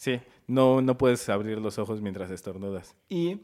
Sí, 0.00 0.18
no, 0.46 0.80
no 0.80 0.96
puedes 0.96 1.28
abrir 1.28 1.58
los 1.58 1.78
ojos 1.78 2.00
mientras 2.00 2.30
estornudas. 2.30 2.94
Y 3.10 3.42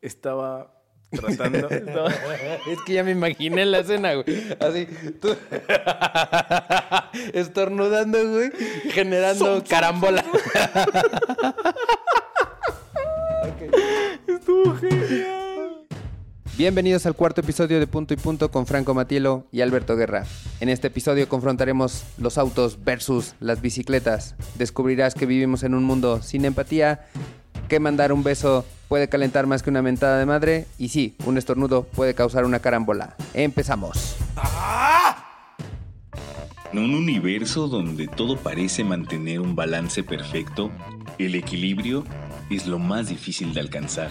estaba 0.00 0.72
tratando. 1.10 1.68
estaba- 1.68 2.12
Es 2.68 2.80
que 2.86 2.92
ya 2.92 3.02
me 3.02 3.10
imaginé 3.10 3.66
la 3.66 3.80
escena, 3.80 4.14
güey. 4.14 4.24
Así, 4.60 4.86
tú 5.20 5.30
estornudando, 7.32 8.18
güey, 8.30 8.52
generando 8.92 9.64
carambola. 9.68 10.24
Estuvo 14.28 14.76
genial. 14.76 15.35
Bienvenidos 16.56 17.04
al 17.04 17.14
cuarto 17.14 17.42
episodio 17.42 17.78
de 17.78 17.86
Punto 17.86 18.14
y 18.14 18.16
Punto 18.16 18.50
con 18.50 18.64
Franco 18.64 18.94
Matielo 18.94 19.46
y 19.52 19.60
Alberto 19.60 19.94
Guerra. 19.94 20.24
En 20.58 20.70
este 20.70 20.86
episodio 20.86 21.28
confrontaremos 21.28 22.02
los 22.16 22.38
autos 22.38 22.82
versus 22.82 23.34
las 23.40 23.60
bicicletas. 23.60 24.36
Descubrirás 24.54 25.14
que 25.14 25.26
vivimos 25.26 25.64
en 25.64 25.74
un 25.74 25.84
mundo 25.84 26.22
sin 26.22 26.46
empatía, 26.46 27.08
que 27.68 27.78
mandar 27.78 28.10
un 28.10 28.22
beso 28.22 28.64
puede 28.88 29.10
calentar 29.10 29.46
más 29.46 29.62
que 29.62 29.68
una 29.68 29.82
mentada 29.82 30.18
de 30.18 30.24
madre 30.24 30.66
y 30.78 30.88
sí, 30.88 31.14
un 31.26 31.36
estornudo 31.36 31.82
puede 31.82 32.14
causar 32.14 32.46
una 32.46 32.60
carambola. 32.60 33.16
Empezamos. 33.34 34.16
En 36.72 36.78
un 36.78 36.94
universo 36.94 37.68
donde 37.68 38.08
todo 38.08 38.38
parece 38.38 38.82
mantener 38.82 39.40
un 39.40 39.54
balance 39.56 40.02
perfecto, 40.02 40.70
el 41.18 41.34
equilibrio 41.34 42.04
es 42.48 42.66
lo 42.66 42.78
más 42.78 43.08
difícil 43.08 43.52
de 43.52 43.60
alcanzar. 43.60 44.10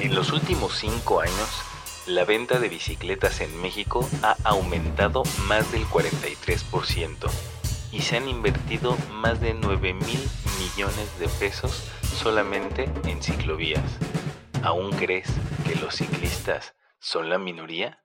En 0.00 0.14
los 0.14 0.32
últimos 0.32 0.78
cinco 0.78 1.20
años, 1.20 1.62
la 2.06 2.24
venta 2.24 2.58
de 2.58 2.70
bicicletas 2.70 3.42
en 3.42 3.60
México 3.60 4.08
ha 4.22 4.34
aumentado 4.44 5.24
más 5.46 5.70
del 5.72 5.82
43% 5.82 7.30
y 7.92 8.00
se 8.00 8.16
han 8.16 8.26
invertido 8.26 8.96
más 9.12 9.42
de 9.42 9.52
9 9.52 9.92
mil 9.92 10.20
millones 10.58 11.18
de 11.18 11.28
pesos 11.38 11.86
solamente 12.02 12.88
en 13.04 13.22
ciclovías. 13.22 13.98
¿Aún 14.62 14.90
crees 14.92 15.28
que 15.68 15.78
los 15.78 15.96
ciclistas 15.96 16.74
son 16.98 17.28
la 17.28 17.38
minoría? 17.38 18.02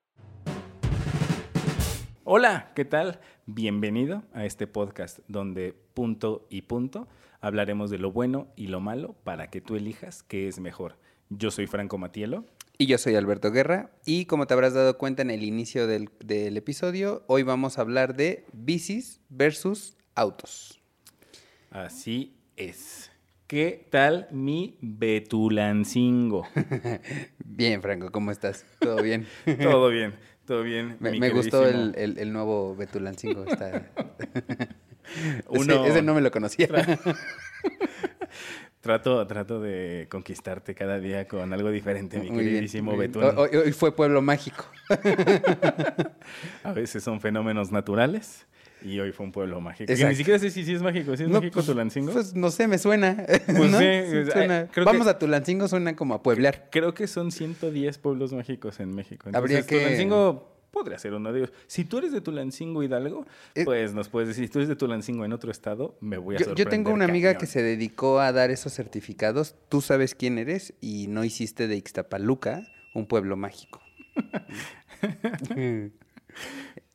Hola, 2.26 2.74
¿qué 2.76 2.84
tal? 2.84 3.22
Bienvenido 3.46 4.24
a 4.34 4.44
este 4.44 4.68
podcast 4.68 5.20
donde 5.30 5.72
punto 5.94 6.46
y 6.50 6.64
punto 6.64 7.08
hablaremos 7.40 7.90
de 7.90 8.00
lo 8.00 8.12
bueno 8.12 8.48
y 8.58 8.68
lo 8.68 8.82
malo 8.82 9.14
para 9.24 9.50
que 9.50 9.62
tú 9.62 9.78
elijas 9.78 10.24
qué 10.24 10.50
es 10.50 10.60
mejor. 10.60 10.98
Yo 11.30 11.52
soy 11.52 11.68
Franco 11.68 11.98
Matielo. 11.98 12.46
Y 12.78 12.88
yo 12.88 12.98
soy 12.98 13.16
Alberto 13.16 13.52
Guerra 13.52 13.90
y 14.06 14.26
como 14.26 14.48
te 14.48 14.54
habrás 14.54 14.74
dado 14.74 14.98
cuenta 14.98 15.22
en 15.22 15.32
el 15.32 15.44
inicio 15.44 15.88
del, 15.88 16.10
del 16.20 16.58
episodio, 16.58 17.24
hoy 17.28 17.44
vamos 17.44 17.78
a 17.78 17.82
hablar 17.82 18.16
de 18.18 18.46
bicis 18.52 19.22
versus 19.30 19.96
autos. 20.14 20.82
Así 21.72 22.36
es. 22.58 23.12
¿Qué 23.48 23.88
tal 23.92 24.28
mi 24.32 24.78
Betulancingo? 24.82 26.46
Bien, 27.46 27.82
Franco, 27.82 28.12
¿cómo 28.12 28.32
estás? 28.32 28.66
¿Todo 28.80 29.02
bien? 29.02 29.26
todo 29.62 29.88
bien, 29.90 30.14
todo 30.46 30.64
bien. 30.64 30.98
Me, 31.00 31.30
gustó 31.30 31.66
el, 31.68 31.94
el- 31.96 32.18
el 32.18 32.34
nuevo 32.34 32.76
Betulancingo. 32.76 33.46
Está... 33.46 33.90
Uno- 35.48 35.86
ese 35.86 36.02
no 36.02 36.14
me 36.14 36.20
lo 36.22 36.32
conocía. 36.32 36.68
Trato, 38.86 39.26
trato 39.26 39.60
de 39.60 40.06
conquistarte 40.12 40.76
cada 40.76 41.00
día 41.00 41.28
con 41.28 41.52
algo 41.52 41.72
diferente, 41.72 42.20
mi 42.20 42.30
Muy 42.30 42.44
queridísimo 42.44 42.92
bien. 42.96 43.12
Betún. 43.12 43.24
Hoy, 43.36 43.50
hoy 43.58 43.72
fue 43.72 43.96
Pueblo 43.96 44.22
Mágico. 44.22 44.64
A 46.64 46.72
veces 46.72 47.04
son 47.04 47.20
fenómenos 47.20 47.72
naturales 47.72 48.46
y 48.84 49.00
hoy 49.00 49.12
fue 49.12 49.26
un 49.26 49.32
pueblo 49.32 49.60
mágico. 49.60 49.88
Que 49.88 49.94
Exacto. 49.94 50.12
ni 50.12 50.16
siquiera 50.18 50.38
sé 50.38 50.52
si, 50.52 50.72
es 50.72 50.84
mágico. 50.84 51.18
¿Sí 51.18 51.24
es 51.24 51.30
No, 51.30 51.40
mágico 51.40 51.56
pues- 51.56 51.66
Tulancingo? 51.66 52.12
Pues 52.14 52.36
no 52.36 52.52
sé, 52.52 52.68
me 52.68 52.78
suena. 52.78 53.14
¿no? 53.48 53.80
sí, 53.80 53.84
eh, 53.86 54.28
suena. 54.32 54.68
creo 54.72 54.86
Vamos 54.86 55.06
que- 55.06 55.10
a 55.10 55.18
Tulancingo, 55.18 55.68
suena 55.68 55.96
como 55.96 56.14
a 56.14 56.22
pueblear. 56.22 56.68
Creo 56.72 56.94
que 56.94 57.08
son 57.08 57.32
110 57.32 57.98
pueblos 57.98 58.34
mágicos 58.34 58.80
en 58.80 58.94
México. 58.94 59.30
Habría 59.34 59.58
Entonces, 59.60 59.66
que- 59.66 59.84
Tulancingo 59.84 60.55
podría 60.76 61.00
ser 61.00 61.14
uno 61.16 61.34
de 61.34 61.40
ellos. 61.40 61.54
Si 61.66 61.86
tú 61.86 61.98
eres 61.98 62.12
de 62.12 62.22
Tulancingo 62.22 62.84
Hidalgo, 62.84 63.26
Eh, 63.56 63.66
pues 63.66 63.94
nos 63.96 64.10
puedes 64.10 64.28
decir. 64.30 64.46
Si 64.46 64.52
tú 64.52 64.60
eres 64.60 64.70
de 64.70 64.76
Tulancingo 64.76 65.26
en 65.26 65.34
otro 65.34 65.50
estado, 65.50 65.98
me 66.02 66.18
voy 66.18 66.36
a 66.36 66.38
Yo, 66.38 66.44
yo 66.44 66.50
sorprender. 66.50 66.70
tengo 66.70 66.92
una 66.94 67.06
amiga 67.06 67.30
cañón. 67.32 67.40
que 67.40 67.46
se 67.48 67.64
dedicó 67.64 68.20
a 68.20 68.32
dar 68.32 68.52
esos 68.52 68.74
certificados. 68.74 69.56
Tú 69.70 69.82
sabes 69.82 70.14
quién 70.14 70.38
eres 70.38 70.74
y 70.82 71.08
no 71.08 71.24
hiciste 71.24 71.68
de 71.68 71.78
Ixtapaluca 71.78 72.68
un 72.94 73.08
pueblo 73.08 73.36
mágico. 73.38 73.82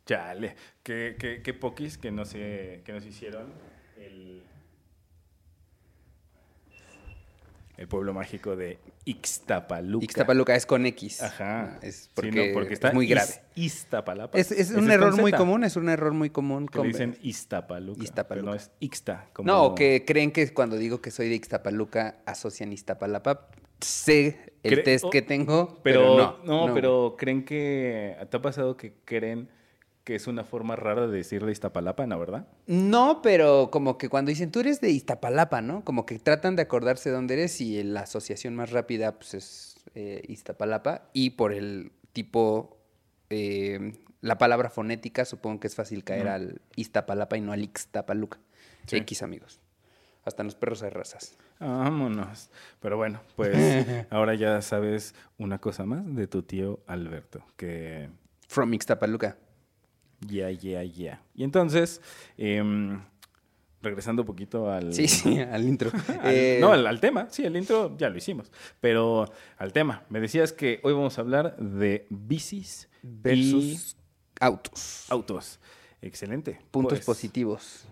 Chale, 0.06 0.54
qué, 0.82 1.16
qué, 1.18 1.40
qué 1.42 1.54
poquis 1.54 1.96
que 1.98 2.10
no 2.10 2.24
se, 2.24 2.82
que 2.84 2.92
nos 2.92 3.04
hicieron 3.06 3.46
el, 3.96 4.42
el 7.76 7.88
pueblo 7.88 8.12
mágico 8.12 8.56
de 8.56 8.78
Ixtapaluca. 9.04 10.04
Ixtapaluca 10.04 10.54
es 10.54 10.66
con 10.66 10.84
X. 10.86 11.22
Ajá. 11.22 11.78
Es 11.82 11.96
Sí, 12.04 12.10
porque 12.14 12.48
no, 12.48 12.54
porque 12.54 12.74
está 12.74 12.88
es 12.88 12.94
muy 12.94 13.06
grave. 13.06 13.30
Is- 13.54 13.74
Iztapalapa. 13.74 14.38
Es, 14.38 14.70
un 14.70 14.90
error 14.90 15.16
muy 15.20 15.32
común, 15.32 15.64
es 15.64 15.76
un 15.76 15.88
error 15.88 16.12
muy 16.12 16.30
común. 16.30 16.66
Que 16.68 16.78
con- 16.78 16.86
dicen 16.88 17.16
Iztapaluca. 17.22 18.02
Iztapaluca. 18.02 18.28
Pero 18.28 18.42
no 18.52 18.54
es 18.54 18.70
Ixta. 18.80 19.28
Como... 19.32 19.46
No, 19.46 19.64
o 19.64 19.74
que 19.74 20.04
creen 20.06 20.30
que 20.32 20.52
cuando 20.52 20.76
digo 20.76 21.00
que 21.00 21.10
soy 21.10 21.28
de 21.28 21.34
Ixtapaluca 21.36 22.16
asocian 22.26 22.72
Iztapalapa. 22.72 23.48
Sé 23.80 24.52
el 24.62 24.80
Cre- 24.80 24.84
test 24.84 25.04
oh, 25.06 25.10
que 25.10 25.22
tengo, 25.22 25.80
Pero, 25.82 26.00
pero, 26.02 26.38
no, 26.44 26.66
no. 26.68 26.74
pero 26.74 27.14
creen 27.18 27.44
que. 27.46 28.14
¿Te 28.30 28.36
ha 28.36 28.42
pasado 28.42 28.76
que 28.76 28.92
creen 29.06 29.48
que 30.04 30.14
es 30.14 30.26
una 30.26 30.44
forma 30.44 30.76
rara 30.76 31.06
de 31.06 31.16
decirle 31.16 31.52
Iztapalapa, 31.52 32.06
no, 32.06 32.18
verdad? 32.18 32.46
No, 32.66 33.20
pero 33.22 33.70
como 33.70 33.98
que 33.98 34.08
cuando 34.08 34.30
dicen 34.30 34.50
tú 34.50 34.60
eres 34.60 34.80
de 34.80 34.90
Iztapalapa, 34.90 35.60
¿no? 35.60 35.84
Como 35.84 36.06
que 36.06 36.18
tratan 36.18 36.56
de 36.56 36.62
acordarse 36.62 37.10
de 37.10 37.16
dónde 37.16 37.34
eres 37.34 37.60
y 37.60 37.82
la 37.82 38.00
asociación 38.00 38.56
más 38.56 38.70
rápida 38.70 39.18
pues 39.18 39.34
es 39.34 39.76
eh, 39.94 40.22
Iztapalapa 40.28 41.10
y 41.12 41.30
por 41.30 41.52
el 41.52 41.92
tipo, 42.12 42.78
eh, 43.28 43.92
la 44.20 44.38
palabra 44.38 44.70
fonética 44.70 45.24
supongo 45.24 45.60
que 45.60 45.66
es 45.66 45.74
fácil 45.74 46.04
caer 46.04 46.28
al 46.28 46.60
Iztapalapa 46.76 47.36
y 47.36 47.40
no 47.40 47.52
al 47.52 47.62
Ixtapaluca. 47.62 48.38
Sí. 48.86 48.96
X 48.96 49.22
amigos. 49.22 49.60
Hasta 50.24 50.42
en 50.42 50.46
los 50.46 50.54
perros 50.54 50.82
hay 50.82 50.90
razas. 50.90 51.36
Vámonos. 51.60 52.50
Pero 52.80 52.96
bueno, 52.96 53.20
pues 53.36 53.56
ahora 54.10 54.34
ya 54.34 54.60
sabes 54.62 55.14
una 55.38 55.58
cosa 55.58 55.84
más 55.84 56.14
de 56.14 56.26
tu 56.26 56.42
tío 56.42 56.80
Alberto, 56.86 57.44
que 57.56 58.08
From 58.48 58.72
Ixtapaluca. 58.74 59.36
Ya, 60.20 60.50
ya, 60.50 60.82
ya. 60.84 61.22
Y 61.34 61.44
entonces, 61.44 62.00
em, 62.36 63.00
regresando 63.82 64.22
un 64.22 64.26
poquito 64.26 64.70
al... 64.70 64.92
Sí, 64.92 65.08
sí, 65.08 65.38
al 65.52 65.64
intro. 65.64 65.90
al- 66.22 66.34
Eh, 66.34 66.58
no, 66.60 66.72
al, 66.72 66.86
al 66.86 67.00
tema, 67.00 67.28
sí, 67.30 67.44
el 67.44 67.56
intro 67.56 67.96
ya 67.96 68.08
lo 68.10 68.16
hicimos, 68.18 68.50
pero 68.80 69.32
al 69.58 69.72
tema. 69.72 70.04
Me 70.10 70.20
decías 70.20 70.52
que 70.52 70.80
hoy 70.82 70.92
vamos 70.92 71.16
a 71.18 71.20
hablar 71.22 71.56
de 71.56 72.06
bicis 72.10 72.88
versus 73.02 73.96
autos. 74.40 75.06
autos. 75.08 75.58
Excelente. 76.02 76.60
Puntos 76.70 76.98
Pues, 76.98 77.04
positivos. 77.06 77.84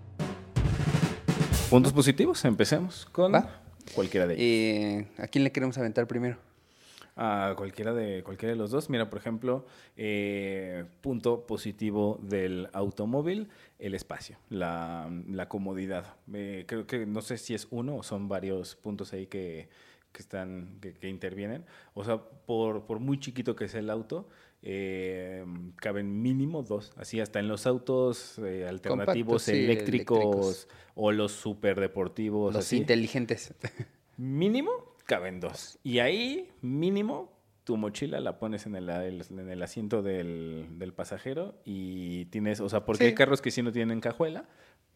Puntos 1.71 1.93
positivos, 1.93 2.43
empecemos 2.47 3.07
con 3.13 3.35
Va. 3.35 3.61
cualquiera 3.95 4.27
de 4.27 4.35
ellos. 4.35 4.43
Eh, 4.45 5.23
¿A 5.23 5.27
quién 5.27 5.45
le 5.45 5.53
queremos 5.53 5.77
aventar 5.77 6.07
primero? 6.07 6.39
A 7.21 7.55
cualquiera 7.57 7.93
de, 7.93 8.23
cualquiera 8.23 8.53
de 8.53 8.57
los 8.57 8.71
dos. 8.71 8.91
Mira, 8.91 9.11
por 9.11 9.19
ejemplo, 9.19 9.67
eh, 9.97 10.85
punto 11.01 11.49
positivo 11.49 12.21
del 12.23 12.69
automóvil, 12.73 13.49
el 13.81 13.95
espacio, 13.95 14.39
la, 14.51 15.11
la 15.29 15.49
comodidad. 15.49 16.15
Eh, 16.33 16.65
creo 16.69 16.87
que 16.87 17.07
no 17.07 17.21
sé 17.21 17.37
si 17.37 17.55
es 17.55 17.67
uno 17.71 17.97
o 17.97 18.03
son 18.05 18.29
varios 18.29 18.77
puntos 18.77 19.13
ahí 19.13 19.27
que, 19.27 19.69
que 20.13 20.23
están, 20.23 20.79
que, 20.81 20.95
que 20.95 21.09
intervienen. 21.09 21.65
O 21.93 22.05
sea, 22.05 22.19
por, 22.19 22.87
por 22.87 23.01
muy 23.01 23.19
chiquito 23.19 23.57
que 23.57 23.67
sea 23.67 23.81
el 23.81 23.91
auto, 23.91 24.29
eh, 24.63 25.45
caben 25.77 26.23
mínimo 26.23 26.63
dos. 26.63 26.93
Así 26.97 27.21
hasta 27.21 27.41
en 27.41 27.49
los 27.49 27.67
autos 27.67 28.39
eh, 28.39 28.67
alternativos, 28.69 29.49
eléctricos, 29.49 30.19
eléctricos. 30.19 30.69
o 30.95 31.13
los 31.13 31.33
superdeportivos. 31.33 32.55
Los 32.55 32.67
así. 32.67 32.77
inteligentes. 32.77 33.55
Mínimo 34.17 34.88
caben 35.09 35.41
dos. 35.41 35.79
Y 35.83 35.99
ahí, 36.01 36.49
mínimo, 36.61 37.33
tu 37.65 37.77
mochila 37.77 38.21
la 38.21 38.39
pones 38.39 38.67
en 38.67 38.77
el, 38.77 38.89
en 38.91 39.49
el 39.51 39.63
asiento 39.63 40.03
del, 40.03 40.67
del 40.79 40.93
pasajero 40.93 41.55
y 41.65 42.27
tienes, 42.27 42.61
o 42.61 42.69
sea, 42.69 42.85
porque 42.85 43.05
Sí. 43.05 43.09
hay 43.09 43.15
carros 43.15 43.41
que 43.43 43.51
sí 43.51 43.63
no 43.63 43.73
tienen 43.73 44.01
cajuela, 44.01 44.45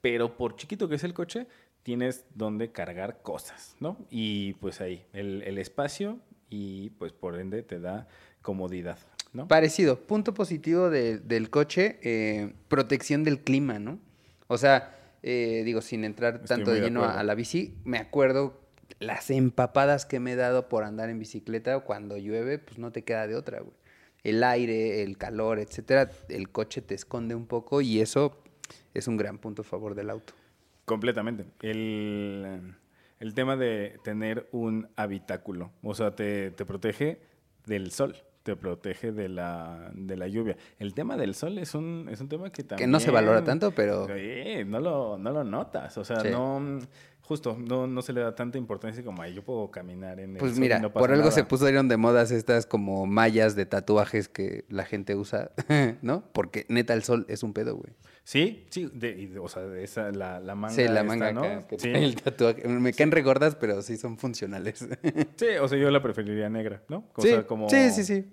pero 0.00 0.36
por 0.36 0.54
chiquito 0.56 0.88
que 0.88 0.94
es 0.96 1.04
el 1.04 1.14
coche, 1.14 1.46
tienes 1.82 2.24
donde 2.34 2.70
cargar 2.72 3.22
cosas, 3.22 3.74
¿no? 3.80 3.96
Y 4.10 4.52
pues 4.54 4.80
ahí, 4.80 5.04
el, 5.12 5.42
el 5.42 5.58
espacio 5.58 6.18
y 6.50 6.90
pues 6.90 7.12
por 7.12 7.38
ende 7.40 7.62
te 7.62 7.80
da 7.80 8.06
comodidad, 8.42 8.98
¿no? 9.32 9.48
Parecido. 9.48 9.98
Punto 9.98 10.34
positivo 10.34 10.90
de- 10.90 11.18
del 11.18 11.48
coche, 11.50 11.98
eh, 12.02 12.52
protección 12.68 13.24
del 13.24 13.40
clima, 13.40 13.78
¿no? 13.78 13.98
O 14.46 14.58
sea, 14.58 14.94
eh, 15.22 15.62
digo, 15.64 15.80
sin 15.80 16.04
entrar 16.04 16.34
Estoy 16.36 16.48
tanto 16.48 16.70
de 16.72 16.80
de 16.80 16.86
lleno 16.86 17.04
a, 17.04 17.18
a 17.20 17.22
la 17.24 17.34
bici, 17.34 17.74
me 17.84 17.98
acuerdo 17.98 18.60
las 19.00 19.30
empapadas 19.30 20.06
que 20.06 20.20
me 20.20 20.32
he 20.32 20.36
dado 20.36 20.68
por 20.68 20.84
andar 20.84 21.08
en 21.10 21.18
bicicleta 21.18 21.80
cuando 21.80 22.16
llueve, 22.16 22.58
pues 22.58 22.78
no 22.78 22.92
te 22.92 23.02
queda 23.04 23.26
de 23.26 23.36
otra, 23.36 23.60
güey. 23.60 23.74
El 24.24 24.44
aire, 24.44 25.02
el 25.02 25.18
calor, 25.18 25.58
etcétera, 25.58 26.08
el 26.28 26.48
coche 26.50 26.80
te 26.80 26.94
esconde 26.94 27.34
un 27.34 27.46
poco 27.46 27.80
y 27.80 28.00
eso 28.00 28.40
es 28.94 29.08
un 29.08 29.16
gran 29.16 29.38
punto 29.38 29.62
a 29.62 29.64
favor 29.64 29.94
del 29.96 30.10
auto. 30.10 30.34
Completamente. 30.84 31.44
El, 31.60 32.74
el 33.18 33.34
tema 33.34 33.56
de 33.56 33.98
tener 34.04 34.48
un 34.52 34.88
habitáculo, 34.96 35.72
o 35.82 35.94
sea, 35.94 36.14
te, 36.14 36.52
te 36.52 36.64
protege 36.64 37.20
del 37.66 37.90
sol, 37.90 38.16
te 38.44 38.54
protege 38.56 39.10
de 39.12 39.28
la, 39.28 39.90
de 39.94 40.16
la 40.16 40.28
lluvia. 40.28 40.56
El 40.78 40.94
tema 40.94 41.16
del 41.16 41.34
sol 41.34 41.58
es 41.58 41.74
un, 41.74 42.08
es 42.10 42.20
un 42.20 42.28
tema 42.28 42.50
que 42.50 42.62
también... 42.64 42.88
Que 42.88 42.92
no 42.92 43.00
se 43.00 43.10
valora 43.10 43.42
tanto, 43.44 43.72
pero 43.72 44.06
Sí, 44.06 44.64
no 44.66 44.78
lo, 44.80 45.18
no 45.18 45.30
lo 45.32 45.42
notas, 45.44 45.96
o 45.98 46.04
sea, 46.04 46.20
Sí. 46.20 46.28
no... 46.30 46.78
Justo, 47.24 47.56
no, 47.58 47.86
no 47.86 48.02
se 48.02 48.12
le 48.12 48.20
da 48.20 48.34
tanta 48.34 48.58
importancia 48.58 49.02
como 49.04 49.22
"Ay, 49.22 49.32
yo 49.34 49.42
puedo 49.44 49.70
caminar 49.70 50.18
en 50.20 50.32
el 50.32 50.38
Pues 50.38 50.58
mira, 50.58 50.80
no 50.80 50.92
por 50.92 51.10
algo 51.12 51.22
nada". 51.24 51.30
se 51.32 51.44
pusieron 51.44 51.88
de 51.88 51.96
modas 51.96 52.30
estas 52.32 52.66
como 52.66 53.06
mallas 53.06 53.54
de 53.54 53.64
tatuajes 53.64 54.28
que 54.28 54.64
la 54.68 54.84
gente 54.84 55.14
usa, 55.14 55.52
¿no? 56.02 56.24
Porque 56.32 56.66
neta 56.68 56.94
el 56.94 57.04
sol 57.04 57.24
es 57.28 57.42
un 57.42 57.52
pedo, 57.52 57.76
güey. 57.76 57.92
Sí, 58.24 58.66
sí, 58.70 58.90
de- 58.92 59.10
y 59.18 59.26
de- 59.26 59.38
o 59.38 59.48
sea, 59.48 59.62
de 59.62 59.82
esa, 59.84 60.10
la, 60.10 60.40
la 60.40 60.54
manga 60.56 60.74
Sí, 60.74 60.82
la 60.84 61.00
esta, 61.00 61.04
manga 61.04 61.32
¿no? 61.32 61.42
acá, 61.44 61.66
que 61.68 61.78
Sí. 61.78 61.88
el 61.92 62.16
tatuaje. 62.20 62.66
Me 62.68 62.92
caen 62.92 63.10
regordas, 63.12 63.54
pero 63.56 63.82
sí 63.82 63.96
son 63.96 64.18
funcionales. 64.18 64.86
Sí, 65.36 65.46
o 65.60 65.68
sea, 65.68 65.78
yo 65.78 65.90
la 65.90 66.02
preferiría 66.02 66.48
negra, 66.48 66.82
¿no? 66.88 67.08
O 67.14 67.22
sí, 67.22 67.28
sea, 67.28 67.46
como... 67.46 67.68
sí, 67.70 67.90
sí, 67.90 68.04
sí. 68.04 68.26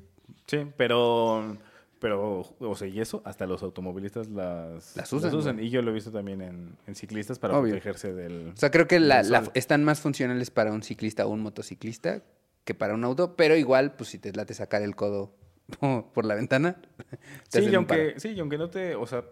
Sí, 0.48 0.68
pero, 0.78 1.58
pero, 2.00 2.42
o 2.60 2.76
sea, 2.76 2.88
y 2.88 3.00
eso, 3.00 3.22
hasta 3.26 3.46
los 3.46 3.62
automovilistas 3.64 4.28
las, 4.30 4.96
Las 4.96 5.12
usan. 5.14 5.60
Y 5.60 5.70
yo 5.70 5.82
lo 5.82 5.92
he 5.92 5.94
visto 5.94 6.12
también 6.12 6.42
en, 6.42 6.78
en 6.88 6.96
ciclistas 6.96 7.40
para 7.40 7.58
Obvio. 7.58 7.74
protegerse 7.74 8.14
del... 8.14 8.54
O 8.54 8.58
sea, 8.58 8.72
creo 8.72 8.88
que 8.88 9.00
la- 9.00 9.22
la- 9.24 9.52
están 9.54 9.84
más 9.84 10.00
funcionales 10.00 10.50
para 10.50 10.72
un 10.72 10.82
ciclista 10.82 11.26
o 11.26 11.30
un 11.30 11.42
motociclista 11.42 12.24
que 12.64 12.74
para 12.74 12.94
un 12.94 13.04
auto, 13.04 13.36
pero 13.36 13.56
igual, 13.56 13.94
pues 13.96 14.10
si 14.10 14.18
te 14.20 14.32
late 14.34 14.54
sacar 14.54 14.82
el 14.82 14.96
codo 14.96 15.34
por 16.14 16.26
la 16.26 16.36
ventana. 16.36 16.78
te 17.52 17.62
Sí, 17.64 17.70
y 17.70 17.76
aunque, 17.76 18.14
sí, 18.18 18.30
y 18.30 18.40
aunque 18.40 18.58
no 18.58 18.70
te, 18.70 18.96
o 18.96 19.06
sea... 19.06 19.24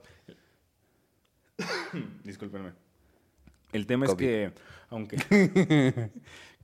Discúlpenme. 2.23 2.71
El 3.73 3.85
tema 3.85 4.05
es 4.05 4.15
que, 4.15 4.51
aunque... 4.89 5.17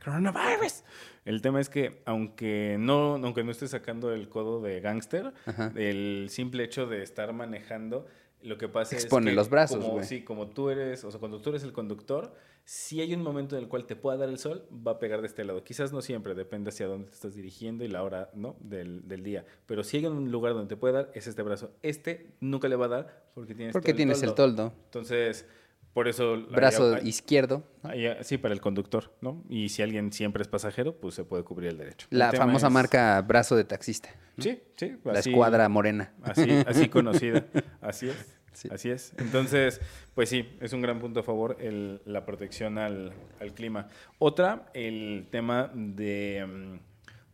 Coronavirus. 0.03 0.83
El 1.25 1.41
tema 1.41 1.61
es 1.61 1.69
que, 1.69 2.01
aunque 2.05 2.77
no, 2.79 3.15
aunque 3.15 3.43
no 3.43 3.51
estés 3.51 3.71
sacando 3.71 4.13
el 4.13 4.29
codo 4.29 4.61
de 4.61 4.81
gángster, 4.81 5.33
el 5.75 6.27
simple 6.29 6.63
hecho 6.63 6.85
de 6.87 7.03
estar 7.03 7.31
manejando, 7.33 8.05
lo 8.41 8.57
que 8.57 8.67
pasa 8.67 8.95
Expone 8.95 9.27
es 9.27 9.31
que 9.31 9.35
los 9.35 9.49
brazos, 9.49 9.83
como, 9.83 10.03
sí, 10.03 10.23
como 10.23 10.47
tú 10.47 10.69
eres, 10.69 11.03
o 11.05 11.11
sea, 11.11 11.19
cuando 11.19 11.41
tú 11.41 11.51
eres 11.51 11.63
el 11.63 11.71
conductor, 11.71 12.33
si 12.65 12.99
hay 13.01 13.13
un 13.13 13.21
momento 13.21 13.57
en 13.57 13.63
el 13.63 13.69
cual 13.69 13.85
te 13.85 13.95
pueda 13.95 14.17
dar 14.17 14.29
el 14.29 14.37
sol, 14.37 14.67
va 14.85 14.93
a 14.93 14.99
pegar 14.99 15.21
de 15.21 15.27
este 15.27 15.43
lado. 15.45 15.63
Quizás 15.63 15.93
no 15.93 16.01
siempre, 16.01 16.33
depende 16.33 16.69
hacia 16.69 16.87
dónde 16.87 17.07
te 17.07 17.13
estás 17.13 17.35
dirigiendo 17.35 17.85
y 17.85 17.87
la 17.87 18.03
hora, 18.03 18.29
¿no? 18.33 18.57
Del, 18.59 19.07
del 19.07 19.23
día. 19.23 19.45
Pero 19.65 19.83
si 19.83 19.97
hay 19.97 20.05
un 20.05 20.31
lugar 20.31 20.53
donde 20.53 20.67
te 20.67 20.77
puede 20.77 20.93
dar, 20.93 21.11
es 21.13 21.27
este 21.27 21.41
brazo. 21.41 21.71
Este 21.81 22.35
nunca 22.41 22.67
le 22.67 22.75
va 22.75 22.85
a 22.85 22.89
dar 22.89 23.23
porque 23.33 23.55
tienes 23.55 23.73
Porque 23.73 23.91
todo 23.91 23.97
tienes 23.97 24.23
el 24.23 24.33
toldo. 24.33 24.63
toldo. 24.69 24.73
Entonces, 24.85 25.45
por 25.93 26.07
eso... 26.07 26.37
Brazo 26.49 26.95
ahí- 26.95 27.01
ahí- 27.01 27.07
izquierdo. 27.09 27.63
ahí- 27.83 28.07
sí, 28.21 28.37
para 28.37 28.53
el 28.53 28.61
conductor, 28.61 29.13
¿no? 29.21 29.43
Y 29.49 29.69
si 29.69 29.81
alguien 29.81 30.11
siempre 30.11 30.41
es 30.41 30.47
pasajero, 30.47 30.95
pues 30.97 31.15
se 31.15 31.23
puede 31.23 31.43
cubrir 31.43 31.69
el 31.69 31.77
derecho. 31.77 32.07
La 32.09 32.31
famosa 32.31 32.67
es- 32.67 32.73
marca 32.73 33.21
brazo 33.21 33.55
de 33.55 33.63
taxista. 33.63 34.09
Sí, 34.39 34.59
sí. 34.75 34.95
La 35.03 35.19
así- 35.19 35.29
escuadra 35.29 35.69
morena. 35.69 36.13
Así, 36.23 36.49
así 36.67 36.89
conocida. 36.89 37.45
Así 37.81 38.09
es. 38.09 38.37
Sí. 38.53 38.69
Así 38.71 38.91
es. 38.91 39.13
Entonces, 39.17 39.81
pues 40.13 40.29
sí, 40.29 40.47
es 40.61 40.73
un 40.73 40.81
gran 40.81 40.99
punto 40.99 41.21
a 41.21 41.23
favor 41.23 41.57
el- 41.59 42.01
la 42.05 42.23
protección 42.25 42.77
al, 42.77 43.11
al 43.39 43.53
clima. 43.53 43.87
Otra, 44.19 44.69
el 44.75 45.27
tema 45.31 45.71
de, 45.73 46.45
mm, 46.47 46.79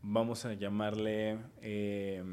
vamos 0.01 0.45
a 0.45 0.53
llamarle, 0.53 1.37
eh, 1.61 2.23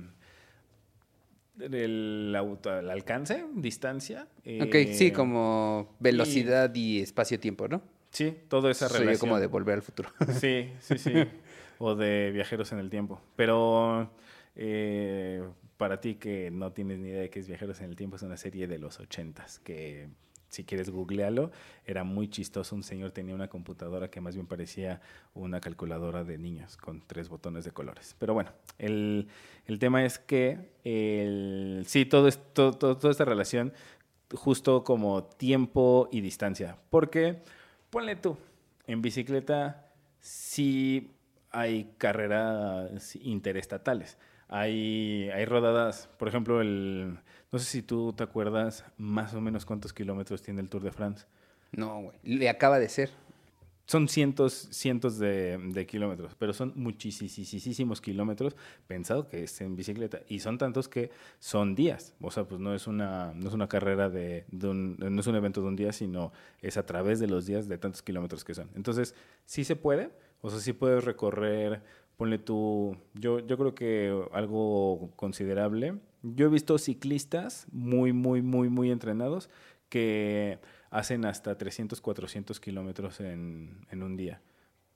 el, 1.60 2.34
auto, 2.36 2.78
el 2.78 2.90
alcance, 2.90 3.44
distancia. 3.54 4.28
ok, 4.44 4.74
eh, 4.74 4.94
sí, 4.94 5.10
como 5.10 5.96
velocidad 6.00 6.74
y 6.74 7.00
espacio-tiempo, 7.00 7.68
¿no? 7.68 7.82
Sí, 8.10 8.34
toda 8.48 8.70
esa 8.70 8.88
Soy 8.88 9.00
relación. 9.00 9.28
como 9.28 9.40
de 9.40 9.46
volver 9.46 9.74
al 9.74 9.82
futuro. 9.82 10.10
Sí, 10.40 10.72
sí, 10.80 10.98
sí. 10.98 11.12
o 11.78 11.94
de 11.94 12.30
viajeros 12.32 12.72
en 12.72 12.78
el 12.78 12.88
tiempo. 12.90 13.20
Pero 13.36 14.10
eh, 14.54 15.42
para 15.76 16.00
ti 16.00 16.14
que 16.14 16.50
no 16.50 16.72
tienes 16.72 16.98
ni 16.98 17.08
idea 17.08 17.20
de 17.22 17.30
qué 17.30 17.40
es 17.40 17.48
Viajeros 17.48 17.80
en 17.80 17.90
el 17.90 17.96
Tiempo, 17.96 18.16
es 18.16 18.22
una 18.22 18.36
serie 18.36 18.66
de 18.66 18.78
los 18.78 18.98
ochentas 19.00 19.58
que 19.58 20.08
si 20.56 20.64
quieres 20.64 20.90
googlearlo, 20.90 21.50
era 21.84 22.02
muy 22.04 22.28
chistoso. 22.28 22.74
Un 22.74 22.82
señor 22.82 23.10
tenía 23.12 23.34
una 23.34 23.48
computadora 23.48 24.10
que 24.10 24.20
más 24.20 24.34
bien 24.34 24.46
parecía 24.46 25.00
una 25.34 25.60
calculadora 25.60 26.24
de 26.24 26.38
niños 26.38 26.76
con 26.76 27.02
tres 27.06 27.28
botones 27.28 27.64
de 27.64 27.70
colores. 27.72 28.16
Pero 28.18 28.34
bueno, 28.34 28.50
el, 28.78 29.28
el 29.66 29.78
tema 29.78 30.04
es 30.04 30.18
que 30.18 30.70
el, 30.84 31.84
sí, 31.86 32.06
todo, 32.06 32.26
es, 32.28 32.38
todo- 32.54 32.72
todo- 32.72 32.96
toda 32.96 33.10
esta 33.12 33.24
relación 33.24 33.72
justo 34.34 34.82
como 34.82 35.24
tiempo 35.24 36.08
y 36.10 36.20
distancia. 36.20 36.76
Porque, 36.90 37.42
ponle 37.90 38.16
tú, 38.16 38.36
en 38.86 39.02
bicicleta 39.02 39.86
sí 40.20 41.10
hay 41.50 41.92
carreras 41.98 43.14
interestatales. 43.16 44.18
Hay, 44.48 45.28
hay 45.34 45.44
rodadas, 45.44 46.08
por 46.18 46.28
ejemplo, 46.28 46.60
el, 46.60 47.18
no 47.52 47.58
sé 47.58 47.64
si 47.64 47.82
tú 47.82 48.12
te 48.12 48.24
acuerdas 48.24 48.84
más 48.96 49.34
o 49.34 49.40
menos 49.40 49.64
cuántos 49.64 49.92
kilómetros 49.92 50.42
tiene 50.42 50.60
el 50.60 50.68
Tour 50.68 50.82
de 50.82 50.92
France. 50.92 51.26
No, 51.72 52.02
güey. 52.02 52.18
Le 52.24 52.48
acaba 52.48 52.78
de 52.78 52.88
ser. 52.88 53.10
Son 53.86 54.08
cientos, 54.08 54.68
cientos 54.72 55.16
de, 55.18 55.58
de 55.58 55.86
kilómetros, 55.86 56.34
pero 56.36 56.52
son 56.52 56.72
muchísimos 56.74 58.00
kilómetros 58.00 58.56
pensado 58.88 59.28
que 59.28 59.44
es 59.44 59.60
en 59.60 59.76
bicicleta. 59.76 60.22
Y 60.28 60.40
son 60.40 60.58
tantos 60.58 60.88
que 60.88 61.10
son 61.38 61.76
días. 61.76 62.12
O 62.20 62.32
sea, 62.32 62.44
pues 62.44 62.60
no 62.60 62.74
es 62.74 62.88
una, 62.88 63.32
no 63.34 63.46
es 63.46 63.54
una 63.54 63.68
carrera 63.68 64.10
de, 64.10 64.44
de 64.50 64.68
un, 64.68 64.96
no 64.98 65.20
es 65.20 65.26
un 65.28 65.36
evento 65.36 65.60
de 65.62 65.68
un 65.68 65.76
día, 65.76 65.92
sino 65.92 66.32
es 66.62 66.76
a 66.76 66.84
través 66.84 67.20
de 67.20 67.28
los 67.28 67.46
días 67.46 67.68
de 67.68 67.78
tantos 67.78 68.02
kilómetros 68.02 68.44
que 68.44 68.54
son. 68.54 68.68
Entonces, 68.74 69.14
sí 69.44 69.62
se 69.62 69.76
puede. 69.76 70.10
O 70.40 70.50
sea, 70.50 70.58
sí 70.58 70.72
puedes 70.72 71.04
recorrer, 71.04 71.80
ponle 72.16 72.38
tú, 72.38 72.96
yo, 73.14 73.38
yo 73.38 73.56
creo 73.56 73.74
que 73.74 74.26
algo 74.32 75.12
considerable. 75.14 75.94
Yo 76.34 76.46
he 76.46 76.48
visto 76.50 76.78
ciclistas 76.78 77.66
muy, 77.70 78.12
muy, 78.12 78.42
muy, 78.42 78.68
muy 78.68 78.90
entrenados 78.90 79.48
que 79.88 80.58
hacen 80.90 81.24
hasta 81.24 81.56
300, 81.56 82.00
400 82.00 82.58
kilómetros 82.60 83.20
en, 83.20 83.86
en 83.90 84.02
un 84.02 84.16
día. 84.16 84.40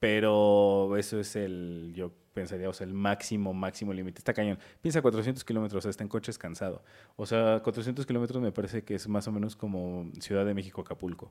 Pero 0.00 0.96
eso 0.96 1.20
es 1.20 1.36
el, 1.36 1.92
yo 1.94 2.12
pensaría, 2.32 2.68
o 2.70 2.72
sea, 2.72 2.86
el 2.86 2.94
máximo, 2.94 3.52
máximo 3.52 3.92
límite. 3.92 4.18
Está 4.18 4.32
cañón. 4.32 4.58
Piensa 4.80 5.02
400 5.02 5.44
kilómetros, 5.44 5.84
está 5.84 6.02
en 6.02 6.08
coches 6.08 6.38
cansado. 6.38 6.82
O 7.16 7.26
sea, 7.26 7.60
400 7.62 8.06
kilómetros 8.06 8.42
me 8.42 8.50
parece 8.50 8.82
que 8.82 8.94
es 8.94 9.06
más 9.08 9.28
o 9.28 9.32
menos 9.32 9.56
como 9.56 10.10
Ciudad 10.20 10.46
de 10.46 10.54
México, 10.54 10.80
Acapulco. 10.80 11.30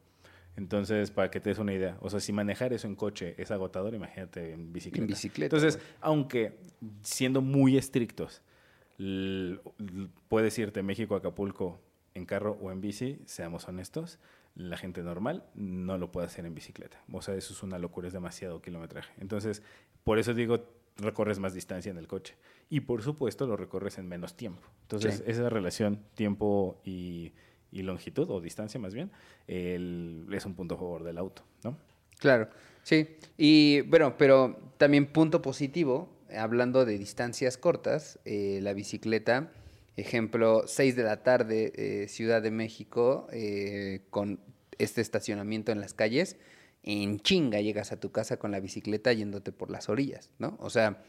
Entonces, 0.56 1.10
para 1.10 1.32
que 1.32 1.39
te 1.39 1.50
des 1.50 1.60
una 1.60 1.74
idea, 1.74 1.98
o 2.01 2.10
sea, 2.10 2.20
si 2.20 2.34
manejar 2.34 2.74
eso 2.74 2.86
en 2.86 2.96
coche 2.96 3.34
es 3.38 3.50
agotador, 3.50 3.96
imagínate 3.96 4.53
en 4.53 4.74
bicicleta. 4.74 5.03
En 5.03 5.08
bicicleta, 5.08 5.56
Entonces, 5.56 5.82
aunque 6.01 6.60
siendo 7.01 7.41
muy 7.41 7.77
estrictos, 7.77 8.41
puedes 10.27 10.58
irte 10.60 10.84
México 10.84 11.15
a 11.15 11.20
Acapulco 11.20 11.79
en 12.13 12.25
carro 12.25 12.58
o 12.62 12.72
en 12.72 12.82
bici, 12.82 13.20
seamos 13.25 13.68
honestos, 13.68 14.20
la 14.56 14.77
gente 14.77 15.01
normal 15.03 15.46
no 15.56 15.98
lo 15.98 16.12
puede 16.12 16.27
hacer 16.27 16.46
en 16.46 16.53
bicicleta. 16.56 17.01
O 17.12 17.22
sea, 17.22 17.36
eso 17.36 17.53
es 17.53 17.63
una 17.63 17.79
locura, 17.79 18.08
es 18.08 18.13
demasiado 18.13 18.62
kilometraje. 18.62 19.13
Entonces, 19.20 19.63
por 20.03 20.20
eso 20.20 20.34
digo, 20.34 20.65
recorres 20.98 21.39
más 21.39 21.53
distancia 21.53 21.89
en 21.91 21.98
el 21.98 22.08
coche. 22.08 22.36
Y 22.70 22.82
por 22.82 23.01
supuesto, 23.03 23.48
lo 23.48 23.56
recorres 23.56 23.98
en 24.00 24.08
menos 24.08 24.36
tiempo. 24.36 24.68
Entonces, 24.82 25.18
Sí. 25.18 25.24
esa 25.27 25.50
relación 25.50 26.03
tiempo 26.15 26.82
y, 26.84 27.32
y 27.72 27.84
longitud, 27.84 28.29
o 28.29 28.41
distancia 28.41 28.79
más 28.79 28.94
bien, 28.94 29.12
el- 29.48 30.27
es 30.34 30.46
un 30.46 30.56
punto 30.56 30.75
a 30.75 30.77
favor 30.77 31.03
del 31.03 31.18
auto, 31.18 31.44
¿no? 31.63 31.77
Claro, 32.18 32.50
sí. 32.84 33.08
Y 33.38 33.82
bueno, 33.82 34.15
pero 34.18 34.58
también 34.77 35.06
punto 35.06 35.41
positivo, 35.41 36.10
hablando 36.38 36.86
de 36.86 36.98
distancias 36.98 37.58
cortas, 37.58 38.20
eh, 38.26 38.60
la 38.62 38.74
bicicleta, 38.74 39.52
ejemplo, 39.96 40.64
6 40.66 40.96
de 40.96 41.04
la 41.04 41.24
tarde, 41.24 41.74
eh, 41.76 42.08
Ciudad 42.08 42.42
de 42.42 42.52
México, 42.52 43.28
eh, 43.32 44.02
con 44.10 44.40
este 44.78 45.02
estacionamiento 45.02 45.72
en 45.72 45.82
las 45.82 45.94
calles, 45.94 46.38
en 46.84 47.20
chinga 47.20 47.60
llegas 47.60 47.92
a 47.92 48.00
tu 48.00 48.12
casa 48.12 48.38
con 48.38 48.52
la 48.52 48.60
bicicleta 48.60 49.12
yéndote 49.12 49.52
por 49.52 49.70
las 49.70 49.90
orillas, 49.90 50.30
¿no? 50.40 50.58
O 50.60 50.70
sea, 50.70 51.04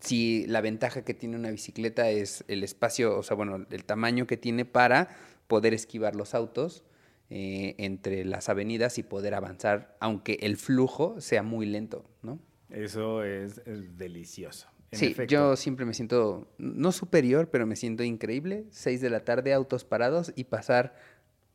si 0.00 0.46
la 0.46 0.60
ventaja 0.60 1.02
que 1.04 1.14
tiene 1.14 1.36
una 1.36 1.50
bicicleta 1.50 2.10
es 2.10 2.44
el 2.48 2.62
espacio, 2.62 3.18
o 3.18 3.22
sea, 3.22 3.36
bueno, 3.36 3.66
el 3.70 3.84
tamaño 3.84 4.26
que 4.26 4.36
tiene 4.36 4.66
para 4.66 5.16
poder 5.46 5.72
esquivar 5.72 6.14
los 6.14 6.34
autos, 6.34 6.84
entre 7.28 8.24
las 8.24 8.48
avenidas 8.48 8.98
y 8.98 9.02
poder 9.02 9.34
avanzar, 9.34 9.96
aunque 9.98 10.38
el 10.42 10.56
flujo 10.56 11.20
sea 11.20 11.42
muy 11.42 11.66
lento, 11.66 12.08
¿no? 12.22 12.38
Eso 12.70 13.22
es, 13.22 13.62
delicioso. 13.96 14.68
sí, 14.92 15.14
yo 15.28 15.56
siempre 15.56 15.84
me 15.84 15.94
siento, 15.94 16.48
no 16.58 16.92
superior, 16.92 17.48
pero 17.50 17.66
me 17.66 17.76
siento 17.76 18.02
increíble. 18.02 18.66
Seis 18.70 19.00
de 19.00 19.10
la 19.10 19.24
tarde, 19.24 19.52
autos 19.52 19.84
parados 19.84 20.32
y 20.36 20.44
pasar 20.44 20.94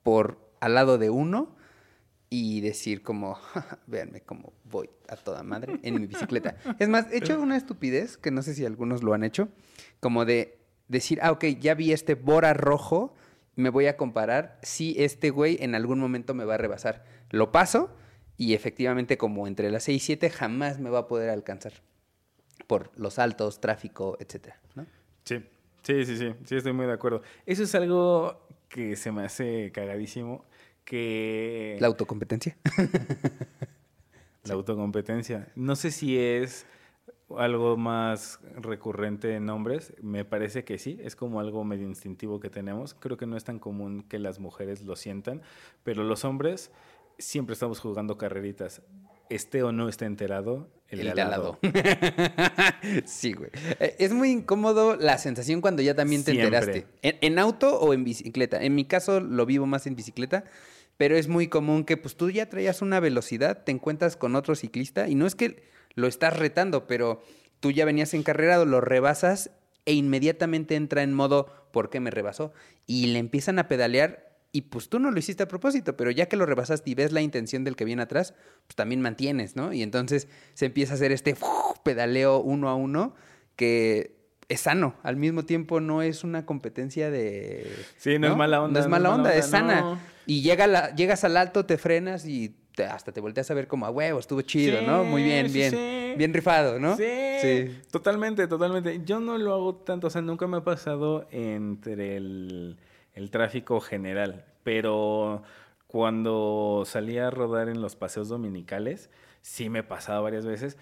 por 0.03 0.51
al 0.59 0.75
lado 0.75 0.97
de 0.97 1.09
uno 1.09 1.55
y 2.29 2.61
decir 2.61 3.03
como, 3.03 3.37
véanme 3.87 4.21
cómo 4.21 4.53
voy 4.63 4.89
a 5.09 5.17
toda 5.17 5.43
madre 5.43 5.79
en 5.83 5.99
mi 5.99 6.07
bicicleta. 6.07 6.55
Es 6.79 6.87
más, 6.87 7.11
he 7.11 7.17
hecho 7.17 7.39
una 7.39 7.57
estupidez, 7.57 8.17
que 8.17 8.31
no 8.31 8.41
sé 8.41 8.53
si 8.53 8.65
algunos 8.65 9.03
lo 9.03 9.13
han 9.13 9.23
hecho, 9.23 9.49
como 9.99 10.23
de 10.23 10.57
decir, 10.87 11.19
ah, 11.21 11.31
ok, 11.31 11.45
ya 11.59 11.73
vi 11.73 11.91
este 11.91 12.15
Bora 12.15 12.53
rojo, 12.53 13.13
me 13.55 13.69
voy 13.69 13.87
a 13.87 13.97
comparar 13.97 14.59
si 14.61 14.95
este 14.97 15.29
güey 15.29 15.57
en 15.59 15.75
algún 15.75 15.99
momento 15.99 16.33
me 16.33 16.45
va 16.45 16.53
a 16.53 16.57
rebasar. 16.57 17.03
Lo 17.31 17.51
paso 17.51 17.93
y 18.41 18.55
efectivamente 18.55 19.19
como 19.19 19.45
entre 19.45 19.69
las 19.69 19.83
6 19.83 20.01
y 20.01 20.05
7 20.07 20.31
jamás 20.31 20.79
me 20.79 20.89
va 20.89 20.99
a 20.99 21.07
poder 21.07 21.29
alcanzar 21.29 21.73
por 22.65 22.89
los 22.95 23.19
altos, 23.19 23.61
tráfico, 23.61 24.17
etcétera, 24.19 24.59
¿no? 24.73 24.87
Sí, 25.25 25.43
sí, 25.83 26.05
sí, 26.05 26.17
sí, 26.17 26.33
sí, 26.45 26.55
estoy 26.55 26.73
muy 26.73 26.87
de 26.87 26.93
acuerdo. 26.93 27.21
Eso 27.45 27.61
es 27.61 27.75
algo 27.75 28.41
que 28.67 28.95
se 28.95 29.11
me 29.11 29.25
hace 29.25 29.71
cagadísimo, 29.71 30.43
que... 30.83 31.77
La 31.79 31.85
autocompetencia. 31.85 32.57
La 34.45 34.55
autocompetencia. 34.55 35.47
No 35.55 35.75
sé 35.75 35.91
si 35.91 36.17
es 36.17 36.65
algo 37.37 37.77
más 37.77 38.39
recurrente 38.55 39.35
en 39.35 39.49
hombres? 39.51 39.93
Me 40.01 40.25
parece 40.25 40.63
que 40.63 40.79
sí, 40.79 40.97
es 41.03 41.15
como 41.15 41.39
algo 41.39 41.63
medio 41.63 41.85
instintivo 41.85 42.39
que 42.39 42.49
tenemos. 42.49 42.95
Creo 42.95 43.17
que 43.17 43.27
no 43.27 43.37
es 43.37 43.43
tan 43.43 43.59
común 43.59 44.01
que 44.01 44.17
las 44.17 44.39
mujeres 44.39 44.81
lo 44.81 44.95
sientan, 44.95 45.43
pero 45.83 46.03
los 46.03 46.25
hombres 46.25 46.71
siempre 47.17 47.53
estamos 47.53 47.79
jugando 47.79 48.17
carreritas. 48.17 48.81
Esté 49.29 49.63
o 49.63 49.71
no 49.71 49.87
esté 49.87 50.05
enterado, 50.05 50.69
el, 50.89 50.99
el 50.99 51.15
de 51.15 51.21
al 51.21 51.29
lado. 51.29 51.59
sí, 53.05 53.31
güey. 53.31 53.49
Eh, 53.79 53.95
es 53.99 54.11
muy 54.11 54.29
incómodo 54.29 54.97
la 54.97 55.17
sensación 55.17 55.61
cuando 55.61 55.81
ya 55.81 55.95
también 55.95 56.23
te 56.25 56.31
enteraste. 56.31 56.85
¿En, 57.01 57.39
auto 57.39 57.79
o 57.79 57.93
en 57.93 58.03
bicicleta? 58.03 58.61
En 58.61 58.75
mi 58.75 58.83
caso 58.83 59.21
lo 59.21 59.45
vivo 59.45 59.65
más 59.65 59.87
en 59.87 59.95
bicicleta, 59.95 60.43
pero 60.97 61.15
es 61.15 61.29
muy 61.29 61.47
común 61.47 61.85
que 61.85 61.95
pues 61.95 62.17
tú 62.17 62.29
ya 62.29 62.49
traías 62.49 62.81
una 62.81 62.99
velocidad, 62.99 63.63
te 63.63 63.71
encuentras 63.71 64.17
con 64.17 64.35
otro 64.35 64.55
ciclista 64.55 65.07
y 65.07 65.15
no 65.15 65.25
es 65.25 65.35
que 65.35 65.63
lo 65.95 66.07
estás 66.07 66.37
retando, 66.37 66.85
pero 66.87 67.23
tú 67.61 67.71
ya 67.71 67.85
venías 67.85 68.13
encarrerado, 68.13 68.65
lo 68.65 68.81
rebasas 68.81 69.51
e 69.85 69.93
inmediatamente 69.93 70.75
entra 70.75 71.03
en 71.03 71.13
modo 71.13 71.61
¿por 71.71 71.89
qué 71.89 71.99
me 71.99 72.11
rebasó? 72.11 72.53
Y 72.85 73.07
le 73.07 73.19
empiezan 73.19 73.59
a 73.59 73.67
pedalear 73.67 74.30
y 74.51 74.63
pues 74.63 74.89
tú 74.89 74.99
no 74.99 75.11
lo 75.11 75.19
hiciste 75.19 75.43
a 75.43 75.47
propósito, 75.47 75.95
pero 75.95 76.11
ya 76.11 76.25
que 76.27 76.35
lo 76.35 76.45
rebasaste 76.45 76.89
y 76.89 76.95
ves 76.95 77.11
la 77.11 77.21
intención 77.21 77.63
del 77.63 77.75
que 77.75 77.85
viene 77.85 78.01
atrás, 78.01 78.33
pues 78.67 78.75
también 78.75 79.01
mantienes, 79.01 79.55
¿no? 79.55 79.71
Y 79.71 79.81
entonces 79.81 80.27
se 80.53 80.65
empieza 80.65 80.93
a 80.93 80.95
hacer 80.95 81.11
este 81.11 81.35
pedaleo 81.83 82.39
uno 82.39 82.67
a 82.69 82.75
uno 82.75 83.15
que 83.55 84.17
es 84.49 84.61
sano. 84.61 84.95
Al 85.03 85.15
mismo 85.15 85.45
tiempo 85.45 85.79
no 85.79 86.01
es 86.01 86.25
una 86.25 86.45
competencia 86.45 87.09
de... 87.09 87.71
Sí, 87.97 88.19
no, 88.19 88.27
es 88.27 88.35
mala 88.35 88.61
onda. 88.61 88.79
No 88.79 88.85
es 88.85 88.89
mala 88.89 89.15
onda, 89.15 89.33
es 89.33 89.45
sana. 89.45 89.99
Y 90.25 90.41
llega 90.41 90.67
la, 90.67 90.93
llegas 90.95 91.23
al 91.23 91.37
alto, 91.37 91.65
te 91.65 91.77
frenas 91.77 92.25
y 92.25 92.55
hasta 92.89 93.11
te 93.11 93.21
volteas 93.21 93.49
a 93.51 93.53
ver 93.53 93.67
como 93.67 93.85
a 93.85 93.89
huevo, 93.89 94.19
estuvo 94.19 94.41
chido, 94.41 94.81
¿no? 94.81 95.03
Muy 95.03 95.23
bien, 95.23 95.51
bien. 95.51 96.17
Bien 96.17 96.33
rifado, 96.33 96.79
¿no? 96.79 96.97
Sí, 96.97 97.77
Totalmente, 97.89 98.47
totalmente. 98.47 99.01
Yo 99.05 99.19
no 99.19 99.37
lo 99.37 99.53
hago 99.53 99.75
tanto, 99.75 100.07
o 100.07 100.09
sea, 100.09 100.21
nunca 100.21 100.45
me 100.47 100.57
ha 100.57 100.63
pasado 100.63 101.27
entre 101.31 102.17
el, 102.17 102.77
tráfico 103.29 103.79
general, 103.79 104.45
pero 104.63 105.43
cuando 105.87 106.83
salía 106.85 107.27
a 107.27 107.31
rodar 107.31 107.67
en 107.67 107.81
los 107.81 107.95
paseos 107.95 108.29
dominicales, 108.29 109.09
sí 109.41 109.69
me 109.69 109.83
pasaba 109.83 110.21
varias 110.21 110.45
veces. 110.45 110.77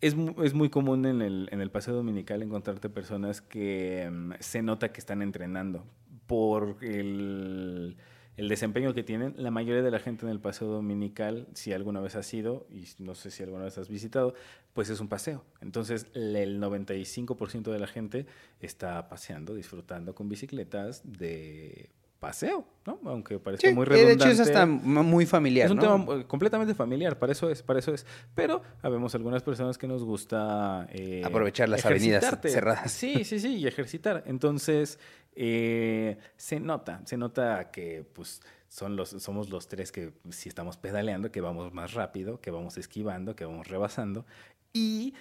Es, 0.00 0.16
es 0.42 0.54
muy 0.54 0.70
común 0.70 1.06
en 1.06 1.22
el, 1.22 1.48
en 1.52 1.60
el 1.60 1.70
paseo 1.70 1.94
dominical 1.94 2.42
encontrarte 2.42 2.88
personas 2.88 3.40
que 3.40 4.08
mm, 4.10 4.32
se 4.40 4.62
nota 4.62 4.92
que 4.92 5.00
están 5.00 5.22
entrenando 5.22 5.84
por 6.26 6.76
el 6.82 7.96
el 8.36 8.48
desempeño 8.48 8.92
que 8.92 9.02
tienen, 9.02 9.34
la 9.36 9.50
mayoría 9.50 9.82
de 9.82 9.90
la 9.90 9.98
gente 9.98 10.26
en 10.26 10.32
el 10.32 10.40
paseo 10.40 10.68
dominical, 10.68 11.48
si 11.54 11.72
alguna 11.72 12.00
vez 12.00 12.16
has 12.16 12.32
ido, 12.34 12.66
y 12.70 12.84
no 12.98 13.14
sé 13.14 13.30
si 13.30 13.42
alguna 13.42 13.64
vez 13.64 13.78
has 13.78 13.88
visitado, 13.88 14.34
pues 14.74 14.90
es 14.90 15.00
un 15.00 15.08
paseo. 15.08 15.44
Entonces, 15.60 16.06
el 16.14 16.60
95% 16.60 17.72
de 17.72 17.78
la 17.78 17.86
gente 17.86 18.26
está 18.60 19.08
paseando, 19.08 19.54
disfrutando 19.54 20.14
con 20.14 20.28
bicicletas 20.28 21.00
de 21.04 21.88
paseo, 22.18 22.66
¿no? 22.86 22.98
Aunque 23.04 23.38
parece 23.38 23.72
muy 23.74 23.84
redundante. 23.84 24.24
De 24.24 24.30
hecho, 24.30 24.42
es 24.42 24.48
hasta 24.48 24.66
muy 24.66 25.26
familiar, 25.26 25.66
Es 25.66 25.72
un 25.72 25.78
tema 25.78 26.04
eh, 26.14 26.24
completamente 26.26 26.74
familiar, 26.74 27.18
para 27.18 27.32
eso 27.32 27.50
es, 27.50 27.62
para 27.62 27.78
eso 27.78 27.92
es. 27.92 28.06
Pero 28.34 28.62
habemos 28.82 29.14
algunas 29.14 29.42
personas 29.42 29.78
que 29.78 29.86
nos 29.86 30.04
gusta... 30.04 30.86
Eh, 30.92 31.22
Aprovechar 31.24 31.68
las 31.68 31.84
avenidas 31.84 32.38
cerradas. 32.42 32.90
Sí, 32.90 33.24
sí, 33.24 33.38
sí, 33.38 33.56
y 33.56 33.66
ejercitar. 33.66 34.24
Entonces, 34.26 34.98
eh, 35.34 36.16
se 36.36 36.60
nota, 36.60 37.02
se 37.04 37.16
nota 37.16 37.70
que 37.70 38.04
pues 38.14 38.40
son 38.68 38.96
los, 38.96 39.10
somos 39.10 39.50
los 39.50 39.68
tres 39.68 39.92
que 39.92 40.12
si 40.30 40.48
estamos 40.48 40.76
pedaleando, 40.76 41.30
que 41.30 41.40
vamos 41.40 41.72
más 41.72 41.92
rápido, 41.92 42.40
que 42.40 42.50
vamos 42.50 42.78
esquivando, 42.78 43.36
que 43.36 43.44
vamos 43.44 43.68
rebasando. 43.68 44.24
Y 44.72 45.14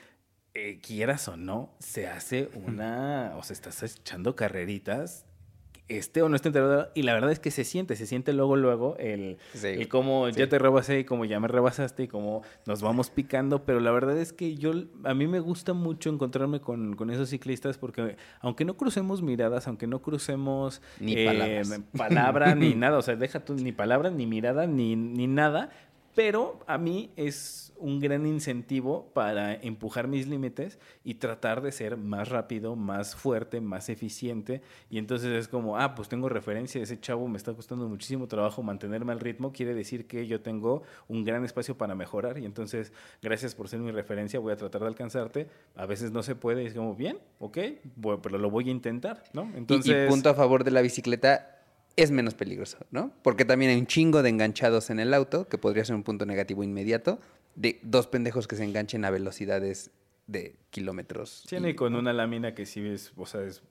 eh, 0.54 0.80
quieras 0.82 1.28
o 1.28 1.36
no, 1.36 1.75
se 1.80 2.08
hace 2.08 2.50
una, 2.54 3.34
o 3.38 3.44
se 3.44 3.54
estás 3.54 3.84
echando 3.84 4.36
carreritas 4.36 5.25
esté 5.88 6.22
o 6.22 6.30
no 6.30 6.36
esté 6.36 6.50
enterado. 6.50 6.89
Y 6.96 7.04
la 7.04 7.13
verdad 7.13 7.32
es 7.32 7.39
que 7.39 7.51
se 7.51 7.63
siente, 7.63 7.96
se 7.96 8.06
siente 8.06 8.34
luego, 8.34 8.56
luego 8.56 8.96
el, 8.98 9.38
el 9.63 9.88
cómo 9.88 10.30
ya 10.30 10.50
te 10.50 10.60
rebasé 10.60 11.00
y 11.00 11.04
cómo 11.04 11.25
ya 11.25 11.39
me 11.39 11.48
rebasaste 11.48 12.04
y 12.04 12.08
cómo 12.08 12.44
nos 12.65 12.82
vamos 12.82 13.10
picando. 13.10 13.65
Pero 13.65 13.80
la 13.80 13.92
verdad 13.92 14.18
es 14.18 14.34
que 14.34 14.56
yo, 14.56 14.74
a 15.04 15.13
mí 15.13 15.27
me 15.27 15.39
gusta 15.39 15.74
mucho 15.74 16.10
encontrarme 16.10 16.60
con, 16.60 16.96
con 16.96 17.10
esos 17.10 17.30
ciclistas 17.30 17.77
porque 17.77 18.18
aunque 18.39 18.65
no 18.65 18.77
crucemos 18.77 19.22
miradas, 19.22 19.68
aunque 19.68 19.88
no 19.88 20.01
crucemos 20.01 20.82
ni 21.00 21.13
eh, 21.15 21.63
palabra 21.96 22.56
ni 22.56 22.74
nada, 22.75 22.98
o 22.98 23.01
sea, 23.01 23.15
deja 23.15 23.39
tú 23.39 23.54
ni 23.56 23.72
palabra, 23.72 24.10
ni 24.10 24.25
mirada, 24.25 24.68
ni, 24.68 24.96
ni 24.96 25.27
nada, 25.27 25.70
pero 26.15 26.60
a 26.65 26.77
mí 26.77 27.12
es 27.17 27.74
un 27.77 28.00
gran 28.00 28.25
incentivo 28.25 29.12
para 29.13 29.53
empujar 29.53 30.07
mis 30.07 30.27
límites 30.27 30.79
y 31.03 31.15
tratar 31.15 31.62
de 31.62 31.74
ser 31.74 31.98
más 31.98 32.29
rápido, 32.29 32.75
más 32.77 33.15
fuerte, 33.15 33.60
más 33.60 33.89
eficiente. 33.89 34.62
Y 34.89 34.98
entonces 34.98 35.31
es 35.34 35.50
como, 35.50 35.77
ah, 35.77 35.93
pues 35.93 36.07
tengo 36.07 36.29
referencia, 36.29 36.81
ese 36.81 37.00
chavo 37.00 37.27
me 37.27 37.38
está 37.38 37.53
costando 37.53 37.88
muchísimo 37.89 38.27
trabajo 38.27 38.63
mantenerme 38.63 39.12
al 39.12 39.19
ritmo, 39.19 39.51
quiere 39.51 39.74
decir 39.74 40.07
que 40.07 40.25
yo 40.25 40.41
tengo 40.41 40.84
un 41.10 41.25
gran 41.25 41.43
espacio 41.43 41.77
para 41.77 41.95
mejorar. 41.95 42.38
Y 42.38 42.45
entonces, 42.45 42.93
gracias 43.22 43.53
por 43.53 43.67
ser 43.67 43.81
mi 43.81 43.91
referencia, 43.91 44.39
voy 44.39 44.53
a 44.53 44.57
tratar 44.57 44.81
de 44.81 44.88
alcanzarte. 44.88 45.50
A 45.75 45.86
veces 45.86 46.12
no 46.12 46.24
se 46.24 46.36
puede, 46.36 46.63
y 46.63 46.67
es 46.67 46.74
como, 46.74 46.95
bien, 46.95 47.19
ok, 47.39 47.57
pero 48.22 48.38
lo 48.38 48.50
voy 48.50 48.69
a 48.69 48.72
intentar, 48.72 49.24
¿no? 49.34 49.51
Entonces... 49.55 50.07
y 50.07 50.10
punto 50.10 50.29
a 50.29 50.34
favor 50.34 50.63
de 50.63 50.72
la 50.72 50.81
bicicleta, 50.81 51.55
es 51.96 52.12
menos 52.12 52.34
peligroso, 52.34 52.78
¿no? 52.92 53.12
Porque 53.22 53.46
también 53.46 53.72
hay 53.72 53.78
un 53.78 53.88
chingo 53.88 54.22
de 54.22 54.30
enganchados 54.30 54.90
en 54.90 55.00
el 55.00 55.14
auto, 55.14 55.48
que 55.48 55.58
podría 55.58 55.86
ser 55.86 55.96
un 55.96 56.04
punto 56.04 56.25
negativo 56.25 56.64
inmediato, 56.64 57.20
de 57.56 57.80
dos 57.84 58.08
pendejos 58.08 58.48
que 58.48 58.56
se 58.56 58.64
enganchen 58.64 59.06
a 59.06 59.10
velocidades 59.10 59.92
de 60.28 60.56
kilómetros. 60.72 61.46
Tiene 61.48 61.70
y, 61.70 61.75
con 61.75 61.96
una 61.96 62.12
lámina 62.12 62.54
que 62.54 62.66
sí 62.66 62.86
es, 62.86 63.14
o 63.16 63.25
sea, 63.25 63.42
es 63.44 63.64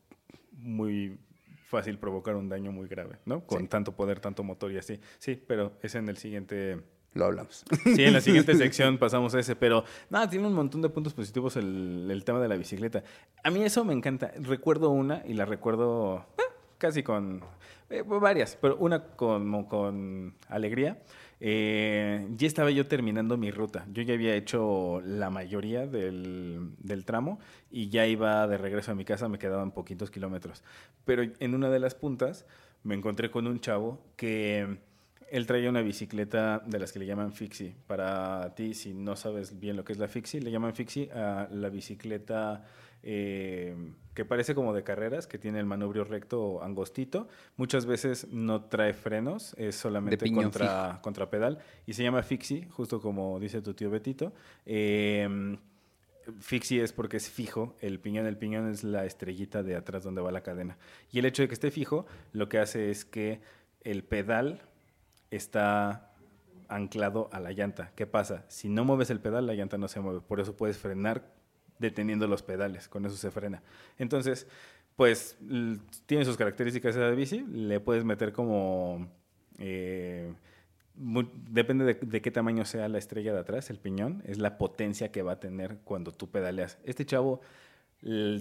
muy 0.53 1.19
fácil 1.67 1.99
provocar 1.99 2.37
un 2.37 2.49
daño 2.49 2.73
muy 2.73 2.89
grave, 2.89 3.19
¿no? 3.27 3.45
Con 3.47 3.69
tanto 3.69 3.93
poder, 3.93 4.21
tanto 4.21 4.43
motor 4.43 4.73
y 4.73 4.79
así. 4.79 5.01
Sí, 5.19 5.41
pero 5.47 5.73
es 5.83 5.95
en 5.95 6.09
el 6.09 6.17
siguiente... 6.17 6.81
Lo 7.13 7.27
hablamos. 7.27 7.65
Sí, 7.85 8.03
en 8.03 8.13
la 8.13 8.21
siguiente 8.21 8.55
sección 8.57 8.99
pasamos 8.99 9.37
a 9.37 9.39
ese, 9.39 9.55
pero 9.55 9.85
nada, 10.11 10.29
tiene 10.29 10.49
un 10.49 10.53
montón 10.53 10.83
de 10.83 10.89
puntos 10.89 11.15
positivos 11.15 11.55
el, 11.57 12.09
el 12.11 12.25
tema 12.25 12.41
de 12.41 12.49
la 12.49 12.57
bicicleta. 12.57 13.05
A 13.45 13.51
mí 13.51 13.63
eso 13.63 13.85
me 13.85 13.93
encanta. 13.93 14.33
Recuerdo 14.41 14.91
una 14.91 15.23
y 15.25 15.35
la 15.35 15.45
recuerdo 15.45 16.27
eh, 16.39 16.44
casi 16.85 17.03
con 17.03 17.41
eh, 17.89 18.03
varias, 18.03 18.59
pero 18.61 18.77
una 18.77 19.03
con, 19.03 19.65
con 19.65 20.35
alegría. 20.49 20.99
Eh, 21.41 22.29
ya 22.37 22.47
estaba 22.47 22.71
yo 22.71 22.87
terminando 22.87 23.39
mi 23.39 23.51
ruta. 23.51 23.87
Yo 23.91 24.03
ya 24.03 24.13
había 24.13 24.35
hecho 24.35 25.01
la 25.03 25.31
mayoría 25.31 25.87
del, 25.87 26.73
del, 26.79 27.07
tramo 27.07 27.39
y 27.71 27.89
ya 27.89 28.07
iba 28.07 28.47
de 28.47 28.59
regreso 28.59 28.93
a 28.93 28.95
mi 28.95 29.07
casa, 29.07 29.31
me 29.31 29.39
quedaban 29.39 29.71
poquitos 29.71 30.11
kilómetros. 30.11 30.63
Pero 31.07 31.23
en 31.23 31.55
una 31.55 31.71
de 31.71 31.79
las 31.79 31.95
puntas 31.95 32.45
me 32.83 32.95
encontré 32.95 33.31
con 33.31 33.47
un 33.47 33.61
chavo 33.61 34.03
que 34.17 34.77
él 35.31 35.47
traía 35.47 35.71
una 35.71 35.81
bicicleta 35.81 36.63
de 36.67 36.79
las 36.79 36.93
que 36.93 36.99
le 36.99 37.07
llaman 37.07 37.33
fixie. 37.33 37.75
Para 37.87 38.55
ti, 38.55 38.75
si 38.75 38.93
no 38.93 39.17
sabes 39.17 39.59
bien 39.59 39.77
lo 39.77 39.85
que 39.85 39.95
es 39.95 39.99
la 39.99 40.09
fixie, 40.09 40.43
le 40.43 40.51
llaman 40.51 40.75
fixie 40.75 41.09
la 41.15 41.71
bicicleta 41.71 42.63
eh, 43.07 43.77
que 44.15 44.25
parece 44.25 44.55
como 44.55 44.73
de 44.73 44.83
carreras, 44.83 45.27
que 45.27 45.39
tiene 45.39 45.61
el 45.61 45.67
manubrio 45.67 46.05
recto 46.05 46.63
angostito. 46.63 47.29
Muchas 47.57 47.85
veces 47.85 48.29
no 48.31 48.65
trae 48.65 48.95
frenos, 48.95 49.55
es 49.59 49.77
solamente 49.77 50.33
contra, 50.33 51.01
contra, 51.03 51.29
pedal. 51.29 51.59
Y 51.87 51.93
se 51.93 52.03
llama 52.03 52.23
fixie, 52.23 52.67
justo 52.71 53.03
como 53.03 53.39
dice 53.39 53.61
tu 53.61 53.75
tío 53.75 53.91
Betito. 53.91 54.33
Eh, 54.65 55.59
fixie 56.41 56.83
es 56.83 56.95
porque 56.95 57.19
es 57.19 57.29
fijo, 57.29 57.77
el 57.81 58.01
piñón, 58.01 58.27
el 58.27 58.39
piñón 58.39 58.71
es 58.71 58.85
la 58.85 59.05
estrellita 59.05 59.63
de 59.63 59.77
atrás 59.77 60.03
donde 60.03 60.23
va 60.23 60.33
la 60.33 60.43
cadena. 60.43 60.79
Y 61.13 61.19
el 61.19 61.27
hecho 61.27 61.43
de 61.43 61.49
que 61.49 61.55
esté 61.55 61.71
fijo, 61.71 62.07
lo 62.33 62.49
que 62.49 62.59
hace 62.59 62.91
es 62.91 63.05
que 63.05 63.41
el 63.83 64.03
pedal 64.03 64.63
está 65.31 66.11
anclado 66.69 67.29
a 67.33 67.41
la 67.41 67.53
llanta. 67.53 67.93
¿Qué 67.95 68.07
pasa? 68.07 68.47
Si 68.49 68.71
no 68.71 68.85
mueves 68.85 69.11
el 69.11 69.21
pedal, 69.21 69.47
la 69.47 69.55
llanta 69.55 69.77
no 69.77 69.89
se 69.89 70.01
mueve. 70.01 70.21
Por 70.21 70.41
eso 70.41 70.57
puedes 70.57 70.79
frenar 70.79 71.35
deteniendo 71.79 72.27
los 72.27 72.43
pedales. 72.43 72.89
Con 72.89 73.07
eso 73.07 73.17
se 73.17 73.31
frena. 73.31 73.63
Entonces, 73.99 74.47
pues 74.97 75.37
tiene 76.07 76.25
sus 76.25 76.37
características 76.37 76.97
esa 76.97 77.11
bici. 77.11 77.45
Le 77.51 77.81
puedes 77.81 78.05
meter 78.05 78.33
como... 78.33 79.09
eh, 79.59 80.33
depende 81.51 81.85
de, 81.85 81.95
de 81.95 82.23
qué 82.23 82.31
tamaño 82.31 82.65
sea 82.65 82.89
la 82.89 82.99
estrella 82.99 83.33
de 83.33 83.41
atrás, 83.41 83.69
el 83.71 83.79
piñón, 83.79 84.23
es 84.27 84.39
la 84.39 84.59
potencia 84.59 85.11
que 85.11 85.23
va 85.23 85.33
a 85.33 85.41
tener 85.41 85.79
cuando 85.83 86.13
tú 86.13 86.31
pedaleas. 86.31 86.79
Este 86.85 87.05
chavo 87.05 87.41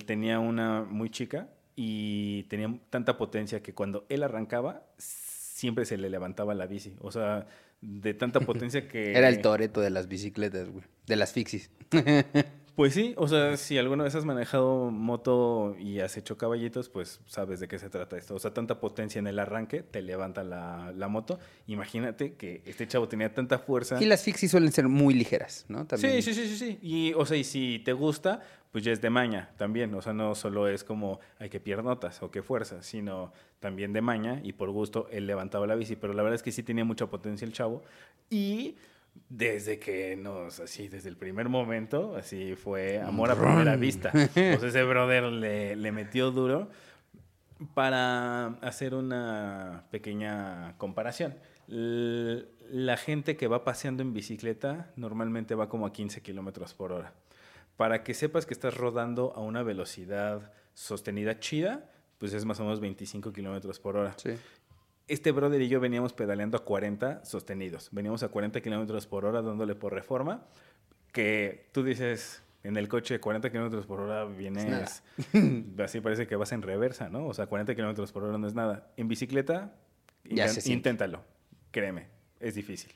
tenía 0.06 0.40
una 0.40 0.84
muy 0.84 1.10
chica 1.10 1.50
y 1.76 2.44
tenía 2.44 2.78
tanta 2.90 3.18
potencia 3.18 3.64
que 3.64 3.74
cuando 3.74 4.06
él 4.10 4.22
arrancaba 4.22 4.84
siempre 4.98 5.86
se 5.86 5.98
le 5.98 6.10
levantaba 6.10 6.54
la 6.54 6.68
bici. 6.68 6.96
O 7.00 7.12
sea, 7.12 7.48
de 7.82 8.14
tanta 8.14 8.40
potencia 8.42 8.88
que... 8.88 9.18
Era 9.18 9.30
el 9.30 9.42
toreto 9.42 9.82
de 9.82 9.90
las 9.90 10.08
bicicletas, 10.08 10.70
güey. 10.70 10.84
De 11.08 11.16
las 11.16 11.34
fixis. 11.34 11.72
Pues 12.76 12.96
sí, 12.96 13.14
o 13.18 13.28
sea, 13.28 13.56
si 13.56 13.78
alguna 13.78 14.04
vez 14.04 14.16
has 14.16 14.26
manejado 14.26 14.90
moto 14.90 15.76
y 15.80 16.00
has 16.00 16.18
hecho 16.18 16.38
caballitos, 16.38 16.90
pues 16.90 17.22
sabes 17.28 17.60
de 17.60 17.68
qué 17.68 17.78
se 17.78 17.90
trata 17.90 18.18
esto. 18.18 18.34
O 18.34 18.40
sea, 18.40 18.52
tanta 18.52 18.80
potencia 18.80 19.20
en 19.20 19.28
el 19.28 19.38
arranque 19.38 19.84
te 19.84 20.02
levanta 20.02 20.44
la, 20.44 20.92
la 20.96 21.08
moto. 21.08 21.38
Imagínate 21.68 22.34
que 22.34 22.64
este 22.66 22.88
chavo 22.88 23.08
tenía 23.08 23.32
tanta 23.32 23.60
fuerza. 23.60 24.02
Y 24.02 24.06
las 24.06 24.24
fixis 24.24 24.50
suelen 24.50 24.72
ser 24.72 24.88
muy 24.88 25.14
ligeras, 25.14 25.66
¿no? 25.68 25.86
También. 25.86 26.24
Sí, 26.24 26.34
sí, 26.34 26.34
sí, 26.34 26.48
sí, 26.48 26.58
sí. 26.58 26.80
Y, 26.82 27.14
o 27.14 27.28
sea, 27.28 27.38
y 27.38 27.44
si 27.44 27.78
te 27.86 27.94
gusta, 27.94 28.42
pues 28.72 28.84
ya 28.84 28.92
es 28.92 29.02
de 29.02 29.12
maña 29.12 29.52
también. 29.58 29.94
O 29.94 30.02
sea, 30.02 30.14
no 30.14 30.34
solo 30.34 30.68
es 30.68 30.84
como 30.84 31.20
hay 31.38 31.50
que 31.52 31.60
piernotas 31.60 32.24
o 32.24 32.32
que 32.32 32.42
fuerza, 32.42 32.82
sino 32.82 33.34
también 33.60 33.94
de 33.94 34.02
maña 34.02 34.42
y 34.44 34.54
por 34.54 34.72
gusto 34.72 35.08
él 35.12 35.28
levantaba 35.28 35.68
la 35.68 35.76
bici. 35.76 35.96
Pero 35.96 36.14
la 36.14 36.24
verdad 36.24 36.36
es 36.36 36.44
que 36.44 36.52
sí 36.52 36.64
tenía 36.64 36.86
mucha 36.86 37.06
potencia 37.06 37.46
el 37.46 37.54
chavo. 37.54 37.84
Y 38.32 38.78
desde 39.30 39.80
que 39.80 40.16
nos, 40.16 40.60
así, 40.60 40.88
desde 40.88 41.10
el 41.10 41.18
primer 41.18 41.50
momento, 41.50 42.16
así 42.16 42.56
fue 42.56 43.00
amor 43.00 43.32
a 43.32 43.36
primera 43.36 43.76
vista. 43.76 44.12
Sea, 44.34 44.54
ese 44.54 44.84
brother 44.84 45.24
le, 45.24 45.76
le 45.76 45.92
metió 45.92 46.32
duro 46.32 46.70
para 47.74 48.48
hacer 48.62 48.94
una 48.94 49.86
pequeña 49.92 50.76
comparación. 50.78 51.36
La 51.68 52.98
gente 52.98 53.38
que 53.38 53.48
va 53.48 53.64
paseando 53.64 54.04
en 54.04 54.14
bicicleta 54.14 54.92
normalmente 54.96 55.56
va 55.56 55.70
como 55.70 55.86
a 55.86 55.94
15 55.94 56.22
kilómetros 56.22 56.74
por 56.74 56.92
hora. 56.92 57.14
Para 57.78 58.04
que 58.04 58.14
sepas 58.14 58.46
que 58.46 58.54
estás 58.54 58.76
rodando 58.76 59.34
a 59.36 59.40
una 59.40 59.64
velocidad 59.64 60.52
sostenida 60.74 61.40
chida, 61.40 61.90
pues 62.18 62.34
es 62.34 62.46
más 62.46 62.60
o 62.60 62.64
menos 62.64 62.80
25 62.80 63.34
kilómetros 63.34 63.80
por 63.80 63.98
hora. 63.98 64.14
Sí. 64.18 64.32
Este 65.08 65.32
brother 65.32 65.62
y 65.62 65.68
yo 65.68 65.80
veníamos 65.80 66.14
pedaleando 66.14 66.58
a 66.58 66.64
40 66.64 67.26
sostenidos. 67.26 67.90
Veníamos 67.92 68.24
a 68.24 68.30
40 68.30 68.62
kilómetros 68.62 69.06
por 69.08 69.26
hora 69.26 69.42
dándole 69.42 69.76
por 69.76 69.94
reforma. 69.94 70.46
Que 71.12 71.70
tú 71.72 71.84
dices, 71.84 72.42
en 72.64 72.78
el 72.78 72.88
coche 72.88 73.20
40 73.20 73.52
kilómetros 73.52 73.86
por 73.86 74.00
hora 74.00 74.26
vienes... 74.26 75.04
así 75.84 76.00
parece 76.00 76.26
que 76.26 76.36
vas 76.36 76.52
en 76.54 76.62
reversa, 76.62 77.10
¿no? 77.10 77.28
O 77.28 77.34
sea, 77.34 77.48
40 77.48 77.76
kilómetros 77.76 78.12
por 78.12 78.24
hora 78.24 78.38
no 78.38 78.48
es 78.48 78.54
nada. 78.54 78.92
En 78.98 79.08
bicicleta, 79.08 79.76
Ya 80.24 80.48
inténtalo. 80.66 81.24
Créeme, 81.72 82.08
es 82.40 82.56
difícil. 82.56 82.92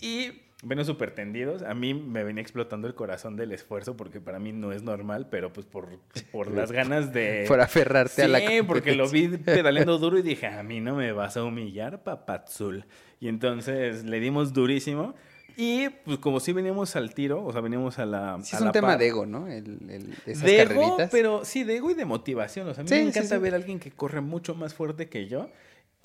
Y 0.00 0.47
venos 0.62 0.86
súper 0.86 1.12
tendidos. 1.12 1.62
A 1.62 1.74
mí 1.74 1.94
me 1.94 2.24
venía 2.24 2.42
explotando 2.42 2.88
el 2.88 2.94
corazón 2.94 3.36
del 3.36 3.52
esfuerzo 3.52 3.96
porque 3.96 4.20
para 4.20 4.38
mí 4.38 4.52
no 4.52 4.72
es 4.72 4.82
normal, 4.82 5.28
pero 5.30 5.52
pues 5.52 5.66
por, 5.66 5.88
por 6.32 6.50
las 6.50 6.72
ganas 6.72 7.12
de... 7.12 7.44
Por 7.46 7.60
aferrarte 7.60 8.22
a 8.24 8.28
la 8.28 8.40
Sí, 8.40 8.62
porque 8.66 8.94
lo 8.94 9.08
vi 9.08 9.28
pedaleando 9.28 9.98
duro 9.98 10.18
y 10.18 10.22
dije, 10.22 10.46
a 10.48 10.62
mí 10.62 10.80
no 10.80 10.94
me 10.96 11.12
vas 11.12 11.36
a 11.36 11.44
humillar, 11.44 12.02
papazul. 12.02 12.84
Y 13.20 13.28
entonces 13.28 14.04
le 14.04 14.20
dimos 14.20 14.52
durísimo. 14.52 15.14
Y 15.60 15.88
pues 16.04 16.18
como 16.18 16.38
si 16.38 16.52
veníamos 16.52 16.94
al 16.94 17.14
tiro, 17.14 17.44
o 17.44 17.50
sea, 17.50 17.60
veníamos 17.60 17.98
a 17.98 18.06
la... 18.06 18.38
Sí, 18.42 18.54
a 18.54 18.58
es 18.58 18.60
un 18.60 18.66
la 18.66 18.72
tema 18.72 18.88
par. 18.88 18.98
de 18.98 19.08
ego, 19.08 19.26
¿no? 19.26 19.48
El, 19.48 19.78
el- 19.90 20.14
esas 20.24 20.44
De 20.44 20.60
ego, 20.62 20.68
carreritas. 20.68 21.10
pero 21.10 21.44
sí, 21.44 21.64
de 21.64 21.76
ego 21.78 21.90
y 21.90 21.94
de 21.94 22.04
motivación. 22.04 22.68
O 22.68 22.74
sea, 22.74 22.82
a 22.82 22.84
mí 22.84 22.88
Sí, 22.88 22.94
me 22.94 23.00
sí, 23.02 23.08
encanta 23.08 23.36
sí. 23.36 23.42
ver 23.42 23.54
a 23.54 23.56
alguien 23.56 23.80
que 23.80 23.90
corre 23.90 24.20
mucho 24.20 24.54
más 24.54 24.74
fuerte 24.74 25.08
que 25.08 25.26
yo 25.26 25.50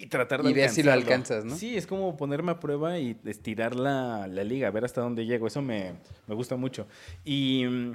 y 0.03 0.07
tratar 0.07 0.43
de 0.43 0.51
Y 0.51 0.53
ver 0.53 0.69
si 0.69 0.83
lo 0.83 0.91
alcanzas, 0.91 1.45
¿no? 1.45 1.55
Sí, 1.55 1.77
es 1.77 1.87
como 1.87 2.17
ponerme 2.17 2.51
a 2.51 2.59
prueba 2.59 2.99
y 2.99 3.17
estirar 3.23 3.73
la, 3.75 4.27
la 4.27 4.43
liga, 4.43 4.69
ver 4.69 4.83
hasta 4.83 4.99
dónde 4.99 5.25
llego. 5.25 5.47
Eso 5.47 5.61
me, 5.61 5.93
me 6.27 6.35
gusta 6.35 6.57
mucho. 6.57 6.87
Y 7.23 7.65
mm, 7.65 7.93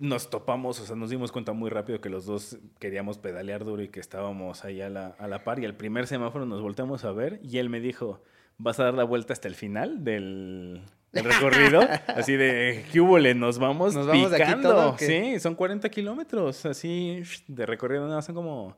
nos 0.00 0.28
topamos, 0.28 0.80
o 0.80 0.84
sea, 0.84 0.96
nos 0.96 1.08
dimos 1.08 1.32
cuenta 1.32 1.54
muy 1.54 1.70
rápido 1.70 2.02
que 2.02 2.10
los 2.10 2.26
dos 2.26 2.58
queríamos 2.78 3.16
pedalear 3.16 3.64
duro 3.64 3.82
y 3.82 3.88
que 3.88 4.00
estábamos 4.00 4.66
ahí 4.66 4.82
a 4.82 4.90
la, 4.90 5.16
a 5.18 5.26
la 5.26 5.44
par. 5.44 5.60
Y 5.60 5.64
al 5.64 5.74
primer 5.74 6.06
semáforo 6.06 6.44
nos 6.44 6.60
volteamos 6.60 7.06
a 7.06 7.12
ver 7.12 7.40
y 7.42 7.56
él 7.56 7.70
me 7.70 7.80
dijo, 7.80 8.22
¿vas 8.58 8.78
a 8.78 8.84
dar 8.84 8.94
la 8.94 9.04
vuelta 9.04 9.32
hasta 9.32 9.48
el 9.48 9.54
final 9.54 10.04
del, 10.04 10.82
recorrido? 11.12 11.80
Así 12.08 12.36
de, 12.36 12.84
¿qué 12.92 13.00
hubo? 13.00 13.18
le? 13.18 13.34
Nos 13.34 13.58
vamos 13.58 13.94
¿Nos 13.94 14.06
vamos 14.06 14.30
de 14.30 14.36
aquí 14.36 14.44
picando. 14.44 14.68
todo? 14.68 14.96
Sí, 14.98 15.40
son 15.40 15.54
40 15.54 15.88
kilómetros, 15.88 16.66
así 16.66 17.22
de 17.48 17.64
recorrido. 17.64 18.06
No, 18.06 18.20
son 18.20 18.34
como, 18.34 18.76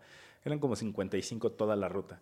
eran 0.49 0.59
como 0.59 0.77
55 0.77 1.53
toda 1.53 1.77
la 1.77 1.89
ruta. 1.89 2.21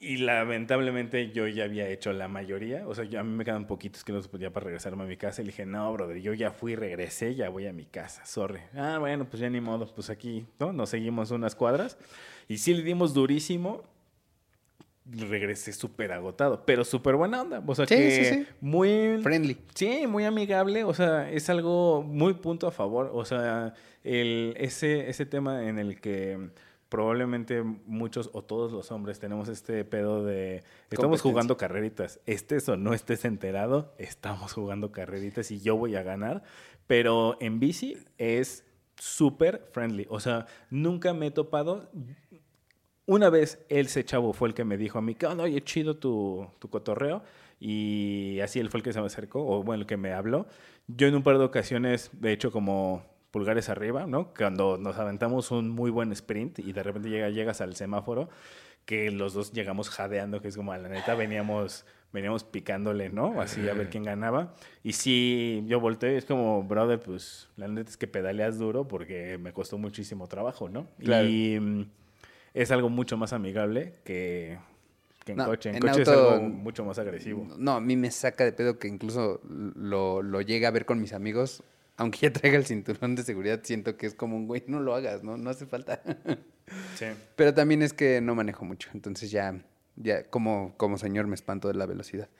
Y 0.00 0.18
lamentablemente 0.18 1.30
yo 1.30 1.46
ya 1.48 1.64
había 1.64 1.88
hecho 1.88 2.12
la 2.12 2.28
mayoría. 2.28 2.86
O 2.86 2.94
sea, 2.94 3.04
yo- 3.04 3.20
a 3.20 3.22
mí 3.22 3.30
me 3.34 3.44
quedan 3.44 3.66
poquitos 3.66 4.04
kilómetros 4.04 4.38
ya 4.40 4.50
para 4.50 4.64
regresarme 4.64 5.04
a 5.04 5.06
mi 5.06 5.16
casa. 5.16 5.40
Y 5.40 5.46
le 5.46 5.52
dije, 5.52 5.64
no, 5.64 5.90
brother, 5.92 6.18
yo 6.20 6.34
ya 6.34 6.50
fui, 6.50 6.74
regresé, 6.74 7.34
ya 7.34 7.48
voy 7.48 7.66
a 7.66 7.72
mi 7.72 7.86
casa. 7.86 8.24
Sorry. 8.26 8.60
Ah, 8.74 8.98
bueno, 8.98 9.24
pues 9.24 9.40
ya 9.40 9.48
ni 9.48 9.60
modo. 9.62 9.86
Pues 9.94 10.10
aquí, 10.10 10.46
¿no? 10.58 10.72
Nos 10.74 10.90
seguimos 10.90 11.30
unas 11.30 11.54
cuadras. 11.54 11.96
Y 12.48 12.58
sí 12.58 12.74
le 12.74 12.82
dimos 12.82 13.14
durísimo. 13.14 13.82
Regresé 15.06 15.74
súper 15.74 16.12
agotado, 16.12 16.64
pero 16.64 16.82
súper 16.82 17.14
buena 17.16 17.42
onda. 17.42 17.62
O 17.66 17.74
sea, 17.74 17.86
Sí, 17.86 17.94
que 17.94 18.10
sí, 18.10 18.24
sí. 18.24 18.46
muy... 18.62 19.18
Friendly. 19.22 19.58
Sí, 19.74 20.06
muy 20.06 20.24
amigable, 20.24 20.82
o 20.84 20.94
sea, 20.94 21.30
es 21.30 21.50
algo 21.50 22.02
muy 22.02 22.32
punto 22.34 22.66
a 22.66 22.70
favor, 22.70 23.10
o 23.12 23.22
sea, 23.26 23.74
el, 24.02 24.54
ese, 24.56 25.10
ese 25.10 25.26
tema 25.26 25.68
en 25.68 25.78
el 25.78 26.00
que 26.00 26.48
probablemente 26.94 27.64
muchos 27.64 28.30
o 28.34 28.42
todos 28.42 28.70
los 28.70 28.92
hombres 28.92 29.18
tenemos 29.18 29.48
este 29.48 29.84
pedo 29.84 30.24
de 30.24 30.62
estamos 30.92 31.22
jugando 31.22 31.56
carreritas, 31.56 32.20
estés 32.24 32.68
o 32.68 32.76
no 32.76 32.94
estés 32.94 33.24
enterado, 33.24 33.92
estamos 33.98 34.52
jugando 34.52 34.92
carreritas 34.92 35.50
y 35.50 35.60
yo 35.60 35.76
voy 35.76 35.96
a 35.96 36.04
ganar, 36.04 36.44
pero 36.86 37.36
en 37.40 37.58
bici 37.58 37.96
es 38.16 38.64
súper 38.96 39.68
friendly, 39.72 40.06
o 40.08 40.20
sea, 40.20 40.46
nunca 40.70 41.14
me 41.14 41.26
he 41.26 41.30
topado, 41.32 41.90
una 43.06 43.28
vez 43.28 43.66
ese 43.68 44.04
chavo 44.04 44.32
fue 44.32 44.46
el 44.46 44.54
que 44.54 44.62
me 44.62 44.76
dijo 44.76 44.96
a 44.96 45.02
mí, 45.02 45.16
que 45.16 45.26
oye, 45.26 45.64
chido 45.64 45.96
tu, 45.96 46.46
tu 46.60 46.70
cotorreo. 46.70 47.24
Y 47.60 48.40
así 48.40 48.58
él 48.58 48.68
fue 48.68 48.78
el 48.78 48.84
que 48.84 48.92
se 48.92 49.00
me 49.00 49.06
acercó, 49.06 49.46
o 49.46 49.62
bueno, 49.62 49.82
el 49.82 49.86
que 49.86 49.96
me 49.96 50.12
habló. 50.12 50.46
Yo 50.86 51.06
en 51.06 51.14
un 51.14 51.22
par 51.22 51.38
de 51.38 51.44
ocasiones, 51.44 52.10
de 52.12 52.32
hecho, 52.32 52.50
como 52.50 53.04
pulgares 53.34 53.68
arriba, 53.68 54.06
¿no? 54.06 54.32
Cuando 54.32 54.78
nos 54.78 54.96
aventamos 54.96 55.50
un 55.50 55.68
muy 55.68 55.90
buen 55.90 56.12
sprint 56.12 56.60
y 56.60 56.72
de 56.72 56.84
repente 56.84 57.10
llega, 57.10 57.30
llegas 57.30 57.60
al 57.60 57.74
semáforo, 57.74 58.28
que 58.84 59.10
los 59.10 59.34
dos 59.34 59.52
llegamos 59.52 59.90
jadeando, 59.90 60.40
que 60.40 60.46
es 60.46 60.56
como, 60.56 60.70
a 60.70 60.78
la 60.78 60.88
neta, 60.88 61.16
veníamos, 61.16 61.84
veníamos 62.12 62.44
picándole, 62.44 63.08
¿no? 63.08 63.40
Así 63.40 63.68
a 63.68 63.74
ver 63.74 63.90
quién 63.90 64.04
ganaba. 64.04 64.54
Y 64.84 64.92
sí, 64.92 65.64
yo 65.66 65.80
volteé, 65.80 66.16
es 66.16 66.26
como, 66.26 66.62
brother, 66.62 67.00
pues 67.00 67.48
la 67.56 67.66
neta 67.66 67.90
es 67.90 67.96
que 67.96 68.06
pedaleas 68.06 68.56
duro 68.56 68.86
porque 68.86 69.36
me 69.38 69.52
costó 69.52 69.78
muchísimo 69.78 70.28
trabajo, 70.28 70.68
¿no? 70.68 70.86
Claro. 71.00 71.26
Y 71.28 71.58
mm, 71.58 71.86
es 72.54 72.70
algo 72.70 72.88
mucho 72.88 73.16
más 73.16 73.32
amigable 73.32 73.94
que, 74.04 74.58
que 75.24 75.32
en 75.32 75.38
No, 75.38 75.46
coche. 75.46 75.70
En, 75.70 75.74
en 75.74 75.82
coche 75.82 76.02
es 76.02 76.08
algo 76.08 76.40
mucho 76.40 76.84
más 76.84 77.00
agresivo. 77.00 77.48
No, 77.58 77.72
a 77.72 77.80
mí 77.80 77.96
me 77.96 78.12
saca 78.12 78.44
de 78.44 78.52
pedo 78.52 78.78
que 78.78 78.86
incluso 78.86 79.40
lo, 79.44 80.22
lo 80.22 80.40
llegue 80.40 80.66
a 80.66 80.70
ver 80.70 80.86
con 80.86 81.00
mis 81.00 81.12
amigos. 81.12 81.64
Aunque 81.96 82.20
ya 82.20 82.32
traiga 82.32 82.58
el 82.58 82.66
cinturón 82.66 83.14
de 83.14 83.22
seguridad, 83.22 83.60
siento 83.62 83.96
que 83.96 84.06
es 84.06 84.14
como 84.14 84.36
un 84.36 84.46
güey, 84.46 84.64
no 84.66 84.80
lo 84.80 84.94
hagas, 84.94 85.22
¿no? 85.22 85.36
No 85.36 85.50
hace 85.50 85.66
falta. 85.66 86.02
Sí. 86.98 87.04
Pero 87.36 87.52
también 87.52 87.82
es 87.82 87.92
que 87.92 88.22
no 88.22 88.34
manejo 88.34 88.64
mucho, 88.64 88.88
entonces 88.94 89.30
ya, 89.30 89.62
ya 89.96 90.24
como, 90.24 90.72
como 90.78 90.96
señor 90.96 91.26
me 91.26 91.34
espanto 91.34 91.68
de 91.68 91.74
la 91.74 91.84
velocidad. 91.84 92.30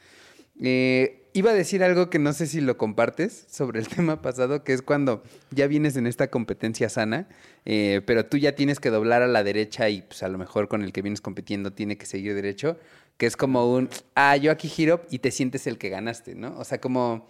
Eh, 0.61 1.29
iba 1.33 1.51
a 1.51 1.55
decir 1.55 1.83
algo 1.83 2.11
que 2.11 2.19
no 2.19 2.33
sé 2.33 2.47
si 2.47 2.61
lo 2.61 2.79
compartes 2.79 3.47
sobre 3.51 3.81
el 3.81 3.89
tema 3.95 4.23
pasado, 4.23 4.65
que 4.65 4.73
es 4.73 4.83
cuando 4.83 5.23
ya 5.51 5.67
vienes 5.67 5.97
en 5.97 6.07
esta 6.07 6.29
competencia 6.31 6.89
sana, 6.89 7.29
eh, 7.65 8.03
pero 8.07 8.27
tú 8.27 8.37
ya 8.37 8.55
tienes 8.55 8.81
que 8.81 8.91
doblar 8.91 9.23
a 9.23 9.27
la 9.27 9.43
derecha 9.43 9.89
y 9.89 10.03
pues 10.03 10.23
a 10.23 10.29
lo 10.29 10.39
mejor 10.39 10.69
con 10.69 10.83
el 10.83 10.93
que 10.93 11.03
vienes 11.03 11.21
compitiendo 11.21 11.73
tiene 11.73 11.99
que 11.99 12.07
seguir 12.07 12.35
derecho, 12.35 12.79
que 13.17 13.27
es 13.27 13.37
como 13.37 13.73
un, 13.73 13.89
ah, 14.15 14.37
yo 14.37 14.53
aquí 14.53 14.69
giro 14.69 15.03
y 15.11 15.19
te 15.19 15.31
sientes 15.31 15.67
el 15.67 15.79
que 15.79 15.89
ganaste, 15.89 16.35
¿no? 16.35 16.59
O 16.59 16.65
sea, 16.65 16.81
como 16.81 17.29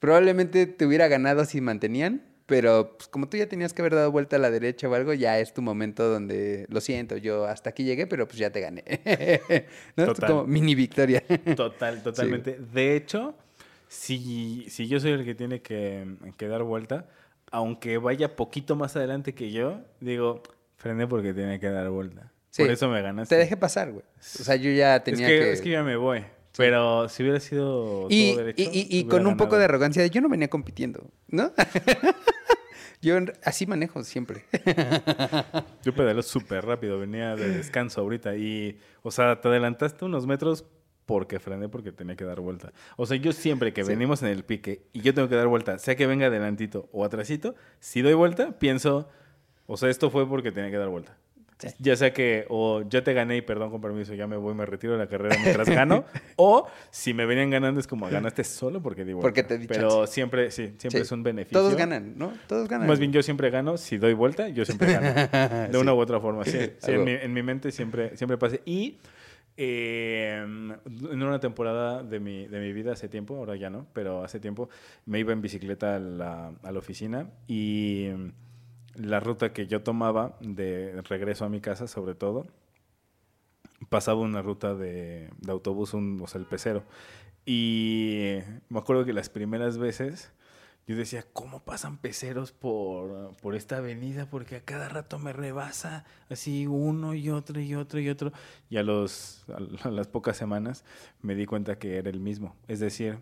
probablemente 0.00 0.66
te 0.66 0.86
hubiera 0.86 1.08
ganado 1.08 1.44
si 1.44 1.60
mantenían, 1.60 2.22
pero 2.46 2.96
pues, 2.96 3.08
como 3.08 3.28
tú 3.28 3.36
ya 3.36 3.48
tenías 3.48 3.72
que 3.72 3.82
haber 3.82 3.94
dado 3.94 4.12
vuelta 4.12 4.36
a 4.36 4.38
la 4.38 4.50
derecha 4.50 4.88
o 4.88 4.94
algo, 4.94 5.14
ya 5.14 5.38
es 5.38 5.54
tu 5.54 5.62
momento 5.62 6.08
donde, 6.08 6.66
lo 6.68 6.80
siento, 6.80 7.16
yo 7.16 7.46
hasta 7.46 7.70
aquí 7.70 7.84
llegué, 7.84 8.06
pero 8.06 8.26
pues 8.26 8.38
ya 8.38 8.50
te 8.50 8.60
gané. 8.60 8.84
¿No? 9.96 10.06
Total. 10.06 10.30
como 10.30 10.44
mini 10.46 10.74
victoria. 10.74 11.22
Total, 11.56 12.02
totalmente. 12.02 12.58
De 12.58 12.96
hecho, 12.96 13.34
si, 13.88 14.66
si 14.68 14.88
yo 14.88 15.00
soy 15.00 15.12
el 15.12 15.24
que 15.24 15.34
tiene 15.34 15.62
que, 15.62 16.04
que 16.36 16.48
dar 16.48 16.62
vuelta, 16.64 17.06
aunque 17.50 17.96
vaya 17.98 18.36
poquito 18.36 18.76
más 18.76 18.96
adelante 18.96 19.34
que 19.34 19.50
yo, 19.50 19.80
digo, 20.00 20.42
frené 20.76 21.06
porque 21.06 21.32
tiene 21.32 21.58
que 21.60 21.70
dar 21.70 21.88
vuelta. 21.88 22.30
Sí. 22.50 22.62
Por 22.62 22.70
eso 22.70 22.88
me 22.88 23.00
ganaste. 23.00 23.34
te 23.34 23.40
dejé 23.40 23.56
pasar, 23.56 23.90
güey. 23.90 24.04
O 24.18 24.44
sea, 24.44 24.56
yo 24.56 24.70
ya 24.70 24.96
es 24.96 25.04
tenía 25.04 25.26
que, 25.26 25.38
que... 25.38 25.52
es 25.52 25.60
que 25.62 25.70
ya 25.70 25.82
me 25.82 25.96
voy. 25.96 26.24
Pero 26.56 27.08
si 27.08 27.22
hubiera 27.22 27.40
sido 27.40 28.06
Y, 28.10 28.30
todo 28.30 28.38
derecho, 28.38 28.62
y- 28.62 28.64
y- 28.64 28.86
y 28.98 29.02
hubiera 29.02 29.08
con 29.10 29.26
un 29.26 29.36
poco 29.36 29.58
de 29.58 29.64
arrogancia, 29.64 30.02
de, 30.02 30.10
yo 30.10 30.20
no 30.20 30.28
venía 30.28 30.48
compitiendo, 30.48 31.10
¿no? 31.28 31.52
yo 33.02 33.18
así 33.44 33.66
manejo 33.66 34.02
siempre. 34.04 34.44
Yo 35.84 35.94
pedaleo 35.94 36.22
súper 36.22 36.64
rápido, 36.64 36.98
venía 36.98 37.36
de 37.36 37.48
descanso 37.50 38.00
ahorita 38.00 38.36
y, 38.36 38.78
o 39.02 39.10
sea, 39.10 39.40
te 39.40 39.48
adelantaste 39.48 40.04
unos 40.04 40.26
metros 40.26 40.64
porque 41.04 41.38
frené 41.38 41.68
porque 41.68 41.92
tenía 41.92 42.16
que 42.16 42.24
dar 42.24 42.40
vuelta. 42.40 42.72
O 42.96 43.04
sea, 43.04 43.18
yo 43.18 43.32
siempre 43.32 43.74
que 43.74 43.82
Sí. 43.84 43.88
venimos 43.90 44.22
en 44.22 44.28
el 44.28 44.42
pique 44.44 44.86
y 44.94 45.02
yo 45.02 45.12
tengo 45.12 45.28
que 45.28 45.34
dar 45.34 45.48
vuelta, 45.48 45.78
sea 45.78 45.96
que 45.96 46.06
venga 46.06 46.28
adelantito 46.28 46.88
o 46.92 47.04
atrasito, 47.04 47.54
si 47.80 48.00
doy 48.00 48.14
vuelta, 48.14 48.52
pienso, 48.58 49.10
o 49.66 49.76
sea, 49.76 49.90
esto 49.90 50.08
fue 50.10 50.26
porque 50.26 50.50
tenía 50.50 50.70
que 50.70 50.78
dar 50.78 50.88
vuelta. 50.88 51.18
Sí. 51.58 51.68
Ya 51.78 51.94
sea 51.96 52.12
que 52.12 52.46
o 52.48 52.82
ya 52.88 53.04
te 53.04 53.12
gané 53.14 53.36
y 53.36 53.42
perdón 53.42 53.70
con 53.70 53.80
permiso, 53.80 54.12
ya 54.14 54.26
me 54.26 54.36
voy, 54.36 54.54
me 54.54 54.66
retiro 54.66 54.94
de 54.94 54.98
la 54.98 55.06
carrera 55.06 55.36
mientras 55.40 55.68
gano, 55.70 56.04
o 56.36 56.66
si 56.90 57.14
me 57.14 57.26
venían 57.26 57.48
ganando 57.50 57.78
es 57.80 57.86
como 57.86 58.08
ganaste 58.08 58.42
solo 58.42 58.82
porque 58.82 59.04
di 59.04 59.12
vuelta. 59.12 59.26
Porque 59.26 59.42
te 59.44 59.58
di 59.58 59.66
Pero 59.68 59.88
chance. 60.00 60.12
siempre, 60.12 60.50
sí, 60.50 60.74
siempre 60.78 61.00
Sí. 61.00 61.02
es 61.04 61.12
un 61.12 61.22
beneficio. 61.22 61.58
Todos 61.60 61.76
ganan, 61.76 62.14
¿no? 62.18 62.32
Todos 62.48 62.68
ganan. 62.68 62.88
Más 62.88 62.98
bien 62.98 63.12
yo 63.12 63.22
siempre 63.22 63.50
gano, 63.50 63.76
si 63.76 63.98
doy 63.98 64.14
vuelta, 64.14 64.48
yo 64.48 64.64
siempre 64.64 64.92
gano. 64.92 65.14
De 65.68 65.72
Sí. 65.72 65.76
una 65.78 65.94
u 65.94 65.98
otra 65.98 66.18
forma, 66.20 66.44
sí. 66.44 66.58
En, 66.88 67.04
mi, 67.04 67.12
en 67.12 67.32
mi 67.32 67.42
mente 67.44 67.70
siempre, 67.70 68.16
siempre 68.16 68.36
pasa. 68.36 68.56
Y 68.64 68.98
eh, 69.56 70.40
en 70.44 71.22
una 71.22 71.38
temporada 71.38 72.02
de 72.02 72.18
mi, 72.18 72.48
de 72.48 72.58
mi 72.58 72.72
vida, 72.72 72.92
hace 72.92 73.08
tiempo, 73.08 73.36
ahora 73.36 73.54
ya 73.54 73.70
no, 73.70 73.86
pero 73.92 74.24
hace 74.24 74.40
tiempo, 74.40 74.68
me 75.06 75.20
iba 75.20 75.32
en 75.32 75.40
bicicleta 75.40 75.94
a 75.96 75.98
la, 76.00 76.52
a 76.62 76.72
la 76.72 76.78
oficina 76.80 77.28
y 77.46 78.08
la 78.96 79.20
ruta 79.20 79.52
que 79.52 79.66
yo 79.66 79.82
tomaba 79.82 80.36
de 80.40 81.00
regreso 81.02 81.44
a 81.44 81.48
mi 81.48 81.60
casa, 81.60 81.86
sobre 81.86 82.14
todo, 82.14 82.46
pasaba 83.88 84.20
una 84.20 84.42
ruta 84.42 84.74
de, 84.74 85.30
autobús, 85.48 85.94
un, 85.94 86.20
o 86.22 86.26
sea, 86.26 86.40
el 86.40 86.46
pecero. 86.46 86.84
Y 87.46 88.38
me 88.68 88.78
acuerdo 88.78 89.04
que 89.04 89.12
las 89.12 89.28
primeras 89.28 89.78
veces 89.78 90.32
yo 90.86 90.96
decía, 90.96 91.24
¿cómo 91.32 91.64
pasan 91.64 91.96
peceros 91.96 92.52
por, 92.52 93.34
por 93.36 93.54
esta 93.54 93.78
avenida? 93.78 94.28
Porque 94.28 94.56
a 94.56 94.60
cada 94.60 94.90
rato 94.90 95.18
me 95.18 95.32
rebasa 95.32 96.04
así 96.28 96.66
uno 96.66 97.14
y 97.14 97.30
otro 97.30 97.58
y 97.58 97.74
otro 97.74 98.00
y 98.00 98.10
otro. 98.10 98.32
Y 98.68 98.76
a, 98.76 98.82
las 98.82 100.08
pocas 100.12 100.36
semanas 100.36 100.84
me 101.22 101.34
di 101.34 101.46
cuenta 101.46 101.78
que 101.78 101.96
era 101.96 102.10
el 102.10 102.20
mismo. 102.20 102.54
Es 102.68 102.80
decir, 102.80 103.18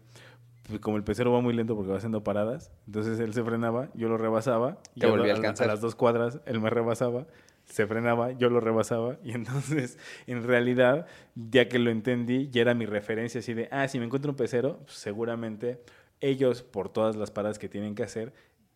como 0.81 0.97
el 0.97 1.05
pecero 1.05 1.33
va 1.33 1.41
muy 1.41 1.55
lento 1.55 1.75
porque 1.77 1.91
va 1.91 1.99
haciendo 1.99 2.23
paradas, 2.25 2.73
entonces 2.87 3.19
él 3.21 3.35
se 3.35 3.43
frenaba, 3.43 3.89
yo 3.95 4.09
lo 4.09 4.19
rebasaba. 4.19 4.79
Te 4.99 5.07
volví 5.07 5.31
a 5.31 5.35
alcanzar. 5.35 5.69
A 5.69 5.73
las 5.73 5.81
dos 5.81 5.95
cuadras 5.95 6.41
él 6.47 6.61
me 6.61 6.71
rebasaba, 6.71 7.27
se 7.65 7.87
frenaba, 7.87 8.33
yo 8.33 8.51
lo 8.51 8.61
rebasaba. 8.61 9.17
Y 9.25 9.33
entonces, 9.33 9.99
en 10.27 10.45
realidad, 10.45 11.07
ya 11.35 11.69
que 11.69 11.79
lo 11.79 11.91
entendí, 11.91 12.49
ya 12.51 12.63
era 12.63 12.75
mi 12.75 12.87
referencia 12.87 13.41
así 13.41 13.55
de, 13.55 13.69
ah, 13.71 13.89
si 13.89 13.99
me 13.99 14.05
encuentro 14.07 14.31
un 14.31 14.37
pecero, 14.37 14.79
pues, 14.85 14.97
seguramente 14.97 15.81
ellos, 16.21 16.63
por 16.63 16.89
todas 16.89 17.17
las 17.17 17.31
paradas 17.31 17.59
que 17.59 17.69
tienen 17.69 17.95
que 17.95 18.03
hacer, 18.03 18.33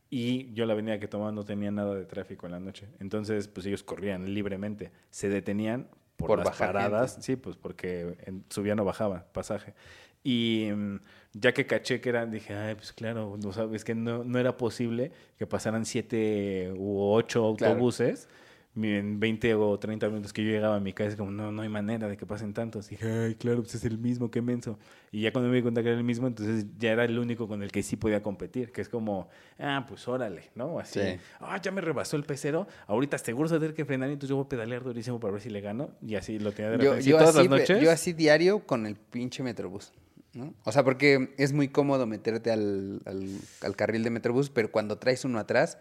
y 0.08 0.52
yo 0.52 0.66
la 0.66 0.74
avenida 0.74 0.98
que 1.00 1.08
tomaba 1.08 1.32
no 1.32 1.44
tenía 1.44 1.70
nada 1.70 1.94
de 1.94 2.04
tráfico 2.06 2.46
en 2.46 2.52
la 2.52 2.60
noche. 2.60 2.88
Entonces, 3.00 3.48
pues 3.48 3.66
ellos 3.66 3.82
corrían 3.82 4.32
libremente, 4.34 4.92
se 5.10 5.28
detenían 5.28 5.88
por, 6.16 6.28
Por 6.28 6.38
las 6.38 6.46
bajar 6.46 6.72
paradas, 6.72 7.12
gente. 7.12 7.26
sí, 7.26 7.36
pues 7.36 7.56
porque 7.56 8.16
subían 8.48 8.78
o 8.80 8.84
bajaban 8.84 9.24
pasaje. 9.32 9.74
Y 10.22 10.70
mm, 10.74 10.96
ya 11.38 11.52
que 11.52 11.66
caché 11.66 12.00
que 12.00 12.08
eran, 12.08 12.30
dije, 12.30 12.54
ay, 12.54 12.74
pues 12.76 12.92
claro, 12.92 13.36
no 13.42 13.52
sabes 13.52 13.84
que 13.84 13.94
no, 13.94 14.24
no 14.24 14.38
era 14.38 14.56
posible 14.56 15.12
que 15.38 15.46
pasaran 15.46 15.84
siete 15.84 16.72
u 16.76 17.00
ocho 17.02 17.54
Claro. 17.56 17.72
autobuses 17.74 18.28
mi- 18.74 18.92
en 18.92 19.18
20 19.18 19.54
o 19.54 19.78
30 19.78 20.06
minutos 20.10 20.34
que 20.34 20.44
yo 20.44 20.50
llegaba 20.50 20.76
a 20.76 20.80
mi 20.80 20.92
casa, 20.92 21.08
es 21.08 21.16
como, 21.16 21.30
no, 21.30 21.50
no 21.50 21.62
hay 21.62 21.68
manera 21.70 22.08
de 22.08 22.16
que 22.18 22.26
pasen 22.26 22.52
tantos. 22.52 22.90
dije, 22.90 23.10
ay, 23.10 23.34
claro, 23.34 23.62
pues 23.62 23.74
es 23.74 23.84
el 23.86 23.96
mismo, 23.96 24.30
qué 24.30 24.42
menso. 24.42 24.78
Y 25.10 25.22
ya 25.22 25.32
cuando 25.32 25.48
me 25.48 25.56
di 25.56 25.62
cuenta 25.62 25.82
que 25.82 25.88
era 25.88 25.96
el 25.96 26.04
mismo, 26.04 26.26
entonces 26.26 26.66
ya 26.78 26.92
era 26.92 27.06
el 27.06 27.18
único 27.18 27.48
con 27.48 27.62
el 27.62 27.72
que 27.72 27.82
sí 27.82 27.96
podía 27.96 28.22
competir, 28.22 28.72
que 28.72 28.82
es 28.82 28.90
como, 28.90 29.30
ah, 29.58 29.86
pues 29.88 30.06
órale, 30.08 30.50
¿no? 30.54 30.78
Así, 30.78 31.00
Sí. 31.00 31.16
ah, 31.40 31.58
ya 31.62 31.70
me 31.70 31.80
rebasó 31.80 32.18
el 32.18 32.24
pecero, 32.24 32.66
ahorita 32.86 33.16
seguro 33.16 33.48
se 33.48 33.54
va 33.54 33.56
a 33.56 33.60
tener 33.60 33.74
que 33.74 33.86
frenar, 33.86 34.10
entonces 34.10 34.28
yo 34.28 34.36
voy 34.36 34.44
a 34.44 34.48
pedalear 34.50 34.84
durísimo 34.84 35.18
para 35.20 35.32
ver 35.32 35.40
si 35.40 35.48
le 35.48 35.62
gano. 35.62 35.92
Y 36.06 36.16
así 36.16 36.38
lo 36.38 36.52
tenía 36.52 36.72
de 36.72 36.76
Yo, 36.76 36.90
repente. 36.90 37.08
yo 37.10 37.16
todas 37.16 37.34
así, 37.34 37.48
las 37.48 37.58
noches. 37.58 37.80
yo 37.82 37.90
así 37.90 38.12
diario 38.12 38.66
con 38.66 38.84
el 38.86 38.96
pinche 38.96 39.42
Metrobús. 39.42 39.90
¿No? 40.36 40.54
O 40.64 40.70
sea, 40.72 40.84
porque 40.84 41.34
es 41.38 41.52
muy 41.52 41.68
cómodo 41.68 42.06
meterte 42.06 42.52
al, 42.52 43.00
al- 43.06 43.38
al 43.62 43.74
carril 43.76 44.04
de 44.04 44.10
Metrobús, 44.10 44.50
pero 44.50 44.70
cuando 44.70 44.98
traes 44.98 45.24
uno 45.24 45.38
atrás, 45.40 45.78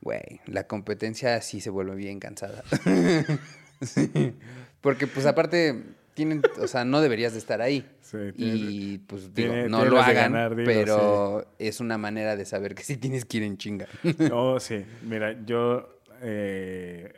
güey, 0.00 0.40
la 0.46 0.66
competencia 0.66 1.40
sí 1.42 1.60
se 1.60 1.70
vuelve 1.70 1.94
bien 1.94 2.18
cansada. 2.18 2.64
Sí. 3.82 4.32
Porque, 4.80 5.08
pues, 5.08 5.26
aparte, 5.26 5.82
tienen, 6.14 6.40
o 6.60 6.68
sea, 6.68 6.84
no 6.84 7.00
deberías 7.00 7.32
de 7.32 7.40
estar 7.40 7.60
ahí. 7.60 7.84
Sí, 8.00 8.16
tiene- 8.36 8.54
Y, 8.56 8.98
pues, 8.98 9.34
digo, 9.34 9.52
tiene- 9.54 9.68
no 9.68 9.84
lo 9.84 10.00
hagan, 10.00 10.32
ganar, 10.32 10.54
digo, 10.54 10.66
pero 10.66 11.46
es 11.58 11.80
una 11.80 11.98
manera 11.98 12.36
de 12.36 12.44
saber 12.44 12.76
que 12.76 12.84
sí 12.84 12.96
tienes 12.96 13.24
que 13.24 13.38
ir 13.38 13.42
en 13.42 13.56
chinga. 13.58 13.88
Oh, 14.32 14.60
sí. 14.60 14.84
Mira, 15.02 15.36
yo 15.44 15.98
eh, 16.20 17.12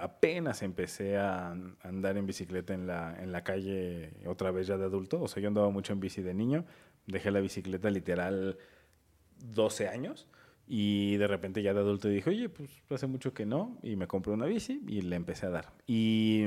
apenas 0.00 0.62
empecé 0.62 1.16
a 1.16 1.52
andar 1.82 2.16
en 2.16 2.26
bicicleta 2.26 2.74
en 2.74 2.86
la, 2.86 3.16
en 3.20 3.32
la 3.32 3.44
calle 3.44 4.12
otra 4.26 4.50
vez 4.50 4.66
ya 4.66 4.76
de 4.76 4.84
adulto. 4.84 5.22
O 5.22 5.28
sea, 5.28 5.42
yo 5.42 5.48
andaba 5.48 5.70
mucho 5.70 5.92
en 5.92 6.00
bici 6.00 6.22
de 6.22 6.34
niño. 6.34 6.64
Dejé 7.06 7.30
la 7.30 7.40
bicicleta 7.40 7.90
literal 7.90 8.58
12 9.38 9.88
años. 9.88 10.28
Y 10.66 11.16
de 11.16 11.26
repente 11.26 11.62
ya 11.62 11.74
de 11.74 11.80
adulto 11.80 12.08
dije, 12.08 12.30
oye, 12.30 12.48
pues 12.48 12.70
hace 12.90 13.06
mucho 13.06 13.34
que 13.34 13.46
no. 13.46 13.78
Y 13.82 13.96
me 13.96 14.06
compré 14.06 14.32
una 14.32 14.46
bici 14.46 14.82
y 14.86 15.02
le 15.02 15.16
empecé 15.16 15.46
a 15.46 15.50
dar. 15.50 15.72
Y 15.86 16.44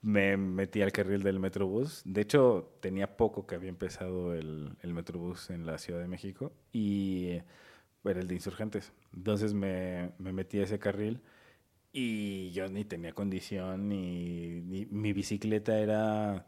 me 0.00 0.36
metí 0.36 0.82
al 0.82 0.92
carril 0.92 1.22
del 1.22 1.40
Metrobús. 1.40 2.02
De 2.04 2.22
hecho, 2.22 2.76
tenía 2.80 3.16
poco 3.16 3.46
que 3.46 3.56
había 3.56 3.68
empezado 3.68 4.34
el, 4.34 4.76
el 4.80 4.94
Metrobús 4.94 5.50
en 5.50 5.66
la 5.66 5.78
Ciudad 5.78 6.00
de 6.00 6.08
México 6.08 6.52
y 6.72 7.40
era 8.04 8.20
el 8.20 8.28
de 8.28 8.34
insurgentes. 8.34 8.92
Entonces 9.14 9.54
me, 9.54 10.12
me 10.18 10.32
metí 10.32 10.58
a 10.60 10.64
ese 10.64 10.78
carril 10.78 11.20
y 11.98 12.50
yo 12.50 12.68
ni 12.68 12.84
tenía 12.84 13.14
condición, 13.14 13.88
ni, 13.88 14.60
ni- 14.60 14.84
mi 14.86 15.14
bicicleta 15.14 15.78
era 15.78 16.46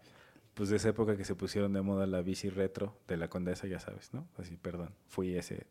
pues 0.52 0.68
de 0.68 0.76
esa 0.76 0.90
época 0.90 1.16
que 1.16 1.24
se 1.24 1.34
pusieron 1.34 1.72
de 1.72 1.80
moda 1.80 2.06
la 2.06 2.20
bici 2.20 2.50
retro 2.50 2.98
de 3.06 3.16
la 3.16 3.28
Condesa, 3.28 3.66
ya 3.66 3.80
sabes, 3.80 4.12
¿no? 4.12 4.28
Así, 4.36 4.56
perdón, 4.56 4.94
fui 5.06 5.34
ese... 5.36 5.66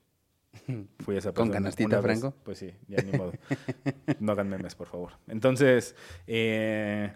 Fui 1.00 1.16
esa 1.16 1.30
¿Con 1.34 1.50
persona 1.50 1.54
canastita, 1.54 2.00
una 2.00 2.08
vez. 2.08 2.20
Franco? 2.22 2.38
Pues 2.44 2.58
sí, 2.58 2.74
ya 2.88 3.02
ni 3.04 3.12
modo. 3.12 3.34
No 4.20 4.32
hagan 4.32 4.50
memes, 4.50 4.74
por 4.74 4.88
favor. 4.88 5.12
Entonces, 5.28 5.96
eh, 6.26 7.14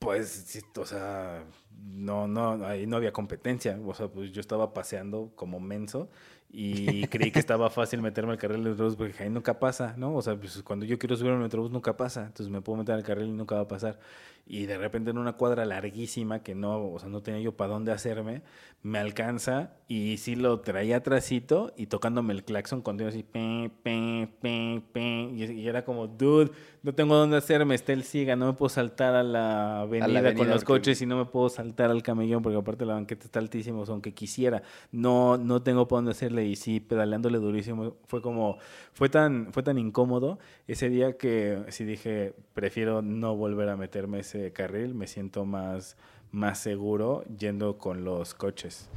pues, 0.00 0.64
o 0.76 0.84
sea, 0.86 1.44
no, 1.78 2.26
no, 2.26 2.64
ahí 2.66 2.86
no 2.88 2.96
había 2.96 3.12
competencia. 3.12 3.78
O 3.84 3.94
sea, 3.94 4.08
pues 4.08 4.32
yo 4.32 4.40
estaba 4.40 4.72
paseando 4.72 5.30
como 5.36 5.60
menso 5.60 6.10
y 6.52 7.06
creí 7.06 7.30
que 7.30 7.38
estaba 7.38 7.70
fácil 7.70 8.02
meterme 8.02 8.32
al 8.32 8.38
carril 8.38 8.64
de 8.64 8.70
metrobús 8.70 8.96
porque 8.96 9.22
ahí 9.22 9.30
nunca 9.30 9.60
pasa, 9.60 9.94
¿no? 9.96 10.14
O 10.14 10.22
sea, 10.22 10.34
pues 10.36 10.62
cuando 10.64 10.84
yo 10.84 10.98
quiero 10.98 11.16
subir 11.16 11.30
al 11.30 11.38
metrobús 11.38 11.70
nunca 11.70 11.96
pasa. 11.96 12.26
Entonces 12.26 12.50
me 12.50 12.60
puedo 12.60 12.78
meter 12.78 12.96
al 12.96 13.04
carril 13.04 13.28
y 13.28 13.32
nunca 13.32 13.54
va 13.54 13.62
a 13.62 13.68
pasar. 13.68 14.00
Y 14.46 14.66
de 14.66 14.78
repente 14.78 15.10
en 15.10 15.18
una 15.18 15.34
cuadra 15.34 15.64
larguísima 15.64 16.42
que 16.42 16.56
no, 16.56 16.92
o 16.92 16.98
sea, 16.98 17.08
no 17.08 17.22
tenía 17.22 17.40
yo 17.40 17.56
para 17.56 17.72
dónde 17.72 17.92
hacerme, 17.92 18.42
me 18.82 18.98
alcanza 18.98 19.74
y 19.86 20.16
sí 20.16 20.34
lo 20.34 20.60
traía 20.60 20.96
atrasito 20.96 21.72
y 21.76 21.86
tocándome 21.86 22.32
el 22.32 22.42
claxon 22.42 22.80
continuo 22.80 23.10
así, 23.10 23.22
pe, 23.22 23.70
pe, 23.82 24.28
pe, 24.40 24.82
pe, 24.92 25.00
y, 25.34 25.68
era 25.68 25.84
como, 25.84 26.08
dude, 26.08 26.50
no 26.82 26.94
tengo 26.94 27.14
dónde 27.14 27.36
hacerme, 27.36 27.74
está 27.74 27.92
el 27.92 28.02
siga, 28.02 28.34
no 28.36 28.46
me 28.46 28.52
puedo 28.54 28.70
saltar 28.70 29.14
a 29.14 29.22
la 29.22 29.82
avenida, 29.82 30.06
avenida 30.06 30.34
con 30.34 30.48
los 30.48 30.64
coches 30.64 31.00
y 31.02 31.06
no 31.06 31.16
me 31.16 31.26
puedo 31.26 31.48
saltar 31.48 31.90
al 31.90 32.02
camellón 32.02 32.42
porque 32.42 32.58
aparte 32.58 32.86
la 32.86 32.94
banqueta 32.94 33.26
está 33.26 33.38
altísima, 33.38 33.80
o 33.80 33.86
sea, 33.86 33.92
aunque 33.92 34.14
quisiera, 34.14 34.62
no, 34.90 35.36
no 35.36 35.62
tengo 35.62 35.86
para 35.86 35.98
dónde 35.98 36.12
hacerle 36.12 36.39
y 36.44 36.56
sí, 36.56 36.80
pedaleándole 36.80 37.38
durísimo, 37.38 37.96
fue 38.06 38.22
como, 38.22 38.58
fue 38.92 39.08
tan, 39.08 39.52
fue 39.52 39.62
tan 39.62 39.78
incómodo 39.78 40.38
ese 40.66 40.88
día 40.88 41.16
que 41.16 41.64
sí 41.68 41.84
dije, 41.84 42.34
prefiero 42.54 43.02
no 43.02 43.36
volver 43.36 43.68
a 43.68 43.76
meterme 43.76 44.20
ese 44.20 44.52
carril, 44.52 44.94
me 44.94 45.06
siento 45.06 45.44
más, 45.44 45.96
más 46.32 46.58
seguro 46.58 47.24
yendo 47.38 47.78
con 47.78 48.04
los 48.04 48.34
coches. 48.34 48.88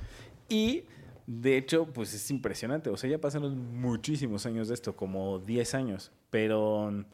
Y 0.49 0.83
de 1.25 1.57
hecho, 1.57 1.85
pues 1.85 2.13
es 2.13 2.29
impresionante. 2.31 2.89
O 2.89 2.97
sea, 2.97 3.09
ya 3.09 3.19
pasaron 3.19 3.79
muchísimos 3.79 4.45
años 4.45 4.67
de 4.67 4.73
esto, 4.73 4.95
como 4.95 5.39
10 5.39 5.75
años. 5.75 6.11
Pero 6.29 7.05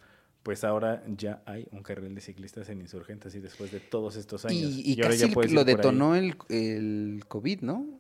pues 0.44 0.64
ahora 0.64 1.04
ya 1.18 1.44
hay 1.46 1.68
un 1.72 1.84
carril 1.84 2.16
de 2.16 2.22
ciclistas 2.22 2.70
en 2.70 2.82
insurgentes 2.82 3.36
y 3.36 3.40
después 3.40 3.72
de 3.72 3.80
todos 3.80 4.16
estos 4.16 4.46
años. 4.46 4.72
Y, 4.72 4.94
y 4.94 5.02
ahora 5.02 5.10
casi 5.10 5.28
ya 5.28 5.34
puedes 5.34 5.52
lo 5.52 5.64
detonó 5.64 6.16
el, 6.16 6.38
el 6.50 7.24
COVID, 7.28 7.62
¿no? 7.62 7.99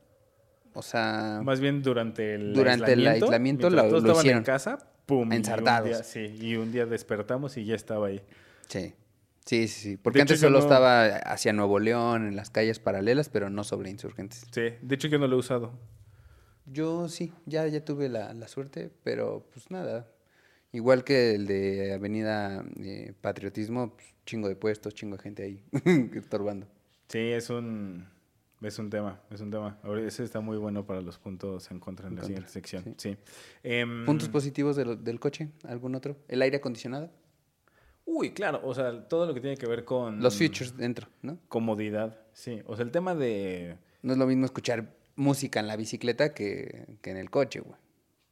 O 0.79 0.81
sea, 0.81 1.41
Más 1.43 1.59
bien 1.59 1.81
durante 1.83 2.35
el 2.35 2.53
Durante 2.53 2.93
el 2.93 2.99
aislamiento. 2.99 3.25
aislamiento 3.27 3.69
mientras 3.69 3.73
lo- 3.85 3.89
todos 3.89 4.03
lo 4.03 4.07
estaban 4.09 4.21
hicieron. 4.25 4.39
en 4.39 4.43
casa, 4.45 4.77
pum. 5.05 5.19
y 5.19 5.25
un 5.27 5.33
Ensartados. 5.33 5.87
día- 5.89 6.03
sí, 6.03 6.37
y 6.41 6.55
un 6.55 6.71
día 6.71 6.85
despertamos 6.85 7.55
y 7.57 7.65
ya 7.65 7.75
estaba 7.75 8.07
ahí. 8.07 8.21
sí. 8.67 8.93
Sí, 9.45 9.67
sí, 9.67 9.81
sí. 9.81 9.97
Porque 9.97 10.17
De 10.19 10.21
antes 10.21 10.39
solo 10.41 10.59
no- 10.59 10.63
estaba 10.63 11.05
hacia 11.07 11.53
Nuevo 11.53 11.79
León, 11.79 12.27
en 12.27 12.35
las 12.35 12.51
calles 12.51 12.77
paralelas, 12.77 13.29
pero 13.29 13.49
no 13.49 13.63
sobre 13.63 13.89
insurgentes. 13.89 14.45
Sí, 14.51 14.61
de 14.79 14.95
hecho 14.95 15.07
yo 15.07 15.17
no 15.17 15.27
lo 15.27 15.37
he 15.37 15.39
usado. 15.39 15.71
Yo 16.67 17.09
sí, 17.09 17.33
ya, 17.47 17.65
ya 17.67 17.83
tuve 17.83 18.09
la, 18.09 18.31
la 18.35 18.47
suerte, 18.47 18.91
pero 19.03 19.47
pues 19.51 19.71
nada. 19.71 20.07
Igual 20.71 21.03
que 21.03 21.33
el 21.33 21.47
de 21.47 21.93
Avenida 21.93 22.63
eh, 22.79 23.13
Patriotismo, 23.21 23.95
pues, 23.95 24.05
chingo 24.23 24.47
de 24.49 24.55
puestos, 24.55 24.93
chingo 24.93 25.17
de 25.17 25.23
gente 25.23 25.41
ahí 25.43 25.63
estorbando. 26.13 26.67
Sí, 27.07 27.17
es 27.17 27.49
un, 27.49 28.07
es 28.61 28.79
un 28.79 28.89
tema, 28.89 29.21
es 29.29 29.41
un 29.41 29.51
tema. 29.51 29.79
Ahora, 29.83 30.01
ese 30.01 30.23
está 30.23 30.41
muy 30.41 30.57
bueno 30.57 30.85
para 30.85 31.01
los 31.01 31.17
puntos 31.17 31.69
en 31.71 31.79
contra 31.79 32.07
en, 32.07 32.13
En 32.13 32.15
la 32.17 32.21
contra, 32.21 32.47
siguiente 32.47 32.51
sección. 32.51 32.95
sí. 32.97 33.11
Sí. 33.11 33.17
Em, 33.63 34.05
¿Puntos 34.05 34.29
positivos 34.29 34.75
del, 34.75 35.03
del 35.03 35.19
coche? 35.19 35.49
¿Algún 35.67 35.95
otro? 35.95 36.17
¿El 36.27 36.41
aire 36.41 36.57
acondicionado? 36.57 37.11
Uy, 38.05 38.31
claro, 38.31 38.59
o 38.63 38.73
sea, 38.73 39.07
todo 39.07 39.27
lo 39.27 39.33
que 39.35 39.39
tiene 39.39 39.55
que 39.55 39.67
ver 39.67 39.85
con... 39.85 40.19
Los 40.21 40.35
features 40.35 40.75
dentro, 40.75 41.07
¿no? 41.21 41.37
Comodidad, 41.47 42.19
sí. 42.33 42.61
O 42.65 42.75
sea, 42.75 42.83
el 42.83 42.91
tema 42.91 43.13
de... 43.13 43.77
No 44.01 44.13
es 44.13 44.19
lo 44.19 44.25
mismo 44.25 44.45
escuchar 44.45 44.95
música 45.15 45.59
en 45.59 45.67
la 45.67 45.75
bicicleta 45.75 46.33
que, 46.33 46.97
que 47.01 47.11
en 47.11 47.17
el 47.17 47.29
coche, 47.29 47.59
güey. 47.59 47.77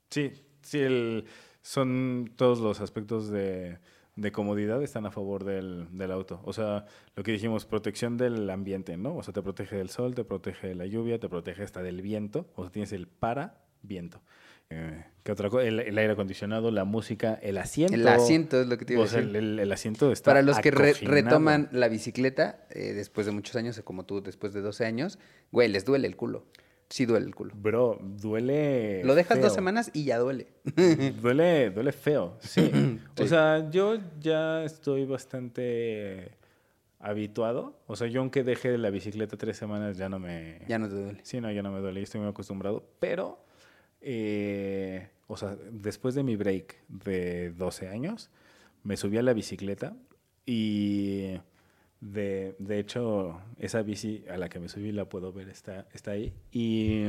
Sí, 0.09 0.31
sí, 0.63 0.79
el, 0.79 1.25
son 1.61 2.31
todos 2.35 2.59
los 2.59 2.81
aspectos 2.81 3.29
de, 3.29 3.77
de 4.17 4.31
comodidad 4.33 4.83
están 4.83 5.05
a 5.05 5.11
favor 5.11 5.45
del, 5.45 5.87
del 5.91 6.11
auto. 6.11 6.41
O 6.43 6.51
sea, 6.51 6.85
lo 7.15 7.23
que 7.23 7.31
dijimos, 7.31 7.65
protección 7.65 8.17
del 8.17 8.49
ambiente, 8.49 8.97
¿no? 8.97 9.15
O 9.15 9.23
sea, 9.23 9.33
te 9.33 9.41
protege 9.41 9.77
del 9.77 9.89
sol, 9.89 10.13
te 10.15 10.25
protege 10.25 10.67
de 10.67 10.75
la 10.75 10.85
lluvia, 10.85 11.19
te 11.19 11.29
protege 11.29 11.63
hasta 11.63 11.81
del 11.81 12.01
viento. 12.01 12.47
O 12.55 12.63
sea, 12.63 12.71
tienes 12.71 12.91
el 12.91 13.07
para 13.07 13.61
viento. 13.83 14.21
Eh, 14.69 15.05
¿Qué 15.23 15.31
otra 15.31 15.49
cosa? 15.49 15.65
El, 15.65 15.79
el 15.79 15.97
aire 15.97 16.11
acondicionado, 16.11 16.71
la 16.71 16.83
música, 16.83 17.35
el 17.41 17.57
asiento. 17.57 17.93
El 17.95 18.05
asiento 18.07 18.59
es 18.59 18.67
lo 18.67 18.77
que 18.77 18.83
te 18.83 18.93
iba 18.93 19.03
a 19.03 19.05
O 19.05 19.07
sea, 19.07 19.19
el, 19.21 19.33
el- 19.35 19.59
el 19.59 19.71
asiento 19.71 20.11
está 20.11 20.31
Para 20.31 20.41
los 20.41 20.59
que 20.59 20.71
re- 20.71 20.93
retoman 20.93 21.69
la 21.71 21.87
bicicleta 21.87 22.65
eh, 22.71 22.91
después 22.93 23.25
de 23.27 23.31
muchos 23.31 23.55
años, 23.55 23.79
como 23.85 24.05
tú 24.05 24.21
después 24.21 24.51
de 24.53 24.59
12 24.61 24.83
años, 24.85 25.19
güey, 25.51 25.69
les 25.69 25.85
duele 25.85 26.05
el 26.07 26.17
culo. 26.17 26.43
Sí 26.89 27.05
duele 27.05 27.25
el 27.25 27.35
culo. 27.35 27.53
Bro, 27.55 27.99
duele 28.01 29.03
Lo 29.03 29.13
dejas 29.13 29.41
dos 29.41 29.53
semanas 29.53 29.91
y 29.93 30.05
ya 30.05 30.17
duele. 30.19 30.47
Duele, 31.21 31.69
duele 31.71 31.91
feo, 31.91 32.37
sí. 32.39 32.99
O 33.19 33.27
sea, 33.27 33.69
yo 33.69 33.97
ya 34.19 34.63
estoy 34.63 35.05
bastante 35.05 36.31
habituado. 36.99 37.77
O 37.87 37.95
sea, 37.95 38.07
yo 38.07 38.21
aunque 38.21 38.43
deje 38.43 38.77
la 38.77 38.89
bicicleta 38.89 39.37
tres 39.37 39.57
semanas 39.57 39.97
ya 39.97 40.09
no 40.09 40.19
me... 40.19 40.61
Ya 40.67 40.79
no 40.79 40.87
te 40.87 40.95
duele. 40.95 41.19
Sí, 41.23 41.41
no, 41.41 41.51
ya 41.51 41.61
no 41.61 41.71
me 41.71 41.79
duele, 41.79 41.99
ya 41.99 42.05
estoy 42.05 42.21
muy 42.21 42.29
acostumbrado. 42.29 42.85
Pero, 42.99 43.43
eh, 44.01 45.09
o 45.27 45.35
sea, 45.35 45.57
después 45.71 46.15
de 46.15 46.23
mi 46.23 46.35
break 46.35 46.77
de 46.87 47.51
12 47.51 47.89
años, 47.89 48.29
me 48.83 48.95
subí 48.97 49.17
a 49.17 49.23
la 49.23 49.33
bicicleta 49.33 49.95
y 50.45 51.39
de, 52.01 52.55
de 52.59 52.79
hecho 52.79 53.41
esa 53.57 53.81
bici 53.81 54.23
a 54.29 54.37
la 54.37 54.49
que 54.49 54.59
me 54.59 54.69
subí 54.69 54.91
la 54.91 55.05
puedo 55.05 55.33
ver, 55.33 55.49
está, 55.49 55.87
está 55.93 56.11
ahí. 56.11 56.33
Y, 56.51 57.05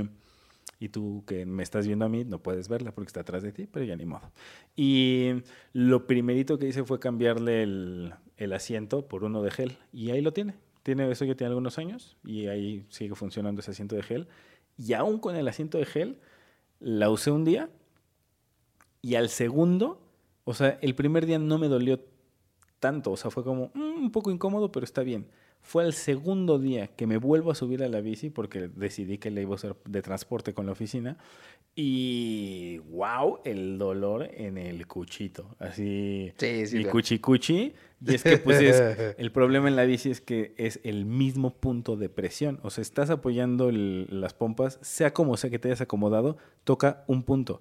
y 0.81 0.89
tú 0.89 1.25
que 1.27 1.45
me 1.47 1.63
estás 1.63 1.87
viendo 1.87 2.05
a 2.05 2.09
mí 2.09 2.25
no 2.25 2.43
puedes 2.43 2.69
verla 2.69 2.93
porque 2.93 3.09
está 3.09 3.21
atrás 3.21 3.43
de 3.43 3.53
ti, 3.53 3.67
pero 3.71 3.85
ya 3.85 3.97
ni 3.97 4.07
modo. 4.07 4.31
Y 4.77 5.43
lo 5.73 6.07
primerito 6.07 6.59
que 6.59 6.69
hice 6.69 6.85
fue 6.85 7.01
cambiarle 7.01 7.63
el, 7.63 8.15
el 8.37 8.53
asiento 8.53 9.07
por 9.07 9.25
uno 9.25 9.43
de 9.43 9.51
gel 9.51 9.79
y 9.93 10.11
ahí 10.11 10.21
lo 10.21 10.33
tiene. 10.33 10.55
Tiene 10.83 11.11
eso 11.11 11.25
ya 11.25 11.35
tiene 11.35 11.49
algunos 11.49 11.79
años 11.79 12.17
y 12.25 12.47
ahí 12.47 12.87
sigue 12.89 13.15
funcionando 13.15 13.61
ese 13.61 13.73
asiento 13.73 13.97
de 13.97 14.03
gel. 14.03 14.29
Y 14.79 14.93
aún 14.93 15.19
con 15.19 15.37
el 15.37 15.49
asiento 15.49 15.77
de 15.79 15.85
gel, 15.85 16.19
la 16.81 17.11
usé 17.11 17.31
un 17.31 17.45
día 17.45 17.69
y 19.03 19.17
al 19.17 19.29
segundo, 19.29 20.01
o 20.45 20.55
sea, 20.55 20.79
el 20.81 20.95
primer 20.95 21.27
día 21.27 21.39
no 21.39 21.59
me 21.59 21.69
dolió 21.69 22.01
tanto, 22.81 23.13
o 23.13 23.17
sea, 23.17 23.31
fue 23.31 23.45
como 23.45 23.71
"Mm, 23.75 24.05
un 24.05 24.11
poco 24.13 24.31
incómodo, 24.31 24.71
pero 24.73 24.85
está 24.85 25.03
bien. 25.03 25.27
Fue 25.61 25.85
el 25.85 25.93
segundo 25.93 26.59
día 26.59 26.87
que 26.87 27.07
me 27.07 27.17
vuelvo 27.17 27.51
a 27.51 27.55
subir 27.55 27.83
a 27.83 27.89
la 27.89 28.01
bici 28.01 28.31
porque 28.31 28.69
decidí 28.69 29.19
que 29.19 29.31
le 29.31 29.43
iba 29.43 29.53
a 29.53 29.55
usar 29.57 29.77
de 29.87 30.03
transporte 30.03 30.55
con 30.55 30.67
la 30.67 30.73
oficina 30.73 31.19
y 31.75 32.79
wow, 32.91 33.39
el 33.45 33.79
dolor 33.79 34.29
en 34.35 34.59
el 34.59 34.87
cuchito, 34.87 35.55
así 35.59 36.33
Sí, 36.37 36.67
sí, 36.67 36.77
el 36.77 36.83
duele. 36.85 36.91
cuchi 36.91 37.19
cuchi. 37.19 37.73
Y 38.05 38.15
es 38.15 38.23
que 38.25 38.37
pues 38.39 38.61
es, 38.61 39.15
el 39.19 39.33
problema 39.33 39.69
en 39.69 39.77
la 39.77 39.85
bici 39.85 40.11
es 40.11 40.21
que 40.21 40.55
es 40.57 40.81
el 40.85 41.05
mismo 41.05 41.51
punto 41.55 41.97
de 41.97 42.09
presión, 42.09 42.61
o 42.63 42.71
sea, 42.71 42.83
estás 42.83 43.11
apoyando 43.11 43.69
el- 43.69 44.07
las 44.11 44.35
pompas, 44.35 44.79
sea 44.83 45.13
como 45.13 45.37
sea 45.37 45.51
que 45.51 45.59
te 45.59 45.69
hayas 45.69 45.81
acomodado, 45.81 46.37
toca 46.65 47.05
un 47.09 47.23
punto 47.25 47.61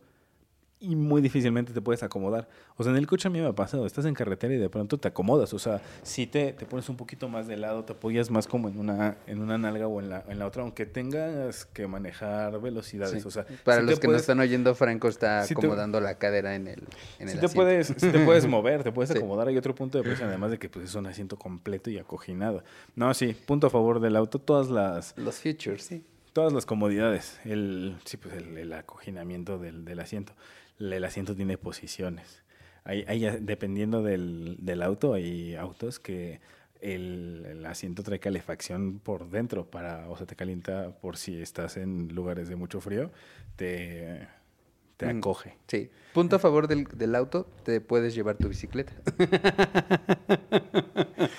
y 0.79 0.95
muy 0.95 1.21
difícilmente 1.21 1.73
te 1.73 1.81
puedes 1.81 2.03
acomodar. 2.03 2.47
O 2.75 2.83
sea, 2.83 2.91
en 2.91 2.99
el 2.99 3.07
coche 3.07 3.27
a 3.27 3.31
mí 3.31 3.39
me 3.39 3.47
ha 3.47 3.53
pasado, 3.53 3.87
estás 3.87 4.05
en 4.05 4.13
carretera 4.13 4.53
y 4.53 4.57
de 4.57 4.69
pronto 4.69 4.99
te 4.99 5.07
acomodas. 5.07 5.51
O 5.55 5.59
sea, 5.59 5.81
si 6.03 6.27
te, 6.27 6.53
te 6.53 6.65
pones 6.67 6.87
un 6.89 6.95
poquito 6.97 7.27
más 7.29 7.47
de 7.47 7.57
lado, 7.57 7.83
te 7.83 7.93
apoyas 7.93 8.29
más 8.29 8.45
como 8.45 8.69
en 8.69 8.77
una, 8.79 9.17
en 9.25 9.41
una 9.41 9.57
nalga 9.57 9.87
o 9.87 9.99
en 9.99 10.09
la, 10.09 10.23
en 10.27 10.37
la 10.37 10.45
otra, 10.45 10.61
aunque 10.61 10.85
tengas 10.85 11.65
que 11.65 11.87
manejar 11.87 12.61
velocidades. 12.61 13.23
Sí. 13.23 13.27
O 13.27 13.31
sea, 13.31 13.45
Para 13.63 13.81
los 13.81 13.99
que 13.99 14.05
nos 14.05 14.11
puedes- 14.11 14.21
están 14.21 14.39
oyendo, 14.39 14.75
Franco 14.75 15.07
está 15.07 15.43
te- 15.47 15.53
acomodando 15.55 15.99
la 15.99 16.19
cadera 16.19 16.53
en 16.55 16.67
el, 16.67 16.79
en 17.17 17.27
el 17.27 17.29
sí 17.29 17.39
te 17.39 17.45
asiento. 17.47 17.53
puedes, 17.55 17.87
sí 17.87 18.11
te 18.11 18.19
puedes 18.19 18.45
mover, 18.45 18.83
te 18.83 18.91
puedes 18.91 19.09
Sí. 19.11 19.17
acomodar. 19.17 19.47
Hay 19.47 19.57
otro 19.57 19.73
punto 19.73 19.97
de 19.97 20.03
presión, 20.03 20.29
además 20.29 20.51
de 20.51 20.59
que 20.59 20.69
pues, 20.69 20.85
es 20.85 20.93
un 20.95 21.07
asiento 21.07 21.37
completo 21.37 21.89
y 21.89 21.97
acoginado. 21.97 22.63
No, 22.95 23.11
sí, 23.15 23.35
punto 23.47 23.65
a 23.65 23.69
favor 23.71 23.99
del 23.99 24.15
auto. 24.15 24.37
Todas 24.37 24.69
las, 24.69 25.17
Los 25.17 25.37
features, 25.37 25.81
sí. 25.83 26.03
todas 26.33 26.53
las 26.53 26.67
comodidades. 26.67 27.39
El, 27.45 27.97
sí, 28.05 28.17
pues 28.17 28.35
el, 28.35 28.55
el 28.59 28.73
acoginamiento 28.73 29.57
del, 29.57 29.83
del 29.85 29.99
asiento. 29.99 30.33
El, 30.79 31.03
asiento 31.03 31.35
tiene 31.35 31.57
posiciones. 31.57 32.43
Hay, 32.83 33.03
hay, 33.07 33.39
dependiendo 33.41 34.03
del, 34.03 34.57
del 34.59 34.81
auto, 34.81 35.13
hay 35.13 35.55
autos 35.55 35.99
que 35.99 36.39
el, 36.81 37.45
el 37.49 37.65
asiento 37.65 38.03
trae 38.03 38.19
calefacción 38.19 38.99
por 38.99 39.29
dentro 39.29 39.69
para, 39.69 40.09
o 40.09 40.17
sea, 40.17 40.25
te 40.25 40.35
calienta 40.35 40.91
por 40.99 41.17
si 41.17 41.41
estás 41.41 41.77
en 41.77 42.13
lugares 42.13 42.49
de 42.49 42.55
mucho 42.55 42.81
frío, 42.81 43.11
te, 43.55 44.27
te 44.97 45.07
acoge. 45.07 45.57
Sí. 45.67 45.89
Punto 46.13 46.37
a 46.37 46.39
favor 46.39 46.67
del, 46.67 46.85
del 46.85 47.15
auto, 47.15 47.49
te 47.63 47.81
puedes 47.81 48.15
llevar 48.15 48.37
tu 48.37 48.47
bicicleta. 48.47 48.93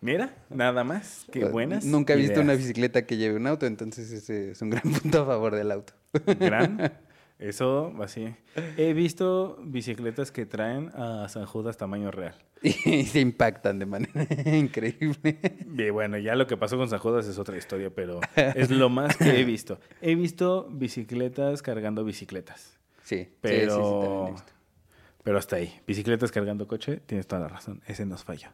Mira, 0.00 0.32
nada 0.48 0.84
más. 0.84 1.26
Qué 1.32 1.44
buenas. 1.44 1.84
Nunca 1.84 2.14
he 2.14 2.16
visto 2.16 2.40
una 2.40 2.54
bicicleta 2.54 3.04
que 3.04 3.16
lleve 3.16 3.36
un 3.36 3.46
auto, 3.46 3.66
entonces 3.66 4.10
ese 4.12 4.52
es 4.52 4.62
un 4.62 4.70
gran 4.70 4.82
punto 5.02 5.22
a 5.22 5.26
favor 5.26 5.54
del 5.54 5.72
auto. 5.72 5.92
Gran. 6.38 6.92
Eso, 7.38 7.94
así. 8.02 8.34
He 8.76 8.92
visto 8.94 9.58
bicicletas 9.62 10.32
que 10.32 10.44
traen 10.44 10.88
a 10.94 11.28
San 11.28 11.46
Judas 11.46 11.76
tamaño 11.76 12.10
real. 12.10 12.34
Y 12.62 13.04
se 13.04 13.20
impactan 13.20 13.78
de 13.78 13.86
manera 13.86 14.26
increíble. 14.56 15.38
Y 15.76 15.90
bueno, 15.90 16.18
ya 16.18 16.34
lo 16.34 16.48
que 16.48 16.56
pasó 16.56 16.76
con 16.76 16.88
San 16.88 16.98
Judas 16.98 17.26
es 17.26 17.38
otra 17.38 17.56
historia, 17.56 17.90
pero 17.90 18.20
es 18.36 18.70
lo 18.70 18.88
más 18.88 19.16
que 19.16 19.40
he 19.40 19.44
visto. 19.44 19.78
He 20.00 20.16
visto 20.16 20.68
bicicletas 20.68 21.62
cargando 21.62 22.04
bicicletas, 22.04 22.76
Sí, 23.04 23.16
sí, 23.16 23.24
sí, 23.24 23.28
sí, 23.30 23.36
pero, 23.40 24.34
pero 25.22 25.38
hasta 25.38 25.56
ahí. 25.56 25.80
Bicicletas 25.86 26.32
cargando 26.32 26.66
coche, 26.66 27.00
tienes 27.06 27.28
toda 27.28 27.42
la 27.42 27.48
razón, 27.48 27.80
ese 27.86 28.04
nos 28.04 28.24
falla. 28.24 28.52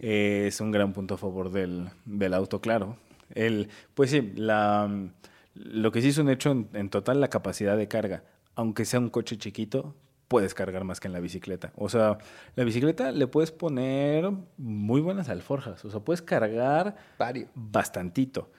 Eh, 0.00 0.44
es 0.48 0.60
un 0.60 0.70
gran 0.70 0.92
punto 0.92 1.14
a 1.14 1.18
favor 1.18 1.50
del, 1.50 1.88
del 2.04 2.34
auto, 2.34 2.60
claro. 2.60 2.96
El, 3.34 3.70
pues 3.94 4.10
sí, 4.10 4.32
la, 4.36 4.88
lo 5.58 5.92
que 5.92 6.02
sí 6.02 6.08
es 6.08 6.18
un 6.18 6.28
hecho 6.30 6.50
en, 6.50 6.68
en 6.72 6.90
total, 6.90 7.20
la 7.20 7.28
capacidad 7.28 7.76
de 7.76 7.88
carga, 7.88 8.24
aunque 8.54 8.84
sea 8.84 9.00
un 9.00 9.10
coche 9.10 9.36
chiquito, 9.38 9.94
puedes 10.28 10.54
cargar 10.54 10.84
más 10.84 11.00
que 11.00 11.08
en 11.08 11.14
la 11.14 11.20
bicicleta. 11.20 11.72
O 11.74 11.88
sea, 11.88 12.18
la 12.54 12.64
bicicleta 12.64 13.10
le 13.12 13.26
puedes 13.26 13.50
poner 13.50 14.30
muy 14.58 15.00
buenas 15.00 15.28
alforjas, 15.28 15.84
o 15.84 15.90
sea, 15.90 16.00
puedes 16.00 16.22
cargar 16.22 16.96
Vario. 17.18 17.48
bastantito, 17.54 18.50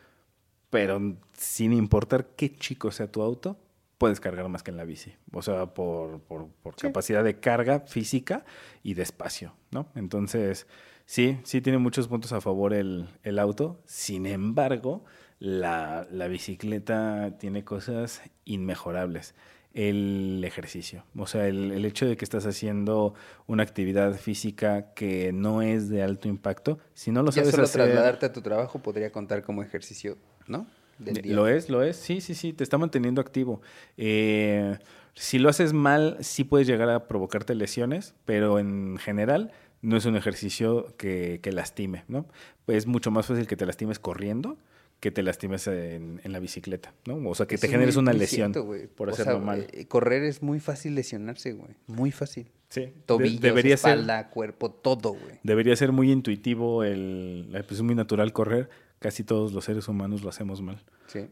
pero 0.69 1.17
sin 1.33 1.73
importar 1.73 2.29
qué 2.35 2.55
chico 2.55 2.91
sea 2.91 3.11
tu 3.11 3.21
auto, 3.21 3.57
puedes 3.97 4.19
cargar 4.19 4.47
más 4.49 4.63
que 4.63 4.71
en 4.71 4.77
la 4.77 4.85
bici. 4.85 5.13
O 5.31 5.41
sea, 5.41 5.67
por, 5.67 6.21
por, 6.21 6.47
por 6.47 6.75
capacidad 6.75 7.23
de 7.23 7.39
carga 7.39 7.81
física 7.81 8.45
y 8.81 8.93
de 8.95 9.03
espacio, 9.03 9.53
¿no? 9.71 9.89
Entonces, 9.93 10.67
sí, 11.05 11.37
sí 11.43 11.61
tiene 11.61 11.77
muchos 11.79 12.07
puntos 12.07 12.31
a 12.31 12.41
favor 12.41 12.73
el, 12.73 13.09
el 13.23 13.37
auto. 13.37 13.81
Sin 13.85 14.25
embargo, 14.25 15.03
la, 15.39 16.07
la 16.11 16.27
bicicleta 16.27 17.37
tiene 17.39 17.63
cosas 17.63 18.21
inmejorables. 18.45 19.35
El 19.71 20.43
ejercicio, 20.43 21.03
o 21.15 21.27
sea, 21.27 21.47
el, 21.47 21.71
el 21.71 21.85
hecho 21.85 22.07
de 22.07 22.17
que 22.17 22.25
estás 22.25 22.47
haciendo 22.47 23.13
una 23.45 23.61
actividad 23.61 24.15
física 24.15 24.95
que 24.95 25.31
no 25.31 25.61
es 25.61 25.89
de 25.89 26.01
alto 26.01 26.27
impacto, 26.27 26.79
si 26.95 27.11
no 27.11 27.21
lo 27.21 27.29
Ya 27.29 27.43
sabes 27.43 27.51
solo 27.51 27.63
hacer... 27.63 27.83
trasladarte 27.83 28.25
a 28.25 28.33
tu 28.33 28.41
trabajo 28.41 28.79
podría 28.79 29.11
contar 29.11 29.43
como 29.43 29.61
ejercicio, 29.61 30.17
¿no? 30.47 30.65
Del 30.97 31.21
día. 31.21 31.35
Lo 31.35 31.47
es, 31.47 31.69
lo 31.69 31.83
es. 31.83 31.97
Sí, 31.97 32.19
sí, 32.19 32.33
sí, 32.33 32.51
te 32.51 32.63
está 32.63 32.79
manteniendo 32.79 33.21
activo. 33.21 33.61
Eh, 33.95 34.79
si 35.13 35.37
lo 35.37 35.49
haces 35.49 35.71
mal, 35.71 36.17
sí 36.21 36.43
puedes 36.43 36.65
llegar 36.67 36.89
a 36.89 37.07
provocarte 37.07 37.53
lesiones, 37.53 38.15
pero 38.25 38.57
en 38.57 38.97
general 38.97 39.51
no 39.83 39.97
es 39.97 40.05
un 40.05 40.15
ejercicio 40.15 40.95
que, 40.97 41.41
que 41.43 41.51
lastime, 41.51 42.05
¿no? 42.07 42.25
Pues 42.65 42.79
es 42.79 42.87
mucho 42.87 43.11
más 43.11 43.27
fácil 43.27 43.45
que 43.45 43.55
te 43.55 43.67
lastimes 43.67 43.99
corriendo 43.99 44.57
que 44.99 45.11
te 45.11 45.23
lastimes 45.23 45.65
en, 45.67 46.19
en 46.23 46.31
la 46.31 46.39
bicicleta, 46.39 46.93
¿no? 47.05 47.15
O 47.29 47.35
sea, 47.35 47.45
que 47.45 47.55
Eso 47.55 47.61
te 47.61 47.67
es 47.67 47.71
generes 47.71 47.95
una 47.95 48.11
lesión 48.13 48.53
cierto, 48.53 48.69
por 48.95 49.09
O 49.09 49.11
hacerlo 49.13 49.33
sea, 49.33 49.41
mal. 49.41 49.67
eh, 49.71 49.85
correr 49.85 50.23
es 50.23 50.41
muy 50.43 50.59
fácil 50.59 50.95
lesionarse, 50.95 51.53
güey. 51.53 51.71
Muy 51.87 52.11
fácil. 52.11 52.47
Sí. 52.69 52.81
De- 52.81 52.93
Tobillos, 53.05 53.41
debería 53.41 53.77
ser 53.77 53.91
espalda, 53.91 54.29
cuerpo, 54.29 54.69
todo, 54.71 55.11
güey. 55.13 55.39
Debería 55.43 55.75
ser 55.75 55.91
muy 55.93 56.11
intuitivo, 56.11 56.83
el, 56.83 57.47
pues 57.51 57.71
es 57.79 57.81
muy 57.81 57.95
natural 57.95 58.33
correr. 58.33 58.69
Casi 58.99 59.23
todos 59.23 59.53
los 59.53 59.63
seres 59.63 59.87
humanos 59.87 60.21
lo 60.23 60.29
hacemos 60.29 60.61
mal. 60.61 60.83
Sí. 61.07 61.27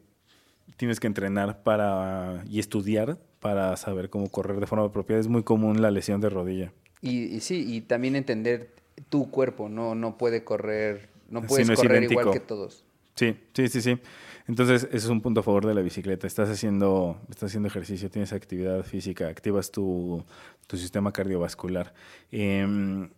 tienes 0.77 0.99
que 0.99 1.08
entrenar 1.08 1.63
para 1.63 2.43
y 2.47 2.60
estudiar 2.60 3.17
para 3.39 3.75
saber 3.77 4.10
cómo 4.10 4.30
correr 4.30 4.60
de 4.60 4.67
forma 4.67 4.86
apropiada. 4.86 5.19
Es 5.19 5.27
muy 5.27 5.43
común 5.43 5.82
la 5.82 5.91
lesión 5.91 6.21
de 6.21 6.30
rodilla. 6.30 6.71
Y, 7.01 7.23
y 7.25 7.39
sí, 7.41 7.65
y 7.67 7.82
también 7.82 8.15
entender 8.15 8.71
tu 9.10 9.30
cuerpo, 9.30 9.69
no, 9.69 9.93
no 9.95 10.17
puede 10.17 10.43
correr 10.43 11.10
No 11.30 11.41
Sí, 11.41 11.47
puedes 11.47 11.67
no 11.69 11.75
correr 11.75 12.03
igual 12.10 12.32
que 12.32 12.39
todos. 12.39 12.84
Sí, 13.17 13.36
sí, 13.53 13.67
sí, 13.67 13.82
sí. 13.82 13.99
Entonces, 14.47 14.84
ese 14.86 14.97
es 14.97 15.08
un 15.08 15.21
punto 15.21 15.41
a 15.41 15.43
favor 15.43 15.65
de 15.65 15.73
la 15.73 15.82
bicicleta. 15.82 16.27
Estás 16.27 16.49
haciendo, 16.49 17.19
estás 17.30 17.49
haciendo 17.49 17.67
ejercicio, 17.67 18.10
tienes 18.10 18.32
actividad 18.32 18.84
física, 18.84 19.27
activas 19.27 19.71
tu, 19.71 20.23
tu 20.67 20.77
sistema 20.77 21.12
cardiovascular. 21.12 21.93
Em, 22.32 23.10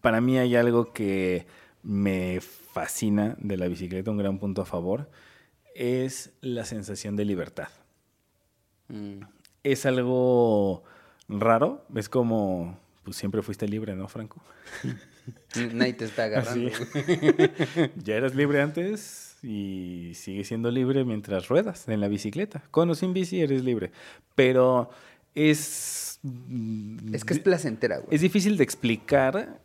para 0.00 0.20
mí 0.20 0.38
hay 0.38 0.56
algo 0.56 0.92
que 0.92 1.46
me 1.82 2.40
fascina 2.40 3.36
de 3.38 3.56
la 3.56 3.68
bicicleta, 3.68 4.10
un 4.10 4.16
gran 4.16 4.38
punto 4.38 4.62
a 4.62 4.64
favor, 4.64 5.10
es 5.76 6.32
la 6.40 6.64
sensación 6.64 7.14
de 7.14 7.24
libertad. 7.26 7.68
Mm. 8.88 9.20
Es 9.62 9.86
algo 9.86 10.82
raro, 11.28 11.84
es 11.94 12.08
como, 12.08 12.80
pues 13.04 13.16
siempre 13.16 13.42
fuiste 13.42 13.68
libre, 13.68 13.94
¿no, 13.94 14.08
Franco? 14.08 14.42
Nadie 15.72 15.92
te 15.92 16.06
está 16.06 16.24
agarrando. 16.24 16.70
Ya 18.02 18.16
eras 18.16 18.34
libre 18.34 18.60
antes 18.60 19.33
y 19.44 20.12
sigues 20.14 20.48
siendo 20.48 20.70
libre 20.70 21.04
mientras 21.04 21.48
ruedas 21.48 21.86
en 21.88 22.00
la 22.00 22.08
bicicleta. 22.08 22.62
Con 22.70 22.88
o 22.90 22.94
sin 22.94 23.12
bici 23.12 23.40
eres 23.40 23.62
libre. 23.62 23.92
Pero 24.34 24.90
es... 25.34 26.20
Es 27.12 27.24
que 27.24 27.34
es 27.34 27.40
placentera, 27.40 27.98
güey. 27.98 28.08
Es 28.14 28.22
difícil 28.22 28.56
de 28.56 28.64
explicar 28.64 29.60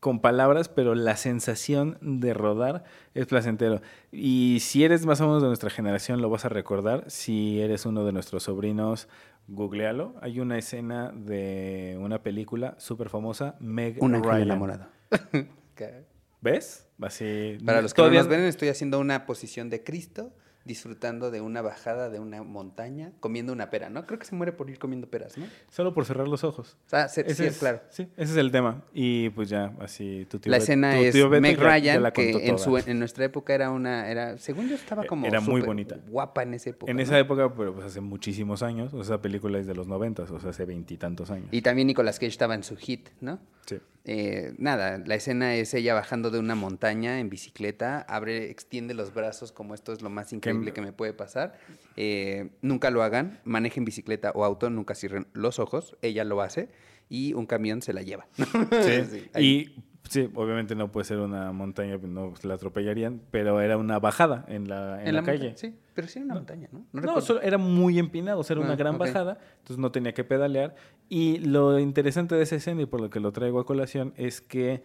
con 0.00 0.20
palabras, 0.20 0.70
pero 0.70 0.94
la 0.94 1.16
sensación 1.16 1.98
de 2.00 2.32
rodar 2.32 2.84
es 3.14 3.26
placentero. 3.26 3.82
Y 4.10 4.58
si 4.60 4.82
eres 4.82 5.04
más 5.04 5.20
o 5.20 5.26
menos 5.26 5.42
de 5.42 5.48
nuestra 5.48 5.68
generación, 5.68 6.22
lo 6.22 6.30
vas 6.30 6.46
a 6.46 6.48
recordar. 6.48 7.04
Si 7.08 7.60
eres 7.60 7.84
uno 7.84 8.04
de 8.04 8.12
nuestros 8.12 8.44
sobrinos, 8.44 9.08
googlealo. 9.48 10.14
Hay 10.22 10.40
una 10.40 10.56
escena 10.56 11.12
de 11.14 11.98
una 12.00 12.22
película 12.22 12.76
súper 12.78 13.10
famosa, 13.10 13.56
Meg 13.60 14.02
Un 14.02 14.14
ángel 14.14 14.30
Ryan. 14.30 14.42
enamorado. 14.42 14.86
¿Ves? 16.40 16.86
Así, 17.00 17.58
Para 17.64 17.82
los 17.82 17.94
que 17.94 18.02
no 18.02 18.10
nos 18.10 18.28
ven, 18.28 18.40
estoy 18.40 18.68
haciendo 18.68 18.98
una 18.98 19.26
posición 19.26 19.70
de 19.70 19.82
Cristo, 19.82 20.32
disfrutando 20.66 21.30
de 21.30 21.40
una 21.40 21.62
bajada 21.62 22.10
de 22.10 22.18
una 22.20 22.42
montaña, 22.42 23.12
comiendo 23.20 23.52
una 23.54 23.70
pera, 23.70 23.88
¿no? 23.88 24.06
Creo 24.06 24.18
que 24.18 24.26
se 24.26 24.34
muere 24.34 24.52
por 24.52 24.68
ir 24.68 24.78
comiendo 24.78 25.08
peras, 25.08 25.38
¿no? 25.38 25.46
Solo 25.70 25.94
por 25.94 26.04
cerrar 26.04 26.28
los 26.28 26.44
ojos. 26.44 26.76
Se- 26.86 27.22
Ese 27.22 27.34
sí, 27.34 27.44
es, 27.44 27.58
claro. 27.58 27.80
Sí, 27.88 28.02
ese 28.18 28.32
es 28.32 28.36
el 28.36 28.52
tema. 28.52 28.84
Y 28.92 29.30
pues 29.30 29.48
ya, 29.48 29.72
así 29.80 30.26
tu 30.28 30.38
tío 30.38 30.50
La 30.50 30.58
escena 30.58 30.92
tu 30.94 30.98
es 31.02 31.12
tío 31.14 31.30
Meg 31.30 31.56
ya- 31.56 31.62
ya 31.62 31.70
Ryan, 31.70 32.02
la 32.02 32.12
que 32.12 32.46
en, 32.48 32.58
su, 32.58 32.76
en 32.76 32.98
nuestra 32.98 33.24
época 33.24 33.54
era 33.54 33.70
una, 33.70 34.10
era, 34.10 34.36
según 34.36 34.68
yo 34.68 34.74
estaba 34.74 35.04
como 35.04 35.26
Era 35.26 35.40
muy 35.40 35.62
bonita. 35.62 35.96
guapa 36.08 36.42
en 36.42 36.52
esa 36.52 36.70
época. 36.70 36.90
En 36.90 36.98
¿no? 36.98 37.02
esa 37.02 37.18
época, 37.18 37.54
pero 37.54 37.72
pues 37.74 37.86
hace 37.86 38.02
muchísimos 38.02 38.62
años. 38.62 38.92
O 38.92 38.96
sea, 39.02 39.14
esa 39.16 39.22
película 39.22 39.58
es 39.58 39.66
de 39.66 39.74
los 39.74 39.88
noventas, 39.88 40.30
o 40.30 40.38
sea, 40.40 40.50
hace 40.50 40.66
veintitantos 40.66 41.30
años. 41.30 41.48
Y 41.52 41.62
también 41.62 41.86
Nicolas 41.86 42.16
Cage 42.18 42.26
estaba 42.28 42.54
en 42.54 42.64
su 42.64 42.76
hit, 42.76 43.08
¿no? 43.22 43.38
Sí. 43.64 43.78
Eh, 44.04 44.54
nada, 44.56 44.98
la 44.98 45.14
escena 45.14 45.54
es 45.54 45.74
ella 45.74 45.92
bajando 45.94 46.30
de 46.30 46.38
una 46.38 46.54
montaña 46.54 47.20
en 47.20 47.28
bicicleta, 47.28 48.00
abre, 48.00 48.50
extiende 48.50 48.94
los 48.94 49.12
brazos 49.12 49.52
como 49.52 49.74
esto 49.74 49.92
es 49.92 50.00
lo 50.00 50.08
más 50.08 50.32
increíble 50.32 50.72
que 50.72 50.80
me 50.80 50.92
puede 50.92 51.12
pasar. 51.12 51.58
Eh, 51.96 52.50
nunca 52.62 52.90
lo 52.90 53.02
hagan, 53.02 53.40
manejen 53.44 53.84
bicicleta 53.84 54.30
o 54.34 54.44
auto, 54.44 54.70
nunca 54.70 54.94
cierren 54.94 55.26
los 55.32 55.58
ojos, 55.58 55.96
ella 56.00 56.24
lo 56.24 56.40
hace 56.40 56.70
y 57.08 57.34
un 57.34 57.46
camión 57.46 57.82
se 57.82 57.92
la 57.92 58.02
lleva. 58.02 58.26
Sí. 58.82 59.04
Sí, 59.04 59.40
y 59.40 59.82
sí, 60.08 60.30
obviamente 60.34 60.74
no 60.74 60.90
puede 60.90 61.04
ser 61.04 61.18
una 61.18 61.52
montaña, 61.52 61.98
no 61.98 62.32
la 62.42 62.54
atropellarían, 62.54 63.20
pero 63.30 63.60
era 63.60 63.76
una 63.76 63.98
bajada 63.98 64.46
en 64.48 64.68
la, 64.68 65.04
en 65.04 65.14
la, 65.14 65.22
calle. 65.22 65.52
Sí, 65.56 65.74
pero 66.00 66.10
sí 66.10 66.18
era 66.18 66.24
una 66.24 66.34
montaña, 66.34 66.68
¿no? 66.72 66.86
No, 66.92 67.40
era 67.42 67.58
muy 67.58 67.98
empinado, 67.98 68.40
o 68.40 68.42
sea, 68.42 68.54
era 68.54 68.64
una 68.64 68.72
Ah, 68.72 68.76
gran 68.76 68.96
bajada, 68.96 69.38
entonces 69.58 69.76
no 69.76 69.92
tenía 69.92 70.14
que 70.14 70.24
pedalear. 70.24 70.74
Y 71.10 71.40
lo 71.40 71.78
interesante 71.78 72.34
de 72.36 72.42
esa 72.42 72.56
escena, 72.56 72.80
y 72.80 72.86
por 72.86 73.02
lo 73.02 73.10
que 73.10 73.20
lo 73.20 73.32
traigo 73.32 73.60
a 73.60 73.66
colación, 73.66 74.14
es 74.16 74.40
que 74.40 74.82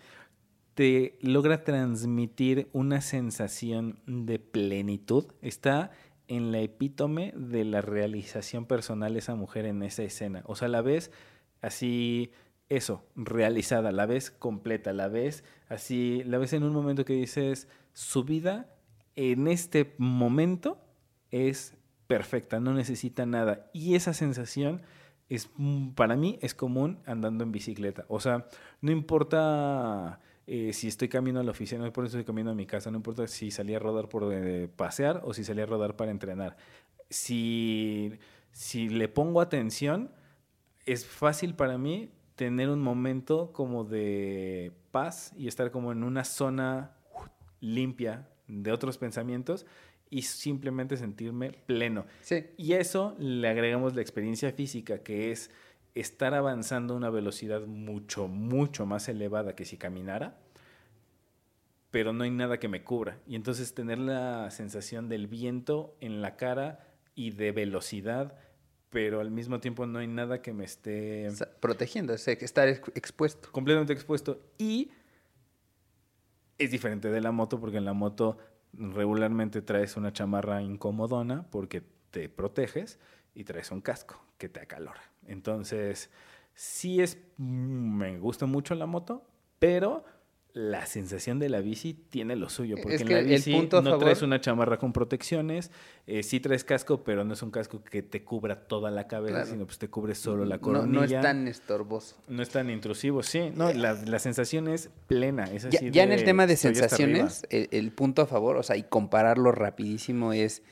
te 0.73 1.17
logra 1.21 1.63
transmitir 1.63 2.67
una 2.73 2.99
sensación 2.99 3.99
de 4.07 4.39
plenitud. 4.39 5.27
Está 5.41 5.91
en 6.27 6.51
la 6.51 6.59
epítome 6.59 7.33
de 7.37 7.63
la 7.63 7.79
realización 7.79 8.65
personal 8.65 9.15
esa 9.15 9.35
mujer 9.35 9.65
en 9.65 9.83
esa 9.83 10.03
escena. 10.03 10.43
O 10.47 10.57
sea, 10.57 10.67
la 10.67 10.81
ves 10.81 11.11
así, 11.61 12.33
eso, 12.67 13.05
realizada, 13.15 13.93
la 13.93 14.05
ves 14.05 14.31
completa, 14.31 14.91
la 14.91 15.07
ves 15.07 15.45
así, 15.69 16.23
la 16.25 16.39
ves 16.39 16.51
en 16.51 16.63
un 16.63 16.73
momento 16.73 17.05
que 17.05 17.13
dices, 17.13 17.69
su 17.93 18.25
vida 18.25 18.69
en 19.15 19.47
este 19.47 19.95
momento 19.97 20.84
es 21.35 21.75
perfecta, 22.07 22.61
no 22.61 22.73
necesita 22.73 23.25
nada. 23.25 23.69
Y 23.73 23.95
esa 23.95 24.13
sensación 24.13 24.81
es 25.27 25.49
para 25.95 26.15
mí 26.15 26.39
es 26.41 26.53
común 26.53 26.99
andando 27.05 27.43
en 27.43 27.51
bicicleta. 27.51 28.05
O 28.07 28.21
sea, 28.21 28.47
no 28.79 28.91
importa 28.91 30.21
eh, 30.47 30.71
si 30.71 30.87
estoy 30.87 31.09
camino 31.09 31.41
a 31.41 31.43
la 31.43 31.51
oficina, 31.51 31.81
no 31.81 31.87
importa 31.87 32.09
si 32.09 32.17
estoy 32.17 32.25
camino 32.25 32.51
a 32.51 32.55
mi 32.55 32.65
casa, 32.65 32.89
no 32.89 32.97
importa 32.97 33.27
si 33.27 33.51
salí 33.51 33.75
a 33.75 33.79
rodar 33.79 34.07
por 34.07 34.31
eh, 34.31 34.69
pasear 34.73 35.21
o 35.25 35.33
si 35.33 35.43
salí 35.43 35.61
a 35.61 35.65
rodar 35.65 35.97
para 35.97 36.11
entrenar. 36.11 36.55
Si, 37.09 38.13
si 38.51 38.87
le 38.87 39.09
pongo 39.09 39.41
atención, 39.41 40.11
es 40.85 41.05
fácil 41.05 41.53
para 41.55 41.77
mí 41.77 42.11
tener 42.35 42.69
un 42.69 42.81
momento 42.81 43.51
como 43.51 43.83
de 43.83 44.71
paz 44.91 45.33
y 45.37 45.47
estar 45.47 45.69
como 45.71 45.91
en 45.91 46.03
una 46.03 46.23
zona 46.23 46.95
limpia 47.59 48.29
de 48.47 48.71
otros 48.71 48.97
pensamientos 48.97 49.65
y 50.15 50.21
simplemente 50.21 50.95
sentirme 50.95 51.51
pleno. 51.51 52.05
Sí. 52.21 52.45
Y 52.55 52.71
eso 52.71 53.17
le 53.19 53.49
agregamos 53.49 53.95
la 53.95 54.01
experiencia 54.01 54.53
física, 54.53 54.99
que 54.99 55.33
es 55.33 55.51
estar 55.93 56.33
avanzando 56.33 56.93
a 56.93 56.97
una 56.97 57.09
velocidad 57.09 57.65
mucho, 57.67 58.29
mucho 58.29 58.85
más 58.85 59.09
elevada 59.09 59.57
que 59.57 59.65
si 59.65 59.75
caminara, 59.75 60.37
pero 61.91 62.13
no 62.13 62.23
hay 62.23 62.31
nada 62.31 62.61
que 62.61 62.69
me 62.69 62.81
cubra. 62.81 63.17
Y 63.27 63.35
entonces 63.35 63.73
tener 63.73 63.97
la 63.99 64.49
sensación 64.51 65.09
del 65.09 65.27
viento 65.27 65.97
en 65.99 66.21
la 66.21 66.37
cara 66.37 66.79
y 67.13 67.31
de 67.31 67.51
velocidad, 67.51 68.37
pero 68.91 69.19
al 69.19 69.31
mismo 69.31 69.59
tiempo 69.59 69.85
no 69.85 69.99
hay 69.99 70.07
nada 70.07 70.41
que 70.41 70.53
me 70.53 70.63
esté 70.63 71.27
protegiendo, 71.59 72.13
o 72.13 72.17
sea, 72.17 72.35
estar 72.35 72.69
ex- 72.69 72.89
expuesto. 72.95 73.51
completamente 73.51 73.91
expuesto. 73.91 74.39
Y 74.57 74.91
es 76.57 76.71
diferente 76.71 77.09
de 77.09 77.19
la 77.19 77.33
moto, 77.33 77.59
porque 77.59 77.79
en 77.79 77.85
la 77.85 77.91
moto 77.91 78.37
regularmente 78.77 79.61
traes 79.61 79.97
una 79.97 80.13
chamarra 80.13 80.61
incomodona 80.61 81.45
porque 81.49 81.83
te 82.11 82.29
proteges 82.29 82.99
y 83.33 83.43
traes 83.43 83.71
un 83.71 83.81
casco 83.81 84.23
que 84.37 84.49
te 84.49 84.61
acalora. 84.61 85.01
Entonces, 85.27 86.09
sí 86.53 87.01
es, 87.01 87.17
mm, 87.37 87.97
me 87.97 88.19
gusta 88.19 88.45
mucho 88.45 88.75
la 88.75 88.85
moto, 88.85 89.27
pero 89.59 90.05
la 90.57 90.85
sensación 90.85 91.37
de 91.37 91.49
la 91.49 91.59
bici 91.59 91.93
tiene 91.93 92.37
lo 92.37 92.47
suyo, 92.47 92.77
porque 92.81 92.95
Es 92.95 93.01
en 93.01 93.09
la 93.11 93.19
el 93.19 93.25
bici 93.25 93.51
punto 93.53 93.81
no 93.81 93.89
favor- 93.89 94.05
traes 94.05 94.21
una 94.21 94.39
chamarra 94.39 94.77
con 94.79 94.93
protecciones, 94.93 95.69
eh, 96.07 96.23
sí 96.23 96.39
traes 96.39 96.63
casco, 96.63 97.03
pero 97.03 97.25
no 97.25 97.33
es 97.33 97.41
un 97.43 97.51
casco 97.51 97.83
que 97.83 98.01
te 98.01 98.23
cubra 98.23 98.65
toda 98.65 98.89
la 98.89 99.05
cabeza, 99.05 99.33
Claro. 99.39 99.49
sino 99.51 99.65
pues 99.65 99.79
te 99.79 99.89
cubre 99.89 100.15
solo 100.15 100.45
la 100.45 100.55
No, 100.55 100.61
coronilla. 100.61 100.93
no 100.97 101.03
es 101.03 101.21
tan 101.21 101.47
estorboso. 101.49 102.15
No 102.29 102.41
es 102.41 102.47
tan 102.47 102.69
intrusivo, 102.69 103.21
sí. 103.21 103.51
No, 103.53 103.73
la, 103.73 103.95
la 104.05 104.17
sensación 104.19 104.69
es 104.69 104.89
plena. 105.07 105.43
Es 105.43 105.67
Ya, 105.69 105.81
ya 105.81 106.03
en 106.03 106.13
el 106.13 106.23
tema 106.23 106.47
de 106.47 106.55
sensaciones, 106.55 107.45
el, 107.49 107.67
el 107.71 107.91
punto 107.91 108.21
a 108.21 108.25
favor, 108.25 108.55
o 108.55 108.63
sea, 108.63 108.77
y 108.77 108.83
compararlo 108.83 109.51
rapidísimo 109.51 110.31
es, 110.31 110.63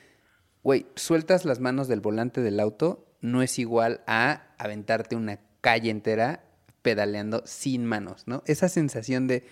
güey, 0.64 0.86
sueltas 0.96 1.44
las 1.44 1.60
manos 1.60 1.90
del 1.90 2.00
volante 2.00 2.40
del 2.40 2.62
auto, 2.62 3.06
no 3.20 3.42
es 3.42 3.60
igual 3.60 4.00
a 4.08 4.54
aventarte 4.58 5.18
una 5.18 5.42
calle 5.60 5.90
entera 5.90 6.46
pedaleando 6.84 7.44
sin 7.46 7.86
manos, 7.86 8.24
¿no? 8.28 8.44
Esa 8.46 8.70
sensación 8.70 9.28
de, 9.28 9.44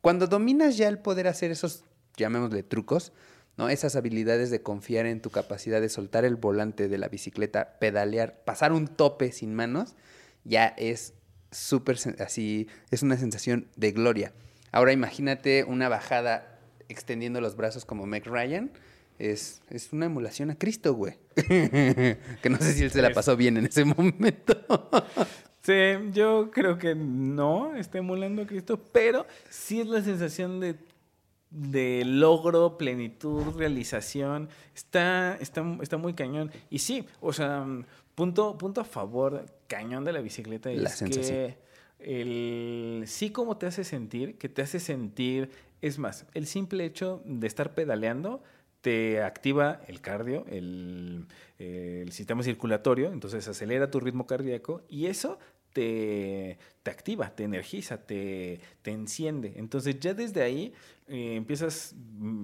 cuando 0.00 0.26
dominas 0.26 0.76
ya 0.76 0.88
el 0.88 0.98
poder 0.98 1.28
hacer 1.28 1.50
esos, 1.50 1.84
llamémosle 2.16 2.62
trucos, 2.62 3.12
¿no? 3.56 3.68
Esas 3.68 3.96
habilidades 3.96 4.50
de 4.50 4.62
confiar 4.62 5.06
en 5.06 5.20
tu 5.20 5.30
capacidad 5.30 5.80
de 5.80 5.88
soltar 5.88 6.24
el 6.24 6.36
volante 6.36 6.88
de 6.88 6.98
la 6.98 7.08
bicicleta, 7.08 7.78
pedalear, 7.78 8.42
pasar 8.44 8.72
un 8.72 8.88
tope 8.88 9.32
sin 9.32 9.54
manos, 9.54 9.96
ya 10.44 10.66
es 10.66 11.14
súper 11.50 11.98
así, 12.20 12.68
es 12.90 13.02
una 13.02 13.16
sensación 13.16 13.68
de 13.76 13.92
gloria. 13.92 14.32
Ahora 14.72 14.92
imagínate 14.92 15.64
una 15.64 15.88
bajada 15.88 16.58
extendiendo 16.88 17.40
los 17.40 17.56
brazos 17.56 17.84
como 17.84 18.06
Meg 18.06 18.26
Ryan. 18.26 18.70
Es, 19.18 19.60
es 19.68 19.92
una 19.92 20.06
emulación 20.06 20.50
a 20.50 20.54
Cristo, 20.56 20.94
güey. 20.94 21.18
que 21.36 22.48
no 22.48 22.56
sé 22.58 22.72
si 22.72 22.84
él 22.84 22.90
se 22.90 23.02
la 23.02 23.12
pasó 23.12 23.36
bien 23.36 23.58
en 23.58 23.66
ese 23.66 23.84
momento. 23.84 24.64
Sí, 25.70 26.10
yo 26.12 26.50
creo 26.50 26.78
que 26.78 26.94
no 26.96 27.76
está 27.76 27.98
emulando 27.98 28.42
a 28.42 28.46
Cristo, 28.46 28.80
pero 28.92 29.24
sí 29.48 29.80
es 29.80 29.86
la 29.86 30.02
sensación 30.02 30.58
de, 30.58 30.76
de 31.50 32.02
logro, 32.04 32.76
plenitud, 32.76 33.56
realización. 33.56 34.48
Está, 34.74 35.36
está, 35.36 35.64
está 35.80 35.96
muy 35.96 36.14
cañón. 36.14 36.50
Y 36.70 36.80
sí, 36.80 37.06
o 37.20 37.32
sea, 37.32 37.64
punto, 38.16 38.58
punto 38.58 38.80
a 38.80 38.84
favor, 38.84 39.46
cañón 39.68 40.04
de 40.04 40.12
la 40.12 40.20
bicicleta 40.20 40.70
La 40.70 40.88
es 40.88 40.96
sensación. 40.96 41.38
que 41.38 41.58
el 42.00 43.04
sí 43.06 43.30
como 43.30 43.56
te 43.56 43.66
hace 43.66 43.84
sentir, 43.84 44.38
que 44.38 44.48
te 44.48 44.62
hace 44.62 44.80
sentir, 44.80 45.50
es 45.82 45.98
más, 45.98 46.26
el 46.34 46.46
simple 46.46 46.84
hecho 46.84 47.22
de 47.24 47.46
estar 47.46 47.74
pedaleando 47.74 48.42
te 48.80 49.22
activa 49.22 49.82
el 49.86 50.00
cardio, 50.00 50.44
el, 50.48 51.26
el 51.58 52.10
sistema 52.12 52.42
circulatorio, 52.42 53.12
entonces 53.12 53.46
acelera 53.46 53.90
tu 53.90 54.00
ritmo 54.00 54.26
cardíaco 54.26 54.82
y 54.88 55.06
eso 55.06 55.38
te, 55.72 56.58
te 56.82 56.90
activa, 56.90 57.34
te 57.34 57.44
energiza, 57.44 57.98
te, 58.06 58.60
te 58.82 58.90
enciende. 58.90 59.52
Entonces 59.56 59.98
ya 60.00 60.14
desde 60.14 60.42
ahí 60.42 60.72
eh, 61.08 61.34
empiezas, 61.36 61.94
mm, 61.96 62.42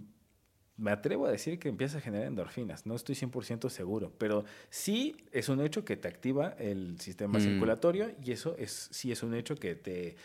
me 0.78 0.90
atrevo 0.90 1.24
a 1.26 1.30
decir 1.30 1.58
que 1.58 1.68
empiezas 1.70 1.96
a 1.96 2.00
generar 2.02 2.26
endorfinas, 2.26 2.84
no 2.84 2.94
estoy 2.94 3.14
100% 3.14 3.70
seguro, 3.70 4.12
pero 4.18 4.44
sí 4.68 5.16
es 5.32 5.48
un 5.48 5.60
hecho 5.62 5.84
que 5.86 5.96
te 5.96 6.06
activa 6.08 6.54
el 6.58 7.00
sistema 7.00 7.38
Mm. 7.38 7.42
circulatorio 7.42 8.12
y 8.22 8.32
eso 8.32 8.54
es, 8.58 8.88
sí 8.92 9.10
es 9.10 9.22
un 9.22 9.34
hecho 9.34 9.56
que 9.56 9.74
te 9.74 10.16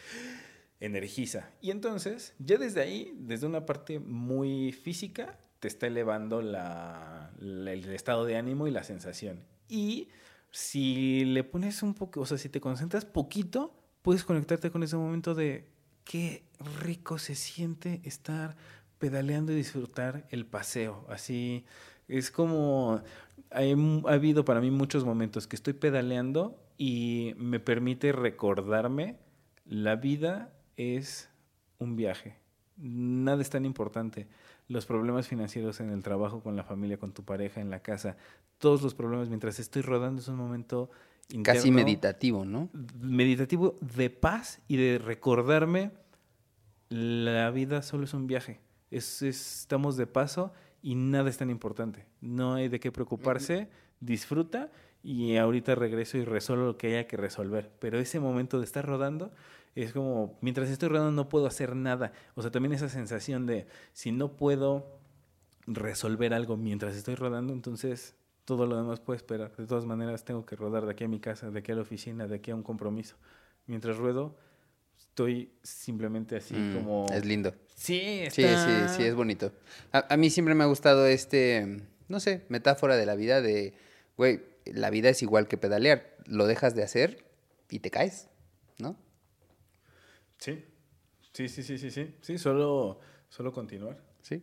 energiza. 0.80 1.50
Y 1.62 1.72
entonces, 1.72 2.34
ya 2.40 2.58
desde 2.58 2.82
ahí, 2.82 3.14
desde 3.18 3.46
una 3.48 3.66
parte 3.66 4.00
muy 4.00 4.72
física, 4.72 5.38
te 5.60 5.68
está 5.68 5.88
elevando 5.88 6.42
la- 6.42 7.32
la- 7.40 7.72
el 7.74 7.86
estado 7.94 8.26
de 8.26 8.36
ánimo 8.36 8.68
y 8.68 8.72
la 8.72 8.84
sensación. 8.84 9.40
Y 9.70 10.08
si 10.52 11.26
le 11.26 11.44
pones 11.44 11.82
un 11.82 11.94
poco, 11.94 12.22
o 12.22 12.26
sea, 12.26 12.38
si 12.38 12.50
te 12.50 12.62
concentras 12.62 13.06
poquito, 13.06 13.74
puedes 14.02 14.24
conectarte 14.24 14.72
con 14.72 14.84
ese 14.84 14.98
momento 14.98 15.34
de 15.34 15.70
qué 16.04 16.44
rico 16.82 17.18
se 17.18 17.36
siente 17.36 18.02
estar 18.04 18.56
pedaleando 18.98 19.52
y 19.52 19.56
disfrutar 19.56 20.28
el 20.30 20.46
paseo. 20.46 21.06
Así 21.10 21.66
es 22.08 22.30
como 22.32 23.02
ha 23.52 24.14
habido 24.14 24.46
para 24.46 24.62
mí 24.62 24.72
muchos 24.72 25.06
momentos 25.06 25.48
que 25.48 25.56
estoy 25.56 25.74
pedaleando 25.74 26.58
y 26.78 27.34
me 27.38 27.60
permite 27.60 28.12
recordarme 28.12 29.18
la 29.66 29.96
vida 29.96 30.54
es 30.78 31.30
un 31.78 31.96
viaje. 31.96 32.38
Nada 32.78 33.42
es 33.42 33.50
tan 33.50 33.66
importante. 33.66 34.28
Los 34.68 34.86
problemas 34.86 35.28
financieros 35.28 35.80
en 35.82 35.90
el 35.90 36.02
trabajo, 36.04 36.42
con 36.42 36.56
la 36.56 36.64
familia, 36.64 36.98
con 36.98 37.12
tu 37.12 37.24
pareja, 37.24 37.60
en 37.62 37.70
la 37.70 37.82
casa, 37.82 38.16
todos 38.58 38.82
los 38.82 38.94
problemas 38.96 39.28
mientras 39.28 39.60
estoy 39.60 39.82
rodando 39.82 40.22
es 40.22 40.28
un 40.28 40.36
momento 40.38 40.90
Casi 41.44 41.68
interno, 41.68 41.76
meditativo, 41.76 42.46
¿no? 42.46 42.70
meditativo 43.00 43.78
de 43.82 44.10
paz 44.10 44.62
y 44.68 44.78
de 44.78 44.98
recordarme 44.98 45.92
la 46.90 47.50
vida 47.52 47.82
solo 47.82 48.04
es 48.04 48.14
un 48.14 48.28
viaje. 48.28 48.60
Es, 48.90 49.22
es- 49.22 49.62
estamos 49.62 49.98
de 49.98 50.08
paso 50.08 50.52
y 50.82 50.96
nada 50.96 51.30
es 51.30 51.38
tan 51.38 51.50
importante. 51.50 52.06
No 52.20 52.56
hay 52.56 52.68
de 52.68 52.80
qué 52.80 52.92
preocuparse, 52.92 53.70
disfruta 54.00 54.72
y 55.04 55.38
ahorita 55.38 55.76
regreso 55.76 56.18
y 56.18 56.26
resuelvo 56.26 56.66
lo 56.66 56.78
que 56.78 56.88
haya 56.88 57.08
que 57.08 57.18
resolver. 57.18 57.72
Pero 57.80 58.00
ese 58.00 58.20
momento 58.20 58.60
de 58.60 58.66
estar 58.66 58.86
rodando 58.86 59.32
es 59.76 59.94
como, 59.94 60.38
mientras 60.42 60.70
estoy 60.70 60.90
rodando 60.90 61.12
no 61.12 61.30
puedo 61.30 61.48
hacer 61.48 61.76
nada. 61.76 62.12
O 62.36 62.42
sea, 62.42 62.52
también 62.52 62.74
esa 62.74 62.90
sensación 62.90 63.46
de 63.46 63.68
si 63.94 64.12
no 64.12 64.36
puedo 64.36 65.00
resolver 65.68 66.34
algo 66.34 66.58
mientras 66.58 66.96
estoy 66.96 67.16
rodando, 67.16 67.54
entonces 67.54 68.16
todo 68.46 68.66
lo 68.66 68.76
demás 68.76 69.00
puede 69.00 69.18
esperar. 69.18 69.56
De 69.56 69.68
todas 69.68 69.86
maneras, 69.86 70.26
tengo 70.26 70.46
que 70.46 70.56
rodar 70.56 70.86
de 70.86 70.92
aquí 70.92 71.04
a 71.04 71.08
mi 71.08 71.20
casa, 71.20 71.50
de 71.52 71.60
aquí 71.60 71.72
a 71.72 71.76
la 71.76 71.82
oficina, 71.82 72.28
de 72.28 72.36
aquí 72.36 72.52
a 72.52 72.56
un 72.56 72.64
compromiso. 72.64 73.16
Mientras 73.68 73.98
ruedo, 73.98 74.36
estoy 75.00 75.52
simplemente 75.64 76.36
así 76.38 76.56
Mm, 76.56 76.74
como... 76.74 77.06
Es 77.14 77.24
lindo. 77.26 77.54
Sí, 77.76 78.24
Sí, 78.32 78.44
está- 78.44 78.88
sí, 78.90 78.98
sí, 78.98 79.04
es 79.04 79.16
bonito. 79.16 79.52
A, 79.92 80.14
a 80.14 80.18
mí 80.18 80.30
siempre 80.30 80.56
me 80.56 80.64
ha 80.64 80.68
gustado 80.68 81.06
este, 81.06 81.84
no 82.10 82.20
sé, 82.20 82.46
metáfora 82.50 82.98
de 82.98 83.06
la 83.06 83.16
vida 83.16 83.42
de, 83.42 83.74
güey, 84.18 84.42
la 84.66 84.90
vida 84.90 85.10
es 85.10 85.22
igual 85.22 85.48
que 85.48 85.58
pedalear. 85.58 86.16
Lo 86.26 86.46
dejas 86.48 86.76
de 86.76 86.84
hacer 86.84 87.24
y 87.70 87.80
te 87.80 87.90
caes, 87.92 88.28
¿no? 88.80 88.98
Sí, 90.42 90.66
sí, 91.34 91.48
sí, 91.48 91.62
sí, 91.62 91.78
sí, 91.78 91.92
sí. 91.92 92.16
Sí, 92.22 92.38
solo, 92.40 93.00
solo 93.30 93.54
continuar. 93.54 94.02
Sí. 94.24 94.42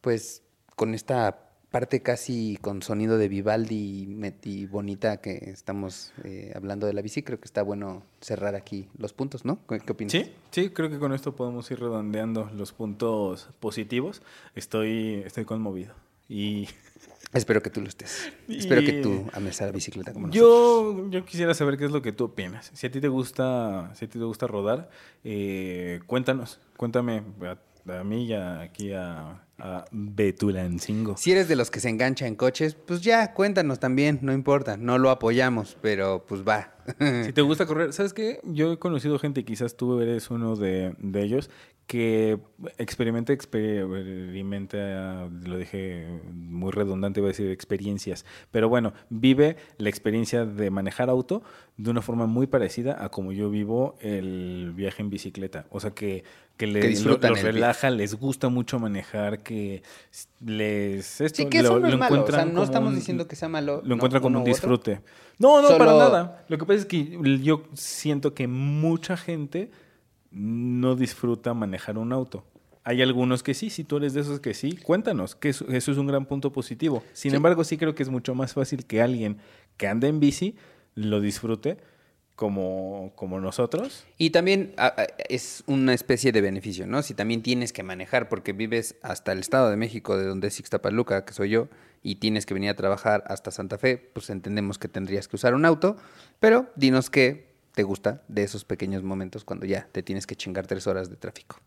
Pues 0.00 0.42
con 0.74 0.94
esta 0.94 1.50
parte 1.70 2.00
casi 2.00 2.56
con 2.62 2.80
sonido 2.80 3.18
de 3.18 3.28
Vivaldi 3.28 4.08
y 4.44 4.66
bonita 4.66 5.20
que 5.20 5.50
estamos 5.50 6.14
eh, 6.24 6.50
hablando 6.54 6.86
de 6.86 6.94
la 6.94 7.02
bici, 7.02 7.22
creo 7.22 7.38
que 7.38 7.44
está 7.44 7.62
bueno 7.62 8.04
cerrar 8.22 8.54
aquí 8.54 8.88
los 8.96 9.12
puntos, 9.12 9.44
¿no? 9.44 9.58
¿Qué, 9.68 9.80
qué 9.80 9.92
opinas? 9.92 10.12
Sí, 10.12 10.32
sí, 10.50 10.70
creo 10.70 10.88
que 10.88 10.98
con 10.98 11.12
esto 11.12 11.36
podemos 11.36 11.70
ir 11.70 11.80
redondeando 11.80 12.48
los 12.54 12.72
puntos 12.72 13.50
positivos. 13.60 14.22
Estoy, 14.54 15.22
estoy 15.26 15.44
conmovido. 15.44 15.94
Y 16.26 16.68
Espero 17.36 17.62
que 17.62 17.70
tú 17.70 17.80
lo 17.80 17.88
estés. 17.88 18.32
Espero 18.48 18.82
que 18.82 18.94
tú 19.02 19.26
ames 19.32 19.60
a 19.62 19.66
la 19.66 19.72
bicicleta 19.72 20.12
como 20.12 20.26
nosotros. 20.28 20.96
yo, 21.04 21.10
yo 21.10 21.24
quisiera 21.24 21.54
saber 21.54 21.76
qué 21.78 21.84
es 21.86 21.90
lo 21.90 22.02
que 22.02 22.12
tú 22.12 22.24
opinas. 22.24 22.70
Si 22.74 22.86
a 22.86 22.90
ti 22.90 23.00
te 23.00 23.08
gusta, 23.08 23.90
si 23.94 24.04
a 24.04 24.08
ti 24.08 24.18
te 24.18 24.24
gusta 24.24 24.46
rodar, 24.46 24.88
eh, 25.24 26.00
cuéntanos, 26.06 26.60
cuéntame 26.76 27.22
a, 27.42 27.92
a 27.98 28.04
mí 28.04 28.24
y 28.26 28.32
a- 28.32 28.60
aquí 28.60 28.92
a, 28.92 29.42
a 29.58 29.84
Betulancingo. 29.92 31.16
Si 31.16 31.32
eres 31.32 31.48
de 31.48 31.56
los 31.56 31.70
que 31.70 31.80
se 31.80 31.88
engancha 31.88 32.26
en 32.26 32.34
coches, 32.36 32.74
pues 32.74 33.00
ya, 33.00 33.32
cuéntanos 33.32 33.78
también, 33.78 34.18
no 34.22 34.32
importa, 34.32 34.76
no 34.76 34.98
lo 34.98 35.10
apoyamos, 35.10 35.76
pero 35.80 36.24
pues 36.26 36.42
va. 36.46 36.74
Si 37.24 37.32
te 37.32 37.42
gusta 37.42 37.66
correr, 37.66 37.92
¿sabes 37.92 38.12
qué? 38.12 38.40
Yo 38.44 38.72
he 38.72 38.78
conocido 38.78 39.18
gente, 39.18 39.44
quizás 39.44 39.76
tú 39.76 40.00
eres 40.00 40.30
uno 40.30 40.56
de, 40.56 40.94
de 40.98 41.22
ellos, 41.22 41.50
que 41.86 42.38
experimenta, 42.78 43.32
experimenta, 43.32 45.28
lo 45.44 45.56
dije 45.58 46.06
muy 46.32 46.72
redundante, 46.72 47.20
iba 47.20 47.28
a 47.28 47.30
decir 47.30 47.50
experiencias, 47.50 48.24
pero 48.50 48.68
bueno, 48.68 48.92
vive 49.08 49.56
la 49.78 49.88
experiencia 49.88 50.44
de 50.44 50.70
manejar 50.70 51.10
auto 51.10 51.42
de 51.76 51.90
una 51.90 52.02
forma 52.02 52.26
muy 52.26 52.46
parecida 52.46 53.02
a 53.04 53.08
como 53.10 53.32
yo 53.32 53.50
vivo 53.50 53.96
el 54.00 54.72
viaje 54.74 55.02
en 55.02 55.10
bicicleta. 55.10 55.66
O 55.70 55.78
sea, 55.78 55.90
que, 55.92 56.24
que, 56.56 56.66
le, 56.66 56.80
Que 56.80 56.90
los 57.28 57.42
relaja, 57.42 57.90
les 57.90 58.14
gusta 58.14 58.48
mucho 58.48 58.78
manejar, 58.78 59.42
que 59.42 59.82
les... 60.44 61.20
Esto, 61.20 61.42
Sí, 61.42 61.48
que 61.48 61.58
eso 61.58 61.74
lo- 61.74 61.80
no 61.80 61.86
es 61.86 61.92
lo 61.92 61.98
malo, 61.98 62.14
o 62.14 62.16
sea, 62.16 62.20
encuentran 62.42 62.54
no 62.54 62.62
estamos 62.62 62.90
un- 62.90 62.96
diciendo 62.96 63.28
que 63.28 63.36
sea 63.36 63.48
malo. 63.48 63.82
lo 63.84 63.94
encuentra 63.94 64.18
no, 64.18 64.22
como 64.22 64.38
un 64.38 64.44
disfrute. 64.44 65.02
No, 65.38 65.60
no, 65.60 65.68
Solo- 65.68 65.78
para 65.78 65.92
nada. 65.92 66.44
Lo 66.48 66.58
que 66.58 66.64
pasa 66.64 66.80
es 66.80 66.86
que 66.86 67.18
yo 67.42 67.62
siento 67.74 68.32
que 68.34 68.48
mucha 68.48 69.16
gente 69.16 69.70
no 70.36 70.94
disfruta 70.96 71.54
manejar 71.54 71.96
un 71.98 72.12
auto. 72.12 72.44
Hay 72.84 73.02
algunos 73.02 73.42
que 73.42 73.54
sí, 73.54 73.70
si 73.70 73.82
tú 73.82 73.96
eres 73.96 74.14
de 74.14 74.20
esos 74.20 74.38
que 74.38 74.54
sí, 74.54 74.76
cuéntanos, 74.76 75.34
que 75.34 75.48
eso, 75.48 75.66
eso 75.68 75.90
es 75.90 75.98
un 75.98 76.06
gran 76.06 76.26
punto 76.26 76.52
positivo. 76.52 77.02
Sin 77.14 77.30
Sí. 77.32 77.36
embargo, 77.36 77.64
sí 77.64 77.76
creo 77.78 77.94
que 77.94 78.02
es 78.02 78.10
mucho 78.10 78.34
más 78.34 78.52
fácil 78.52 78.84
que 78.86 79.02
alguien 79.02 79.38
que 79.76 79.88
anda 79.88 80.06
en 80.06 80.20
bici 80.20 80.54
lo 80.94 81.20
disfrute 81.20 81.78
como, 82.36 83.12
como 83.16 83.40
nosotros. 83.40 84.04
Y 84.18 84.30
también 84.30 84.74
a- 84.76 84.88
a- 84.88 85.06
es 85.28 85.64
una 85.66 85.94
especie 85.94 86.32
de 86.32 86.42
beneficio, 86.42 86.86
¿no? 86.86 87.02
Si 87.02 87.14
también 87.14 87.42
tienes 87.42 87.72
que 87.72 87.82
manejar 87.82 88.28
porque 88.28 88.52
vives 88.52 88.94
hasta 89.02 89.32
el 89.32 89.38
Estado 89.40 89.70
de 89.70 89.76
México, 89.76 90.16
de 90.18 90.26
donde 90.26 90.48
es 90.48 90.60
Ixtapaluca, 90.60 91.24
que 91.24 91.32
soy 91.32 91.48
yo, 91.50 91.68
y 92.02 92.16
tienes 92.16 92.44
que 92.46 92.54
venir 92.54 92.70
a 92.70 92.76
trabajar 92.76 93.24
hasta 93.26 93.50
Santa 93.50 93.78
Fe, 93.78 93.96
pues 94.12 94.28
entendemos 94.30 94.78
que 94.78 94.86
tendrías 94.88 95.28
que 95.28 95.36
usar 95.36 95.54
un 95.54 95.64
auto, 95.64 95.96
pero 96.38 96.70
dinos 96.76 97.08
qué 97.10 97.55
te 97.76 97.82
gusta 97.82 98.22
de 98.26 98.42
esos 98.42 98.64
pequeños 98.64 99.02
momentos 99.02 99.44
cuando 99.44 99.66
ya 99.66 99.86
te 99.92 100.02
tienes 100.02 100.26
que 100.26 100.34
chingar 100.34 100.66
tres 100.66 100.86
horas 100.86 101.10
de 101.10 101.16
tráfico. 101.16 101.60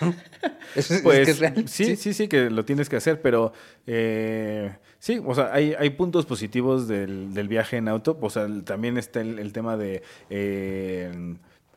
¿No? 0.00 0.14
Eso 0.76 0.94
es, 0.94 1.02
es 1.02 1.02
Pues 1.02 1.24
que 1.24 1.32
es 1.32 1.38
real. 1.40 1.58
sí, 1.66 1.96
sí, 1.96 2.14
sí, 2.14 2.28
que 2.28 2.50
lo 2.50 2.64
tienes 2.64 2.88
que 2.88 2.94
hacer, 2.94 3.20
pero 3.20 3.52
eh, 3.88 4.76
sí, 5.00 5.20
o 5.24 5.34
sea, 5.34 5.52
hay, 5.52 5.74
hay 5.76 5.90
puntos 5.90 6.24
positivos 6.24 6.86
del, 6.86 7.34
del 7.34 7.48
viaje 7.48 7.78
en 7.78 7.88
auto. 7.88 8.16
O 8.20 8.30
sea, 8.30 8.46
también 8.64 8.96
está 8.96 9.20
el, 9.20 9.40
el 9.40 9.52
tema 9.52 9.76
de 9.76 10.04
eh, 10.30 11.10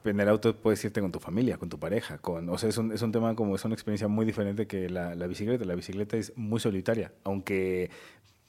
en 0.05 0.19
el 0.19 0.29
auto 0.29 0.55
puedes 0.55 0.83
irte 0.85 1.01
con 1.01 1.11
tu 1.11 1.19
familia, 1.19 1.57
con 1.57 1.69
tu 1.69 1.79
pareja, 1.79 2.19
con, 2.19 2.47
o 2.49 2.57
sea, 2.59 2.69
es 2.69 2.77
un, 2.77 2.91
es 2.91 3.01
un 3.01 3.11
tema 3.11 3.35
como 3.35 3.55
es 3.55 3.65
una 3.65 3.73
experiencia 3.73 4.07
muy 4.07 4.25
diferente 4.25 4.67
que 4.67 4.87
la, 4.87 5.15
la 5.15 5.25
bicicleta. 5.25 5.65
La 5.65 5.75
bicicleta 5.75 6.15
es 6.15 6.31
muy 6.35 6.59
solitaria, 6.59 7.11
aunque 7.23 7.89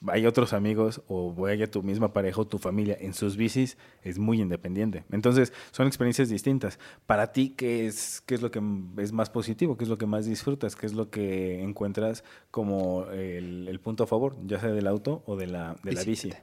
hay 0.07 0.25
otros 0.25 0.53
amigos 0.53 1.01
o 1.07 1.33
vaya 1.33 1.69
tu 1.69 1.81
misma 1.83 2.13
pareja 2.13 2.41
o 2.41 2.47
tu 2.47 2.57
familia 2.57 2.97
en 2.99 3.13
sus 3.13 3.37
bicis, 3.37 3.77
es 4.03 4.19
muy 4.19 4.41
independiente. 4.41 5.03
Entonces, 5.11 5.53
son 5.71 5.87
experiencias 5.87 6.29
distintas. 6.29 6.79
Para 7.05 7.31
ti, 7.31 7.49
¿qué 7.49 7.87
es, 7.87 8.21
qué 8.25 8.35
es 8.35 8.41
lo 8.41 8.51
que 8.51 8.61
es 8.97 9.11
más 9.11 9.29
positivo? 9.29 9.77
¿Qué 9.77 9.83
es 9.83 9.89
lo 9.89 9.97
que 9.97 10.05
más 10.05 10.25
disfrutas? 10.25 10.75
¿Qué 10.75 10.85
es 10.85 10.93
lo 10.93 11.09
que 11.09 11.63
encuentras 11.63 12.23
como 12.51 13.07
el, 13.11 13.67
el 13.67 13.79
punto 13.79 14.03
a 14.03 14.07
favor, 14.07 14.35
ya 14.45 14.59
sea 14.59 14.71
del 14.71 14.87
auto 14.87 15.23
o 15.25 15.35
de 15.35 15.47
la, 15.47 15.75
de 15.83 15.93
la 15.93 16.03
bici? 16.03 16.33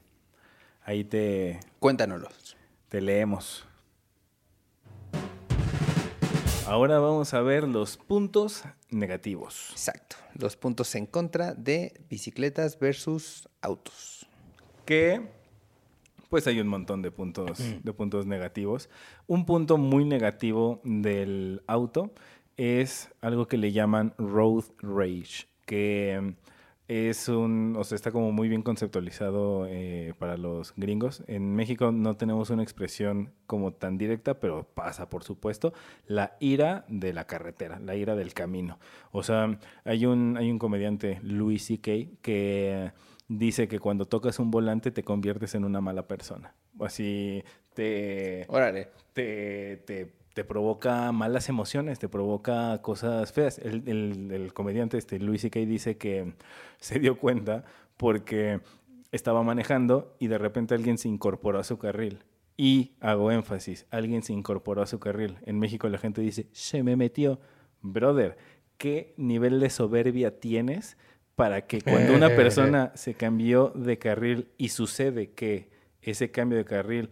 Ahí 0.84 1.04
te, 1.04 1.60
Cuéntanoslos. 1.78 2.56
te 2.88 3.00
leemos. 3.00 3.64
Ahora 6.72 6.98
vamos 7.00 7.34
a 7.34 7.42
ver 7.42 7.68
los 7.68 7.98
puntos 7.98 8.62
negativos. 8.88 9.72
Exacto. 9.72 10.16
Los 10.34 10.56
puntos 10.56 10.94
en 10.94 11.04
contra 11.04 11.52
de 11.52 12.00
bicicletas 12.08 12.78
versus 12.78 13.46
autos. 13.60 14.26
que 14.86 15.20
pues 16.30 16.46
hay 16.46 16.60
un 16.60 16.68
montón 16.68 17.02
de 17.02 17.10
puntos, 17.10 17.58
de 17.58 17.92
puntos 17.92 18.24
negativos. 18.24 18.88
Un 19.26 19.44
punto 19.44 19.76
muy 19.76 20.06
negativo 20.06 20.80
del 20.82 21.62
auto 21.66 22.10
es 22.56 23.10
algo 23.20 23.46
que 23.46 23.58
le 23.58 23.72
llaman 23.72 24.14
road 24.16 24.64
rage, 24.78 25.48
que 25.66 26.36
es 26.88 27.28
un, 27.28 27.74
o 27.78 27.84
sea, 27.84 27.96
está 27.96 28.10
como 28.10 28.32
muy 28.32 28.48
bien 28.48 28.62
conceptualizado 28.62 29.66
eh, 29.68 30.14
para 30.18 30.36
los 30.36 30.74
gringos. 30.76 31.22
En 31.26 31.54
México 31.54 31.92
no 31.92 32.16
tenemos 32.16 32.50
una 32.50 32.62
expresión 32.62 33.32
como 33.46 33.72
tan 33.72 33.98
directa, 33.98 34.40
pero 34.40 34.64
pasa, 34.74 35.08
por 35.08 35.24
supuesto, 35.24 35.72
la 36.06 36.36
ira 36.40 36.84
de 36.88 37.12
la 37.12 37.26
carretera, 37.26 37.78
la 37.78 37.94
ira 37.94 38.16
del 38.16 38.34
camino. 38.34 38.78
O 39.10 39.22
sea, 39.22 39.58
hay 39.84 40.06
un, 40.06 40.36
hay 40.36 40.50
un 40.50 40.58
comediante, 40.58 41.20
Louis 41.22 41.64
C.K., 41.64 42.18
que 42.20 42.92
dice 43.28 43.68
que 43.68 43.78
cuando 43.78 44.06
tocas 44.06 44.38
un 44.38 44.50
volante 44.50 44.90
te 44.90 45.04
conviertes 45.04 45.54
en 45.54 45.64
una 45.64 45.80
mala 45.80 46.06
persona. 46.06 46.54
Así 46.80 47.42
te, 47.74 48.44
Órale. 48.48 48.88
te, 49.12 49.78
te, 49.86 50.12
te 50.34 50.44
provoca 50.44 51.12
malas 51.12 51.48
emociones, 51.48 51.98
te 51.98 52.08
provoca 52.08 52.80
cosas 52.82 53.32
feas. 53.32 53.58
El, 53.58 53.82
el- 53.86 54.30
el 54.32 54.52
comediante 54.54 54.96
este, 54.98 55.18
Louis 55.18 55.40
C.K. 55.42 55.60
dice 55.60 55.96
que 55.96 56.34
se 56.78 56.98
dio 56.98 57.18
cuenta 57.18 57.64
porque 57.96 58.60
estaba 59.10 59.42
manejando 59.42 60.16
y 60.18 60.28
de 60.28 60.38
repente 60.38 60.74
alguien 60.74 60.98
se 60.98 61.08
incorporó 61.08 61.58
a 61.58 61.64
su 61.64 61.78
carril. 61.78 62.20
Y 62.56 62.92
hago 63.00 63.30
énfasis, 63.32 63.86
alguien 63.90 64.22
se 64.22 64.32
incorporó 64.32 64.82
a 64.82 64.86
su 64.86 64.98
carril. 65.00 65.38
En 65.42 65.58
México 65.58 65.88
la 65.88 65.98
gente 65.98 66.20
dice, 66.20 66.46
se 66.52 66.82
me 66.82 66.96
metió. 66.96 67.40
Brother, 67.80 68.36
¿qué 68.78 69.14
nivel 69.16 69.58
de 69.60 69.70
soberbia 69.70 70.38
tienes 70.38 70.96
para 71.34 71.66
que 71.66 71.80
cuando 71.80 72.14
una 72.14 72.28
persona 72.36 72.92
se 72.94 73.14
cambió 73.14 73.72
de 73.74 73.98
carril 73.98 74.48
y 74.58 74.68
sucede 74.68 75.30
que 75.32 75.70
ese 76.02 76.30
cambio 76.30 76.58
de 76.58 76.64
carril 76.64 77.10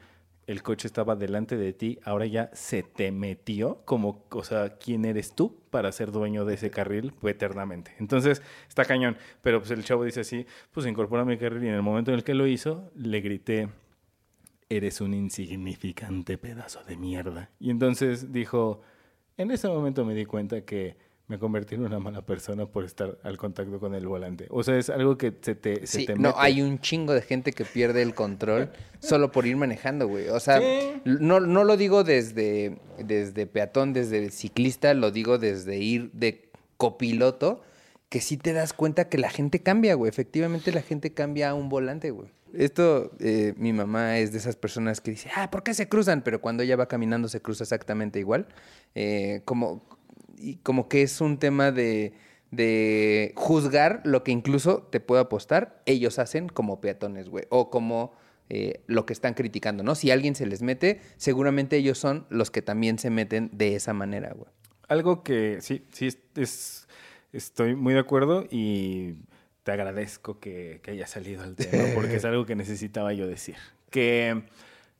el 0.50 0.64
coche 0.64 0.88
estaba 0.88 1.14
delante 1.14 1.56
de 1.56 1.72
ti, 1.72 2.00
ahora 2.04 2.26
ya 2.26 2.50
se 2.52 2.82
te 2.82 3.12
metió 3.12 3.82
como, 3.84 4.24
o 4.30 4.42
sea, 4.42 4.78
¿quién 4.78 5.04
eres 5.04 5.36
tú 5.36 5.60
para 5.70 5.92
ser 5.92 6.10
dueño 6.10 6.44
de 6.44 6.54
ese 6.54 6.72
carril 6.72 7.12
eternamente? 7.22 7.94
Entonces, 8.00 8.42
está 8.68 8.84
cañón. 8.84 9.16
Pero 9.42 9.60
pues 9.60 9.70
el 9.70 9.84
chavo 9.84 10.04
dice 10.04 10.20
así, 10.20 10.46
pues 10.72 10.86
incorpora 10.86 11.24
mi 11.24 11.38
carril 11.38 11.62
y 11.62 11.68
en 11.68 11.74
el 11.74 11.82
momento 11.82 12.10
en 12.10 12.16
el 12.16 12.24
que 12.24 12.34
lo 12.34 12.48
hizo, 12.48 12.90
le 12.96 13.20
grité, 13.20 13.68
eres 14.68 15.00
un 15.00 15.14
insignificante 15.14 16.36
pedazo 16.36 16.82
de 16.82 16.96
mierda. 16.96 17.50
Y 17.60 17.70
entonces 17.70 18.32
dijo, 18.32 18.80
en 19.36 19.52
ese 19.52 19.68
momento 19.68 20.04
me 20.04 20.14
di 20.14 20.24
cuenta 20.24 20.64
que 20.64 20.96
me 21.30 21.38
convertí 21.38 21.76
en 21.76 21.84
una 21.84 21.98
mala 22.00 22.22
persona 22.22 22.66
por 22.66 22.84
estar 22.84 23.16
al 23.22 23.36
contacto 23.38 23.78
con 23.80 23.94
el 23.94 24.06
volante. 24.06 24.46
O 24.50 24.62
sea, 24.62 24.76
es 24.76 24.90
algo 24.90 25.16
que 25.16 25.32
se 25.40 25.54
te, 25.54 25.86
se 25.86 26.00
Sí, 26.00 26.06
te 26.06 26.14
no, 26.16 26.30
mete. 26.30 26.34
hay 26.36 26.60
un 26.60 26.80
chingo 26.80 27.14
de 27.14 27.22
gente 27.22 27.52
que 27.52 27.64
pierde 27.64 28.02
el 28.02 28.14
control 28.14 28.70
solo 28.98 29.30
por 29.30 29.46
ir 29.46 29.56
manejando, 29.56 30.08
güey. 30.08 30.28
O 30.28 30.40
sea, 30.40 30.58
Sí. 30.60 30.90
no, 31.04 31.38
no 31.40 31.62
lo 31.64 31.76
digo 31.76 32.02
desde, 32.04 32.78
desde 32.98 33.46
peatón, 33.46 33.92
desde 33.92 34.30
ciclista, 34.30 34.92
lo 34.92 35.10
digo 35.12 35.38
desde 35.38 35.78
ir 35.78 36.10
de 36.12 36.50
copiloto, 36.76 37.62
que 38.08 38.20
sí 38.20 38.36
te 38.36 38.52
das 38.52 38.72
cuenta 38.72 39.08
que 39.08 39.16
la 39.16 39.30
gente 39.30 39.60
cambia, 39.62 39.94
güey. 39.94 40.08
Efectivamente 40.08 40.72
la 40.72 40.82
gente 40.82 41.12
cambia 41.14 41.50
a 41.50 41.54
un 41.54 41.68
volante, 41.68 42.10
güey. 42.10 42.28
Esto, 42.52 43.12
eh, 43.20 43.54
mi 43.56 43.72
mamá 43.72 44.18
es 44.18 44.32
de 44.32 44.38
esas 44.38 44.56
personas 44.56 45.00
que 45.00 45.12
dice, 45.12 45.30
ah, 45.36 45.48
¿por 45.52 45.62
qué 45.62 45.72
se 45.74 45.88
cruzan? 45.88 46.22
Pero 46.22 46.40
cuando 46.40 46.64
ella 46.64 46.74
va 46.74 46.86
caminando 46.88 47.28
se 47.28 47.40
cruza 47.40 47.62
exactamente 47.62 48.18
igual. 48.18 48.48
Eh, 48.96 49.42
como, 49.44 49.84
y 50.40 50.56
como 50.56 50.88
que 50.88 51.02
es 51.02 51.20
un 51.20 51.38
tema 51.38 51.70
de, 51.72 52.12
de 52.50 53.32
juzgar 53.36 54.00
lo 54.04 54.24
que 54.24 54.32
incluso 54.32 54.82
te 54.90 55.00
puedo 55.00 55.20
apostar, 55.20 55.82
ellos 55.86 56.18
hacen 56.18 56.48
como 56.48 56.80
peatones, 56.80 57.28
güey, 57.28 57.44
o 57.50 57.70
como 57.70 58.12
eh, 58.48 58.82
lo 58.86 59.06
que 59.06 59.12
están 59.12 59.34
criticando, 59.34 59.82
¿no? 59.82 59.94
Si 59.94 60.10
alguien 60.10 60.34
se 60.34 60.46
les 60.46 60.62
mete, 60.62 61.00
seguramente 61.16 61.76
ellos 61.76 61.98
son 61.98 62.26
los 62.30 62.50
que 62.50 62.62
también 62.62 62.98
se 62.98 63.10
meten 63.10 63.50
de 63.52 63.76
esa 63.76 63.92
manera, 63.92 64.32
güey. 64.34 64.50
Algo 64.88 65.22
que 65.22 65.58
sí, 65.60 65.84
sí, 65.92 66.06
es, 66.08 66.18
es- 66.36 66.88
estoy 67.32 67.76
muy 67.76 67.94
de 67.94 68.00
acuerdo 68.00 68.44
y 68.50 69.14
te 69.62 69.70
agradezco 69.70 70.40
que, 70.40 70.80
que 70.82 70.90
haya 70.90 71.06
salido 71.06 71.44
al 71.44 71.54
tema 71.54 71.84
porque 71.94 72.16
es 72.16 72.24
algo 72.24 72.44
que 72.44 72.56
necesitaba 72.56 73.12
yo 73.12 73.28
decir. 73.28 73.54
Que 73.90 74.42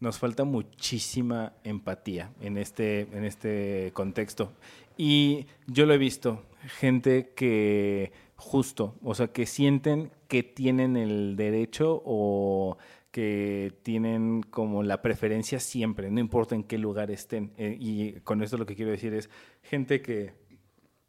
nos 0.00 0.18
falta 0.18 0.44
muchísima 0.44 1.52
empatía 1.62 2.32
en 2.40 2.56
este, 2.56 3.02
en 3.12 3.24
este 3.24 3.90
contexto. 3.92 4.52
Y 4.96 5.46
yo 5.66 5.86
lo 5.86 5.94
he 5.94 5.98
visto, 5.98 6.42
gente 6.78 7.32
que 7.36 8.12
justo, 8.36 8.96
o 9.02 9.14
sea, 9.14 9.28
que 9.28 9.46
sienten 9.46 10.10
que 10.26 10.42
tienen 10.42 10.96
el 10.96 11.36
derecho 11.36 12.02
o 12.04 12.78
que 13.10 13.74
tienen 13.82 14.42
como 14.42 14.82
la 14.82 15.02
preferencia 15.02 15.60
siempre, 15.60 16.10
no 16.10 16.20
importa 16.20 16.54
en 16.54 16.64
qué 16.64 16.78
lugar 16.78 17.10
estén. 17.10 17.52
Eh, 17.58 17.76
y 17.78 18.12
con 18.20 18.42
esto 18.42 18.56
lo 18.56 18.66
que 18.66 18.76
quiero 18.76 18.90
decir 18.90 19.12
es 19.12 19.28
gente 19.62 20.00
que, 20.00 20.32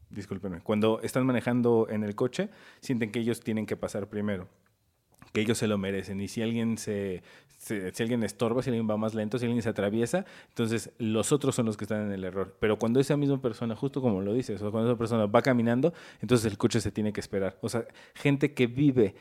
discúlpenme, 0.10 0.62
cuando 0.62 1.00
están 1.02 1.26
manejando 1.26 1.88
en 1.90 2.04
el 2.04 2.16
coche, 2.16 2.50
sienten 2.82 3.12
que 3.12 3.20
ellos 3.20 3.40
tienen 3.40 3.66
que 3.66 3.78
pasar 3.78 4.10
primero 4.10 4.50
que 5.32 5.42
ellos 5.42 5.58
se 5.58 5.68
lo 5.68 5.78
merecen. 5.78 6.22
Y 6.22 6.28
si 6.28 6.42
alguien 6.42 6.78
se, 6.78 7.24
si 7.58 8.04
alguien 8.04 8.24
estorba, 8.24 8.64
si 8.64 8.70
alguien 8.70 8.90
va 8.90 8.98
más 8.98 9.14
lento, 9.14 9.38
si 9.38 9.46
alguien 9.46 9.62
se 9.62 9.70
atraviesa, 9.70 10.26
entonces 10.50 10.92
los 10.98 11.32
otros 11.32 11.56
son 11.56 11.68
los 11.68 11.78
que 11.78 11.86
están 11.86 12.08
en 12.08 12.12
el 12.12 12.24
error. 12.24 12.56
Pero 12.60 12.80
cuando 12.80 13.00
esa 13.00 13.18
misma 13.18 13.42
persona, 13.42 13.76
justo 13.76 14.02
como 14.02 14.22
lo 14.22 14.34
dices, 14.34 14.62
o 14.62 14.72
cuando 14.72 14.90
esa 14.90 14.98
persona 14.98 15.26
va 15.28 15.42
caminando, 15.42 15.94
entonces 16.22 16.52
el 16.52 16.58
coche 16.58 16.82
se 16.82 16.92
tiene 16.92 17.14
que 17.14 17.20
esperar. 17.20 17.58
O 17.62 17.70
sea, 17.70 17.86
gente 18.16 18.54
que 18.54 18.68
vive 18.68 19.16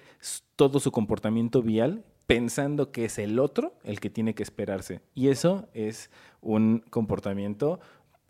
todo 0.56 0.80
su 0.80 0.90
comportamiento 0.90 1.62
vial 1.62 2.04
pensando 2.26 2.92
que 2.92 3.06
es 3.06 3.18
el 3.18 3.38
otro 3.38 3.74
el 3.82 4.00
que 4.00 4.08
tiene 4.08 4.34
que 4.34 4.42
esperarse. 4.42 5.00
Y 5.14 5.28
eso 5.28 5.68
es 5.74 6.10
un 6.40 6.84
comportamiento 6.88 7.80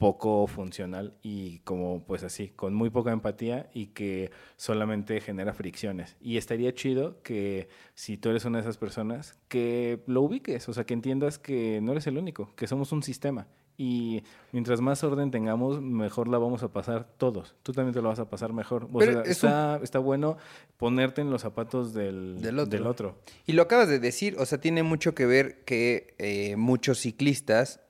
poco 0.00 0.46
funcional 0.46 1.12
y 1.22 1.58
como 1.58 2.02
pues 2.06 2.24
así, 2.24 2.48
con 2.48 2.72
muy 2.72 2.88
poca 2.88 3.12
empatía 3.12 3.68
y 3.74 3.88
que 3.88 4.30
solamente 4.56 5.20
genera 5.20 5.52
fricciones. 5.52 6.16
Y 6.22 6.38
estaría 6.38 6.74
chido 6.74 7.20
que 7.22 7.68
si 7.94 8.16
tú 8.16 8.30
eres 8.30 8.46
una 8.46 8.58
de 8.58 8.62
esas 8.62 8.78
personas, 8.78 9.38
que 9.48 10.02
lo 10.06 10.22
ubiques, 10.22 10.66
o 10.70 10.72
sea, 10.72 10.84
que 10.84 10.94
entiendas 10.94 11.38
que 11.38 11.80
no 11.82 11.92
eres 11.92 12.06
el 12.06 12.16
único, 12.16 12.50
que 12.56 12.66
somos 12.66 12.92
un 12.92 13.02
sistema. 13.02 13.46
Y 13.76 14.22
mientras 14.52 14.80
más 14.80 15.04
orden 15.04 15.30
tengamos, 15.30 15.82
mejor 15.82 16.28
la 16.28 16.38
vamos 16.38 16.62
a 16.62 16.72
pasar 16.72 17.06
todos. 17.18 17.54
Tú 17.62 17.72
también 17.72 17.92
te 17.92 18.00
lo 18.00 18.08
vas 18.08 18.20
a 18.20 18.30
pasar 18.30 18.54
mejor. 18.54 18.88
O 18.90 19.02
sea, 19.02 19.20
es 19.20 19.28
está, 19.28 19.80
está 19.82 19.98
bueno 19.98 20.38
ponerte 20.78 21.20
en 21.20 21.30
los 21.30 21.42
zapatos 21.42 21.92
del, 21.92 22.40
Del 22.40 22.58
otro. 22.58 22.70
Del 22.70 22.86
otro. 22.86 23.18
Y 23.46 23.52
lo 23.52 23.62
acabas 23.62 23.88
de 23.88 23.98
decir, 23.98 24.36
o 24.38 24.46
sea, 24.46 24.60
tiene 24.60 24.82
mucho 24.82 25.14
que 25.14 25.26
ver 25.26 25.62
que 25.64 26.14
eh, 26.18 26.56
muchos 26.56 27.00
ciclistas 27.00 27.80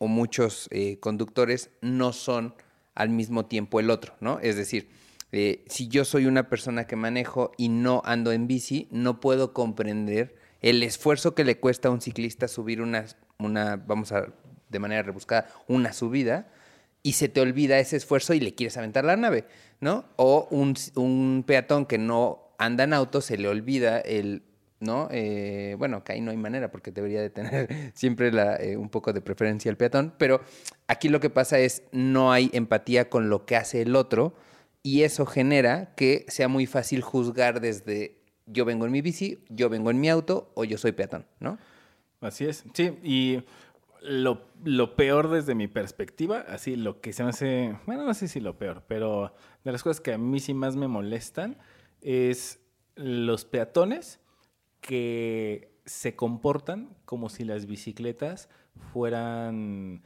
o 0.00 0.08
muchos 0.08 0.66
eh, 0.72 0.98
conductores 0.98 1.70
no 1.82 2.14
son 2.14 2.54
al 2.94 3.10
mismo 3.10 3.44
tiempo 3.44 3.80
el 3.80 3.90
otro, 3.90 4.14
¿no? 4.20 4.40
Es 4.40 4.56
decir, 4.56 4.88
eh, 5.30 5.62
si 5.68 5.88
yo 5.88 6.06
soy 6.06 6.24
una 6.24 6.48
persona 6.48 6.86
que 6.86 6.96
manejo 6.96 7.52
y 7.58 7.68
no 7.68 8.00
ando 8.06 8.32
en 8.32 8.46
bici, 8.46 8.88
no 8.90 9.20
puedo 9.20 9.52
comprender 9.52 10.34
el 10.62 10.82
esfuerzo 10.82 11.34
que 11.34 11.44
le 11.44 11.60
cuesta 11.60 11.88
a 11.88 11.90
un 11.92 12.00
ciclista 12.00 12.48
subir 12.48 12.80
una, 12.80 13.04
una 13.38 13.76
vamos 13.76 14.10
a, 14.12 14.32
de 14.70 14.78
manera 14.78 15.02
rebuscada, 15.02 15.48
una 15.68 15.92
subida, 15.92 16.50
y 17.02 17.12
se 17.12 17.28
te 17.28 17.42
olvida 17.42 17.78
ese 17.78 17.96
esfuerzo 17.96 18.32
y 18.32 18.40
le 18.40 18.54
quieres 18.54 18.78
aventar 18.78 19.04
la 19.04 19.16
nave, 19.16 19.44
¿no? 19.80 20.06
O 20.16 20.48
un, 20.50 20.76
un 20.94 21.44
peatón 21.46 21.84
que 21.84 21.98
no 21.98 22.54
anda 22.56 22.84
en 22.84 22.94
auto, 22.94 23.20
se 23.20 23.36
le 23.36 23.48
olvida 23.48 24.00
el, 24.00 24.44
¿no? 24.80 25.08
Eh, 25.10 25.76
bueno, 25.78 26.02
que 26.02 26.12
ahí 26.12 26.20
no 26.20 26.30
hay 26.30 26.36
manera 26.36 26.70
porque 26.70 26.90
debería 26.90 27.20
de 27.20 27.30
tener 27.30 27.68
siempre 27.94 28.30
eh, 28.60 28.76
un 28.76 28.88
poco 28.88 29.12
de 29.12 29.20
preferencia 29.20 29.70
el 29.70 29.76
peatón, 29.76 30.14
pero 30.18 30.40
aquí 30.88 31.08
lo 31.08 31.20
que 31.20 31.30
pasa 31.30 31.58
es 31.58 31.84
no 31.92 32.32
hay 32.32 32.50
empatía 32.52 33.08
con 33.08 33.28
lo 33.30 33.44
que 33.46 33.56
hace 33.56 33.82
el 33.82 33.94
otro 33.94 34.34
y 34.82 35.02
eso 35.02 35.26
genera 35.26 35.94
que 35.94 36.24
sea 36.28 36.48
muy 36.48 36.66
fácil 36.66 37.02
juzgar 37.02 37.60
desde 37.60 38.16
yo 38.46 38.64
vengo 38.64 38.86
en 38.86 38.92
mi 38.92 39.02
bici, 39.02 39.44
yo 39.48 39.68
vengo 39.68 39.90
en 39.90 40.00
mi 40.00 40.08
auto 40.08 40.50
o 40.54 40.64
yo 40.64 40.78
soy 40.78 40.92
peatón, 40.92 41.26
¿no? 41.38 41.58
Así 42.20 42.46
es, 42.46 42.64
sí, 42.74 42.98
y 43.02 43.42
lo, 44.02 44.46
lo 44.64 44.96
peor 44.96 45.30
desde 45.30 45.54
mi 45.54 45.68
perspectiva, 45.68 46.44
así 46.48 46.76
lo 46.76 47.00
que 47.00 47.12
se 47.12 47.22
me 47.22 47.30
hace, 47.30 47.76
bueno, 47.86 48.04
no 48.04 48.14
sé 48.14 48.28
si 48.28 48.40
lo 48.40 48.58
peor, 48.58 48.82
pero 48.88 49.34
de 49.64 49.72
las 49.72 49.82
cosas 49.82 50.00
que 50.00 50.14
a 50.14 50.18
mí 50.18 50.40
sí 50.40 50.54
más 50.54 50.76
me 50.76 50.88
molestan 50.88 51.58
es 52.00 52.60
los 52.96 53.44
peatones 53.44 54.19
que 54.80 55.72
se 55.84 56.14
comportan 56.16 56.90
como 57.04 57.28
si 57.28 57.44
las 57.44 57.66
bicicletas 57.66 58.48
fueran 58.92 60.02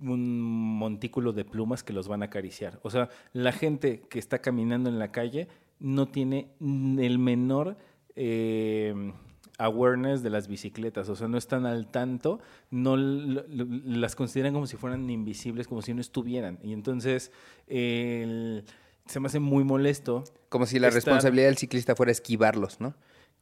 un 0.00 0.40
montículo 0.40 1.32
de 1.32 1.44
plumas 1.44 1.82
que 1.82 1.92
los 1.92 2.08
van 2.08 2.22
a 2.22 2.26
acariciar. 2.26 2.78
O 2.82 2.90
sea, 2.90 3.08
la 3.32 3.52
gente 3.52 4.00
que 4.08 4.18
está 4.18 4.40
caminando 4.40 4.88
en 4.88 4.98
la 4.98 5.10
calle 5.10 5.48
no 5.80 6.08
tiene 6.08 6.50
el 6.60 7.18
menor 7.18 7.76
eh, 8.16 9.12
awareness 9.58 10.22
de 10.22 10.30
las 10.30 10.46
bicicletas, 10.48 11.08
o 11.08 11.16
sea, 11.16 11.26
no 11.28 11.36
están 11.38 11.66
al 11.66 11.88
tanto, 11.90 12.38
no 12.70 12.96
las 12.96 14.14
consideran 14.14 14.52
como 14.54 14.66
si 14.66 14.76
fueran 14.76 15.08
invisibles, 15.10 15.66
como 15.66 15.82
si 15.82 15.94
no 15.94 16.00
estuvieran. 16.00 16.58
Y 16.62 16.72
entonces 16.72 17.32
el- 17.66 18.64
se 19.06 19.20
me 19.20 19.26
hace 19.26 19.38
muy 19.40 19.64
molesto 19.64 20.24
Como 20.48 20.66
si 20.66 20.78
la 20.78 20.88
Estar- 20.88 20.94
responsabilidad 20.94 21.46
del 21.48 21.56
ciclista 21.58 21.96
fuera 21.96 22.12
esquivarlos, 22.12 22.80
¿no? 22.80 22.94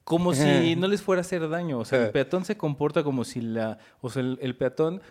Como 0.06 0.34
si 0.34 0.76
no 0.76 0.86
les 0.86 1.02
fuera 1.02 1.18
a 1.18 1.22
hacer 1.22 1.48
daño. 1.48 1.80
O 1.80 1.84
sea, 1.84 2.04
el 2.04 2.10
peatón 2.12 2.44
se 2.44 2.56
comporta 2.56 3.02
como 3.02 3.24
si 3.24 3.40
la. 3.40 3.78
O 4.00 4.08
sea, 4.08 4.22
el, 4.22 4.38
el 4.40 4.56
peatón 4.56 5.02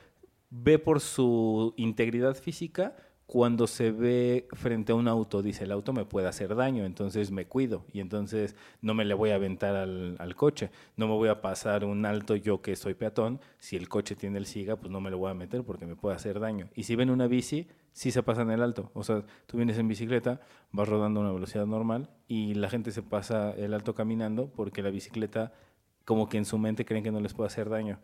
ve 0.49 0.79
por 0.79 1.01
su 1.01 1.73
integridad 1.75 2.33
física 2.35 2.95
cuando 3.25 3.65
se 3.67 3.91
ve 3.91 4.47
frente 4.53 4.91
a 4.91 4.95
un 4.95 5.07
auto. 5.07 5.41
Dice, 5.41 5.63
el 5.63 5.71
auto 5.71 5.93
me 5.93 6.05
puede 6.05 6.27
hacer 6.27 6.55
daño, 6.55 6.85
entonces 6.85 7.31
me 7.31 7.45
cuido. 7.45 7.85
Y 7.91 7.99
entonces 7.99 8.55
no 8.81 8.93
me 8.93 9.05
le 9.05 9.13
voy 9.13 9.31
a 9.31 9.35
aventar 9.35 9.75
al, 9.75 10.35
coche. 10.35 10.69
No 10.95 11.07
me 11.07 11.13
voy 11.13 11.29
a 11.29 11.41
pasar 11.41 11.85
un 11.85 12.05
alto 12.05 12.35
yo 12.35 12.61
que 12.61 12.75
soy 12.75 12.93
peatón. 12.93 13.39
Si 13.59 13.75
el 13.75 13.89
coche 13.89 14.15
tiene 14.15 14.37
el 14.37 14.45
SIGA, 14.45 14.75
pues 14.75 14.91
no 14.91 15.01
me 15.01 15.09
lo 15.09 15.17
voy 15.17 15.31
a 15.31 15.33
meter 15.33 15.63
porque 15.63 15.85
me 15.85 15.95
puede 15.95 16.15
hacer 16.15 16.39
daño. 16.39 16.69
Y 16.75 16.83
si 16.83 16.95
ven 16.95 17.09
una 17.09 17.27
bici, 17.27 17.67
sí 17.93 18.11
se 18.11 18.21
pasan 18.21 18.51
el 18.51 18.61
alto. 18.61 18.91
O 18.93 19.03
sea, 19.03 19.23
tú 19.47 19.57
vienes 19.57 19.77
en 19.79 19.87
bicicleta, 19.87 20.41
vas 20.71 20.87
rodando 20.87 21.19
a 21.19 21.23
una 21.23 21.33
velocidad 21.33 21.65
normal 21.65 22.09
y 22.27 22.53
la 22.53 22.69
gente 22.69 22.91
se 22.91 23.01
pasa 23.01 23.51
el 23.51 23.73
alto 23.73 23.95
caminando 23.95 24.51
porque 24.55 24.83
la 24.83 24.91
bicicleta, 24.91 25.53
como 26.03 26.29
que 26.29 26.37
en 26.37 26.45
su 26.45 26.57
mente 26.59 26.85
creen 26.85 27.03
que 27.03 27.11
no 27.11 27.21
les 27.21 27.33
puede 27.33 27.47
hacer 27.47 27.69
daño. 27.69 27.99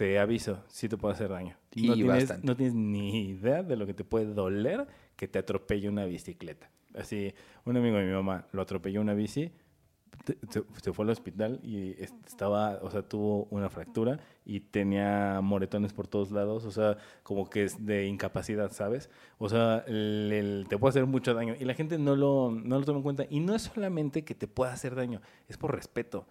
Te 0.00 0.18
aviso, 0.18 0.64
sí 0.68 0.88
te 0.88 0.96
puede 0.96 1.12
hacer 1.12 1.28
daño. 1.28 1.54
Y 1.74 1.86
no, 1.88 1.94
tienes, 1.94 2.28
no 2.42 2.56
tienes 2.56 2.74
ni 2.74 3.28
idea 3.28 3.62
de 3.62 3.76
lo 3.76 3.84
que 3.84 3.92
te 3.92 4.02
puede 4.02 4.32
doler 4.32 4.86
que 5.14 5.28
te 5.28 5.38
atropelle 5.38 5.90
una 5.90 6.06
bicicleta. 6.06 6.70
Así, 6.94 7.34
un 7.66 7.76
amigo 7.76 7.98
de 7.98 8.06
mi 8.06 8.12
mamá 8.14 8.46
lo 8.52 8.62
atropelló 8.62 9.02
una 9.02 9.12
bici, 9.12 9.52
se, 10.48 10.92
fue 10.94 11.04
al 11.04 11.10
hospital 11.10 11.60
y 11.62 11.90
est- 12.02 12.14
estaba, 12.26 12.78
o 12.80 12.90
sea, 12.90 13.02
tuvo 13.02 13.44
una 13.50 13.68
fractura 13.68 14.18
y 14.46 14.60
tenía 14.60 15.40
moretones 15.42 15.92
por 15.92 16.06
todos 16.08 16.30
lados, 16.30 16.64
o 16.64 16.70
sea, 16.70 16.96
como 17.22 17.50
que 17.50 17.64
es 17.64 17.84
de 17.84 18.06
incapacidad, 18.06 18.72
¿sabes? 18.72 19.10
O 19.36 19.50
sea, 19.50 19.84
el- 19.86 20.30
el- 20.32 20.66
te 20.66 20.78
puede 20.78 20.90
hacer 20.90 21.04
mucho 21.04 21.34
daño 21.34 21.54
y 21.60 21.64
la 21.66 21.74
gente 21.74 21.98
no 21.98 22.16
lo, 22.16 22.50
no 22.50 22.78
lo 22.78 22.86
toma 22.86 23.00
en 23.00 23.02
cuenta. 23.02 23.26
Y 23.28 23.40
no 23.40 23.54
es 23.54 23.62
solamente 23.64 24.24
que 24.24 24.34
te 24.34 24.48
pueda 24.48 24.72
hacer 24.72 24.94
daño, 24.94 25.20
es 25.46 25.58
por 25.58 25.74
respeto. 25.74 26.26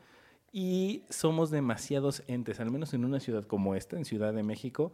Y 0.52 1.04
somos 1.10 1.52
demasiados 1.52 2.24
entes, 2.28 2.60
al 2.60 2.72
menos 2.72 2.94
en 2.94 3.06
una 3.06 3.20
ciudad 3.20 3.44
como 3.44 3.76
esta, 3.76 3.98
en 3.98 4.06
Ciudad 4.06 4.34
de 4.34 4.44
México, 4.44 4.92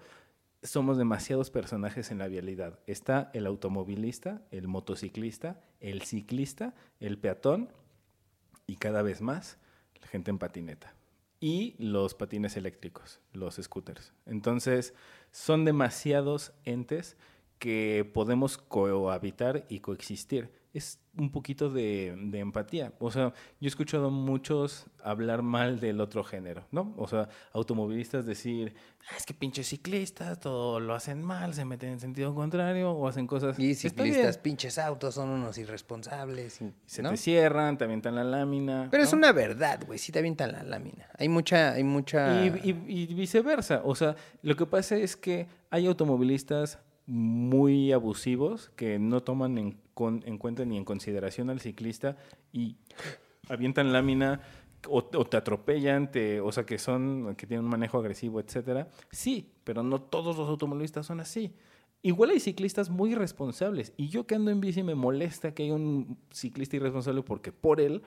somos 0.66 0.98
demasiados 0.98 1.50
personajes 1.50 2.12
en 2.12 2.18
la 2.18 2.28
vialidad. 2.28 2.80
Está 2.88 3.30
el 3.34 3.46
automovilista, 3.46 4.42
el 4.52 4.68
motociclista, 4.68 5.62
el 5.80 6.02
ciclista, 6.02 6.74
el 7.00 7.18
peatón 7.18 7.70
y 8.68 8.78
cada 8.78 9.02
vez 9.02 9.22
más 9.22 9.58
la 10.02 10.08
gente 10.08 10.32
en 10.32 10.40
patineta. 10.40 10.94
Y 11.40 11.76
los 11.78 12.16
patines 12.16 12.58
eléctricos, 12.58 13.20
los 13.34 13.56
scooters. 13.56 14.14
Entonces, 14.26 14.94
son 15.32 15.66
demasiados 15.66 16.54
entes 16.64 17.18
que 17.60 18.10
podemos 18.14 18.58
cohabitar 18.58 19.66
y 19.70 19.80
coexistir. 19.80 20.50
Es 20.76 21.00
un 21.18 21.32
poquito 21.32 21.70
de, 21.70 22.14
de 22.18 22.40
empatía. 22.40 22.92
O 23.00 23.10
sea, 23.10 23.30
yo 23.62 23.66
he 23.66 23.68
escuchado 23.68 24.08
a 24.08 24.10
muchos 24.10 24.88
hablar 25.02 25.42
mal 25.42 25.80
del 25.80 26.02
otro 26.02 26.22
género, 26.26 26.68
¿no? 26.72 26.94
O 26.98 27.08
sea, 27.08 27.30
automovilistas 27.54 28.26
decir, 28.26 28.76
"Ah, 29.10 29.14
es 29.18 29.26
que 29.26 29.34
pinches 29.34 29.68
ciclistas, 29.70 30.38
todo 30.42 30.82
lo 30.82 30.94
hacen 30.94 31.24
mal, 31.24 31.54
se 31.54 31.64
meten 31.64 31.92
en 31.92 32.00
sentido 32.02 32.36
contrario 32.36 32.92
o 32.92 33.08
hacen 33.08 33.26
cosas... 33.26 33.58
Y 33.58 33.74
ciclistas, 33.76 34.38
pinches 34.38 34.78
autos, 34.78 35.16
son 35.16 35.30
unos 35.30 35.58
irresponsables. 35.58 36.62
y- 36.62 36.74
Se 36.86 37.02
¿no? 37.02 37.12
te 37.12 37.16
cierran, 37.18 37.78
te 37.78 37.86
avientan 37.86 38.16
la 38.16 38.26
lámina. 38.26 38.90
Pero 38.92 39.02
es 39.04 39.14
una 39.14 39.32
verdad, 39.32 39.80
güey. 39.88 39.98
Sí 39.98 40.12
te 40.12 40.20
avientan 40.20 40.52
la 40.52 40.64
lámina. 40.64 41.08
Hay 41.18 41.30
mucha, 41.30 41.72
hay 41.72 41.86
mucha. 41.86 42.44
Y, 42.46 42.50
y- 42.90 43.02
y 43.04 43.14
viceversa. 43.14 43.82
O 43.86 43.96
sea, 43.96 44.18
lo 44.42 44.58
que 44.58 44.66
pasa 44.66 44.98
es 44.98 45.16
que 45.16 45.48
hay 45.70 45.88
automovilistas 45.88 46.80
muy 47.08 47.92
abusivos 47.92 48.70
que 48.76 49.00
no 49.00 49.22
toman 49.22 49.58
en, 49.58 49.78
en 50.26 50.38
cuenta 50.38 50.66
ni 50.66 50.78
en 50.78 50.86
consideración 50.86 51.50
al 51.50 51.60
ciclista 51.60 52.18
y 52.52 52.78
avientan 53.48 53.94
lámina 53.94 54.42
o, 54.88 54.98
o 54.98 55.26
te 55.26 55.38
atropellan, 55.38 56.12
te, 56.12 56.42
o 56.42 56.52
sea, 56.52 56.66
que 56.66 56.78
son, 56.78 57.36
que 57.36 57.48
tienen 57.48 57.66
un 57.66 57.72
manejo 57.72 57.98
agresivo, 57.98 58.40
etcétera. 58.40 58.90
Sí, 59.12 59.52
pero 59.64 59.84
no 59.84 60.02
todos 60.02 60.38
los 60.38 60.50
automovilistas 60.50 61.06
son 61.06 61.20
así. 61.20 61.54
Igual 62.02 62.30
hay 62.30 62.40
ciclistas 62.40 62.90
muy 62.90 63.14
irresponsables. 63.14 63.94
Y 63.98 64.10
yo 64.10 64.28
que 64.28 64.36
ando 64.36 64.52
en 64.52 64.62
bici 64.62 64.84
me 64.84 64.94
molesta 64.94 65.56
que 65.56 65.64
haya 65.64 65.74
un 65.74 66.20
ciclista 66.32 66.76
irresponsable 66.76 67.24
porque 67.24 67.52
por 67.52 67.82
él 67.82 68.04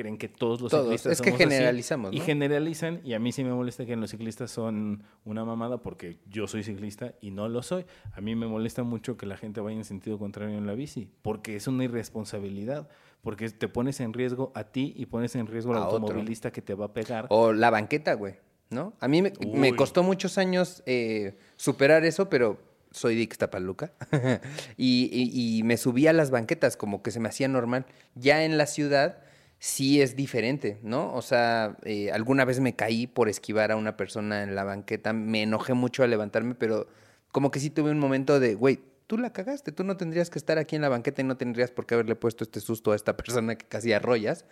creen 0.00 0.16
que 0.18 0.28
todos 0.28 0.60
los 0.60 0.70
Todos. 0.70 0.84
ciclistas 0.84 1.12
Es 1.12 1.20
que 1.20 1.30
somos 1.30 1.40
así. 1.42 1.50
generalizamos, 1.50 2.12
Y 2.14 2.20
generalizan, 2.20 3.00
y 3.04 3.12
a 3.14 3.18
mí 3.18 3.32
sí 3.32 3.44
me 3.44 3.52
molesta 3.52 3.84
que 3.84 3.96
los 3.96 4.10
ciclistas 4.10 4.50
son 4.50 5.02
una 5.24 5.44
mamada 5.44 5.82
porque 5.82 6.18
yo 6.28 6.46
soy 6.46 6.62
ciclista 6.62 7.14
y 7.20 7.30
no 7.30 7.48
lo 7.48 7.62
soy. 7.62 7.84
A 8.12 8.20
mí 8.20 8.34
me 8.34 8.46
molesta 8.46 8.82
mucho 8.82 9.16
que 9.16 9.26
la 9.26 9.36
gente 9.36 9.60
vaya 9.60 9.76
en 9.76 9.84
sentido 9.84 10.18
contrario 10.18 10.56
en 10.56 10.66
la 10.66 10.74
bici, 10.74 11.10
porque 11.22 11.56
es 11.56 11.66
una 11.66 11.84
irresponsabilidad, 11.84 12.88
porque 13.22 13.50
te 13.50 13.68
pones 13.68 14.00
en 14.00 14.12
riesgo 14.12 14.52
a 14.54 14.64
ti 14.64 14.94
y 14.96 15.06
pones 15.06 15.34
en 15.36 15.46
riesgo 15.46 15.72
al 15.72 15.82
otro. 15.82 15.98
automovilista 15.98 16.50
que 16.50 16.62
te 16.62 16.74
va 16.74 16.86
a 16.86 16.92
pegar. 16.94 17.26
O 17.28 17.52
la 17.52 17.70
banqueta, 17.70 18.14
güey. 18.14 18.36
¿No? 18.70 18.94
A 19.00 19.08
mí 19.08 19.20
me, 19.20 19.32
costó 19.74 20.02
muchos 20.04 20.38
años 20.38 20.82
eh, 20.86 21.36
superar 21.56 22.04
eso, 22.04 22.28
pero 22.30 22.58
soy 22.92 23.16
de 23.16 23.22
Ixtapaluca. 23.22 23.92
y, 24.76 25.10
y- 25.12 25.58
y 25.58 25.62
me 25.64 25.76
subí 25.76 26.06
a 26.06 26.12
las 26.12 26.30
banquetas, 26.30 26.76
como 26.76 27.02
que 27.02 27.10
se 27.10 27.20
me 27.20 27.28
hacía 27.28 27.48
normal. 27.48 27.84
Ya 28.14 28.44
en 28.44 28.58
la 28.58 28.66
ciudad 28.66 29.18
sí 29.60 30.00
es 30.00 30.16
diferente, 30.16 30.78
¿no? 30.82 31.14
O 31.14 31.22
sea, 31.22 31.76
eh, 31.84 32.10
alguna 32.10 32.44
vez 32.44 32.58
me 32.60 32.74
caí 32.74 33.06
por 33.06 33.28
esquivar 33.28 33.70
a 33.70 33.76
una 33.76 33.96
persona 33.96 34.42
en 34.42 34.56
la 34.56 34.64
banqueta, 34.64 35.12
me 35.12 35.42
enojé 35.42 35.74
mucho 35.74 36.02
al 36.02 36.10
levantarme, 36.10 36.54
pero 36.54 36.88
como 37.30 37.50
que 37.52 37.60
sí 37.60 37.70
tuve 37.70 37.90
un 37.90 37.98
momento 37.98 38.40
de, 38.40 38.54
güey, 38.54 38.80
tú 39.06 39.18
la 39.18 39.32
cagaste, 39.32 39.70
tú 39.70 39.84
no 39.84 39.96
tendrías 39.96 40.30
que 40.30 40.38
estar 40.38 40.56
aquí 40.56 40.76
en 40.76 40.82
la 40.82 40.88
banqueta 40.88 41.20
y 41.20 41.24
no 41.24 41.36
tendrías 41.36 41.70
por 41.70 41.84
qué 41.84 41.94
haberle 41.94 42.16
puesto 42.16 42.42
este 42.42 42.60
susto 42.60 42.92
a 42.92 42.96
esta 42.96 43.16
persona 43.16 43.54
que 43.56 43.66
casi 43.66 43.92
arrollas. 43.92 44.46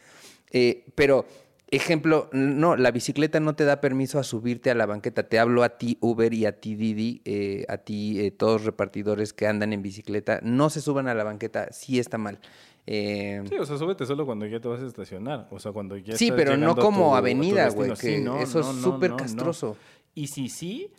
Eh, 0.51 0.85
pero, 0.95 1.27
ejemplo, 1.71 2.29
no, 2.33 2.77
la 2.77 2.91
bicicleta 2.91 3.41
no 3.41 3.55
te 3.55 3.65
da 3.65 3.81
permiso 3.81 4.19
a 4.19 4.25
subirte 4.25 4.71
a 4.71 4.75
la 4.75 4.85
banqueta. 4.85 5.23
Te 5.23 5.39
hablo 5.39 5.63
a 5.63 5.79
ti, 5.79 5.97
Uber, 6.01 6.35
y 6.35 6.45
a 6.45 6.61
ti, 6.61 6.75
Didi, 6.75 7.23
eh, 7.25 7.65
a 7.69 7.79
ti, 7.79 8.21
eh, 8.21 8.31
todos 8.31 8.65
repartidores 8.65 9.33
que 9.33 9.47
andan 9.47 9.73
en 9.73 9.81
bicicleta. 9.81 10.41
No 10.43 10.69
se 10.71 10.81
suban 10.81 11.09
a 11.09 11.15
la 11.15 11.25
banqueta, 11.25 11.69
sí 11.73 11.99
está 11.99 12.19
mal. 12.19 12.41
Eh, 12.91 13.43
Sí, 13.47 13.55
o 13.57 13.66
sea, 13.66 13.76
súbete 13.76 14.07
solo 14.07 14.24
cuando 14.24 14.47
ya 14.47 14.61
te 14.61 14.66
vas 14.68 14.80
a 14.80 14.86
estacionar. 14.86 15.47
O 15.51 15.59
sea, 15.61 15.72
cuando 15.72 15.97
ya 15.99 16.16
Sí, 16.16 16.26
estás 16.28 16.36
pero 16.39 16.57
no 16.57 16.74
como 16.74 17.11
tu- 17.11 17.14
avenida, 17.16 17.68
güey, 17.68 17.95
Sí, 17.97 18.18
no, 18.22 18.41
eso 18.41 18.61
es 18.61 18.66
no, 18.66 18.72
súper 18.95 19.11
no, 19.11 19.16
castroso. 19.18 19.76
Y 20.14 20.28
si 20.28 20.49
sí, 20.49 20.91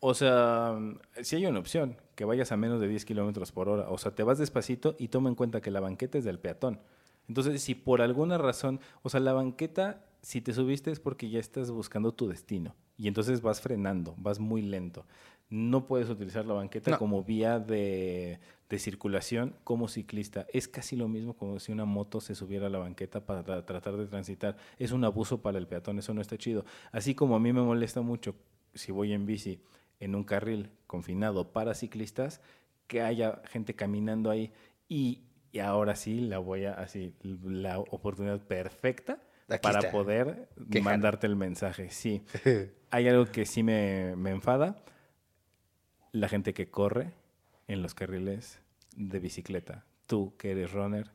o 0.00 0.12
sea, 0.12 0.78
si 1.22 1.36
hay 1.36 1.46
una 1.46 1.58
opción, 1.60 1.96
que 2.14 2.26
vayas 2.26 2.52
a 2.52 2.56
menos 2.58 2.80
de 2.82 2.88
10 2.88 3.04
kilómetros 3.06 3.50
por 3.52 3.68
hora. 3.70 3.88
O 3.88 3.96
sea, 3.96 4.14
te 4.14 4.22
vas 4.24 4.36
despacito 4.38 4.94
y 4.98 5.08
toma 5.08 5.30
en 5.30 5.34
cuenta 5.36 5.60
que 5.62 5.70
la 5.70 5.80
banqueta 5.80 6.18
es 6.18 6.24
del 6.24 6.38
peatón. 6.38 6.80
Entonces, 7.28 7.62
si 7.62 7.74
por 7.74 8.02
alguna 8.02 8.36
razón, 8.36 8.80
o 9.02 9.08
sea, 9.08 9.20
la 9.20 9.32
banqueta, 9.32 10.04
si 10.20 10.40
te 10.42 10.52
subiste 10.52 10.90
es 10.90 11.00
porque 11.00 11.30
ya 11.30 11.38
estás 11.40 11.70
buscando 11.70 12.12
tu 12.12 12.28
destino. 12.28 12.74
Y 12.98 13.08
entonces 13.08 13.40
vas 13.40 13.60
frenando, 13.62 14.14
vas 14.18 14.38
muy 14.38 14.60
lento. 14.62 15.06
No 15.50 15.86
puedes 15.86 16.08
utilizar 16.10 16.44
la 16.44 16.54
banqueta 16.54 16.90
No. 16.92 16.98
como 16.98 17.24
vía 17.24 17.58
de, 17.58 18.38
de 18.68 18.78
circulación 18.78 19.54
como 19.64 19.88
ciclista. 19.88 20.46
Es 20.52 20.68
casi 20.68 20.94
lo 20.96 21.08
mismo 21.08 21.34
como 21.34 21.58
si 21.58 21.72
una 21.72 21.84
moto 21.86 22.20
se 22.20 22.34
subiera 22.34 22.66
a 22.66 22.70
la 22.70 22.78
banqueta 22.78 23.24
para 23.24 23.44
tra- 23.44 23.64
tratar 23.64 23.96
de 23.96 24.06
transitar. 24.06 24.56
Es 24.78 24.92
un 24.92 25.04
abuso 25.04 25.40
para 25.40 25.56
el 25.58 25.66
peatón, 25.66 25.98
eso 25.98 26.12
no 26.12 26.20
está 26.20 26.36
chido. 26.36 26.64
Así 26.92 27.14
como 27.14 27.34
a 27.36 27.40
mí 27.40 27.52
me 27.52 27.62
molesta 27.62 28.02
mucho 28.02 28.34
si 28.74 28.92
voy 28.92 29.12
en 29.12 29.24
bici 29.24 29.60
en 30.00 30.14
un 30.14 30.24
carril 30.24 30.70
confinado 30.86 31.50
para 31.52 31.74
ciclistas, 31.74 32.40
que 32.86 33.00
haya 33.02 33.40
gente 33.46 33.74
caminando 33.74 34.30
ahí 34.30 34.52
y, 34.88 35.22
y 35.50 35.58
ahora 35.60 35.96
sí 35.96 36.20
la 36.20 36.38
voy 36.38 36.66
a 36.66 36.74
así 36.74 37.14
la 37.22 37.78
oportunidad 37.80 38.40
perfecta 38.46 39.18
Aquí 39.48 39.62
para 39.62 39.78
está. 39.78 39.90
poder 39.90 40.48
Quejar. 40.70 40.82
mandarte 40.92 41.26
el 41.26 41.36
mensaje. 41.36 41.88
Sí. 41.90 42.22
Hay 42.90 43.08
algo 43.08 43.24
que 43.26 43.44
sí 43.46 43.62
me, 43.62 44.14
me 44.16 44.30
enfada, 44.30 44.76
la 46.12 46.28
gente 46.28 46.54
que 46.54 46.70
corre 46.70 47.12
en 47.66 47.82
los 47.82 47.94
carriles 47.94 48.60
de 48.96 49.18
bicicleta. 49.20 49.84
Tú 50.06 50.34
que 50.36 50.50
eres 50.52 50.72
runner, 50.72 51.10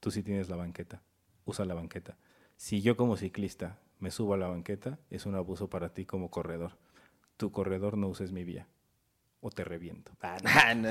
tú 0.00 0.10
sí 0.10 0.22
tienes 0.22 0.48
la 0.48 0.56
banqueta, 0.56 1.02
usa 1.44 1.64
la 1.64 1.74
banqueta. 1.74 2.16
Si 2.56 2.82
yo 2.82 2.96
como 2.96 3.16
ciclista 3.16 3.78
me 3.98 4.10
subo 4.10 4.34
a 4.34 4.38
la 4.38 4.48
banqueta, 4.48 4.98
es 5.10 5.26
un 5.26 5.34
abuso 5.34 5.70
para 5.70 5.94
ti 5.94 6.04
como 6.04 6.30
corredor. 6.30 6.78
Tu 7.36 7.52
corredor 7.52 7.96
no 7.96 8.08
uses 8.08 8.32
mi 8.32 8.44
vía 8.44 8.68
o 9.40 9.50
te 9.50 9.62
reviento. 9.64 10.10
Ah, 10.20 10.74
no. 10.76 10.88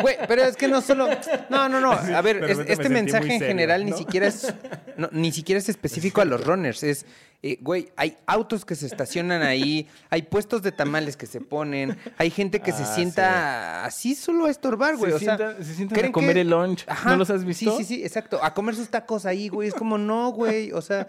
Güey, 0.00 0.16
pero 0.26 0.42
es 0.44 0.56
que 0.56 0.68
no 0.68 0.80
solo. 0.80 1.08
No, 1.50 1.68
no, 1.68 1.80
no. 1.80 1.92
A 1.92 2.22
ver, 2.22 2.42
es- 2.44 2.56
me 2.58 2.72
este 2.72 2.88
mensaje 2.88 3.24
en 3.24 3.38
serio, 3.38 3.46
general 3.48 3.84
ni 3.84 3.92
siquiera 3.92 4.26
es. 4.26 4.52
no, 4.96 5.08
ni 5.12 5.32
siquiera 5.32 5.58
es 5.58 5.68
específico 5.68 6.20
a 6.20 6.24
los 6.24 6.44
runners. 6.44 6.82
Es, 6.82 7.04
eh, 7.42 7.58
güey, 7.60 7.90
hay 7.96 8.16
autos 8.26 8.64
que 8.64 8.74
se 8.74 8.86
estacionan 8.86 9.42
ahí, 9.42 9.86
hay 10.08 10.22
puestos 10.22 10.62
de 10.62 10.72
tamales 10.72 11.18
que 11.18 11.26
se 11.26 11.42
ponen, 11.42 11.98
hay 12.16 12.30
gente 12.30 12.60
que 12.60 12.72
se 12.72 12.82
Ah, 12.84 12.94
sienta 12.94 13.84
así 13.84 14.14
solo 14.14 14.46
a 14.46 14.50
estorbar, 14.50 14.96
güey. 14.96 15.10
Se 15.12 15.16
o 15.16 15.18
sea, 15.36 15.56
se 15.62 15.74
sientan 15.74 15.98
a 15.98 16.00
¿creen 16.00 16.12
comer 16.12 16.34
que- 16.36 16.40
el 16.40 16.48
lunch. 16.50 16.86
¿No 17.04 17.16
los 17.16 17.28
has 17.28 17.44
visto? 17.44 17.76
Sí, 17.76 17.84
sí, 17.84 17.96
sí, 17.96 18.02
exacto. 18.04 18.42
A 18.42 18.54
comer 18.54 18.74
sus 18.74 18.88
tacos 18.88 19.26
ahí, 19.26 19.48
güey. 19.48 19.68
Es 19.68 19.74
como, 19.74 19.98
no, 19.98 20.30
güey. 20.30 20.72
O 20.72 20.80
sea, 20.80 21.08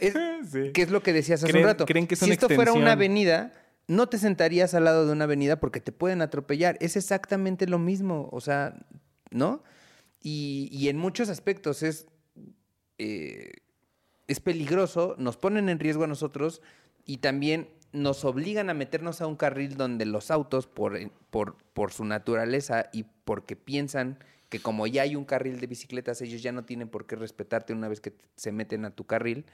es, 0.00 0.12
Sí. 0.52 0.70
¿qué 0.74 0.82
es 0.82 0.90
lo 0.90 1.02
que 1.02 1.14
decías 1.14 1.42
hace 1.42 1.56
un 1.56 1.64
rato? 1.64 1.86
creen 1.86 2.06
que 2.06 2.16
si 2.16 2.30
esto 2.30 2.48
fuera 2.50 2.74
una 2.74 2.92
avenida, 2.92 3.52
no 3.92 4.08
te 4.08 4.18
sentarías 4.18 4.74
al 4.74 4.84
lado 4.84 5.06
de 5.06 5.12
una 5.12 5.24
avenida 5.24 5.60
porque 5.60 5.80
te 5.80 5.92
pueden 5.92 6.22
atropellar. 6.22 6.76
Es 6.80 6.96
exactamente 6.96 7.66
lo 7.66 7.78
mismo. 7.78 8.28
O 8.32 8.40
sea, 8.40 8.74
¿no? 9.30 9.62
Y, 10.20 10.88
en 10.88 10.98
muchos 10.98 11.28
aspectos 11.28 11.82
es, 11.82 12.06
eh, 12.98 13.50
es 14.28 14.40
peligroso, 14.40 15.16
nos 15.18 15.36
ponen 15.36 15.68
en 15.68 15.80
riesgo 15.80 16.04
a 16.04 16.06
nosotros 16.06 16.62
y 17.04 17.18
también 17.18 17.68
nos 17.92 18.24
obligan 18.24 18.70
a 18.70 18.74
meternos 18.74 19.20
a 19.20 19.26
un 19.26 19.36
carril 19.36 19.76
donde 19.76 20.06
los 20.06 20.30
autos, 20.30 20.66
por, 20.66 20.96
por, 21.30 21.56
por 21.74 21.92
su 21.92 22.04
naturaleza 22.04 22.88
y 22.92 23.04
porque 23.24 23.56
piensan 23.56 24.18
que 24.48 24.60
como 24.60 24.86
ya 24.86 25.02
hay 25.02 25.16
un 25.16 25.24
carril 25.24 25.58
de 25.58 25.66
bicicletas, 25.66 26.20
ellos 26.22 26.42
ya 26.42 26.52
no 26.52 26.64
tienen 26.64 26.88
por 26.88 27.06
qué 27.06 27.16
respetarte 27.16 27.72
una 27.72 27.88
vez 27.88 28.00
que 28.00 28.14
se 28.36 28.52
meten 28.52 28.84
a 28.84 28.94
tu 28.94 29.04
carril, 29.06 29.44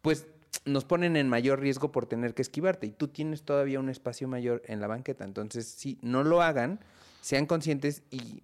pues 0.00 0.26
nos 0.64 0.84
ponen 0.84 1.16
en 1.16 1.28
mayor 1.28 1.60
riesgo 1.60 1.92
por 1.92 2.06
tener 2.06 2.34
que 2.34 2.42
esquivarte 2.42 2.86
y 2.86 2.90
tú 2.90 3.08
tienes 3.08 3.42
todavía 3.42 3.80
un 3.80 3.88
espacio 3.88 4.28
mayor 4.28 4.62
en 4.66 4.80
la 4.80 4.86
banqueta. 4.86 5.24
Entonces, 5.24 5.66
sí, 5.66 5.98
no 6.02 6.24
lo 6.24 6.42
hagan, 6.42 6.80
sean 7.20 7.46
conscientes 7.46 8.02
y, 8.10 8.42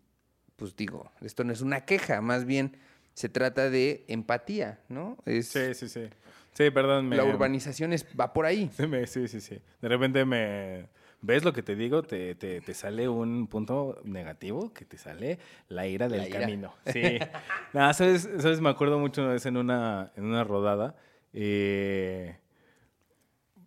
pues 0.56 0.76
digo, 0.76 1.10
esto 1.20 1.44
no 1.44 1.52
es 1.52 1.60
una 1.60 1.84
queja, 1.84 2.20
más 2.20 2.44
bien 2.44 2.76
se 3.14 3.28
trata 3.28 3.70
de 3.70 4.04
empatía, 4.08 4.80
¿no? 4.88 5.16
Es, 5.24 5.48
Sí, 5.48 5.74
sí, 5.74 5.88
sí. 5.88 6.08
Sí, 6.52 6.70
perdón. 6.70 7.08
Me, 7.08 7.16
La 7.16 7.24
urbanización 7.24 7.92
es, 7.92 8.06
va 8.18 8.32
por 8.32 8.46
ahí. 8.46 8.70
Sí, 9.06 9.28
sí, 9.28 9.40
sí. 9.40 9.58
De 9.80 9.88
repente 9.88 10.24
me... 10.24 10.86
¿Ves 11.20 11.42
lo 11.42 11.52
que 11.54 11.62
te 11.62 11.74
digo? 11.74 12.02
Te, 12.02 12.34
te, 12.34 12.60
te 12.60 12.74
sale 12.74 13.08
un 13.08 13.46
punto 13.46 13.98
negativo, 14.04 14.74
que 14.74 14.84
te 14.84 14.98
sale 14.98 15.38
la 15.68 15.86
ira 15.86 16.06
del 16.08 16.20
La 16.20 16.28
ira. 16.28 16.40
camino. 16.40 16.74
Sí. 16.92 17.18
Nada, 17.72 17.94
¿sabes? 17.94 18.28
¿sabes? 18.38 18.60
Me 18.60 18.68
acuerdo 18.68 18.98
mucho 18.98 19.22
una 19.22 19.32
vez 19.32 19.46
en 19.46 19.56
una, 19.56 20.12
en 20.16 20.24
una 20.26 20.44
rodada 20.44 20.96
eh, 21.34 22.38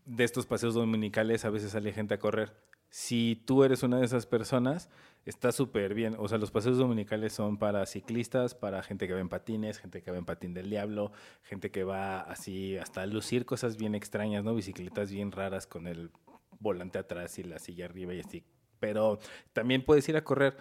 de 0.05 0.23
estos 0.23 0.45
paseos 0.45 0.73
dominicales, 0.73 1.45
a 1.45 1.49
veces 1.49 1.71
sale 1.71 1.91
gente 1.93 2.15
a 2.15 2.19
correr. 2.19 2.53
Si 2.89 3.43
tú 3.45 3.63
eres 3.63 3.83
una 3.83 3.99
de 3.99 4.05
esas 4.05 4.25
personas, 4.25 4.89
está 5.25 5.51
súper 5.51 5.93
bien. 5.93 6.15
O 6.17 6.27
sea, 6.29 6.37
los 6.37 6.51
paseos 6.51 6.77
dominicales 6.77 7.33
son 7.33 7.57
para 7.57 7.85
ciclistas, 7.85 8.55
para 8.55 8.81
gente 8.81 9.07
que 9.07 9.13
va 9.13 9.19
en 9.19 9.27
patines, 9.27 9.77
gente 9.77 10.01
que 10.01 10.09
va 10.09 10.17
en 10.17 10.25
patín 10.25 10.53
del 10.53 10.69
diablo, 10.69 11.11
gente 11.43 11.69
que 11.69 11.83
va 11.83 12.21
así 12.21 12.77
hasta 12.77 13.01
a 13.01 13.05
lucir 13.05 13.45
cosas 13.45 13.75
bien 13.75 13.93
extrañas, 13.93 14.45
¿no? 14.45 14.55
Bicicletas 14.55 15.11
bien 15.11 15.33
raras 15.33 15.67
con 15.67 15.85
el 15.87 16.11
volante 16.59 16.97
atrás 16.97 17.37
y 17.39 17.43
la 17.43 17.59
silla 17.59 17.85
arriba 17.85 18.13
y 18.13 18.21
así. 18.21 18.43
Pero 18.79 19.19
también 19.51 19.83
puedes 19.83 20.07
ir 20.07 20.15
a 20.15 20.23
correr, 20.23 20.55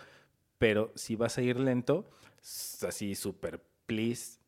pero 0.58 0.92
si 0.96 1.14
vas 1.14 1.38
a 1.38 1.42
ir 1.42 1.60
lento, 1.60 2.10
así 2.42 3.14
súper 3.14 3.62
please, 3.86 4.38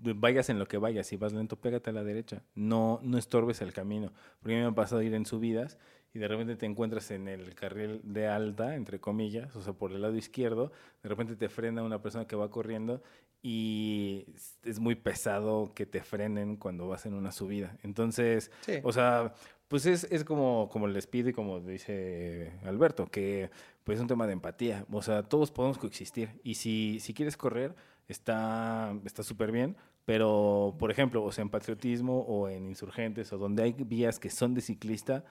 vayas 0.00 0.48
en 0.50 0.58
lo 0.58 0.66
que 0.66 0.78
vayas, 0.78 1.06
si 1.06 1.16
vas 1.16 1.32
lento, 1.32 1.56
pégate 1.56 1.90
a 1.90 1.92
la 1.92 2.04
derecha. 2.04 2.42
No, 2.54 3.00
no 3.02 3.18
estorbes 3.18 3.60
el 3.62 3.72
camino. 3.72 4.12
Porque 4.40 4.54
a 4.54 4.56
mí 4.58 4.62
me 4.62 4.68
ha 4.68 4.74
pasado 4.74 5.02
ir 5.02 5.14
en 5.14 5.24
subidas 5.26 5.78
y 6.12 6.18
de 6.18 6.28
repente 6.28 6.56
te 6.56 6.66
encuentras 6.66 7.10
en 7.10 7.26
el 7.28 7.54
carril 7.54 8.00
de 8.04 8.28
alta, 8.28 8.74
entre 8.76 9.00
comillas, 9.00 9.54
o 9.56 9.62
sea, 9.62 9.72
por 9.72 9.92
el 9.92 10.02
lado 10.02 10.16
izquierdo, 10.16 10.70
de 11.02 11.08
repente 11.08 11.34
te 11.36 11.48
frena 11.48 11.82
una 11.82 12.00
persona 12.02 12.26
que 12.26 12.36
va 12.36 12.50
corriendo 12.50 13.02
y 13.42 14.24
es- 14.64 14.78
muy 14.80 14.94
pesado 14.94 15.72
que 15.74 15.86
te 15.86 16.02
frenen 16.02 16.56
cuando 16.56 16.88
vas 16.88 17.04
en 17.06 17.14
una 17.14 17.30
subida. 17.32 17.76
Entonces, 17.82 18.50
Sí. 18.62 18.74
o 18.82 18.92
sea, 18.92 19.34
pues 19.68 19.86
es, 19.86 20.04
es 20.10 20.24
como, 20.24 20.68
como 20.70 20.86
les 20.86 21.06
pido 21.06 21.28
y 21.30 21.32
como 21.32 21.60
dice 21.60 22.52
Alberto, 22.64 23.06
que 23.06 23.50
pues 23.82 23.96
es 23.98 24.02
un 24.02 24.08
tema 24.08 24.26
de 24.26 24.32
empatía. 24.32 24.86
O 24.90 25.02
sea, 25.02 25.22
todos 25.24 25.50
podemos 25.50 25.76
coexistir. 25.78 26.40
Y 26.42 26.54
si, 26.54 26.98
si 27.00 27.12
quieres 27.12 27.36
correr, 27.36 27.74
está 28.08 29.22
súper 29.22 29.52
bien. 29.52 29.76
Pero, 30.04 30.76
por 30.78 30.90
ejemplo, 30.90 31.24
o 31.24 31.32
sea, 31.32 31.42
en 31.42 31.48
patriotismo 31.48 32.20
o 32.20 32.48
en 32.48 32.66
insurgentes 32.66 33.32
o 33.32 33.38
donde 33.38 33.62
hay 33.62 33.72
vías 33.72 34.18
que 34.18 34.28
son 34.28 34.54
de 34.54 34.60
ciclista, 34.60 35.24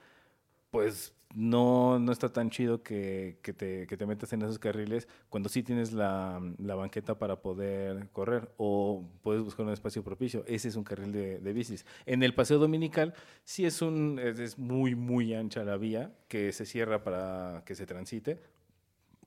pues 0.71 1.13
no, 1.35 1.99
no 1.99 2.11
está 2.11 2.33
tan 2.33 2.49
chido 2.49 2.81
que, 2.81 3.37
que 3.43 3.53
te, 3.53 3.85
que 3.85 3.95
te 3.95 4.07
metas 4.07 4.33
en 4.33 4.41
esos 4.41 4.57
carriles 4.57 5.07
cuando 5.29 5.47
sí 5.49 5.61
tienes 5.61 5.93
la, 5.93 6.41
la 6.57 6.73
banqueta 6.73 7.19
para 7.19 7.41
poder 7.41 8.09
correr 8.11 8.51
o 8.57 9.07
puedes 9.21 9.43
buscar 9.43 9.67
un 9.67 9.73
espacio 9.73 10.03
propicio. 10.03 10.43
Ese 10.47 10.69
es 10.69 10.75
un 10.75 10.83
carril 10.83 11.11
de, 11.11 11.37
de 11.37 11.53
bicis. 11.53 11.85
En 12.07 12.23
el 12.23 12.33
paseo 12.33 12.57
dominical 12.57 13.13
sí 13.43 13.65
es, 13.65 13.83
un, 13.83 14.19
es, 14.19 14.39
es 14.39 14.57
muy, 14.57 14.95
muy 14.95 15.35
ancha 15.35 15.63
la 15.63 15.77
vía 15.77 16.11
que 16.27 16.51
se 16.51 16.65
cierra 16.65 17.03
para 17.03 17.61
que 17.65 17.75
se 17.75 17.85
transite. 17.85 18.41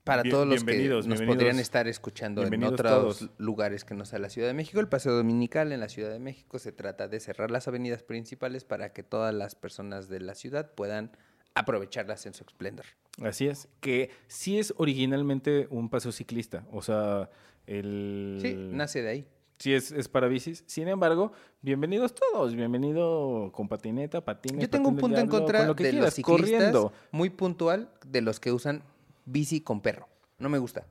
Para 0.06 0.22
Bien- 0.22 0.32
todos 0.32 0.46
los 0.46 0.62
que 0.62 0.88
nos 0.88 1.20
podrían 1.22 1.58
estar 1.58 1.88
escuchando 1.88 2.44
en 2.44 2.62
otros 2.62 3.18
todos. 3.18 3.30
lugares 3.38 3.84
que 3.84 3.92
no 3.94 4.04
sea 4.04 4.20
la 4.20 4.30
Ciudad 4.30 4.46
de 4.46 4.54
México, 4.54 4.78
el 4.78 4.86
Paseo 4.86 5.12
Dominical 5.16 5.72
en 5.72 5.80
la 5.80 5.88
Ciudad 5.88 6.10
de 6.10 6.20
México 6.20 6.60
se 6.60 6.70
trata 6.70 7.08
de 7.08 7.18
cerrar 7.18 7.50
las 7.50 7.66
avenidas 7.66 8.04
principales 8.04 8.62
para 8.62 8.92
que 8.92 9.02
todas 9.02 9.34
las 9.34 9.56
personas 9.56 10.08
de 10.08 10.20
la 10.20 10.36
ciudad 10.36 10.70
puedan 10.76 11.10
aprovecharlas 11.56 12.24
en 12.26 12.34
su 12.34 12.44
esplendor. 12.44 12.86
Así 13.20 13.48
es, 13.48 13.68
que 13.80 14.10
sí 14.28 14.60
es 14.60 14.74
originalmente 14.76 15.66
un 15.70 15.90
paseo 15.90 16.12
ciclista, 16.12 16.64
o 16.70 16.82
sea, 16.82 17.28
el... 17.66 18.38
Sí, 18.40 18.54
nace 18.54 19.02
de 19.02 19.08
ahí. 19.08 19.28
Sí, 19.58 19.74
es, 19.74 19.90
es 19.90 20.06
para 20.06 20.28
bicis. 20.28 20.62
Sin 20.68 20.86
embargo, 20.86 21.32
bienvenidos 21.62 22.14
todos. 22.14 22.54
Bienvenido 22.54 23.50
con 23.52 23.68
patineta, 23.68 24.24
patines. 24.24 24.60
Yo 24.62 24.70
tengo 24.70 24.90
un 24.90 24.98
punto 24.98 25.18
en 25.18 25.26
contra 25.28 25.60
con 25.60 25.68
lo 25.68 25.74
que 25.74 25.84
de 25.84 25.90
quieras, 25.90 26.06
los 26.08 26.14
ciclistas 26.14 26.50
corriendo. 26.50 26.92
muy 27.10 27.30
puntual 27.30 27.90
de 28.06 28.20
los 28.20 28.38
que 28.38 28.52
usan 28.52 28.84
bici 29.26 29.60
con 29.60 29.82
perro. 29.82 30.08
No 30.38 30.48
me 30.48 30.58
gusta. 30.58 30.86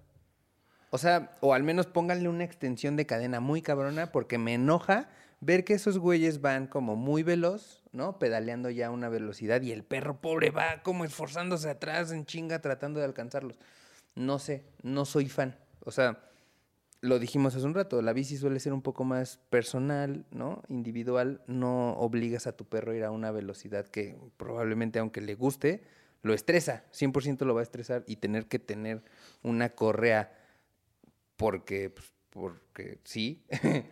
O 0.92 0.98
sea, 0.98 1.32
o 1.42 1.54
al 1.54 1.64
menos 1.64 1.88
pónganle 1.88 2.30
una 2.30 2.44
extensión 2.44 2.96
de 2.96 3.06
cadena 3.06 3.40
muy 3.40 3.62
cabrona 3.62 4.12
porque 4.12 4.38
me 4.38 4.54
enoja 4.54 5.10
ver 5.42 5.66
que 5.66 5.74
esos 5.74 5.98
güeyes 5.98 6.42
van 6.42 6.68
como 6.68 6.96
muy 6.96 7.24
veloz, 7.24 7.84
¿no? 7.92 8.18
Pedaleando 8.20 8.70
ya 8.70 8.88
a 8.88 8.92
una 8.92 9.10
velocidad 9.10 9.62
y 9.62 9.72
el 9.72 9.84
perro 9.84 10.22
pobre 10.22 10.52
va 10.52 10.82
como 10.84 11.04
esforzándose 11.04 11.70
atrás 11.70 12.12
en 12.12 12.26
chinga 12.26 12.62
tratando 12.62 13.00
de 13.00 13.06
alcanzarlos. 13.06 13.60
No 14.16 14.40
sé, 14.40 14.64
no 14.84 15.06
soy 15.06 15.28
fan. 15.28 15.58
O 15.84 15.92
sea, 15.92 16.20
lo 17.02 17.20
dijimos 17.20 17.56
hace 17.56 17.66
un 17.66 17.76
rato, 17.76 18.02
la 18.02 18.14
bici 18.14 18.38
suele 18.38 18.60
ser 18.60 18.74
un 18.74 18.82
poco 18.82 19.04
más 19.04 19.38
personal, 19.50 20.26
¿no? 20.32 20.64
Individual, 20.70 21.42
no 21.48 21.92
obligas 21.98 22.48
a 22.48 22.56
tu 22.56 22.66
perro 22.66 22.94
a 22.94 22.96
ir 22.96 23.04
a 23.04 23.12
una 23.12 23.32
velocidad 23.32 23.86
que 23.86 24.18
probablemente 24.38 25.00
aunque 25.00 25.22
le 25.22 25.36
guste, 25.36 25.84
lo 26.26 26.34
estresa, 26.34 26.84
100% 26.92 27.46
lo 27.46 27.54
va 27.54 27.60
a 27.60 27.64
estresar 27.64 28.04
y 28.08 28.16
tener 28.16 28.48
que 28.48 28.58
tener 28.58 29.04
una 29.44 29.70
correa 29.70 30.34
porque, 31.36 31.92
pues, 31.92 32.12
porque 32.32 32.98
sí, 33.04 33.46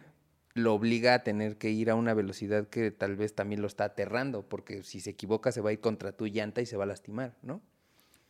lo 0.56 0.74
obliga 0.74 1.14
a 1.14 1.24
tener 1.24 1.60
que 1.60 1.70
ir 1.70 1.92
a 1.92 1.96
una 1.96 2.16
velocidad 2.16 2.68
que 2.70 2.90
tal 2.90 3.18
vez 3.18 3.36
también 3.36 3.62
lo 3.62 3.68
está 3.68 3.84
aterrando, 3.84 4.50
porque 4.50 4.82
si 4.82 5.00
se 5.00 5.12
equivoca 5.12 5.52
se 5.52 5.62
va 5.62 5.70
a 5.70 5.74
ir 5.74 5.80
contra 5.80 6.12
tu 6.12 6.26
llanta 6.26 6.60
y 6.62 6.66
se 6.66 6.76
va 6.76 6.86
a 6.86 6.88
lastimar, 6.88 7.38
¿no? 7.44 7.62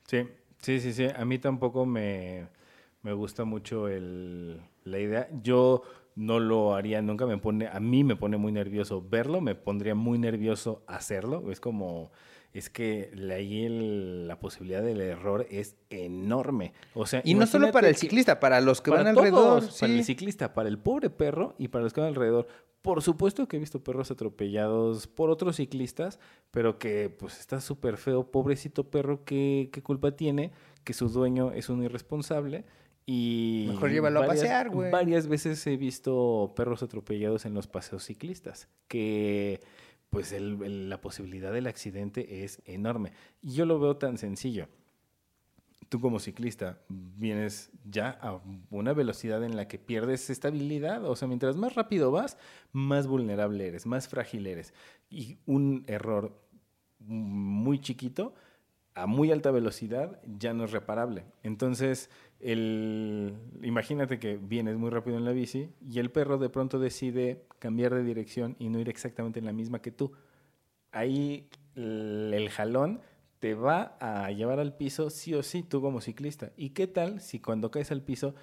Sí, 0.05 0.27
sí, 0.61 0.81
sí, 0.81 0.91
sí. 0.91 1.07
A 1.15 1.23
mí 1.23 1.39
tampoco 1.39 1.85
me, 1.85 2.49
me 3.03 3.13
gusta 3.13 3.45
mucho 3.45 3.87
el, 3.87 4.61
la 4.83 4.99
idea. 4.99 5.29
Yo 5.41 5.83
no 6.15 6.41
lo 6.41 6.75
haría 6.75 7.01
nunca. 7.01 7.25
Me 7.25 7.37
pone, 7.37 7.67
a 7.67 7.79
mí 7.79 8.03
me 8.03 8.17
pone 8.17 8.35
muy 8.35 8.51
nervioso 8.51 9.01
verlo, 9.01 9.39
me 9.39 9.55
pondría 9.55 9.95
muy 9.95 10.19
nervioso 10.19 10.83
hacerlo. 10.87 11.49
Es 11.51 11.61
como, 11.61 12.11
es 12.53 12.69
que 12.69 13.09
la- 13.15 13.35
ahí 13.35 13.65
el- 13.65 14.27
la 14.27 14.39
posibilidad 14.39 14.81
del 14.83 15.01
error 15.01 15.47
es 15.49 15.75
enorme. 15.89 16.73
O 16.93 17.05
sea, 17.05 17.21
Y 17.25 17.33
no 17.33 17.47
solo 17.47 17.71
para 17.71 17.87
el 17.89 17.95
ciclista, 17.95 18.39
para 18.39 18.61
los 18.61 18.81
que 18.81 18.91
para 18.91 19.03
van 19.03 19.17
alrededor. 19.17 19.63
para 19.79 19.91
el 19.93 20.03
ciclista, 20.03 20.53
para 20.53 20.69
el 20.69 20.77
pobre 20.77 21.09
perro 21.09 21.55
y 21.57 21.69
para 21.69 21.83
los 21.83 21.93
que 21.93 22.01
van 22.01 22.09
alrededor. 22.09 22.47
Por 22.81 23.01
supuesto 23.01 23.47
que 23.47 23.55
he 23.55 23.59
visto 23.59 23.81
perros 23.81 24.11
atropellados 24.11 25.07
por 25.07 25.29
otros 25.29 25.55
ciclistas, 25.55 26.19
pero 26.51 26.77
que 26.79 27.09
pues 27.09 27.39
está 27.39 27.61
súper 27.61 27.95
feo, 27.97 28.29
pobrecito 28.29 28.89
perro, 28.89 29.23
¿qué, 29.23 29.69
qué 29.71 29.81
culpa 29.81 30.11
tiene? 30.17 30.51
Que 30.83 30.93
su 30.93 31.07
dueño 31.07 31.53
es 31.53 31.69
un 31.69 31.81
irresponsable 31.81 32.65
y... 33.05 33.67
Mejor 33.69 33.89
llévalo 33.89 34.21
a 34.21 34.27
pasear, 34.27 34.69
güey. 34.69 34.91
Varias 34.91 35.27
veces 35.27 35.65
he 35.65 35.77
visto 35.77 36.53
perros 36.57 36.83
atropellados 36.83 37.45
en 37.45 37.53
los 37.53 37.67
paseos 37.67 38.03
ciclistas, 38.03 38.67
que 38.89 39.61
pues 40.13 40.33
la 40.39 41.01
posibilidad 41.01 41.51
del 41.51 41.67
accidente 41.67 42.45
es 42.45 42.61
enorme. 42.65 43.11
Y 43.41 43.55
yo 43.55 43.65
lo 43.65 43.79
veo 43.79 43.97
tan 43.97 44.17
sencillo 44.17 44.67
tú 45.93 45.99
como 45.99 46.17
ciclista 46.17 46.79
vienes 46.89 47.69
ya 47.85 48.17
a 48.19 48.41
una 48.71 48.93
velocidad 48.93 49.43
en 49.43 49.55
la 49.55 49.67
que 49.67 49.77
pierdes 49.77 50.31
estabilidad, 50.31 51.05
o 51.05 51.15
sea, 51.15 51.27
mientras 51.27 51.55
más 51.55 51.75
rápido 51.75 52.09
vas, 52.09 52.35
más 52.71 53.05
vulnerable 53.05 53.67
eres, 53.67 53.85
más 53.85 54.07
frágil 54.07 54.47
eres. 54.47 54.73
Y 55.11 55.37
un 55.45 55.83
error 55.85 56.35
muy 56.97 57.79
chiquito 57.79 58.33
a 58.95 59.05
muy 59.05 59.31
alta 59.31 59.51
velocidad 59.51 60.19
ya 60.25 60.55
no 60.55 60.65
es 60.65 60.71
reparable. 60.71 61.25
Entonces, 61.43 62.09
el, 62.43 63.33
imagínate 63.61 64.19
que 64.19 64.37
vienes 64.37 64.77
muy 64.77 64.89
rápido 64.89 65.17
en 65.17 65.25
la 65.25 65.31
bici 65.31 65.69
y 65.81 65.99
el 65.99 66.11
perro 66.11 66.37
de 66.37 66.49
pronto 66.49 66.77
decide 66.77 67.45
cambiar 67.59 67.93
de 67.95 68.03
dirección 68.03 68.55
y 68.59 68.69
no 68.69 68.79
ir 68.79 68.89
exactamente 68.89 69.39
en 69.39 69.45
la 69.45 69.53
misma 69.53 69.81
que 69.81 69.91
tú. 69.91 70.11
Ahí 70.91 71.49
el, 71.75 72.31
el 72.33 72.49
jalón 72.49 73.01
te 73.39 73.55
va 73.55 73.97
a 73.99 74.31
llevar 74.31 74.59
al 74.59 74.75
piso 74.75 75.09
sí 75.09 75.33
o 75.33 75.43
sí 75.43 75.63
tú 75.63 75.81
como 75.81 76.01
ciclista. 76.01 76.51
¿Y 76.57 76.71
qué 76.71 76.87
tal 76.87 77.21
si 77.21 77.39
cuando 77.39 77.71
caes 77.71 77.91
al 77.91 78.01
piso 78.01 78.35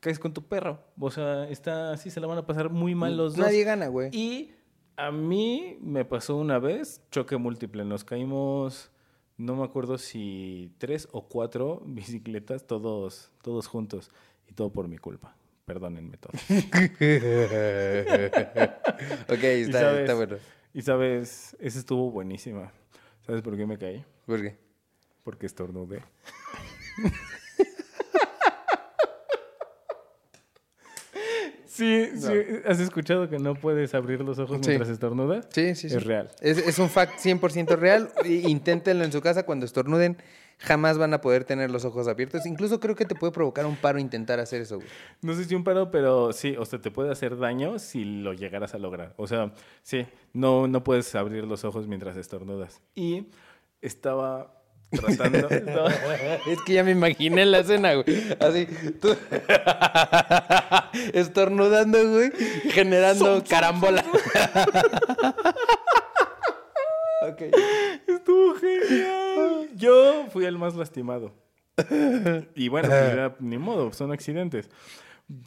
caes 0.00 0.18
con 0.18 0.32
tu 0.32 0.42
perro? 0.42 0.80
O 0.98 1.10
sea, 1.10 1.48
está 1.48 1.92
así, 1.92 2.10
se 2.10 2.20
la 2.20 2.26
van 2.26 2.38
a 2.38 2.46
pasar 2.46 2.70
muy 2.70 2.94
mal 2.94 3.16
los 3.16 3.36
dos. 3.36 3.44
Nadie 3.44 3.64
gana, 3.64 3.88
güey. 3.88 4.10
Y 4.12 4.52
a 4.96 5.10
mí 5.10 5.78
me 5.80 6.04
pasó 6.04 6.36
una 6.36 6.58
vez 6.58 7.02
choque 7.10 7.36
múltiple. 7.36 7.84
Nos 7.84 8.04
caímos, 8.04 8.90
no 9.36 9.56
me 9.56 9.64
acuerdo 9.64 9.98
si 9.98 10.72
tres 10.78 11.08
o 11.12 11.28
cuatro 11.28 11.82
bicicletas, 11.86 12.66
todos, 12.66 13.30
todos 13.42 13.66
juntos. 13.66 14.10
Y 14.48 14.52
todo 14.54 14.70
por 14.70 14.86
mi 14.88 14.96
culpa. 14.98 15.34
Perdónenme 15.64 16.16
todos. 16.18 16.40
ok, 19.28 19.42
está, 19.42 19.80
sabes- 19.80 20.00
está 20.02 20.14
bueno. 20.14 20.36
Y 20.72 20.82
sabes, 20.82 21.56
esa 21.58 21.78
estuvo 21.78 22.10
buenísima. 22.10 22.72
¿Sabes 23.26 23.42
por 23.42 23.56
qué 23.56 23.66
me 23.66 23.76
caí? 23.78 24.04
¿Por 24.26 24.40
qué? 24.42 24.56
Porque 25.24 25.46
estornudé. 25.46 26.02
Sí, 31.76 32.08
sí. 32.16 32.32
¿Has 32.66 32.80
escuchado 32.80 33.28
que 33.28 33.38
no 33.38 33.54
puedes 33.54 33.94
abrir 33.94 34.20
los 34.22 34.38
ojos 34.38 34.58
Sí. 34.62 34.68
mientras 34.68 34.88
estornudas? 34.90 35.46
Sí, 35.50 35.74
sí, 35.74 35.88
sí. 35.90 35.96
Es 35.96 36.04
real. 36.04 36.30
Es, 36.40 36.56
es 36.58 36.78
un 36.78 36.88
fact 36.88 37.18
100% 37.18 37.76
real. 37.76 38.10
Inténtenlo 38.24 39.04
en 39.04 39.12
su 39.12 39.20
casa 39.20 39.44
cuando 39.44 39.66
estornuden. 39.66 40.16
Jamás 40.58 40.96
van 40.96 41.12
a 41.12 41.20
poder 41.20 41.44
tener 41.44 41.70
los 41.70 41.84
ojos 41.84 42.08
abiertos. 42.08 42.46
Incluso 42.46 42.80
creo 42.80 42.94
que 42.96 43.04
te 43.04 43.14
puede 43.14 43.30
provocar 43.30 43.66
un 43.66 43.76
paro 43.76 43.98
intentar 43.98 44.40
hacer 44.40 44.62
eso, 44.62 44.76
güey. 44.76 44.88
No 45.20 45.34
sé 45.34 45.44
si 45.44 45.54
un 45.54 45.64
paro, 45.64 45.90
pero 45.90 46.32
sí, 46.32 46.56
o 46.58 46.64
sea, 46.64 46.80
te 46.80 46.90
puede 46.90 47.10
hacer 47.12 47.36
daño 47.36 47.78
si 47.78 48.04
lo 48.06 48.32
llegaras 48.32 48.74
a 48.74 48.78
lograr. 48.78 49.12
O 49.18 49.26
sea, 49.26 49.52
sí, 49.82 50.06
no, 50.32 50.66
no 50.66 50.82
puedes 50.82 51.14
abrir 51.14 51.44
los 51.44 51.64
ojos 51.66 51.86
mientras 51.86 52.16
estornudas. 52.16 52.80
Y 52.94 53.26
estaba 53.82 54.55
tratando... 54.90 55.38
estaba- 55.50 55.90
Es 56.46 56.60
que 56.62 56.74
ya 56.74 56.84
me 56.84 56.92
imaginé 56.92 57.44
la 57.46 57.58
escena, 57.60 57.94
güey. 57.94 58.06
Así, 58.40 58.66
tú 59.00 59.08
estornudando, 61.12 61.98
güey, 62.10 62.30
generando 62.70 63.42
carambola. 63.48 64.04
ok. 67.22 67.42
Estuvo 68.06 68.54
genial. 68.56 69.68
Yo 69.74 70.26
fui 70.30 70.44
el 70.44 70.58
más 70.58 70.74
lastimado. 70.74 71.32
Y 72.54 72.68
bueno, 72.68 72.88
pues 72.88 73.14
ya, 73.16 73.34
ni 73.40 73.58
modo, 73.58 73.92
son 73.92 74.12
accidentes. 74.12 74.70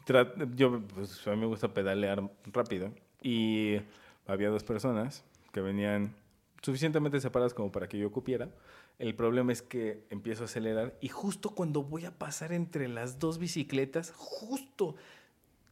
Tra- 0.06 0.32
yo, 0.54 0.80
pues, 0.94 1.26
a 1.26 1.30
mí 1.30 1.36
me 1.38 1.46
gusta 1.46 1.68
pedalear 1.72 2.22
rápido. 2.52 2.92
Y 3.22 3.80
había 4.26 4.48
dos 4.50 4.62
personas 4.64 5.24
que 5.52 5.60
venían 5.60 6.14
suficientemente 6.62 7.20
separadas 7.20 7.54
como 7.54 7.70
para 7.72 7.88
que 7.88 7.98
yo 7.98 8.10
cupiera. 8.10 8.50
El 8.98 9.14
problema 9.14 9.52
es 9.52 9.62
que 9.62 10.04
empiezo 10.10 10.42
a 10.42 10.46
acelerar 10.46 10.96
y 11.00 11.08
justo 11.08 11.50
cuando 11.50 11.82
voy 11.82 12.04
a 12.04 12.10
pasar 12.18 12.52
entre 12.52 12.86
las 12.88 13.18
dos 13.18 13.38
bicicletas, 13.38 14.12
justo 14.16 14.96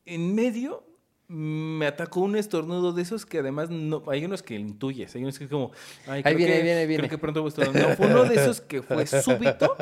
en 0.06 0.34
medio 0.34 0.84
me 1.30 1.86
atacó 1.86 2.20
un 2.20 2.36
estornudo 2.36 2.94
de 2.94 3.02
esos 3.02 3.26
que 3.26 3.40
además 3.40 3.68
no 3.68 4.02
hay 4.06 4.24
unos 4.24 4.42
que 4.42 4.54
intuyes, 4.54 5.14
hay 5.14 5.24
unos 5.24 5.36
que 5.36 5.44
es 5.44 5.50
como 5.50 5.72
ay, 6.06 6.22
Ahí 6.24 6.34
creo 6.34 6.36
viene, 6.38 6.52
que- 6.52 6.56
ahí 6.58 6.62
viene, 6.62 6.78
ahí 6.80 6.86
creo 6.86 6.96
viene. 6.96 7.08
que 7.10 7.18
pronto 7.18 7.42
voy 7.42 7.52
a. 7.58 7.64
No, 7.66 7.96
fue 7.96 8.06
uno 8.06 8.24
de 8.24 8.34
esos 8.34 8.62
que 8.62 8.80
fue 8.80 9.04
súbito, 9.06 9.76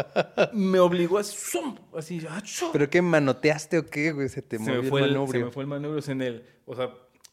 me 0.52 0.80
obligó 0.80 1.18
a 1.18 1.22
zoom, 1.22 1.76
así, 1.96 2.20
¡achú! 2.28 2.70
¿Pero 2.72 2.90
qué 2.90 3.00
manoteaste 3.00 3.78
o 3.78 3.86
qué, 3.86 4.11
güey? 4.11 4.28
Se 4.28 4.42
te 4.42 4.57
se 4.59 4.62
movió 4.64 4.82
me, 4.82 4.88
fue 4.88 5.00
el 5.02 5.07
el, 5.07 5.12
se 5.12 5.18
manubrio. 5.20 5.44
me 5.46 5.52
fue 5.52 5.62
el 5.62 5.68
manubrio 5.68 6.02
en 6.12 6.22
el, 6.22 6.44
o 6.64 6.74
sea, 6.74 6.90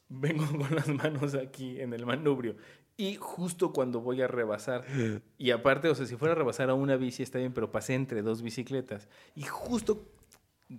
vengo 0.10 0.46
con 0.60 0.76
las 0.76 0.88
manos 0.90 1.34
aquí 1.34 1.82
en 1.82 1.94
el 1.94 2.06
manubrio 2.06 2.56
y 2.98 3.16
justo 3.16 3.74
cuando 3.74 4.02
voy 4.02 4.22
a 4.22 4.28
rebasar 4.28 4.86
y 5.38 5.52
aparte, 5.52 5.90
o 5.90 5.96
sea, 5.96 6.06
si 6.06 6.16
fuera 6.16 6.34
a 6.34 6.36
rebasar 6.36 6.70
a 6.70 6.74
una 6.74 6.96
bici 6.96 7.24
está 7.24 7.40
bien, 7.40 7.54
pero 7.54 7.72
pasé 7.72 7.96
entre 7.96 8.22
dos 8.22 8.42
bicicletas 8.42 9.08
y 9.36 9.44
justo 9.44 10.10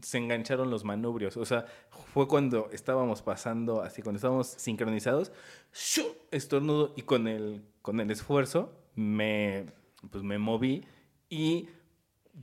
se 0.01 0.19
engancharon 0.19 0.71
los 0.71 0.85
manubrios, 0.85 1.37
o 1.37 1.45
sea, 1.45 1.67
fue 2.13 2.27
cuando 2.27 2.69
estábamos 2.73 3.23
pasando 3.23 3.83
así, 3.83 4.03
cuando 4.03 4.17
estábamos 4.17 4.49
sincronizados, 4.49 5.33
¡shu! 5.73 6.03
estornudo 6.31 6.93
y 6.97 7.03
con 7.03 7.29
el 7.29 7.63
con 7.83 8.01
el 8.01 8.11
esfuerzo 8.11 8.73
me 8.95 9.67
pues 10.11 10.25
me 10.25 10.39
moví 10.39 10.85
y 11.29 11.69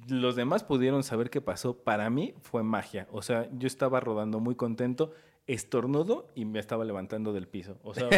los 0.07 0.35
demás 0.35 0.63
pudieron 0.63 1.03
saber 1.03 1.29
qué 1.29 1.41
pasó. 1.41 1.83
Para 1.83 2.09
mí 2.09 2.33
fue 2.41 2.63
magia. 2.63 3.07
O 3.11 3.21
sea, 3.21 3.49
yo 3.51 3.67
estaba 3.67 3.99
rodando 3.99 4.39
muy 4.39 4.55
contento, 4.55 5.13
estornudo 5.53 6.27
y 6.35 6.45
me 6.45 6.59
estaba 6.59 6.85
levantando 6.85 7.33
del 7.33 7.47
piso. 7.47 7.77
O 7.83 7.93
sea, 7.93 8.07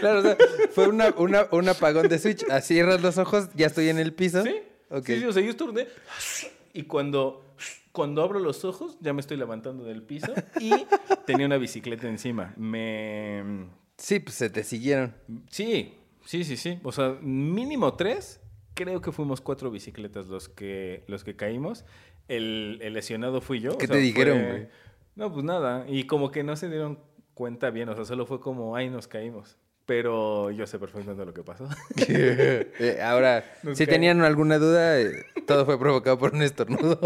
Claro, 0.00 0.18
o 0.20 0.22
sea, 0.22 0.36
fue 0.72 0.88
una, 0.88 1.10
una- 1.16 1.48
un 1.50 1.68
apagón 1.68 2.08
de 2.08 2.18
switch. 2.18 2.44
Así 2.50 2.74
cierras 2.74 3.02
los 3.02 3.18
ojos, 3.18 3.48
ya 3.54 3.66
estoy 3.66 3.88
en 3.88 3.98
el 3.98 4.12
piso. 4.14 4.42
sí, 4.42 4.56
Ok. 4.90 5.06
sí, 5.06 5.18
sí, 5.20 5.24
o 5.24 5.32
sea, 5.32 5.42
yo 5.42 5.50
estornudé 5.50 5.88
y 6.72 6.84
cuando, 6.84 7.44
cuando 7.92 8.22
abro 8.22 8.38
los 8.38 8.64
ojos 8.64 8.96
ya 9.00 9.12
me 9.12 9.20
estoy 9.20 9.36
levantando 9.36 9.84
del 9.84 10.02
piso 10.02 10.32
y 10.60 10.86
tenía 11.26 11.46
una 11.46 11.56
bicicleta 11.58 12.08
encima. 12.08 12.54
Me... 12.56 13.66
Sí, 13.98 14.20
pues 14.20 14.36
se 14.36 14.50
te 14.50 14.62
siguieron. 14.62 15.14
Sí, 15.50 15.94
sí, 16.24 16.44
sí, 16.44 16.56
sí. 16.56 16.78
O 16.82 16.92
sea, 16.92 17.16
mínimo 17.20 17.94
tres. 17.94 18.40
Creo 18.74 19.00
que 19.00 19.10
fuimos 19.10 19.40
cuatro 19.40 19.70
bicicletas 19.70 20.26
los 20.26 20.50
que, 20.50 21.02
los 21.06 21.24
que 21.24 21.34
caímos. 21.34 21.86
El, 22.28 22.78
el 22.82 22.92
lesionado 22.94 23.40
fui 23.40 23.60
yo. 23.60 23.72
o 23.74 23.78
¿Qué 23.78 23.86
sea, 23.86 23.96
te 23.96 24.02
dijeron, 24.02 24.38
fue- 24.40 24.50
güey? 24.50 24.68
No, 25.14 25.32
pues 25.32 25.44
nada. 25.44 25.84
Y 25.88 26.04
como 26.04 26.30
que 26.30 26.42
no 26.42 26.56
se 26.56 26.68
dieron 26.68 26.98
cuenta 27.34 27.70
bien. 27.70 27.88
O 27.88 27.94
sea, 27.94 28.04
solo 28.04 28.26
fue 28.26 28.40
como, 28.40 28.76
ay, 28.76 28.90
nos 28.90 29.06
caímos. 29.08 29.56
Pero 29.86 30.50
yo 30.50 30.66
sé 30.66 30.80
perfectamente 30.80 31.24
lo 31.24 31.32
que 31.32 31.44
pasó. 31.44 31.68
Eh, 32.08 32.98
ahora, 33.02 33.44
Nos 33.62 33.78
si 33.78 33.86
tenían 33.86 34.20
alguna 34.22 34.58
duda, 34.58 35.00
eh, 35.00 35.24
todo 35.46 35.64
fue 35.64 35.78
provocado 35.78 36.18
por 36.18 36.34
un 36.34 36.42
estornudo. 36.42 36.98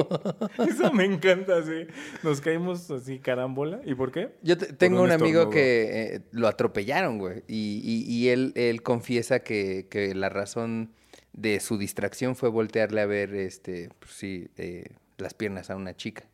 Eso 0.59 0.91
me 0.93 1.05
encanta, 1.05 1.63
sí. 1.63 1.87
Nos 2.23 2.41
caímos 2.41 2.91
así 2.91 3.19
carambola. 3.19 3.81
¿Y 3.85 3.95
por 3.95 4.11
qué? 4.13 4.31
Yo 4.43 4.57
te- 4.57 4.73
tengo 4.73 4.99
un 5.03 5.07
un, 5.07 5.13
amigo 5.13 5.51
que 5.51 6.15
eh, 6.17 6.21
lo 6.33 6.49
atropellaron, 6.49 7.19
güey. 7.19 7.43
Y, 7.47 7.81
y- 7.85 8.13
y 8.13 8.29
él, 8.31 8.53
él 8.57 8.83
confiesa 8.83 9.41
que, 9.41 9.87
que 9.91 10.15
la 10.15 10.31
razón 10.31 10.93
de 11.33 11.61
su 11.61 11.77
distracción 11.79 12.35
fue 12.35 12.49
voltearle 12.49 13.03
a 13.03 13.07
ver, 13.07 13.35
este, 13.35 13.91
pues 13.99 14.13
sí, 14.13 14.49
las 15.21 15.35
piernas 15.35 15.71
a 15.71 15.77
una 15.77 15.95
chica. 15.97 16.25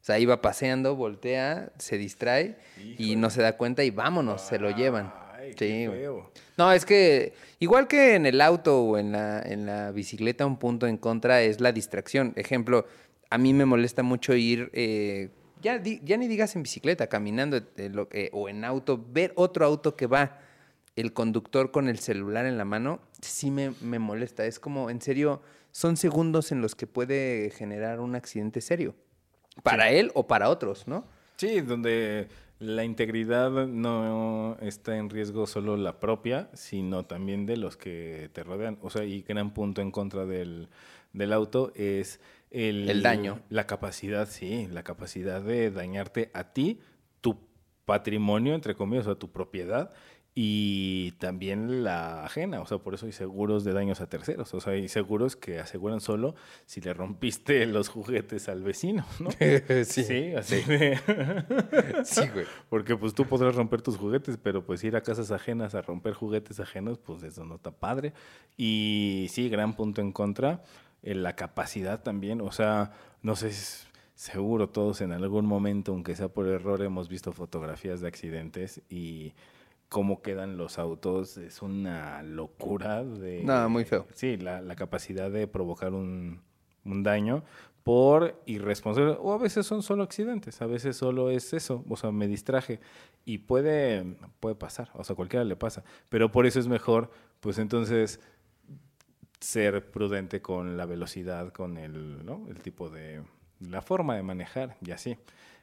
O 0.00 0.04
sea, 0.06 0.18
iba 0.18 0.40
paseando, 0.40 0.94
voltea, 0.94 1.72
se 1.78 1.98
distrae 1.98 2.56
y 2.98 3.16
no 3.16 3.28
se 3.30 3.42
da 3.42 3.56
cuenta 3.56 3.82
y 3.84 3.90
vámonos, 3.90 4.40
se 4.42 4.58
lo 4.58 4.70
llevan. 4.70 5.12
Ay, 5.36 5.50
Sí, 5.52 5.56
qué 5.58 5.90
feo. 5.92 6.30
No, 6.56 6.72
es 6.72 6.84
que 6.84 7.32
igual 7.58 7.88
que 7.88 8.14
en 8.14 8.26
el 8.26 8.40
auto 8.40 8.82
o 8.82 8.98
en 8.98 9.12
la, 9.12 9.40
en 9.42 9.66
la 9.66 9.90
bicicleta, 9.92 10.46
un 10.46 10.58
punto 10.58 10.86
en 10.86 10.96
contra 10.96 11.42
es 11.42 11.60
la 11.60 11.72
distracción. 11.72 12.32
Ejemplo, 12.36 12.86
a 13.30 13.38
mí 13.38 13.52
me 13.52 13.64
molesta 13.64 14.02
mucho 14.02 14.34
ir, 14.34 14.70
eh, 14.74 15.30
ya, 15.60 15.82
ya 15.82 16.16
ni 16.16 16.28
digas 16.28 16.54
en 16.56 16.62
bicicleta, 16.62 17.08
caminando 17.08 17.56
eh, 17.76 17.88
lo- 17.92 18.08
eh, 18.12 18.30
o 18.32 18.48
en 18.48 18.64
auto, 18.64 19.04
ver 19.12 19.32
otro 19.36 19.64
auto 19.66 19.96
que 19.96 20.06
va, 20.06 20.38
el 20.94 21.12
conductor 21.12 21.72
con 21.72 21.88
el 21.88 21.98
celular 21.98 22.46
en 22.46 22.56
la 22.58 22.64
mano, 22.64 23.00
sí 23.20 23.50
me, 23.50 23.72
me 23.80 23.98
molesta. 23.98 24.46
Es 24.46 24.58
como, 24.60 24.88
en 24.90 25.00
serio, 25.00 25.42
son 25.76 25.98
segundos 25.98 26.52
en 26.52 26.62
los 26.62 26.74
que 26.74 26.86
puede 26.86 27.50
generar 27.50 28.00
un 28.00 28.14
accidente 28.14 28.62
serio. 28.62 28.94
Para 29.62 29.90
él 29.90 30.10
o 30.14 30.26
para 30.26 30.48
otros, 30.48 30.88
¿no? 30.88 31.04
Sí, 31.36 31.60
donde 31.60 32.28
la 32.58 32.82
integridad 32.82 33.50
no 33.66 34.56
está 34.62 34.96
en 34.96 35.10
riesgo 35.10 35.46
solo 35.46 35.76
la 35.76 36.00
propia, 36.00 36.48
sino 36.54 37.04
también 37.04 37.44
de 37.44 37.58
los 37.58 37.76
que 37.76 38.30
te 38.32 38.42
rodean. 38.42 38.78
O 38.80 38.88
sea, 38.88 39.04
y 39.04 39.20
gran 39.20 39.52
punto 39.52 39.82
en 39.82 39.90
contra 39.90 40.24
del, 40.24 40.70
del 41.12 41.34
auto 41.34 41.72
es 41.74 42.20
el, 42.50 42.88
El 42.88 43.02
daño. 43.02 43.42
La 43.50 43.66
capacidad, 43.66 44.30
sí, 44.30 44.68
la 44.72 44.82
capacidad 44.82 45.42
de 45.42 45.70
dañarte 45.70 46.30
a 46.32 46.54
ti, 46.54 46.80
tu 47.20 47.36
patrimonio, 47.84 48.54
entre 48.54 48.74
comillas, 48.74 49.08
o 49.08 49.18
tu 49.18 49.30
propiedad. 49.30 49.92
Y 50.38 51.12
también 51.12 51.82
la 51.82 52.26
ajena, 52.26 52.60
o 52.60 52.66
sea, 52.66 52.76
por 52.76 52.92
eso 52.92 53.06
hay 53.06 53.12
seguros 53.12 53.64
de 53.64 53.72
daños 53.72 54.02
a 54.02 54.06
terceros, 54.06 54.52
o 54.52 54.60
sea, 54.60 54.74
hay 54.74 54.86
seguros 54.86 55.34
que 55.34 55.58
aseguran 55.60 56.02
solo 56.02 56.34
si 56.66 56.82
le 56.82 56.92
rompiste 56.92 57.64
los 57.64 57.88
juguetes 57.88 58.50
al 58.50 58.62
vecino, 58.62 59.06
¿no? 59.18 59.30
Sí, 59.86 60.34
así 60.36 60.60
de... 60.64 60.98
Sí, 62.04 62.20
güey. 62.34 62.44
Porque 62.68 62.94
pues 62.98 63.14
tú 63.14 63.24
podrás 63.24 63.54
romper 63.54 63.80
tus 63.80 63.96
juguetes, 63.96 64.36
pero 64.36 64.62
pues 64.62 64.84
ir 64.84 64.94
a 64.94 65.00
casas 65.00 65.30
ajenas 65.30 65.74
a 65.74 65.80
romper 65.80 66.12
juguetes 66.12 66.60
ajenos, 66.60 66.98
pues 66.98 67.22
eso 67.22 67.42
no 67.46 67.54
está 67.54 67.70
padre. 67.70 68.12
Y 68.58 69.28
sí, 69.30 69.48
gran 69.48 69.74
punto 69.74 70.02
en 70.02 70.12
contra, 70.12 70.62
eh, 71.02 71.14
la 71.14 71.34
capacidad 71.34 72.02
también, 72.02 72.42
o 72.42 72.52
sea, 72.52 72.92
no 73.22 73.36
sé, 73.36 73.48
s- 73.48 73.86
seguro 74.14 74.68
todos 74.68 75.00
en 75.00 75.12
algún 75.12 75.46
momento, 75.46 75.92
aunque 75.92 76.14
sea 76.14 76.28
por 76.28 76.46
error, 76.46 76.82
hemos 76.82 77.08
visto 77.08 77.32
fotografías 77.32 78.02
de 78.02 78.08
accidentes 78.08 78.82
y 78.90 79.32
cómo 79.88 80.22
quedan 80.22 80.56
los 80.56 80.78
autos 80.78 81.36
es 81.38 81.62
una 81.62 82.22
locura 82.22 83.04
de... 83.04 83.42
No, 83.42 83.68
muy 83.68 83.84
feo. 83.84 84.06
Sí, 84.14 84.36
la, 84.36 84.60
la 84.60 84.76
capacidad 84.76 85.30
de 85.30 85.46
provocar 85.46 85.92
un, 85.94 86.40
un 86.84 87.02
daño 87.02 87.44
por 87.86 88.42
irresponsable. 88.46 89.16
O 89.20 89.32
a 89.32 89.38
veces 89.38 89.64
son 89.64 89.82
solo 89.82 90.02
accidentes, 90.02 90.60
a 90.60 90.66
veces 90.66 90.96
solo 90.96 91.30
es 91.30 91.52
eso, 91.52 91.84
o 91.88 91.96
sea, 91.96 92.10
me 92.10 92.26
distraje. 92.26 92.80
Y 93.24 93.38
puede, 93.38 94.16
puede 94.40 94.56
pasar, 94.56 94.90
o 94.94 95.04
sea, 95.04 95.14
cualquiera 95.14 95.44
le 95.44 95.54
pasa. 95.54 95.84
Pero 96.08 96.32
por 96.32 96.46
eso 96.46 96.58
es 96.58 96.66
mejor, 96.66 97.10
pues 97.38 97.58
entonces, 97.58 98.20
ser 99.38 99.90
prudente 99.90 100.42
con 100.42 100.76
la 100.76 100.86
velocidad, 100.86 101.52
con 101.52 101.76
el, 101.76 102.24
¿no? 102.24 102.46
el 102.48 102.60
tipo 102.60 102.90
de, 102.90 103.22
la 103.60 103.82
forma 103.82 104.16
de 104.16 104.22
manejar 104.22 104.76
y 104.84 104.90
así. 104.90 105.16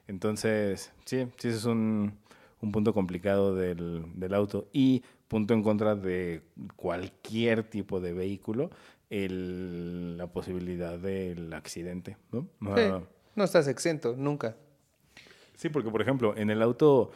Entonces, 0.08 0.94
sí, 1.06 1.28
sí, 1.38 1.48
es 1.50 1.66
un, 1.66 2.20
un 2.64 2.72
punto 2.72 2.94
complicado 2.94 3.54
del, 3.56 4.06
del 4.16 4.34
auto 4.34 4.70
y 4.72 5.04
punto 5.28 5.54
en 5.54 5.64
contra 5.64 5.96
de 5.96 6.42
cualquier 6.78 7.64
tipo 7.64 8.00
de 8.00 8.14
vehículo, 8.14 8.70
el, 9.10 10.18
la 10.18 10.28
posibilidad 10.28 10.98
del 10.98 11.52
accidente, 11.54 12.18
¿no? 12.32 12.48
Sí, 12.62 12.82
Ah, 12.82 13.02
no 13.36 13.44
estás 13.44 13.68
exento, 13.68 14.16
nunca. 14.18 14.56
Sí, 15.56 15.70
porque 15.70 15.92
por 15.92 16.02
ejemplo, 16.02 16.36
en 16.38 16.50
el 16.50 16.62
auto 16.62 17.12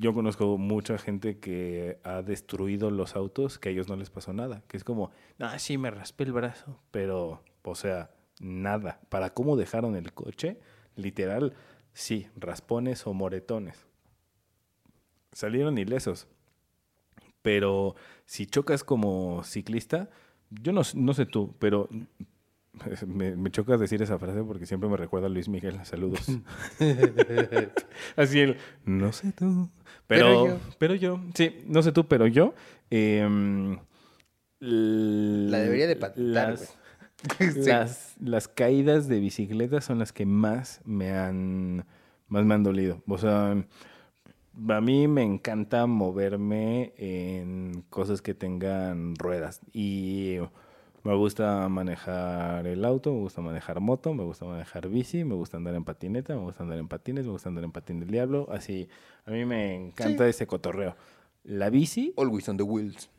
yo 0.00 0.14
conozco 0.14 0.56
mucha 0.58 0.96
gente 0.96 1.38
que 1.38 1.98
ha 2.04 2.22
destruido 2.22 2.90
los 2.90 3.16
autos 3.16 3.58
que 3.58 3.68
a 3.68 3.72
ellos 3.72 3.88
no 3.88 3.96
les 3.96 4.10
pasó 4.10 4.32
nada, 4.32 4.62
que 4.68 4.76
es 4.76 4.84
como, 4.84 5.10
ah, 5.40 5.58
sí, 5.58 5.76
me 5.76 5.90
raspé 5.90 6.24
el 6.24 6.32
brazo, 6.32 6.78
pero, 6.92 7.42
o 7.62 7.74
sea, 7.74 8.10
nada. 8.40 9.00
Para 9.08 9.30
cómo 9.30 9.56
dejaron 9.56 9.96
el 9.96 10.12
coche, 10.12 10.58
literal, 10.94 11.54
sí, 11.92 12.28
raspones 12.36 13.06
o 13.08 13.12
moretones. 13.12 13.86
Salieron 15.32 15.78
ilesos. 15.78 16.28
Pero 17.42 17.96
si 18.26 18.46
chocas 18.46 18.84
como 18.84 19.42
ciclista, 19.44 20.08
yo 20.50 20.72
no, 20.72 20.82
no 20.94 21.14
sé 21.14 21.26
tú, 21.26 21.54
pero 21.58 21.88
me, 23.06 23.36
me 23.36 23.50
choca 23.50 23.76
decir 23.76 24.00
esa 24.02 24.18
frase 24.18 24.42
porque 24.42 24.66
siempre 24.66 24.88
me 24.88 24.96
recuerda 24.96 25.26
a 25.26 25.30
Luis 25.30 25.48
Miguel. 25.48 25.84
Saludos. 25.84 26.26
Así 28.16 28.40
él, 28.40 28.56
no 28.84 29.12
sé 29.12 29.32
tú. 29.32 29.70
Pero, 30.06 30.60
pero 30.78 30.94
yo. 30.94 31.20
sí, 31.34 31.62
no 31.66 31.82
sé 31.82 31.92
tú, 31.92 32.06
pero 32.06 32.26
yo. 32.26 32.54
em, 32.90 33.78
La 34.60 35.58
debería 35.58 35.86
de 35.86 35.96
patentar, 35.96 36.50
las. 36.50 36.78
Sí. 37.38 37.62
las, 37.66 38.16
las 38.20 38.48
caídas 38.48 39.06
de 39.06 39.20
bicicleta 39.20 39.80
son 39.80 40.00
las 40.00 40.12
que 40.12 40.26
más 40.26 40.80
me 40.84 41.12
han, 41.12 41.86
más 42.26 42.44
me 42.44 42.54
han 42.54 42.64
dolido. 42.64 43.00
O 43.06 43.16
sea, 43.16 43.64
a 44.68 44.80
mí 44.80 45.08
me 45.08 45.22
encanta 45.22 45.86
moverme 45.86 46.92
en 46.96 47.84
cosas 47.90 48.22
que 48.22 48.34
tengan 48.34 49.16
ruedas. 49.16 49.60
Y 49.72 50.38
me 51.04 51.14
gusta 51.16 51.68
manejar 51.68 52.66
el 52.66 52.84
auto, 52.84 53.12
me 53.12 53.20
gusta 53.20 53.40
manejar 53.40 53.80
moto, 53.80 54.14
me 54.14 54.24
gusta 54.24 54.44
manejar 54.44 54.88
bici, 54.88 55.24
me 55.24 55.34
gusta 55.34 55.56
andar 55.56 55.74
en 55.74 55.84
patineta, 55.84 56.34
me 56.34 56.42
gusta 56.42 56.62
andar 56.62 56.78
en 56.78 56.88
patines, 56.88 57.26
me 57.26 57.32
gusta 57.32 57.48
andar 57.48 57.64
en 57.64 57.72
patín 57.72 58.00
del 58.00 58.10
diablo. 58.10 58.48
Así, 58.52 58.88
a 59.24 59.30
mí 59.30 59.44
me 59.44 59.74
encanta 59.74 60.28
ese 60.28 60.46
cotorreo. 60.46 60.96
La 61.44 61.70
bici, 61.70 62.14
Always 62.16 62.48
on 62.48 62.56
the 62.56 62.62
wheels. 62.62 63.10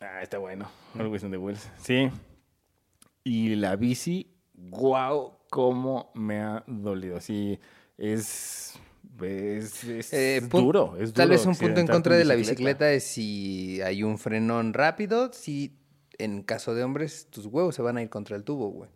ah, 0.00 0.22
está 0.22 0.38
bueno. 0.38 0.66
Always 0.98 1.24
on 1.24 1.30
the 1.30 1.38
wheels. 1.38 1.70
Sí. 1.78 2.10
Y 3.24 3.54
la 3.54 3.76
bici, 3.76 4.34
wow, 4.54 5.32
cómo 5.48 6.10
me 6.14 6.40
ha 6.40 6.64
dolido. 6.66 7.16
Así, 7.16 7.58
es... 7.96 8.78
Es, 9.22 9.84
es 9.84 10.12
Eh, 10.12 10.40
pun- 10.48 10.62
duro, 10.64 10.96
es 10.98 11.12
Tal 11.12 11.28
duro 11.28 11.38
vez 11.38 11.46
un 11.46 11.56
punto 11.56 11.80
en 11.80 11.86
contra 11.86 12.16
de 12.16 12.24
la 12.24 12.34
bicicleta 12.34 12.92
es 12.92 13.04
si 13.04 13.80
hay 13.82 14.02
un 14.02 14.18
frenón 14.18 14.72
rápido, 14.74 15.32
si 15.32 15.76
en 16.18 16.42
caso 16.42 16.74
de 16.74 16.82
hombres 16.84 17.28
tus 17.30 17.46
huevos 17.46 17.74
se 17.74 17.82
van 17.82 17.96
a 17.96 18.02
ir 18.02 18.08
contra 18.10 18.36
el 18.36 18.44
tubo, 18.44 18.68
güey. 18.70 18.90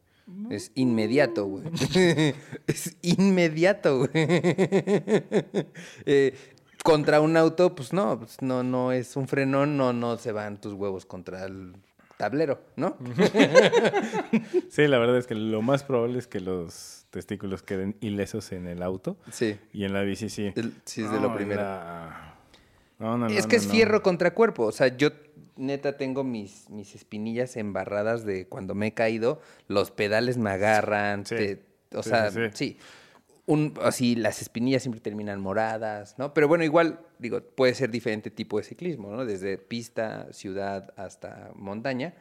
Es 0.50 0.72
inmediato, 0.74 1.44
güey. 1.46 1.64
es 2.66 2.96
inmediato, 3.02 3.98
güey. 3.98 4.10
Eh, 6.06 6.34
contra 6.82 7.20
un 7.20 7.36
auto, 7.36 7.74
pues 7.74 7.92
no, 7.92 8.18
pues 8.18 8.40
no, 8.42 8.62
no 8.62 8.92
es 8.92 9.16
un 9.16 9.26
frenón, 9.28 9.76
no, 9.76 9.92
no 9.92 10.16
se 10.18 10.32
van 10.32 10.60
tus 10.60 10.72
huevos 10.74 11.06
contra 11.06 11.44
el 11.44 11.74
tablero, 12.16 12.60
¿no? 12.76 12.96
Sí, 14.70 14.86
la 14.86 14.98
verdad 14.98 15.18
es 15.18 15.26
que 15.26 15.34
lo 15.34 15.62
más 15.62 15.82
probable 15.84 16.18
es 16.18 16.26
que 16.26 16.40
los 16.40 17.06
testículos 17.10 17.62
queden 17.62 17.96
ilesos 18.00 18.52
en 18.52 18.66
el 18.66 18.82
auto 18.82 19.16
Sí. 19.30 19.58
y 19.72 19.84
en 19.84 19.92
la 19.92 20.02
bici 20.02 20.28
sí. 20.28 20.52
El- 20.56 20.74
sí, 20.84 21.02
es 21.04 21.10
de 21.10 21.16
lo 21.20 21.28
No, 21.28 21.36
primero. 21.36 21.62
la- 21.62 22.34
No, 22.98 23.18
no, 23.18 23.26
Es 23.26 23.46
que 23.46 23.56
es 23.56 23.66
fierro 23.66 24.02
contra 24.02 24.34
cuerpo. 24.34 24.64
O 24.66 24.72
sea, 24.72 24.96
yo 24.96 25.10
neta 25.56 25.96
tengo 25.96 26.24
mis, 26.24 26.70
mis 26.70 26.94
espinillas 26.94 27.56
embarradas 27.56 28.24
de 28.24 28.46
cuando 28.46 28.74
me 28.74 28.88
he 28.88 28.94
caído. 28.94 29.40
Los 29.68 29.90
pedales 29.90 30.38
me 30.38 30.50
agarran. 30.50 31.26
Sí. 31.26 31.34
te- 31.36 31.62
o 31.94 32.02
Sí, 32.02 32.08
sea, 32.10 32.30
sí, 32.30 32.40
sí. 32.54 32.78
Un, 33.46 33.74
así, 33.82 34.14
las 34.16 34.40
espinillas 34.40 34.82
siempre 34.82 35.00
terminan 35.00 35.40
moradas, 35.40 36.14
¿no? 36.18 36.32
Pero 36.32 36.48
bueno, 36.48 36.64
igual, 36.64 37.00
digo, 37.18 37.42
puede 37.42 37.74
ser 37.74 37.90
diferente 37.90 38.30
tipo 38.30 38.56
de 38.56 38.64
ciclismo, 38.64 39.10
¿no? 39.10 39.26
Desde 39.26 39.58
pista, 39.58 40.32
ciudad 40.32 40.94
hasta 40.96 41.50
montaña. 41.54 42.14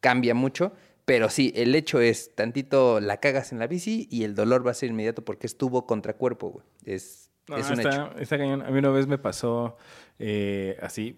Cambia 0.00 0.34
mucho. 0.34 0.72
Pero 1.06 1.30
sí, 1.30 1.52
el 1.56 1.74
hecho 1.74 2.00
es, 2.00 2.34
tantito 2.34 3.00
la 3.00 3.18
cagas 3.18 3.52
en 3.52 3.58
la 3.60 3.68
bici 3.68 4.08
y 4.10 4.24
el 4.24 4.34
dolor 4.34 4.66
va 4.66 4.72
a 4.72 4.74
ser 4.74 4.90
inmediato 4.90 5.24
porque 5.24 5.46
es 5.46 5.56
tubo 5.56 5.86
contra 5.86 6.14
cuerpo, 6.14 6.50
güey. 6.50 6.66
Es, 6.84 7.30
No, 7.48 7.56
es 7.56 7.70
un 7.70 7.78
está, 7.78 7.88
hecho. 7.88 8.18
está 8.18 8.36
cañón. 8.36 8.62
A 8.62 8.70
mí 8.70 8.78
una 8.78 8.90
vez 8.90 9.06
me 9.06 9.16
pasó 9.16 9.76
eh, 10.18 10.76
así, 10.82 11.16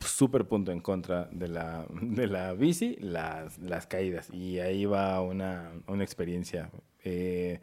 súper 0.00 0.46
punto 0.46 0.72
en 0.72 0.80
contra 0.80 1.28
de 1.30 1.46
la, 1.48 1.86
de 2.00 2.26
la 2.26 2.54
bici, 2.54 2.96
las, 3.00 3.58
las 3.58 3.86
caídas. 3.86 4.30
Y 4.32 4.60
ahí 4.60 4.86
va 4.86 5.20
una, 5.20 5.72
una 5.86 6.02
experiencia. 6.02 6.70
Eh, 7.04 7.60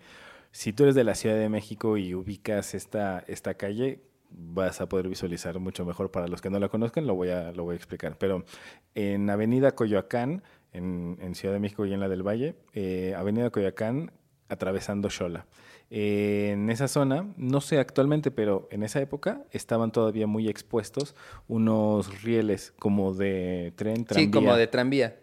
si 0.56 0.72
tú 0.72 0.84
eres 0.84 0.96
de 0.96 1.04
la 1.04 1.16
Ciudad 1.16 1.36
de 1.36 1.50
México 1.50 1.98
y 1.98 2.16
ubicas 2.16 2.76
esta, 2.76 3.26
esta 3.28 3.56
calle, 3.56 4.00
vas 4.30 4.80
a 4.80 4.88
poder 4.88 5.10
visualizar 5.10 5.60
mucho 5.60 5.84
mejor. 5.86 6.12
Para 6.12 6.30
los 6.30 6.42
que 6.42 6.50
no 6.50 6.60
la 6.60 6.70
conozcan, 6.70 7.06
lo 7.06 7.14
voy 7.14 7.28
a, 7.30 7.52
lo 7.52 7.66
voy 7.66 7.74
a 7.74 7.76
explicar. 7.76 8.18
Pero 8.18 8.46
en 8.94 9.30
Avenida 9.30 9.74
Coyoacán, 9.76 10.44
en, 10.72 11.18
en 11.20 11.36
Ciudad 11.36 11.54
de 11.54 11.60
México 11.60 11.86
y 11.86 11.92
en 11.94 12.00
la 12.00 12.08
del 12.08 12.24
Valle, 12.26 12.56
eh, 12.74 13.14
Avenida 13.18 13.50
Coyoacán, 13.50 14.14
atravesando 14.48 15.10
Xola. 15.10 15.46
Eh, 15.90 16.52
en 16.54 16.70
esa 16.70 16.88
zona, 16.88 17.28
no 17.36 17.60
sé 17.60 17.78
actualmente, 17.78 18.32
pero 18.32 18.70
en 18.72 18.84
esa 18.84 19.02
época 19.02 19.44
estaban 19.52 19.92
todavía 19.92 20.26
muy 20.26 20.48
expuestos 20.48 21.16
unos 21.50 22.24
rieles 22.24 22.74
como 22.80 23.14
de 23.14 23.74
tren, 23.76 23.98
Sí, 23.98 24.04
tranvía. 24.06 24.32
como 24.32 24.56
de 24.56 24.68
tranvía. 24.68 25.20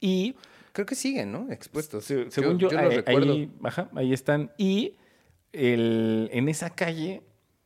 Y 0.00 0.34
Creo 0.74 0.84
que 0.86 0.94
siguen, 0.96 1.32
¿no? 1.32 1.50
Expuestos. 1.50 2.04
se- 2.04 2.30
según 2.30 2.58
yo, 2.58 2.68
ahí, 2.76 2.96
recuerdo. 2.96 3.32
ahí- 3.32 3.50
ajá, 3.62 3.88
ahí 3.94 4.12
están. 4.12 4.50
Y 4.58 4.96
el- 5.52 6.28
en 6.32 6.48
esa 6.48 6.70
calle, 6.70 7.22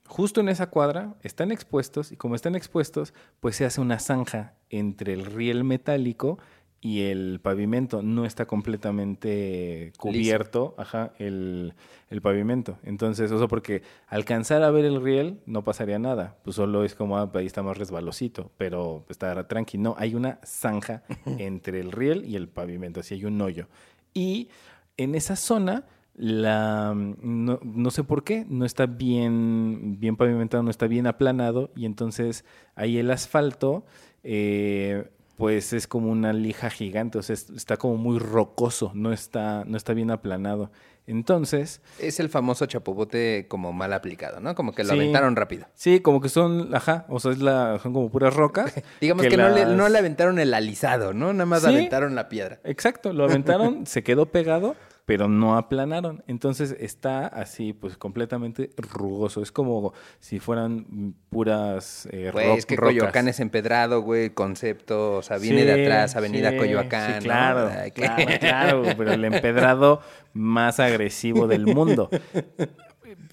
justo 0.07 0.41
en 0.43 0.49
esa 0.51 0.69
cuadra, 0.69 1.17
están 1.23 1.51
expuestos. 1.51 2.13
Y 2.13 2.17
como 2.17 2.35
están 2.35 2.55
expuestos, 2.55 3.15
pues 3.41 3.57
se 3.57 3.65
hace 3.65 3.81
una 3.81 3.99
zanja 3.99 4.55
entre 4.71 5.15
el 5.15 5.25
riel 5.25 5.65
metálico 5.65 6.39
y 6.81 7.03
el 7.03 7.41
pavimento. 7.43 8.03
No 8.03 8.24
está 8.24 8.47
completamente 8.47 9.93
cubierto 9.99 10.74
ajá, 10.79 11.12
el, 11.18 11.74
el 12.11 12.22
pavimento. 12.22 12.79
Entonces, 12.85 13.31
eso 13.31 13.49
porque 13.49 13.83
alcanzar 14.07 14.62
a 14.62 14.70
ver 14.70 14.85
el 14.85 15.03
riel 15.03 15.41
no 15.47 15.64
pasaría 15.64 15.99
nada. 15.99 16.37
Pues 16.45 16.57
solo 16.57 16.85
es 16.85 16.95
como, 16.95 17.18
ah, 17.18 17.31
ahí 17.35 17.47
está 17.47 17.62
más 17.62 17.79
resbalosito. 17.79 18.51
Pero 18.57 19.05
está 19.09 19.47
tranqui. 19.49 19.79
No, 19.79 19.95
hay 19.99 20.14
una 20.14 20.39
zanja 20.45 21.03
entre 21.26 21.81
el 21.81 21.93
riel 21.93 22.24
y 22.24 22.37
el 22.37 22.49
pavimento. 22.49 23.01
Así 23.01 23.14
hay 23.14 23.24
un 23.24 23.41
hoyo. 23.41 23.66
Y 24.14 24.49
en 24.97 25.14
esa 25.14 25.37
zona, 25.37 25.85
la, 26.14 26.95
no, 26.95 27.61
no 27.62 27.91
sé 27.91 28.05
por 28.05 28.24
qué, 28.24 28.45
no 28.49 28.64
está 28.64 28.87
bien, 28.87 30.01
bien 30.01 30.16
pavimentado, 30.16 30.62
no 30.62 30.70
está 30.70 30.87
bien 30.87 31.07
aplanado. 31.07 31.70
Y 31.74 31.87
entonces 31.87 32.45
ahí 32.74 32.99
el 32.99 33.11
asfalto, 33.11 33.85
eh, 34.22 35.11
pues 35.39 35.72
es 35.72 35.86
como 35.86 36.11
una 36.11 36.34
lija 36.34 36.68
gigante. 36.68 37.16
O 37.16 37.22
sea, 37.22 37.32
es- 37.34 37.49
está 37.49 37.78
como 37.78 37.97
muy 37.97 38.18
rocoso, 38.18 38.91
no 38.95 39.12
está, 39.12 39.64
no 39.66 39.76
está 39.78 39.95
bien 39.95 40.11
aplanado. 40.11 40.70
Entonces, 41.07 41.80
Es 41.99 42.20
el 42.20 42.28
famoso 42.28 42.66
chapopote 42.66 43.47
como 43.49 43.72
mal 43.72 43.95
aplicado, 43.95 44.41
¿no? 44.41 44.55
Como 44.55 44.72
que 44.74 44.84
lo 44.84 44.91
Sí. 44.93 44.97
aventaron 44.99 45.36
rápido. 45.36 45.64
sí, 45.74 46.01
como 46.01 46.20
que 46.20 46.28
son, 46.28 46.74
ajá, 46.74 47.07
o 47.09 47.18
sea, 47.18 47.32
es 47.32 47.39
la, 47.39 47.78
son 47.82 47.95
como 47.95 48.11
puras 48.11 48.34
rocas. 48.34 48.74
Digamos 49.01 49.26
que, 49.26 49.36
no, 49.39 49.49
le, 49.49 49.64
no 49.64 49.89
le 49.89 49.99
aventaron 49.99 50.39
el 50.39 50.53
alisado, 50.53 51.14
¿no? 51.14 51.32
Nada 51.32 51.47
más 51.47 51.62
Sí. 51.62 51.68
aventaron 51.68 52.14
la 52.14 52.28
piedra. 52.28 52.59
Exacto, 52.64 53.14
lo 53.14 53.24
aventaron, 53.24 53.86
se 53.86 54.03
quedó 54.03 54.26
pegado, 54.26 54.76
pero 55.09 55.27
no 55.27 55.57
aplanaron. 55.57 56.23
Entonces 56.27 56.77
está 56.79 57.27
así, 57.27 57.73
pues 57.73 57.97
completamente 57.97 58.69
rugoso. 58.77 59.41
Es 59.41 59.51
como 59.51 59.95
si 60.21 60.39
fueran 60.39 61.15
puras 61.31 62.07
eh, 62.13 62.29
Güey, 62.31 62.47
ro- 62.49 62.55
es 62.57 62.67
que 62.67 62.77
rocas. 62.77 62.91
Coyoacán 62.93 63.27
es 63.29 63.41
empedrado, 63.41 64.03
güey, 64.03 64.29
concepto, 64.29 65.17
o 65.17 65.23
sea, 65.23 65.39
viene 65.39 65.61
Sí, 65.63 65.67
de 65.67 65.83
atrás, 65.83 66.15
Avenida 66.15 66.51
sí, 66.51 66.59
Coyoacán. 66.59 67.07
sí, 67.09 67.15
¿no? 67.21 67.25
claro, 67.25 67.71
Ay, 67.75 67.91
claro, 67.93 68.25
claro, 68.39 68.83
pero 68.99 69.13
el 69.15 69.25
empedrado 69.25 70.03
más 70.35 70.79
agresivo 70.79 71.47
del 71.49 71.65
mundo. 71.67 72.11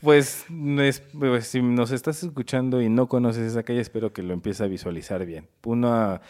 Pues, 0.01 0.45
es- 0.79 1.01
pues, 1.17 1.47
si 1.47 1.61
nos 1.61 1.91
estás 1.91 2.23
escuchando 2.23 2.81
y 2.81 2.87
no 2.89 3.07
conoces 3.09 3.51
esa 3.51 3.63
calle, 3.63 3.81
espero 3.81 4.13
que 4.13 4.23
lo 4.23 4.33
empieces 4.33 4.61
a 4.61 4.67
visualizar 4.67 5.25
bien. 5.25 5.49
Una, 5.65 6.21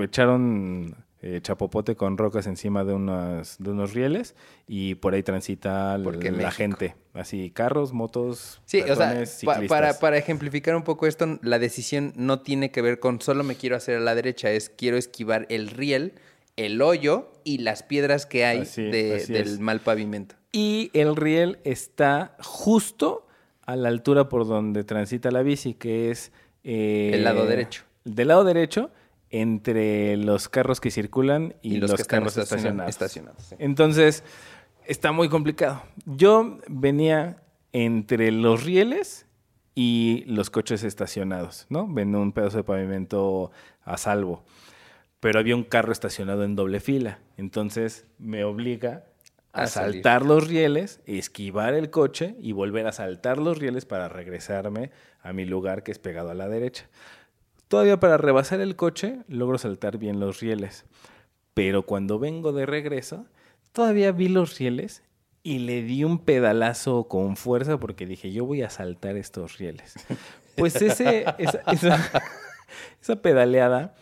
echaron 0.00 0.94
eh, 1.20 1.40
chapopote 1.42 1.96
con 1.96 2.16
rocas 2.16 2.46
encima 2.46 2.84
de, 2.84 2.94
unas, 2.94 3.56
de 3.58 3.70
unos 3.70 3.92
rieles 3.92 4.36
y 4.68 4.94
por 4.94 5.14
ahí 5.14 5.22
transita 5.24 5.98
Porque 6.04 6.30
la 6.30 6.36
México. 6.36 6.52
gente. 6.56 6.94
Así, 7.12 7.50
carros, 7.50 7.92
motos, 7.92 8.60
Sí, 8.64 8.80
o 8.82 8.94
sea, 8.94 9.26
ciclistas. 9.26 9.66
para, 9.68 9.98
para 9.98 10.16
ejemplificar 10.18 10.76
un 10.76 10.84
poco 10.84 11.06
esto, 11.08 11.38
la 11.42 11.58
decisión 11.58 12.12
no 12.16 12.40
tiene 12.42 12.70
que 12.70 12.82
ver 12.82 13.00
con 13.00 13.20
solo 13.20 13.42
me 13.42 13.56
quiero 13.56 13.74
hacer 13.74 13.96
a 13.96 14.00
la 14.00 14.14
derecha, 14.14 14.50
es 14.52 14.70
quiero 14.70 14.96
esquivar 14.96 15.46
el 15.48 15.68
riel, 15.70 16.12
el 16.56 16.80
hoyo 16.82 17.32
y 17.44 17.58
las 17.58 17.82
piedras 17.82 18.24
que 18.26 18.44
hay 18.44 18.60
Así- 18.60 18.82
de- 18.82 19.16
así 19.16 19.32
del 19.32 19.48
es. 19.48 19.58
mal 19.60 19.80
pavimento. 19.80 20.36
Y 20.52 20.90
el 20.94 21.16
riel 21.16 21.58
está 21.64 22.36
justo 22.40 23.26
a 23.66 23.76
la 23.76 23.88
altura 23.88 24.28
por 24.28 24.46
donde 24.46 24.84
transita 24.84 25.30
la 25.30 25.42
bici, 25.42 25.74
que 25.74 26.10
es... 26.10 26.32
eh, 26.64 27.10
El 27.14 27.24
lado 27.24 27.44
derecho. 27.46 27.82
Del 28.04 28.28
lado 28.28 28.44
derecho, 28.44 28.90
entre 29.30 30.16
los 30.16 30.48
carros 30.48 30.80
que 30.80 30.90
circulan 30.90 31.54
y, 31.62 31.76
los, 31.76 31.94
que 31.94 32.04
carros 32.04 32.36
estaciona- 32.36 32.86
estacionados. 32.88 32.90
estacionados, 32.90 33.42
sí. 33.42 33.56
Entonces, 33.58 34.24
está 34.86 35.12
muy 35.12 35.28
complicado. 35.28 35.82
Yo 36.06 36.58
venía 36.68 37.42
entre 37.72 38.32
los 38.32 38.64
rieles 38.64 39.26
y 39.74 40.24
los 40.26 40.50
coches 40.50 40.82
estacionados, 40.82 41.66
¿no? 41.68 41.86
Ven 41.86 42.14
un 42.16 42.32
pedazo 42.32 42.56
de 42.58 42.64
pavimento 42.64 43.50
a 43.84 43.96
salvo. 43.96 44.44
Pero 45.20 45.38
había 45.40 45.56
un 45.56 45.64
carro 45.64 45.92
estacionado 45.92 46.44
en 46.44 46.56
doble 46.56 46.80
fila. 46.80 47.18
Entonces 47.36 48.06
me 48.18 48.44
obliga 48.44 49.04
A 49.52 49.62
a 49.62 49.66
salir. 49.66 49.94
saltar 50.02 50.24
los 50.24 50.46
rieles, 50.48 51.00
esquivar 51.06 51.74
el 51.74 51.90
coche 51.90 52.34
y 52.40 52.52
volver 52.52 52.86
a 52.86 52.92
saltar 52.92 53.38
los 53.38 53.58
rieles 53.58 53.84
para 53.84 54.08
regresarme 54.08 54.90
a 55.22 55.32
mi 55.32 55.44
lugar 55.44 55.82
que 55.82 55.90
es 55.92 55.98
pegado 55.98 56.30
a 56.30 56.34
la 56.34 56.48
derecha. 56.48 56.86
Todavía 57.68 58.00
para 58.00 58.16
rebasar 58.16 58.60
el 58.60 58.76
coche 58.76 59.18
logro 59.28 59.58
saltar 59.58 59.98
bien 59.98 60.20
los 60.20 60.40
rieles. 60.40 60.84
Pero 61.54 61.82
cuando 61.82 62.18
vengo 62.18 62.52
de 62.52 62.66
regreso, 62.66 63.26
todavía 63.72 64.12
vi 64.12 64.28
los 64.28 64.58
rieles 64.58 65.02
y 65.42 65.60
le 65.60 65.82
di 65.82 66.04
un 66.04 66.18
pedalazo 66.18 67.08
con 67.08 67.36
fuerza 67.36 67.78
porque 67.78 68.06
dije, 68.06 68.32
yo 68.32 68.44
voy 68.44 68.62
a 68.62 68.70
saltar 68.70 69.16
estos 69.16 69.58
rieles. 69.58 69.94
Pues 70.56 70.80
ese, 70.80 71.24
esa, 71.38 71.60
esa- 71.70 72.22
esa 73.00 73.16
pedaleada 73.22 73.94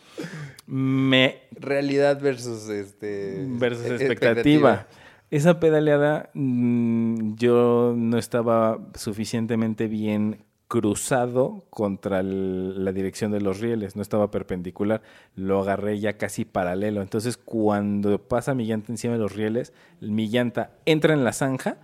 me 0.67 1.43
Realidad 1.53 2.21
versus 2.21 2.69
este 2.69 3.45
versus 3.49 3.87
e- 3.87 3.97
expectativa. 3.97 4.87
Esa 5.31 5.59
pedaleada 5.61 6.31
mm, 6.35 7.35
yo 7.35 7.95
no 7.97 8.17
estaba 8.19 8.79
suficientemente 8.95 9.89
bien 9.89 10.45
cruzado 10.69 11.65
contra 11.71 12.21
el- 12.21 12.85
la 12.85 12.93
dirección 12.93 13.31
de 13.31 13.41
los 13.41 13.61
rieles, 13.61 13.95
no 13.97 14.03
estaba 14.03 14.31
perpendicular, 14.31 15.01
lo 15.35 15.61
agarré 15.61 15.99
ya 16.01 16.17
casi 16.19 16.45
paralelo. 16.45 17.03
Entonces 17.03 17.37
cuando 17.37 18.19
pasa 18.19 18.55
mi 18.55 18.67
llanta 18.67 18.93
encima 18.93 19.15
de 19.15 19.21
los 19.21 19.35
rieles, 19.37 19.73
mi 20.01 20.29
llanta 20.29 20.73
entra 20.85 21.15
en 21.15 21.23
la 21.25 21.33
zanja 21.33 21.79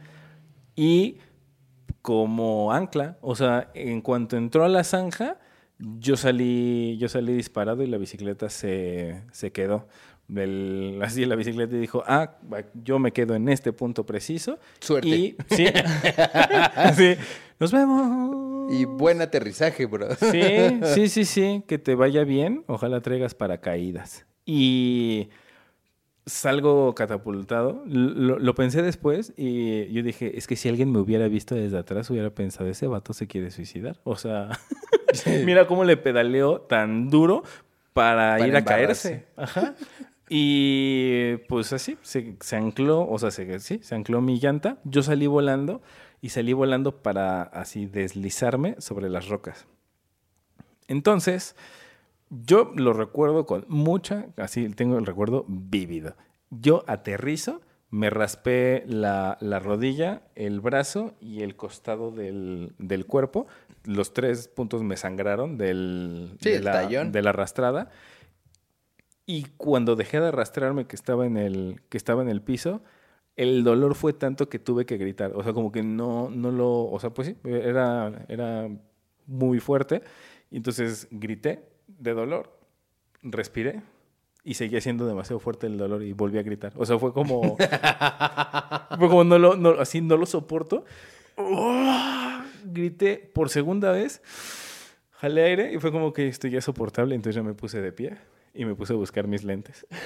y 0.75 1.19
como 2.01 2.73
ancla, 2.73 3.17
o 3.21 3.37
sea, 3.37 3.71
en 3.75 4.01
cuanto 4.01 4.37
entró 4.37 4.65
a 4.65 4.69
la 4.69 4.83
zanja, 4.85 5.39
yo 5.79 6.17
salí, 6.17 6.97
yo 6.99 7.09
salí 7.09 7.33
disparado 7.35 7.83
y 7.83 7.87
la 7.87 7.99
bicicleta 7.99 8.49
se, 8.51 9.23
se 9.33 9.53
quedó. 9.53 9.87
El- 10.35 10.99
así 11.05 11.25
la 11.27 11.37
bicicleta 11.37 11.77
dijo, 11.77 12.03
ah, 12.07 12.37
yo 12.83 12.99
me 12.99 13.13
quedo 13.13 13.35
en 13.35 13.49
este 13.49 13.73
punto 13.73 14.05
preciso. 14.07 14.59
Suerte. 14.81 15.09
Y, 15.09 15.37
sí, 15.51 15.67
Sí, 16.97 17.15
nos 17.63 17.71
vemos. 17.71 18.73
Y 18.73 18.87
buen 18.87 19.23
aterrizaje, 19.23 19.87
bro. 19.87 20.09
Sí, 20.17 20.81
sí, 20.95 21.09
sí, 21.09 21.25
sí, 21.25 21.63
que 21.69 21.79
te 21.79 21.95
vaya 21.95 22.25
bien. 22.25 22.65
Ojalá 22.67 23.01
traigas 23.01 23.37
paracaídas. 23.37 24.27
Y 24.45 25.29
salgo 26.27 26.93
catapultado. 26.97 27.85
Lo, 27.87 28.41
lo 28.41 28.55
pensé 28.57 28.83
después 28.83 29.33
y 29.37 29.93
yo 29.93 30.03
dije, 30.03 30.37
es 30.37 30.49
que 30.49 30.57
si 30.57 30.69
alguien 30.69 30.91
me 30.91 30.99
hubiera 30.99 31.29
visto 31.29 31.55
desde 31.55 31.79
atrás, 31.79 32.11
hubiera 32.11 32.31
pensado, 32.31 32.69
ese 32.69 32.89
vato 32.89 33.13
se 33.13 33.29
quiere 33.29 33.53
suicidar. 33.53 34.01
O 34.03 34.17
sea, 34.17 34.49
mira 35.45 35.69
cómo 35.69 35.85
le 35.85 35.97
pedaleó 35.97 36.63
tan 36.63 37.11
duro 37.11 37.45
para, 37.93 38.39
Para 38.39 38.49
ir 38.49 38.57
a 38.57 38.65
caerse. 38.65 39.27
Ajá. 39.37 39.77
Y 40.29 41.37
pues 41.49 41.73
así, 41.73 41.97
se, 42.03 42.37
se 42.41 42.57
ancló, 42.57 43.07
o 43.09 43.19
sea, 43.21 43.31
se, 43.31 43.61
sí, 43.61 43.79
se 43.83 43.95
ancló 43.95 44.21
mi 44.21 44.41
llanta. 44.41 44.79
Yo 44.83 45.05
salí 45.05 45.29
volando 45.29 45.81
y 46.23 46.31
salí 46.31 46.55
volando 46.55 47.03
para 47.03 47.43
así 47.43 47.85
deslizarme 47.85 48.77
sobre 48.79 49.11
las 49.11 49.29
rocas. 49.29 49.67
Entonces, 50.87 51.57
yo 52.31 52.73
lo 52.77 52.93
recuerdo 52.93 53.45
con 53.45 53.67
mucha, 53.69 54.27
así 54.37 54.69
tengo 54.71 54.97
el 54.99 55.05
recuerdo 55.05 55.45
vívido. 55.49 56.15
Yo 56.51 56.85
aterrizo, 56.87 57.61
me 57.91 58.09
raspé 58.09 58.85
la, 58.87 59.37
la 59.41 59.59
rodilla, 59.59 60.23
el 60.37 60.61
brazo 60.61 61.15
y 61.21 61.43
el 61.43 61.57
costado 61.57 62.13
del, 62.13 62.73
del 62.79 63.05
cuerpo. 63.05 63.49
Los 63.85 64.15
tres 64.15 64.47
puntos 64.47 64.83
me 64.85 64.97
sangraron 64.97 65.59
del, 65.59 66.37
Sí, 66.41 66.51
de, 66.51 66.57
el 66.57 66.65
la, 66.65 66.73
tallón. 66.73 67.11
de 67.13 67.23
la 67.23 67.31
arrastrada. 67.31 67.91
Y 69.27 69.47
cuando 69.57 69.97
dejé 69.97 70.21
de 70.21 70.29
arrastrarme, 70.29 70.87
que 70.87 70.95
estaba 70.97 71.27
en 71.27 71.37
el, 71.37 71.81
que 71.89 71.97
estaba 71.97 72.23
en 72.23 72.29
el 72.29 72.43
piso, 72.43 72.83
el 73.37 73.65
dolor 73.65 73.95
fue 73.95 74.13
tanto 74.13 74.49
que 74.49 74.59
tuve 74.59 74.85
que 74.87 74.97
gritar. 74.99 75.33
O 75.35 75.43
sea, 75.43 75.53
como 75.53 75.73
que 75.73 75.83
no, 75.83 76.29
no 76.31 76.51
lo. 76.51 76.85
O 76.85 76.99
sea, 77.01 77.11
pues 77.11 77.29
sí, 77.29 77.37
era, 77.45 78.25
era 78.29 78.69
muy 79.27 79.59
fuerte. 79.61 80.03
Y 80.51 80.57
entonces 80.59 81.09
grité 81.11 81.65
de 81.87 82.13
dolor, 82.15 82.59
respiré 83.23 83.83
y 84.45 84.55
seguía 84.55 84.81
siendo 84.81 85.07
demasiado 85.07 85.39
fuerte 85.41 85.67
el 85.67 85.79
dolor 85.79 86.03
y 86.03 86.13
volví 86.13 86.39
a 86.39 86.43
gritar. 86.43 86.73
O 86.77 86.85
sea, 86.85 86.99
fue 86.99 87.13
como. 87.13 87.57
fue 88.99 89.09
como 89.09 89.25
no 89.25 89.39
lo, 89.39 89.57
no- 89.57 89.81
así 89.81 90.01
no 90.01 90.17
lo 90.17 90.27
soporto. 90.27 90.85
¡Oh! 91.37 92.41
Grité 92.65 93.17
por 93.35 93.49
segunda 93.49 93.93
vez, 93.93 94.21
jalé 95.13 95.43
aire 95.45 95.73
y 95.73 95.79
fue 95.79 95.91
como 95.91 96.13
que 96.13 96.29
esto 96.29 96.49
ya 96.49 96.59
es 96.59 96.65
soportable. 96.65 97.15
Entonces 97.15 97.37
ya 97.37 97.43
me 97.43 97.55
puse 97.55 97.81
de 97.81 97.93
pie 97.93 98.19
y 98.55 98.65
me 98.67 98.75
puse 98.75 98.93
a 98.93 98.97
buscar 98.97 99.27
mis 99.27 99.43
lentes. 99.43 99.87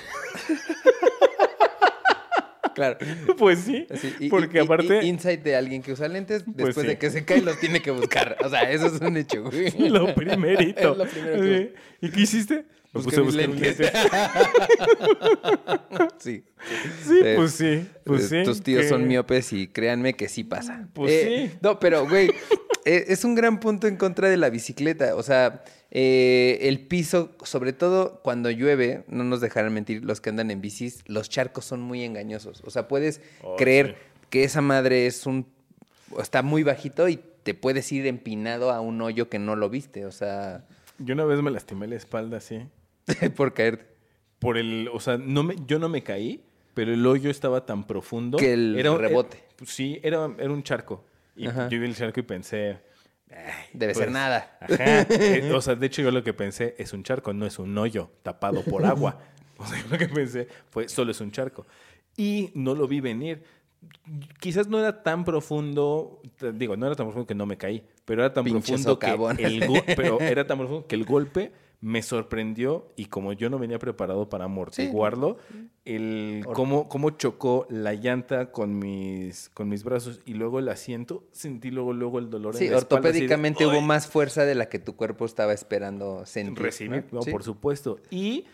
Claro. 2.76 2.98
Pues 3.38 3.58
sí, 3.60 3.86
Así, 3.90 4.28
porque 4.30 4.58
y- 4.58 4.60
aparte. 4.60 5.00
y 5.02 5.08
insight 5.08 5.42
de 5.42 5.56
alguien 5.56 5.82
que 5.82 5.92
usa 5.92 6.06
lentes, 6.08 6.44
después 6.46 6.74
Pues 6.74 6.84
sí. 6.84 6.86
de 6.86 6.98
que 6.98 7.10
se 7.10 7.24
cae 7.24 7.40
los 7.42 7.58
tiene 7.58 7.80
que 7.82 7.90
buscar. 7.90 8.36
O 8.44 8.48
sea, 8.50 8.70
eso 8.70 8.86
es 8.86 9.00
un 9.00 9.16
hecho, 9.16 9.42
güey. 9.44 9.70
Lo 9.90 10.14
primerito. 10.14 10.92
Es 10.92 10.96
lo 10.98 11.04
primero 11.06 11.40
que-. 11.42 11.74
¿Y 12.02 12.10
qué 12.10 12.20
hiciste? 12.20 12.64
Me 12.92 13.02
Busqué 13.02 13.20
mis 13.20 13.26
mis 13.34 13.34
lentes. 13.34 13.76
Sí. 16.18 16.44
Sí, 17.06 17.20
Eh, 17.22 17.34
pues 17.36 17.52
sí, 17.52 17.86
pues 18.04 18.28
sí. 18.28 18.42
Tus 18.44 18.62
tíos 18.62 18.82
que- 18.82 18.88
son 18.88 19.06
miopes 19.06 19.52
y 19.52 19.68
créanme 19.68 20.14
que 20.14 20.28
sí 20.28 20.44
pasa. 20.44 20.88
Pues 20.92 21.12
Eh, 21.12 21.48
sí. 21.52 21.58
No, 21.62 21.78
pero, 21.78 22.08
güey, 22.08 22.30
eh, 22.84 23.04
es 23.08 23.24
un 23.24 23.34
gran 23.34 23.60
punto 23.60 23.86
en 23.86 23.96
contra 23.96 24.28
de 24.28 24.36
la 24.36 24.50
bicicleta. 24.50 25.14
O 25.16 25.22
sea, 25.22 25.62
eh, 25.90 26.58
el 26.62 26.80
piso, 26.86 27.32
sobre 27.44 27.72
todo 27.72 28.20
cuando 28.22 28.50
llueve, 28.50 29.04
no 29.08 29.24
nos 29.24 29.40
dejarán 29.40 29.72
mentir 29.72 30.04
los 30.04 30.20
que 30.20 30.30
andan 30.30 30.50
en 30.50 30.60
bicis, 30.60 31.02
los 31.06 31.28
charcos 31.30 31.64
son 31.64 31.80
muy 31.80 32.02
engañosos. 32.04 32.62
O 32.64 32.70
sea, 32.70 32.88
puedes 32.88 33.20
Oh, 33.42 33.56
creer 33.56 33.96
sí. 33.98 34.26
que 34.30 34.44
esa 34.44 34.60
madre 34.60 35.06
es 35.06 35.26
un... 35.26 35.46
está 36.20 36.42
muy 36.42 36.62
bajito 36.62 37.08
y 37.08 37.20
te 37.42 37.54
puedes 37.54 37.90
ir 37.92 38.06
empinado 38.06 38.70
a 38.72 38.80
un 38.80 39.00
hoyo 39.00 39.28
que 39.28 39.38
no 39.38 39.54
lo 39.56 39.70
viste. 39.70 40.04
O 40.06 40.12
sea, 40.12 40.66
Yo 40.98 41.14
una 41.14 41.24
vez 41.24 41.40
me 41.42 41.50
lastimé 41.50 41.86
la 41.86 41.96
espalda 41.96 42.38
así. 42.38 42.60
por 43.36 43.54
caerte. 43.54 43.86
Por 44.40 44.58
el, 44.58 44.90
o 44.92 45.00
sea, 45.00 45.16
no 45.16 45.42
me, 45.44 45.54
yo 45.66 45.78
no 45.78 45.88
me 45.88 46.02
caí, 46.02 46.42
pero 46.74 46.92
el 46.92 47.06
hoyo 47.06 47.30
estaba 47.30 47.64
tan 47.64 47.86
profundo. 47.86 48.36
Que 48.36 48.52
el 48.52 48.74
rebote. 48.98 49.38
eh, 49.38 49.44
pues 49.56 49.70
sí, 49.70 49.98
era, 50.02 50.28
era 50.38 50.50
un 50.50 50.62
charco. 50.62 51.04
Y 51.36 51.46
Ajá. 51.46 51.68
yo 51.68 51.78
vi 51.80 51.86
el 51.86 51.94
charco 51.94 52.20
y 52.20 52.22
pensé. 52.24 52.78
"Ay, 53.30 53.68
Debe 53.72 53.94
ser 53.94 54.04
pues, 54.04 54.12
nada. 54.12 54.58
Ajá. 54.60 55.06
Eh, 55.10 55.52
o 55.52 55.60
sea, 55.60 55.74
de 55.74 55.86
hecho, 55.86 56.02
yo 56.02 56.10
lo 56.10 56.22
que 56.22 56.32
pensé 56.32 56.74
es 56.78 56.92
un 56.92 57.02
charco, 57.02 57.32
no 57.32 57.46
es 57.46 57.58
un 57.58 57.76
hoyo 57.76 58.10
tapado 58.22 58.62
por 58.62 58.84
agua. 58.86 59.18
O 59.58 59.66
sea, 59.66 59.80
yo 59.80 59.88
lo 59.90 59.98
que 59.98 60.08
pensé 60.08 60.48
fue 60.70 60.88
solo 60.88 61.10
es 61.10 61.20
un 61.20 61.30
charco. 61.30 61.66
Y 62.16 62.50
no 62.54 62.74
lo 62.74 62.86
vi 62.88 63.00
venir. 63.00 63.42
Quizás 64.40 64.68
no 64.68 64.78
era 64.78 65.02
tan 65.02 65.24
profundo, 65.24 66.22
digo, 66.54 66.76
no 66.76 66.86
era 66.86 66.96
tan 66.96 67.06
profundo 67.06 67.26
que 67.26 67.34
no 67.34 67.46
me 67.46 67.56
caí, 67.56 67.84
pero 68.04 68.22
era 68.22 68.32
tan 68.32 68.44
Pinche 68.44 68.72
profundo 68.72 68.98
que 68.98 69.44
el 69.44 69.82
pero 69.94 70.18
era 70.20 70.46
tan 70.46 70.58
profundo 70.58 70.86
que 70.86 70.96
el 70.96 71.04
golpe 71.04 71.52
me 71.80 72.02
sorprendió 72.02 72.92
y 72.96 73.06
como 73.06 73.32
yo 73.32 73.50
no 73.50 73.58
venía 73.58 73.78
preparado 73.78 74.28
para 74.28 74.44
amortiguarlo, 74.46 75.36
el 75.84 76.44
cómo, 76.54 76.88
cómo 76.88 77.10
chocó 77.10 77.66
la 77.68 77.92
llanta 77.94 78.50
con 78.50 78.78
mis, 78.78 79.50
con 79.50 79.68
mis 79.68 79.84
brazos 79.84 80.20
y 80.24 80.34
luego 80.34 80.58
el 80.58 80.68
asiento, 80.68 81.24
sentí 81.32 81.70
luego, 81.70 81.92
luego 81.92 82.18
el 82.18 82.30
dolor 82.30 82.56
Sí, 82.56 82.64
en 82.64 82.72
la 82.72 82.78
espalda, 82.78 83.10
así 83.10 83.18
de, 83.20 83.24
ortopédicamente 83.26 83.66
hubo 83.66 83.80
más 83.82 84.06
fuerza 84.08 84.44
de 84.44 84.54
la 84.54 84.68
que 84.68 84.78
tu 84.78 84.96
cuerpo 84.96 85.26
estaba 85.26 85.52
esperando 85.52 86.24
sentir. 86.26 86.62
recibir, 86.62 87.04
no, 87.12 87.22
Sí. 87.22 87.30
por 87.30 87.44
supuesto. 87.44 87.98
Y 88.10 88.46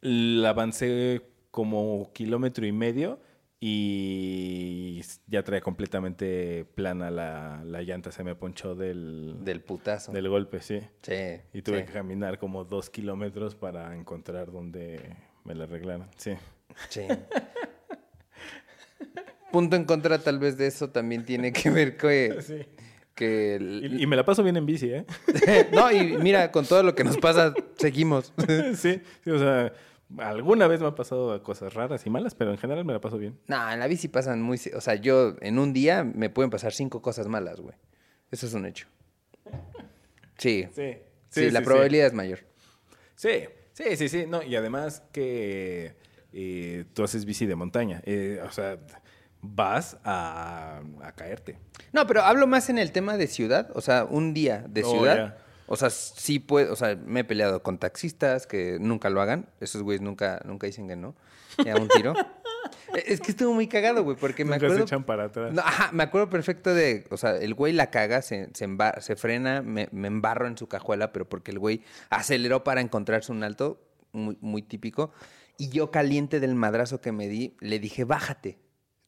la 0.00 0.50
avancé 0.50 1.22
como 1.50 2.10
kilómetro 2.12 2.66
y 2.66 2.72
medio 2.72 3.20
y 3.62 5.02
ya 5.26 5.42
traía 5.42 5.60
completamente 5.60 6.64
plana 6.74 7.10
la, 7.10 7.62
la 7.64 7.82
llanta, 7.82 8.10
se 8.10 8.24
me 8.24 8.34
ponchó 8.34 8.74
del, 8.74 9.36
Del 9.44 9.60
putazo. 9.60 10.12
del 10.12 10.28
golpe, 10.28 10.60
sí. 10.62 10.80
Sí. 11.02 11.40
Y 11.52 11.62
tuve 11.62 11.80
sí. 11.80 11.86
que 11.86 11.92
caminar 11.92 12.38
como 12.38 12.64
dos 12.64 12.88
kilómetros 12.90 13.54
para 13.54 13.94
encontrar 13.94 14.50
dónde 14.50 15.14
me 15.44 15.54
la 15.54 15.64
arreglaron, 15.64 16.08
sí. 16.16 16.32
Sí. 16.88 17.02
Punto 19.52 19.76
en 19.76 19.84
contra 19.84 20.18
tal 20.18 20.38
vez 20.38 20.56
de 20.56 20.66
eso 20.68 20.90
también 20.90 21.24
tiene 21.24 21.52
que 21.52 21.70
ver 21.70 21.96
que... 21.96 22.36
Sí. 22.46 22.60
que 23.14 23.56
el- 23.56 23.98
Y, 24.00 24.02
y 24.04 24.06
me 24.06 24.16
la 24.16 24.24
paso 24.24 24.42
bien 24.42 24.56
en 24.56 24.64
bici, 24.66 24.90
¿eh? 24.90 25.04
no, 25.72 25.90
y 25.92 26.16
mira, 26.18 26.50
con 26.52 26.64
todo 26.64 26.82
lo 26.82 26.94
que 26.94 27.04
nos 27.04 27.18
pasa, 27.18 27.52
seguimos. 27.76 28.32
sí, 28.76 29.00
sí, 29.24 29.30
o 29.30 29.38
sea, 29.38 29.72
alguna 30.18 30.66
vez 30.66 30.80
me 30.80 30.86
ha 30.88 30.94
pasado 30.94 31.42
cosas 31.42 31.74
raras 31.74 32.04
y 32.06 32.10
malas, 32.10 32.34
pero 32.34 32.50
en 32.50 32.58
general 32.58 32.84
me 32.84 32.92
la 32.92 33.00
paso 33.00 33.18
bien. 33.18 33.38
No, 33.46 33.70
en 33.70 33.78
la 33.78 33.86
bici 33.86 34.08
pasan 34.08 34.42
muy... 34.42 34.58
O 34.74 34.80
sea, 34.80 34.94
yo 34.96 35.36
en 35.40 35.58
un 35.58 35.72
día 35.72 36.04
me 36.04 36.30
pueden 36.30 36.50
pasar 36.50 36.72
cinco 36.72 37.00
cosas 37.02 37.26
malas, 37.28 37.60
güey. 37.60 37.74
Eso 38.30 38.46
es 38.46 38.54
un 38.54 38.66
hecho. 38.66 38.86
Sí. 40.38 40.66
Sí, 40.74 40.96
Sí, 41.28 41.50
la 41.50 41.62
probabilidad 41.62 42.06
es 42.08 42.12
mayor. 42.12 42.40
Sí, 43.14 43.44
sí, 43.72 43.96
sí, 43.96 44.08
sí. 44.08 44.24
No, 44.26 44.42
y 44.42 44.56
además 44.56 45.02
que 45.12 45.94
eh, 46.32 46.84
tú 46.92 47.04
haces 47.04 47.24
bici 47.24 47.46
de 47.46 47.54
montaña. 47.54 48.02
eh, 48.04 48.40
o 48.44 48.50
sea, 48.50 48.78
vas 49.42 49.96
a, 50.04 50.82
a 51.02 51.12
caerte. 51.12 51.56
No, 51.92 52.06
pero 52.06 52.22
hablo 52.22 52.46
más 52.48 52.68
en 52.68 52.78
el 52.78 52.90
tema 52.92 53.16
de 53.16 53.26
ciudad, 53.28 53.70
o 53.74 53.80
sea, 53.80 54.04
un 54.04 54.34
día 54.34 54.64
de 54.68 54.82
Oh, 54.84 54.90
ciudad. 54.90 55.38
O 55.72 55.76
sea, 55.76 55.88
sí 55.88 56.40
puedo, 56.40 56.72
o 56.72 56.76
sea, 56.76 56.96
me 56.96 57.20
he 57.20 57.24
peleado 57.24 57.62
con 57.62 57.78
taxistas 57.78 58.48
que 58.48 58.78
nunca 58.80 59.08
lo 59.08 59.20
hagan, 59.22 59.48
esos 59.60 59.82
güeyes 59.84 60.02
nunca, 60.02 60.40
nunca 60.44 60.66
dicen 60.66 60.88
que 60.88 60.96
no, 60.96 61.14
ya 61.64 61.76
un 61.76 61.86
tiro. 61.88 62.12
Es 62.94 63.20
que 63.20 63.30
estuvo 63.30 63.54
muy 63.54 63.68
cagado, 63.68 64.02
güey, 64.02 64.16
porque 64.16 64.44
me 64.44 64.56
acuerdo... 64.56 64.76
se 64.76 64.82
echan 64.82 65.04
para 65.04 65.24
atrás. 65.24 65.52
No, 65.52 65.60
ajá, 65.62 65.90
me 65.92 66.02
acuerdo 66.02 66.28
perfecto 66.28 66.74
de, 66.74 67.06
o 67.10 67.16
sea, 67.16 67.36
el 67.36 67.54
güey 67.54 67.72
la 67.72 67.90
caga, 67.90 68.20
se, 68.20 68.48
se, 68.52 68.68
emba- 68.68 69.00
se 69.00 69.14
frena, 69.16 69.62
me, 69.62 69.88
me 69.92 70.08
embarro 70.08 70.46
en 70.48 70.58
su 70.58 70.66
cajuela, 70.68 71.12
pero 71.12 71.28
porque 71.28 71.52
el 71.52 71.58
güey 71.60 71.82
aceleró 72.10 72.64
para 72.64 72.80
encontrarse 72.80 73.30
un 73.32 73.44
alto, 73.44 73.80
muy, 74.12 74.36
muy 74.40 74.62
típico, 74.62 75.12
y 75.56 75.68
yo 75.70 75.90
caliente 75.90 76.40
del 76.40 76.54
madrazo 76.56 77.00
que 77.00 77.12
me 77.12 77.28
di, 77.28 77.56
le 77.60 77.78
dije, 77.78 78.04
bájate, 78.04 78.58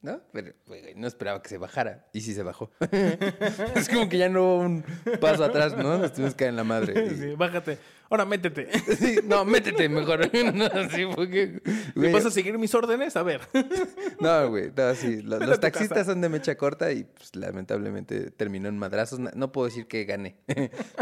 ¿no? 0.03 0.21
Pero 0.31 0.53
no 0.95 1.07
esperaba 1.07 1.41
que 1.41 1.49
se 1.49 1.57
bajara, 1.57 2.05
y 2.13 2.21
sí 2.21 2.33
se 2.33 2.43
bajó. 2.43 2.69
es 3.75 3.89
como 3.89 4.09
que 4.09 4.17
ya 4.17 4.29
no 4.29 4.43
hubo 4.43 4.57
un 4.59 4.85
paso 5.19 5.43
atrás, 5.43 5.75
¿no? 5.75 5.97
Nos 5.97 6.13
tuvimos 6.13 6.33
que 6.33 6.39
caer 6.39 6.49
en 6.49 6.57
la 6.57 6.63
madre. 6.63 7.35
bájate. 7.35 7.79
Ahora 8.13 8.25
métete. 8.25 8.69
Sí, 8.99 9.15
no, 9.23 9.43
métete 9.43 9.89
mejor. 9.89 10.29
no, 10.53 10.65
así 10.65 11.03
porque, 11.15 11.59
¿Me 11.95 12.09
güey, 12.09 12.13
vas 12.13 12.27
a 12.27 12.29
seguir 12.29 12.59
mis 12.59 12.75
órdenes? 12.75 13.17
A 13.17 13.23
ver. 13.23 13.41
No, 14.19 14.49
güey, 14.49 14.71
no, 14.77 14.93
sí. 14.93 15.23
Los, 15.23 15.59
taxistas 15.59 15.97
casa. 15.97 16.11
son 16.11 16.21
de 16.21 16.29
mecha 16.29 16.55
corta 16.55 16.91
y 16.91 17.05
pues, 17.05 17.35
lamentablemente 17.35 18.29
terminó 18.29 18.69
en 18.69 18.77
madrazos. 18.77 19.19
No, 19.19 19.51
puedo 19.51 19.65
decir 19.65 19.87
que 19.87 20.05
gané. 20.05 20.35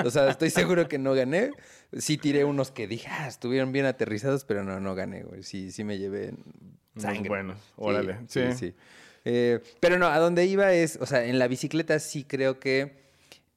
o 0.06 0.10
sea, 0.10 0.30
estoy 0.30 0.52
seguro 0.52 0.88
que 0.88 0.98
no 0.98 1.14
gané. 1.14 1.52
Sí 1.98 2.18
tiré 2.18 2.46
unos 2.46 2.72
que 2.72 2.88
dije, 2.88 3.10
ah, 3.12 3.28
estuvieron 3.28 3.74
bien 3.74 3.86
aterrizados, 3.88 4.46
pero 4.46 4.64
no, 4.64 4.80
no 4.80 4.96
gané, 4.96 5.24
güey. 5.24 5.44
Sí, 5.44 5.70
sí 5.72 5.84
me 5.84 5.98
llevé 5.98 6.34
sangre. 6.96 7.28
buenos, 7.28 7.58
Sí, 7.60 7.74
órale. 7.76 8.20
Sí, 8.30 8.40
Sí. 8.52 8.58
sí. 8.58 8.76
Eh, 9.26 9.60
pero 9.82 10.00
no, 10.00 10.08
a 10.08 10.18
donde 10.18 10.46
iba 10.46 10.72
es, 10.72 10.98
o 11.02 11.06
sea, 11.06 11.26
en 11.26 11.38
la 11.40 11.50
bicicleta 11.50 12.00
sí 12.00 12.24
creo 12.24 12.60
que 12.62 13.01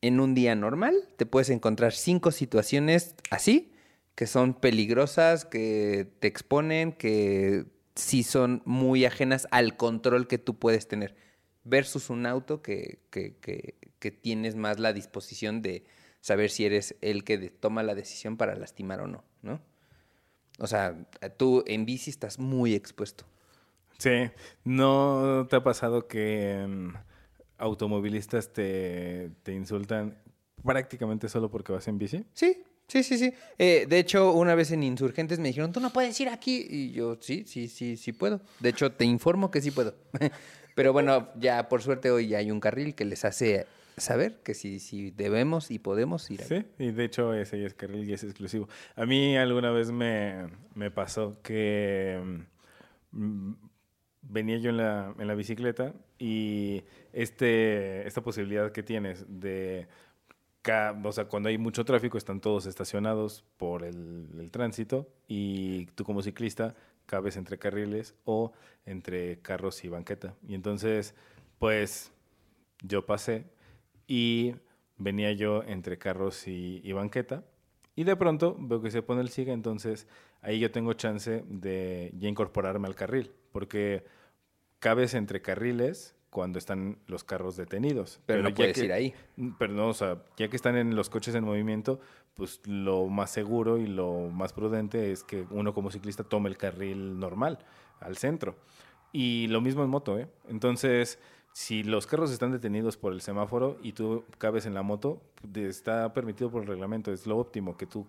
en 0.06 0.20
un 0.20 0.34
día 0.34 0.54
normal 0.54 0.94
te 1.16 1.26
puedes 1.26 1.50
encontrar 1.50 1.92
cinco 1.92 2.30
situaciones 2.30 3.14
así, 3.30 3.72
que 4.14 4.26
son 4.26 4.54
peligrosas, 4.54 5.44
que 5.44 6.06
te 6.20 6.28
exponen, 6.28 6.92
que 6.92 7.64
sí 7.94 8.22
son 8.22 8.62
muy 8.64 9.04
ajenas 9.06 9.48
al 9.50 9.76
control 9.76 10.26
que 10.26 10.38
tú 10.38 10.58
puedes 10.58 10.88
tener, 10.88 11.16
versus 11.64 12.10
un 12.10 12.26
auto 12.26 12.60
que, 12.60 12.98
que, 13.10 13.36
que- 13.40 13.74
tienes 14.10 14.54
más 14.54 14.78
la 14.78 14.92
disposición 14.92 15.62
de 15.62 15.84
saber 16.20 16.50
si 16.50 16.66
eres 16.66 16.94
el 17.00 17.24
que 17.24 17.38
toma 17.48 17.82
la 17.82 17.94
decisión 17.94 18.36
para 18.36 18.54
lastimar 18.54 19.00
o 19.00 19.06
no, 19.06 19.24
¿no? 19.40 19.62
O 20.58 20.66
sea, 20.66 20.94
tú 21.38 21.64
en 21.66 21.86
bici 21.86 22.10
estás 22.10 22.38
muy 22.38 22.74
expuesto. 22.74 23.24
Sí. 23.96 24.30
¿No 24.64 25.46
te 25.48 25.56
ha 25.56 25.62
pasado 25.64 26.06
que 26.06 26.66
mm, 26.68 26.94
automovilistas 27.58 28.52
te, 28.52 29.30
te 29.42 29.52
insultan 29.52 30.16
prácticamente 30.64 31.28
solo 31.28 31.50
porque 31.50 31.72
vas 31.72 31.86
en 31.88 31.98
bici? 31.98 32.24
Sí, 32.32 32.62
sí, 32.88 33.02
sí, 33.02 33.18
sí. 33.18 33.32
Eh, 33.58 33.86
de 33.88 33.98
hecho, 33.98 34.32
una 34.32 34.54
vez 34.54 34.70
en 34.70 34.82
Insurgentes 34.82 35.38
me 35.38 35.48
dijeron, 35.48 35.72
tú 35.72 35.80
no 35.80 35.90
puedes 35.90 36.18
ir 36.20 36.28
aquí. 36.28 36.66
Y 36.68 36.92
yo, 36.92 37.16
sí, 37.20 37.44
sí, 37.46 37.68
sí, 37.68 37.96
sí 37.96 38.12
puedo. 38.12 38.40
De 38.60 38.70
hecho, 38.70 38.92
te 38.92 39.04
informo 39.04 39.50
que 39.50 39.60
sí 39.60 39.70
puedo. 39.70 39.94
Pero 40.74 40.92
bueno, 40.92 41.28
ya 41.38 41.68
por 41.68 41.82
suerte 41.82 42.10
hoy 42.10 42.28
ya 42.28 42.38
hay 42.38 42.50
un 42.50 42.60
carril 42.60 42.94
que 42.94 43.04
les 43.04 43.24
hace 43.24 43.66
saber 43.96 44.40
que 44.42 44.54
sí, 44.54 44.80
sí 44.80 45.12
debemos 45.12 45.70
y 45.70 45.78
podemos 45.78 46.28
ir 46.30 46.42
ahí. 46.42 46.48
Sí, 46.48 46.64
y 46.78 46.90
de 46.90 47.04
hecho 47.04 47.32
ese 47.32 47.60
ya 47.60 47.66
es 47.66 47.74
carril 47.74 48.08
y 48.08 48.12
es 48.12 48.24
exclusivo. 48.24 48.68
A 48.96 49.06
mí 49.06 49.36
alguna 49.36 49.70
vez 49.70 49.92
me, 49.92 50.48
me 50.74 50.90
pasó 50.90 51.40
que 51.42 52.20
mm, 53.12 53.52
venía 54.22 54.58
yo 54.58 54.70
en 54.70 54.78
la, 54.78 55.14
en 55.16 55.28
la 55.28 55.34
bicicleta 55.34 55.94
y 56.24 56.82
este, 57.12 58.06
esta 58.06 58.22
posibilidad 58.22 58.72
que 58.72 58.82
tienes 58.82 59.26
de, 59.28 59.88
o 61.04 61.12
sea, 61.12 61.26
cuando 61.26 61.50
hay 61.50 61.58
mucho 61.58 61.84
tráfico 61.84 62.16
están 62.16 62.40
todos 62.40 62.64
estacionados 62.64 63.44
por 63.58 63.82
el, 63.82 64.48
tránsito 64.50 65.06
y 65.28 65.84
tú 65.94 66.02
como 66.04 66.22
ciclista 66.22 66.74
cabes 67.04 67.36
entre 67.36 67.58
carriles 67.58 68.14
o 68.24 68.52
entre 68.86 69.38
carros 69.40 69.84
y 69.84 69.88
banqueta. 69.90 70.34
Y 70.48 70.54
entonces, 70.54 71.14
pues 71.58 72.10
yo 72.82 73.04
pasé 73.04 73.44
y 74.06 74.54
venía 74.96 75.30
yo 75.32 75.62
entre 75.64 75.98
carros 75.98 76.48
y, 76.48 76.80
y 76.82 76.92
banqueta. 76.92 77.44
Y 77.96 78.04
de 78.04 78.16
pronto 78.16 78.56
veo 78.58 78.80
que 78.80 78.90
se 78.90 79.02
pone 79.02 79.20
el 79.20 79.28
siga, 79.28 79.52
entonces 79.52 80.06
ahí 80.40 80.58
yo 80.58 80.70
tengo 80.70 80.94
chance 80.94 81.44
de 81.46 82.14
ya 82.16 82.30
incorporarme 82.30 82.88
al 82.88 82.94
carril, 82.94 83.30
porque 83.52 84.06
cabes 84.84 85.14
entre 85.14 85.40
carriles 85.40 86.14
cuando 86.28 86.58
están 86.58 86.98
los 87.06 87.24
carros 87.24 87.56
detenidos. 87.56 88.20
Pero 88.26 88.42
no 88.42 88.52
puedes 88.52 88.74
que- 88.78 88.84
ir 88.84 88.92
ahí. 88.92 89.14
Pero 89.58 89.72
no, 89.72 89.88
o 89.88 89.94
sea, 89.94 90.22
ya 90.36 90.48
que 90.48 90.56
están 90.56 90.76
en 90.76 90.94
los 90.94 91.08
coches 91.08 91.34
en 91.34 91.42
movimiento, 91.42 92.00
pues 92.34 92.60
lo 92.66 93.06
más 93.06 93.30
seguro 93.30 93.78
y 93.78 93.86
lo 93.86 94.28
más 94.28 94.52
prudente 94.52 95.10
es 95.10 95.24
que 95.24 95.46
uno 95.50 95.72
como 95.72 95.90
ciclista 95.90 96.22
tome 96.22 96.50
el 96.50 96.58
carril 96.58 97.18
normal, 97.18 97.60
al 98.00 98.18
centro. 98.18 98.56
Y 99.10 99.46
lo 99.46 99.62
mismo 99.62 99.84
en 99.84 99.88
moto, 99.90 100.18
¿eh? 100.18 100.28
Entonces, 100.48 101.18
si 101.54 101.84
los 101.84 102.06
carros 102.08 102.32
están 102.32 102.50
detenidos 102.52 102.96
por 102.96 103.12
el 103.12 103.20
semáforo 103.22 103.78
y 103.80 103.92
tú 103.92 104.24
cabes 104.38 104.66
en 104.66 104.74
la 104.74 104.82
moto, 104.82 105.22
está 105.54 106.12
permitido 106.12 106.50
por 106.50 106.62
el 106.62 106.66
reglamento. 106.68 107.10
Es 107.12 107.26
lo 107.28 107.38
óptimo 107.38 107.76
que 107.76 107.86
tú 107.86 108.06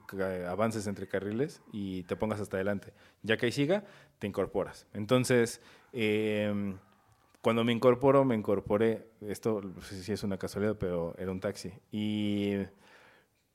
avances 0.50 0.88
entre 0.88 1.08
carriles 1.08 1.62
y 1.72 2.04
te 2.04 2.16
pongas 2.18 2.42
hasta 2.42 2.58
adelante. 2.58 2.92
Ya 3.22 3.38
que 3.38 3.46
ahí 3.46 3.52
siga, 3.52 3.84
te 4.18 4.26
incorporas. 4.26 4.88
Entonces, 4.94 5.62
em, 5.96 6.78
cuando 7.42 7.64
me 7.64 7.72
incorporo, 7.72 8.26
me 8.26 8.36
incorporé, 8.36 9.08
esto 9.22 9.62
no 9.62 9.82
sé 9.82 10.02
si 10.04 10.12
es 10.12 10.24
una 10.24 10.38
casualidad, 10.38 10.76
pero 10.80 11.16
era 11.18 11.32
un 11.32 11.40
taxi. 11.40 11.72
Y 11.92 12.54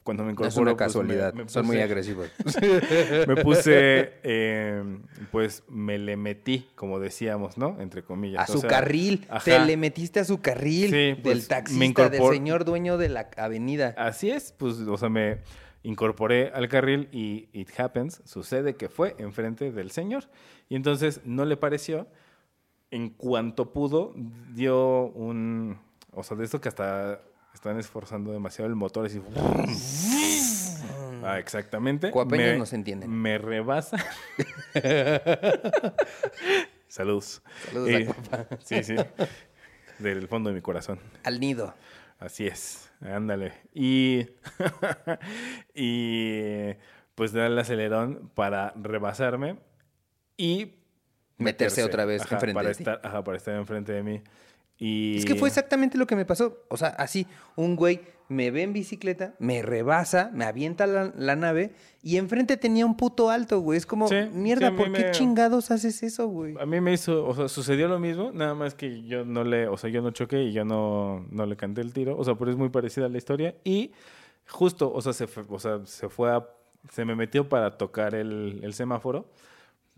cuando 0.03 0.23
me 0.23 0.29
No 0.29 0.33
incorporo... 0.33 0.49
es 0.49 0.57
una 0.57 0.71
pues, 0.73 0.75
me- 0.75 0.87
casualidad. 0.87 1.35
me 1.35 1.49
Son 1.49 1.67
muy 1.67 1.77
puse- 1.77 1.83
agresivos. 1.83 2.29
me 3.29 3.37
puse, 3.43 4.13
eh, 4.23 4.83
pues 5.31 5.63
me 5.69 5.99
le 5.99 6.17
metí, 6.17 6.69
como 6.75 6.99
decíamos, 7.01 7.59
¿no? 7.59 7.77
Entre 7.81 8.03
comillas. 8.03 8.49
A 8.49 8.53
O 8.53 8.55
su 8.57 8.61
sea, 8.61 8.71
carril. 8.71 9.27
ajá. 9.29 9.45
Te 9.45 9.59
le 9.61 9.77
metiste 9.77 10.21
a 10.21 10.25
su 10.25 10.41
carril 10.41 10.87
Sí, 10.91 10.97
del 10.97 11.21
pues, 11.23 11.37
me 11.43 11.47
taxista, 11.49 12.09
del 12.09 12.23
señor 12.31 12.65
dueño 12.65 12.97
de 12.97 13.09
la 13.11 13.29
avenida. 13.37 13.95
Así 13.99 14.31
es, 14.31 14.53
pues, 14.53 14.77
o 14.79 14.97
sea, 14.97 15.09
me 15.09 15.39
incorporé 15.83 16.51
al 16.55 16.69
carril 16.69 17.09
y 17.13 17.49
it 17.53 17.69
happens, 17.79 18.23
sucede 18.25 18.77
que 18.77 18.89
fue 18.89 19.17
enfrente 19.19 19.73
del 19.73 19.91
señor. 19.91 20.25
Y 20.69 20.77
entonces 20.77 21.21
no 21.25 21.45
le 21.45 21.57
pareció. 21.57 22.07
En 22.91 23.11
cuanto 23.11 23.73
pudo, 23.73 24.13
dio 24.53 25.07
un. 25.07 25.79
O 26.13 26.23
sea, 26.23 26.37
de 26.37 26.45
esto 26.45 26.61
que 26.61 26.69
hasta 26.69 27.21
están 27.55 27.79
esforzando 27.79 28.33
demasiado 28.33 28.69
el 28.69 28.75
motor, 28.75 29.07
así. 29.07 29.21
Ah, 31.23 31.39
exactamente. 31.39 32.11
Cuapeños 32.11 32.59
no 32.59 32.67
se 32.67 32.77
entienden. 32.77 33.11
Me 33.11 33.39
rebasa. 33.39 33.97
Saludos. 36.89 37.43
Saludos 37.67 37.89
a 37.89 37.93
Eh, 37.93 38.07
Cuapa. 38.07 38.47
Sí, 38.65 38.83
sí. 38.83 38.97
Del 39.99 40.27
fondo 40.29 40.51
de 40.51 40.57
mi 40.57 40.63
corazón. 40.63 40.99
Al 41.25 41.39
nido. 41.41 41.75
Así 42.19 42.47
es, 42.47 42.91
ándale. 43.01 43.53
Y, 43.73 44.27
y 45.75 46.75
pues 47.15 47.33
da 47.33 47.47
el 47.47 47.59
acelerón 47.59 48.31
para 48.35 48.73
rebasarme 48.77 49.59
y 50.37 50.80
Meterse 51.45 51.83
otra 51.85 52.05
vez 52.05 52.23
ajá, 52.23 52.37
enfrente 52.37 52.55
para 52.55 52.69
de 52.69 52.75
ti. 52.75 52.83
estar, 52.83 53.01
ajá, 53.03 53.25
para 53.25 53.37
estar 53.37 53.55
enfrente 53.57 53.93
de 53.93 54.03
mí. 54.03 54.21
Y 54.79 55.19
Es 55.19 55.25
que 55.27 55.35
fue 55.35 55.49
exactamente 55.49 55.99
lo 55.99 56.07
que 56.07 56.17
me 56.17 56.25
pasó. 56.25 56.65
O 56.69 56.77
sea, 56.77 56.89
así, 56.89 57.27
un 57.57 57.77
güey 57.77 58.01
me 58.29 58.51
ve 58.51 58.63
en 58.63 58.73
bicicleta, 58.73 59.35
me 59.41 59.61
rebasa, 59.61 60.31
me 60.33 60.45
avienta 60.45 60.87
la, 60.87 61.13
la 61.17 61.35
nave 61.37 61.73
y 62.03 62.17
enfrente 62.17 62.57
tenía 62.57 62.87
un 62.87 62.97
puto 62.97 63.29
alto, 63.29 63.61
güey. 63.61 63.77
Es 63.77 63.85
como, 63.87 64.09
Sí, 64.09 64.15
mierda, 64.33 64.71
sí, 64.71 64.77
¿por 64.77 64.93
qué 64.93 65.03
me- 65.05 65.11
chingados 65.11 65.71
haces 65.71 66.03
eso, 66.03 66.29
güey? 66.29 66.55
A 66.59 66.65
mí 66.65 66.81
me 66.81 66.93
hizo, 66.93 67.27
o 67.27 67.35
sea, 67.35 67.49
sucedió 67.49 67.89
lo 67.89 67.99
mismo, 67.99 68.31
nada 68.33 68.55
más 68.55 68.75
que 68.75 69.03
yo 69.03 69.25
no 69.25 69.43
le, 69.45 69.67
o 69.69 69.77
sea, 69.77 69.91
yo 69.91 70.01
no 70.01 70.13
choqué 70.13 70.45
y 70.45 70.53
yo 70.53 70.65
no, 70.65 71.27
no 71.31 71.45
le 71.45 71.57
canté 71.57 71.81
el 71.81 71.93
tiro, 71.93 72.17
o 72.17 72.25
sea, 72.25 72.37
pero 72.37 72.51
es 72.53 72.57
muy 72.57 72.69
parecida 72.71 73.07
a 73.07 73.09
la 73.09 73.19
historia 73.19 73.57
y 73.65 73.91
justo, 74.49 74.93
o 74.93 75.03
sea, 75.03 75.13
se 75.13 75.27
fue, 75.27 75.45
o 75.49 75.59
sea, 75.59 75.81
se 75.85 76.09
fue 76.09 76.31
a, 76.31 76.47
se 76.91 77.05
me 77.05 77.15
metió 77.17 77.49
para 77.49 77.77
tocar 77.77 78.15
el, 78.15 78.61
el 78.63 78.73
semáforo, 78.75 79.27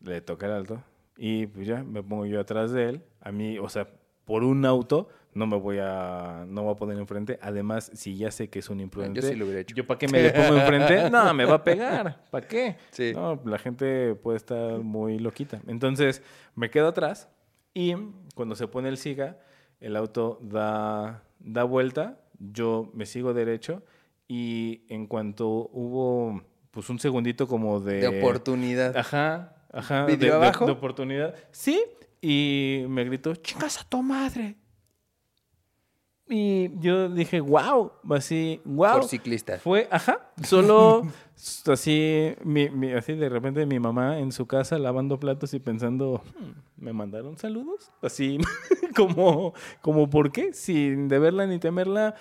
le 0.03 0.23
toqué 0.23 0.47
el 0.47 0.53
alto 0.53 0.83
y 1.17 1.47
pues 1.47 1.67
ya 1.67 1.83
me 1.83 2.03
pongo 2.03 2.27
yo 2.27 2.41
atrás 2.41 2.73
de 2.73 2.89
él, 2.89 3.03
a 3.21 3.33
mí, 3.33 3.59
o 3.59 3.69
sea, 3.69 3.89
por 4.25 4.45
un 4.45 4.65
auto 4.65 5.09
no 5.35 5.47
me 5.47 5.57
voy 5.57 5.79
a, 5.81 6.45
no 6.47 6.65
voy 6.65 6.73
a 6.73 6.77
poner 6.77 6.99
enfrente, 6.99 7.39
además, 7.41 7.91
si 7.95 8.17
ya 8.17 8.31
sé 8.31 8.51
que 8.51 8.59
es 8.59 8.69
un 8.69 8.81
imprudente, 8.81 9.23
Yo 9.23 9.29
sí 9.29 9.35
lo 9.35 9.47
hubiera 9.47 9.61
hecho. 9.61 9.75
yo 9.75 9.87
para 9.87 9.99
qué 9.99 10.09
me 10.09 10.23
le 10.23 10.31
pongo 10.31 10.57
enfrente, 10.57 11.11
no, 11.11 11.33
me 11.33 11.45
va 11.45 11.55
a 11.57 11.65
pegar, 11.65 12.25
¿para 12.31 12.47
qué? 12.47 12.77
Sí. 12.91 13.13
No, 13.15 13.41
la 13.45 13.59
gente 13.59 14.15
puede 14.15 14.37
estar 14.37 14.79
muy 14.81 15.19
loquita. 15.19 15.63
Entonces, 15.67 16.23
me 16.55 16.71
quedo 16.71 16.89
atrás 16.89 17.31
y 17.73 17.95
cuando 18.35 18.55
se 18.55 18.69
pone 18.69 18.91
el 18.91 18.99
siga, 18.99 19.39
el 19.81 19.97
auto 19.97 20.39
da, 20.43 21.25
da 21.41 21.65
vuelta, 21.65 22.21
yo 22.39 22.91
me 22.93 23.07
sigo 23.07 23.33
derecho 23.33 23.83
y 24.29 24.85
en 24.89 25.07
cuanto 25.07 25.49
hubo 25.73 26.43
pues 26.71 26.89
un 26.91 26.99
segundito 26.99 27.47
como 27.47 27.81
de... 27.81 28.01
De 28.01 28.19
oportunidad. 28.21 28.97
Ajá, 28.97 29.62
ajá. 29.73 30.07
¿Vidrio 30.07 30.35
de, 30.35 30.39
de- 30.41 30.47
abajo? 30.47 30.67
de 30.67 30.73
oportunidad. 30.73 31.35
Sí, 31.51 31.83
y 32.21 32.85
me 32.89 33.05
gritó, 33.05 33.35
chingas 33.35 33.81
a 33.81 33.85
tu 33.89 34.03
madre. 34.03 34.57
Y 36.29 36.71
yo 36.79 37.09
dije, 37.11 37.41
wow, 37.41 37.93
así, 38.11 38.61
wow. 38.65 39.01
Por 39.01 39.05
ciclista. 39.09 39.59
Fue, 39.59 39.89
ajá, 39.91 40.31
solo 40.45 41.03
así, 41.67 42.35
mi, 42.45 42.71
mi- 42.71 42.93
así 42.93 43.15
de 43.15 43.29
repente 43.29 43.67
mi 43.67 43.79
mamá 43.81 44.19
en 44.19 44.33
su 44.33 44.47
casa 44.47 44.79
lavando 44.79 45.19
platos 45.19 45.53
y 45.53 45.59
pensando, 45.59 46.23
"Hmm, 46.39 46.53
¿me 46.77 46.93
mandaron 46.93 47.37
saludos? 47.37 47.91
Así 48.01 48.39
como, 48.97 49.53
como, 49.83 50.09
¿por 50.09 50.31
qué? 50.33 50.55
Sin 50.55 51.09
deberla 51.09 51.47
ni 51.47 51.59
temerla. 51.59 52.15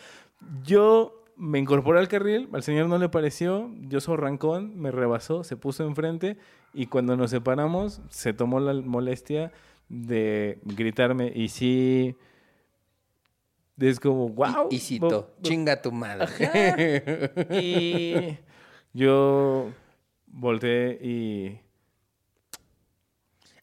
Yo 0.63 1.20
me 1.43 1.57
incorporé 1.57 1.97
al 1.99 2.07
carril, 2.07 2.47
al 2.53 2.61
señor 2.61 2.87
no 2.87 2.99
le 2.99 3.09
pareció, 3.09 3.71
yo 3.79 3.99
soy 3.99 4.15
rancón, 4.17 4.79
me 4.79 4.91
rebasó, 4.91 5.43
se 5.43 5.57
puso 5.57 5.83
enfrente 5.87 6.37
y 6.71 6.85
cuando 6.85 7.17
nos 7.17 7.31
separamos 7.31 7.99
se 8.09 8.31
tomó 8.33 8.59
la 8.59 8.73
molestia 8.73 9.51
de 9.89 10.59
gritarme 10.63 11.31
y 11.35 11.49
sí... 11.49 12.15
Es 13.79 13.99
como, 13.99 14.29
wow. 14.29 14.67
Y, 14.69 14.75
y 14.75 14.99
chinga 15.41 15.81
tu 15.81 15.91
madre. 15.91 16.27
Y 17.59 18.37
yo 18.93 19.71
volteé 20.27 20.99
y 21.01 21.59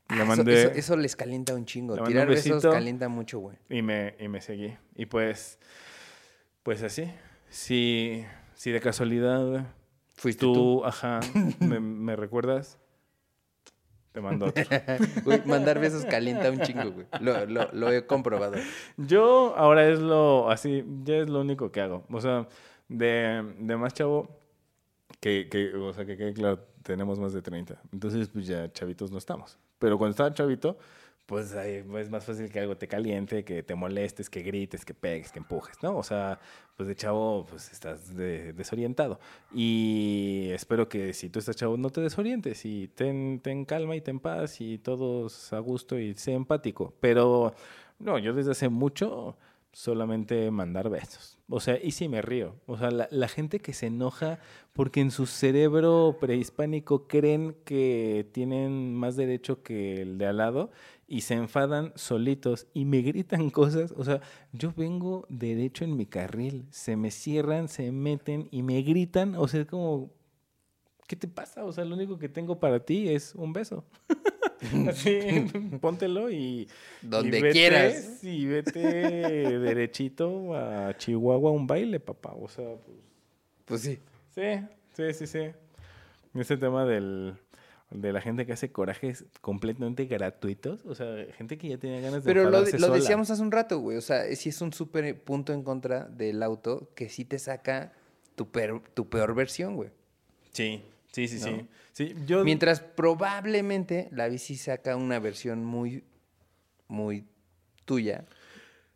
Ah, 0.08 0.16
le 0.16 0.22
eso- 0.22 0.26
mandé 0.26 0.62
eso, 0.62 0.70
eso 0.74 0.96
les 0.96 1.14
calienta 1.14 1.54
un 1.54 1.66
chingo. 1.66 2.02
Tirar 2.02 2.26
besos 2.26 2.62
calienta 2.64 3.08
mucho, 3.08 3.38
güey. 3.38 3.56
y 3.68 3.82
me 3.82 4.14
y 4.18 4.26
me 4.26 4.40
seguí 4.40 4.74
y 4.96 5.06
pues 5.06 5.58
pues 6.64 6.82
así 6.82 7.04
si 7.50 8.24
si 8.54 8.70
de 8.70 8.80
casualidad 8.80 9.66
Fuiste 10.14 10.40
tú, 10.40 10.54
tú. 10.54 10.84
ajá 10.84 11.20
me, 11.60 11.80
me 11.80 12.16
recuerdas 12.16 12.78
te 14.12 14.20
mando 14.20 14.46
otro. 14.46 14.64
Güey, 15.24 15.42
mandar 15.44 15.78
besos 15.78 16.04
calienta 16.04 16.50
un 16.50 16.60
chingo, 16.60 16.90
güey. 16.90 17.06
Lo, 17.20 17.46
lo, 17.46 17.68
lo 17.72 17.92
he 17.92 18.06
comprobado. 18.06 18.56
Yo 18.96 19.54
ahora 19.56 19.86
es 19.88 20.00
lo 20.00 20.50
así, 20.50 20.84
ya 21.04 21.16
es 21.18 21.28
lo 21.28 21.40
único 21.40 21.70
que 21.70 21.80
hago. 21.82 22.04
O 22.10 22.20
sea, 22.20 22.48
de, 22.88 23.54
de 23.58 23.76
más 23.76 23.94
chavo, 23.94 24.28
que, 25.20 25.48
que, 25.50 25.74
o 25.74 25.92
sea, 25.92 26.06
que 26.06 26.32
claro, 26.32 26.58
tenemos 26.82 27.18
más 27.18 27.32
de 27.32 27.42
30. 27.42 27.80
Entonces, 27.92 28.28
pues 28.28 28.46
ya 28.46 28.72
chavitos 28.72 29.10
no 29.12 29.18
estamos. 29.18 29.58
Pero 29.78 29.98
cuando 29.98 30.12
estaba 30.12 30.32
chavito, 30.32 30.78
pues 31.28 31.54
ahí 31.54 31.84
es 31.98 32.08
más 32.10 32.24
fácil 32.24 32.50
que 32.50 32.58
algo 32.58 32.78
te 32.78 32.88
caliente, 32.88 33.44
que 33.44 33.62
te 33.62 33.74
molestes, 33.74 34.30
que 34.30 34.40
grites, 34.42 34.82
que 34.86 34.94
pegues, 34.94 35.30
que 35.30 35.38
empujes, 35.40 35.76
¿no? 35.82 35.98
O 35.98 36.02
sea, 36.02 36.40
pues 36.74 36.88
de 36.88 36.96
chavo, 36.96 37.44
pues 37.50 37.70
estás 37.70 38.16
de- 38.16 38.54
desorientado. 38.54 39.20
Y 39.52 40.48
espero 40.52 40.88
que 40.88 41.12
si 41.12 41.28
tú 41.28 41.38
estás 41.38 41.54
chavo 41.54 41.76
no 41.76 41.90
te 41.90 42.00
desorientes 42.00 42.64
y 42.64 42.88
ten, 42.88 43.40
ten 43.40 43.66
calma 43.66 43.94
y 43.94 44.00
ten 44.00 44.20
paz 44.20 44.60
y 44.62 44.78
todos 44.78 45.52
a 45.52 45.58
gusto 45.58 45.98
y 45.98 46.14
sé 46.14 46.32
empático. 46.32 46.94
Pero 46.98 47.52
no, 47.98 48.18
yo 48.18 48.32
desde 48.32 48.52
hace 48.52 48.68
mucho 48.70 49.36
solamente 49.78 50.50
mandar 50.50 50.90
besos. 50.90 51.38
O 51.48 51.60
sea, 51.60 51.78
y 51.80 51.92
sí 51.92 52.08
me 52.08 52.20
río. 52.20 52.56
O 52.66 52.76
sea, 52.76 52.90
la, 52.90 53.06
la 53.12 53.28
gente 53.28 53.60
que 53.60 53.72
se 53.72 53.86
enoja 53.86 54.40
porque 54.72 55.00
en 55.00 55.12
su 55.12 55.26
cerebro 55.26 56.16
prehispánico 56.20 57.06
creen 57.06 57.54
que 57.64 58.28
tienen 58.32 58.92
más 58.96 59.14
derecho 59.14 59.62
que 59.62 60.02
el 60.02 60.18
de 60.18 60.26
al 60.26 60.38
lado 60.38 60.72
y 61.06 61.20
se 61.20 61.34
enfadan 61.34 61.92
solitos 61.94 62.66
y 62.74 62.86
me 62.86 63.02
gritan 63.02 63.50
cosas. 63.50 63.94
O 63.96 64.02
sea, 64.02 64.20
yo 64.52 64.72
vengo 64.76 65.26
derecho 65.28 65.84
en 65.84 65.96
mi 65.96 66.06
carril, 66.06 66.66
se 66.70 66.96
me 66.96 67.12
cierran, 67.12 67.68
se 67.68 67.92
meten 67.92 68.48
y 68.50 68.64
me 68.64 68.82
gritan. 68.82 69.36
O 69.36 69.46
sea, 69.46 69.60
es 69.60 69.68
como, 69.68 70.10
¿qué 71.06 71.14
te 71.14 71.28
pasa? 71.28 71.64
O 71.64 71.72
sea, 71.72 71.84
lo 71.84 71.94
único 71.94 72.18
que 72.18 72.28
tengo 72.28 72.58
para 72.58 72.80
ti 72.80 73.08
es 73.08 73.32
un 73.36 73.52
beso. 73.52 73.84
Así, 74.88 75.18
póntelo 75.80 76.30
y... 76.30 76.68
Donde 77.02 77.38
y 77.38 77.42
vete- 77.42 77.52
quieras. 77.52 78.24
Y 78.24 78.46
vete 78.46 78.78
derechito 79.58 80.54
a 80.56 80.96
Chihuahua 80.96 81.50
a 81.50 81.52
un 81.52 81.66
baile, 81.66 82.00
papá. 82.00 82.32
O 82.34 82.48
sea, 82.48 82.64
pues... 82.84 82.98
Pues 83.64 83.80
sí. 83.82 83.98
Sí, 84.34 84.64
sí, 84.94 85.12
sí, 85.14 85.26
sí. 85.26 85.40
Ese 86.34 86.56
tema 86.56 86.84
del, 86.84 87.34
de 87.90 88.12
la 88.12 88.20
gente 88.20 88.46
que 88.46 88.52
hace 88.52 88.70
corajes 88.72 89.24
completamente 89.40 90.06
gratuitos. 90.06 90.84
O 90.86 90.94
sea, 90.94 91.26
gente 91.36 91.58
que 91.58 91.68
ya 91.68 91.78
tenía 91.78 92.00
ganas 92.00 92.24
de 92.24 92.32
Pero 92.32 92.48
lo 92.50 92.64
sola. 92.66 92.94
decíamos 92.96 93.30
hace 93.30 93.42
un 93.42 93.50
rato, 93.52 93.78
güey. 93.80 93.96
O 93.96 94.00
sea, 94.02 94.24
sí 94.36 94.48
es 94.50 94.60
un 94.60 94.72
súper 94.72 95.22
punto 95.22 95.52
en 95.52 95.62
contra 95.62 96.04
del 96.04 96.42
auto 96.42 96.90
que 96.94 97.08
sí 97.08 97.24
te 97.24 97.38
saca 97.38 97.92
tu, 98.36 98.50
peor- 98.50 98.82
tu 98.94 99.08
peor 99.08 99.34
versión, 99.34 99.76
güey. 99.76 99.90
Sí, 100.52 100.82
sí, 101.26 101.38
sí, 101.38 101.38
sí. 101.44 101.50
¿No? 101.50 101.68
Sí, 101.92 102.14
yo... 102.26 102.44
Mientras 102.44 102.80
probablemente 102.80 104.08
la 104.12 104.28
bici 104.28 104.56
saca 104.56 104.94
una 104.94 105.18
versión 105.18 105.64
muy, 105.64 106.04
muy 106.86 107.24
tuya, 107.84 108.24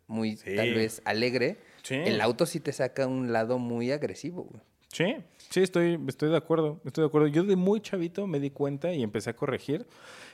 muy 0.07 0.37
Sí. 0.37 0.55
tal 0.55 0.73
vez 0.73 1.01
alegre, 1.05 1.57
Sí. 1.81 1.95
el 1.95 2.21
auto 2.21 2.45
sí 2.45 2.59
te 2.61 2.71
saca 2.71 3.07
un 3.07 3.33
lado 3.33 3.57
muy 3.59 3.91
agresivo, 3.91 4.43
güey. 4.43 4.61
Sí, 4.93 5.15
sí, 5.49 5.61
estoy, 5.61 5.99
estoy 6.07 6.29
de 6.29 6.37
acuerdo, 6.37 6.79
estoy 6.85 7.01
de 7.01 7.07
acuerdo. 7.07 7.27
Yo 7.27 7.43
de 7.43 7.55
muy 7.55 7.81
chavito 7.81 8.27
me 8.27 8.39
di 8.39 8.51
cuenta 8.51 8.93
y 8.93 9.01
empecé 9.01 9.31
a 9.31 9.35
corregir. 9.35 9.87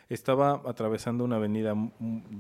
Estaba 0.10 0.61
atravesando 0.65 1.23
una 1.23 1.38
avenida, 1.38 1.76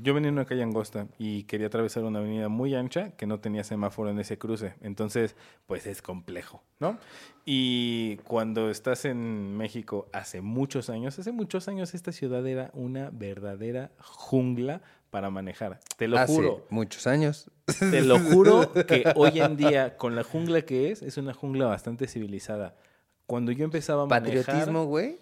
yo 0.01 0.13
venía 0.13 0.27
en 0.27 0.33
una 0.33 0.45
calle 0.45 0.63
angosta 0.63 1.07
y 1.17 1.43
quería 1.43 1.67
atravesar 1.67 2.03
una 2.03 2.19
avenida 2.19 2.49
muy 2.49 2.75
ancha 2.75 3.11
que 3.11 3.25
no 3.25 3.39
tenía 3.39 3.63
semáforo 3.63 4.09
en 4.09 4.19
ese 4.19 4.37
cruce. 4.37 4.73
Entonces, 4.81 5.37
pues 5.65 5.87
es 5.87 6.01
complejo, 6.01 6.61
¿no? 6.79 6.97
Y 7.45 8.17
cuando 8.25 8.69
estás 8.69 9.05
en 9.05 9.55
México 9.55 10.09
hace 10.11 10.41
muchos 10.41 10.89
años, 10.89 11.17
hace 11.19 11.31
muchos 11.31 11.69
años 11.69 11.93
esta 11.93 12.11
ciudad 12.11 12.45
era 12.45 12.69
una 12.73 13.11
verdadera 13.11 13.91
jungla 13.99 14.81
para 15.09 15.29
manejar. 15.29 15.79
Te 15.97 16.07
lo 16.07 16.17
Hace 16.17 16.33
juro. 16.33 16.65
muchos 16.69 17.07
años. 17.07 17.49
Te 17.79 18.01
lo 18.01 18.19
juro 18.19 18.71
que 18.71 19.03
hoy 19.15 19.39
en 19.39 19.57
día, 19.57 19.97
con 19.97 20.15
la 20.15 20.23
jungla 20.23 20.61
que 20.61 20.91
es, 20.91 21.01
es 21.01 21.17
una 21.17 21.33
jungla 21.33 21.65
bastante 21.65 22.07
civilizada. 22.07 22.75
Cuando 23.25 23.51
yo 23.51 23.63
empezaba 23.63 24.03
a 24.03 24.05
manejar... 24.05 24.45
Patriotismo, 24.45 24.85
güey. 24.85 25.19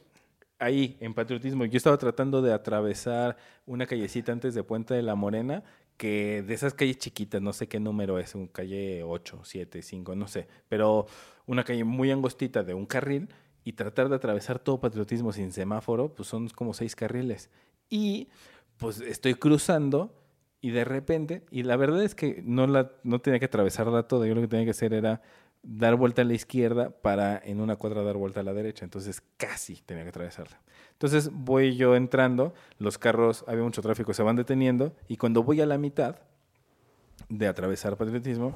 Ahí, 0.60 0.98
en 1.02 1.14
patriotismo. 1.14 1.66
Yo 1.66 1.78
estaba 1.78 1.98
tratando 1.98 2.42
de 2.42 2.54
atravesar 2.54 3.38
una 3.66 3.86
callecita 3.86 4.32
antes 4.32 4.56
de 4.56 4.64
Puente 4.64 4.94
de 4.94 5.04
la 5.04 5.16
Morena, 5.16 5.64
que 5.98 6.44
de 6.48 6.54
esas 6.54 6.74
calles 6.74 6.98
chiquitas, 6.98 7.42
no 7.42 7.54
sé 7.54 7.68
qué 7.68 7.80
número 7.80 8.20
es, 8.20 8.36
un 8.36 8.48
calle 8.48 9.04
8, 9.04 9.42
7, 9.44 9.82
5, 9.82 10.16
no 10.16 10.28
sé, 10.28 10.48
pero 10.70 11.08
una 11.48 11.64
calle 11.64 11.84
muy 11.84 12.12
angostita 12.12 12.64
de 12.64 12.74
un 12.74 12.86
carril 12.86 13.30
y 13.64 13.74
tratar 13.74 14.08
de 14.08 14.16
atravesar 14.16 14.60
todo 14.60 14.80
patriotismo 14.80 15.34
sin 15.34 15.52
semáforo, 15.52 16.14
pues 16.14 16.30
son 16.30 16.48
como 16.50 16.74
seis 16.74 16.96
carriles. 16.96 17.50
Y 17.90 18.30
pues 18.78 19.02
estoy 19.02 19.36
cruzando 19.36 20.14
y 20.62 20.72
de 20.72 20.86
repente, 20.86 21.44
y 21.52 21.64
la 21.64 21.76
verdad 21.76 22.04
es 22.04 22.16
que 22.16 22.42
no, 22.46 22.68
la, 22.68 22.92
no 23.04 23.20
tenía 23.20 23.40
que 23.40 23.46
atravesarla 23.46 24.08
toda, 24.08 24.28
yo 24.28 24.36
lo 24.36 24.42
que 24.42 24.48
tenía 24.48 24.66
que 24.66 24.72
hacer 24.72 24.94
era 24.94 25.22
dar 25.64 25.96
vuelta 25.96 26.22
a 26.22 26.26
la 26.26 26.34
izquierda 26.34 26.90
para 26.90 27.38
en 27.38 27.60
una 27.60 27.76
cuadra 27.76 28.02
dar 28.02 28.18
vuelta 28.18 28.40
a 28.40 28.44
la 28.44 28.54
derecha, 28.54 28.86
entonces 28.86 29.22
casi 29.38 29.76
tenía 29.86 30.04
que 30.04 30.10
atravesarla. 30.10 30.60
Entonces 30.94 31.30
voy 31.32 31.76
yo 31.76 31.96
entrando, 31.96 32.54
los 32.80 32.98
carros, 32.98 33.44
había 33.48 33.64
mucho 33.64 33.82
tráfico, 33.82 34.14
se 34.14 34.24
van 34.24 34.36
deteniendo 34.36 34.96
y 35.08 35.18
cuando 35.18 35.44
voy 35.44 35.62
a 35.62 35.66
la 35.66 35.78
mitad 35.78 36.16
de 37.30 37.48
atravesar 37.48 37.98
patriotismo, 37.98 38.54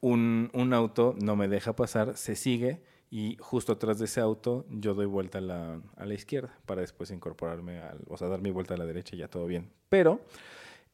un, 0.00 0.50
un 0.52 0.72
auto 0.74 1.16
no 1.20 1.36
me 1.36 1.48
deja 1.48 1.74
pasar, 1.74 2.16
se 2.16 2.36
sigue 2.36 2.82
y 3.12 3.36
justo 3.40 3.72
atrás 3.72 3.98
de 3.98 4.06
ese 4.06 4.22
auto 4.22 4.64
yo 4.70 4.94
doy 4.94 5.04
vuelta 5.04 5.36
a 5.36 5.42
la, 5.42 5.82
a 5.96 6.06
la 6.06 6.14
izquierda 6.14 6.58
para 6.64 6.80
después 6.80 7.10
incorporarme, 7.10 7.78
al, 7.78 8.00
o 8.08 8.16
sea, 8.16 8.28
dar 8.28 8.40
mi 8.40 8.50
vuelta 8.50 8.72
a 8.72 8.78
la 8.78 8.86
derecha 8.86 9.14
y 9.14 9.18
ya 9.18 9.28
todo 9.28 9.44
bien. 9.44 9.70
Pero 9.90 10.22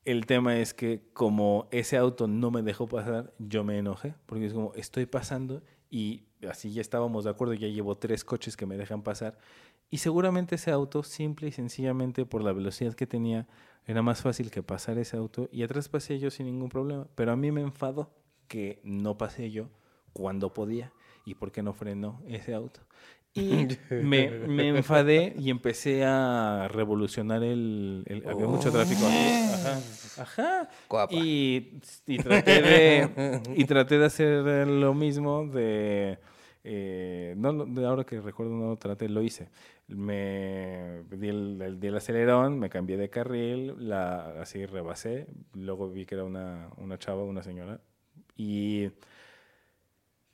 el 0.05 0.27
tema 0.27 0.59
es 0.59 0.74
que 0.74 1.01
como 1.12 1.69
ese 1.70 1.97
auto 1.97 2.27
no 2.27 2.51
me 2.51 2.62
dejó 2.62 2.89
pasar, 2.89 3.32
yo 3.39 3.62
me 3.62 3.78
enojé, 3.78 4.16
porque 4.27 4.47
es 4.47 4.53
como, 4.53 4.74
estoy 4.74 5.07
pasando 5.07 5.62
y 5.90 6.24
así 6.51 6.73
ya 6.73 6.81
estábamos 6.81 7.23
de 7.23 7.31
acuerdo, 7.31 7.55
ya 7.55 7.69
llevo 7.69 7.97
tres 7.97 8.24
coches 8.24 8.57
que 8.57 8.66
me 8.66 8.77
dejan 8.77 9.05
pasar. 9.05 9.39
Y 9.89 9.99
seguramente 9.99 10.57
ese 10.57 10.73
auto, 10.73 11.05
simple 11.05 11.47
y 11.47 11.53
sencillamente 11.53 12.27
por 12.27 12.43
la 12.43 12.53
velocidad 12.53 12.95
que 12.95 13.07
tenía, 13.07 13.47
era 13.86 14.03
más 14.03 14.23
fácil 14.23 14.51
que 14.51 14.65
pasar 14.65 14.99
ese 14.99 15.16
auto 15.16 15.49
y 15.53 15.62
atrás 15.62 15.89
pasé 15.89 16.19
yo 16.19 16.32
sin 16.32 16.47
ningún 16.47 16.69
problema. 16.69 17.07
Pero 17.15 17.31
a 17.31 17.36
mí 17.36 17.53
me 17.53 17.61
enfadó 17.61 18.11
que 18.49 18.81
no 18.82 19.16
pasé 19.16 19.53
yo 19.53 19.69
cuando 20.12 20.53
podía 20.53 20.93
y 21.30 21.34
por 21.34 21.52
qué 21.52 21.62
no 21.62 21.72
frenó 21.72 22.20
ese 22.28 22.55
auto. 22.55 22.80
Y 23.34 23.66
me, 24.00 24.30
me 24.48 24.68
enfadé 24.68 25.34
y 25.38 25.50
empecé 25.50 26.05
a 26.05 26.68
revolucionar 26.68 27.42
el... 27.42 28.05
el- 28.06 28.22
había 28.28 28.46
mucho 28.46 28.70
tráfico 28.72 29.06
aquí. 29.06 29.16
Ajá. 29.55 30.22
Ajá. 30.22 30.68
Y, 31.14 31.80
y 32.06 32.18
traté 32.18 32.62
de, 32.62 33.40
y 33.55 33.64
traté 33.64 33.98
de 33.98 34.05
hacer 34.06 34.66
lo 34.66 34.94
mismo 34.94 35.46
de... 35.46 36.18
eh, 36.64 37.34
no, 37.36 37.64
de 37.66 37.86
ahora 37.86 38.05
que 38.05 38.20
recuerdo 38.20 38.52
no 38.55 38.68
lo 38.70 38.76
traté, 38.76 39.09
lo 39.09 39.22
hice. 39.22 39.48
Me 39.86 41.02
di 41.10 41.28
el, 41.28 41.60
el- 41.62 41.80
di 41.80 41.86
el 41.88 41.96
acelerón, 41.96 42.59
me 42.59 42.68
cambié 42.70 42.96
de 42.96 43.09
carril, 43.10 43.74
la, 43.78 44.40
así 44.42 44.66
rebasé, 44.66 45.26
luego 45.55 45.90
vi 45.90 46.05
que 46.06 46.14
era 46.16 46.24
una, 46.24 46.68
una 46.76 46.98
chava, 46.98 47.22
una 47.24 47.42
señora, 47.42 47.80
y 48.36 48.90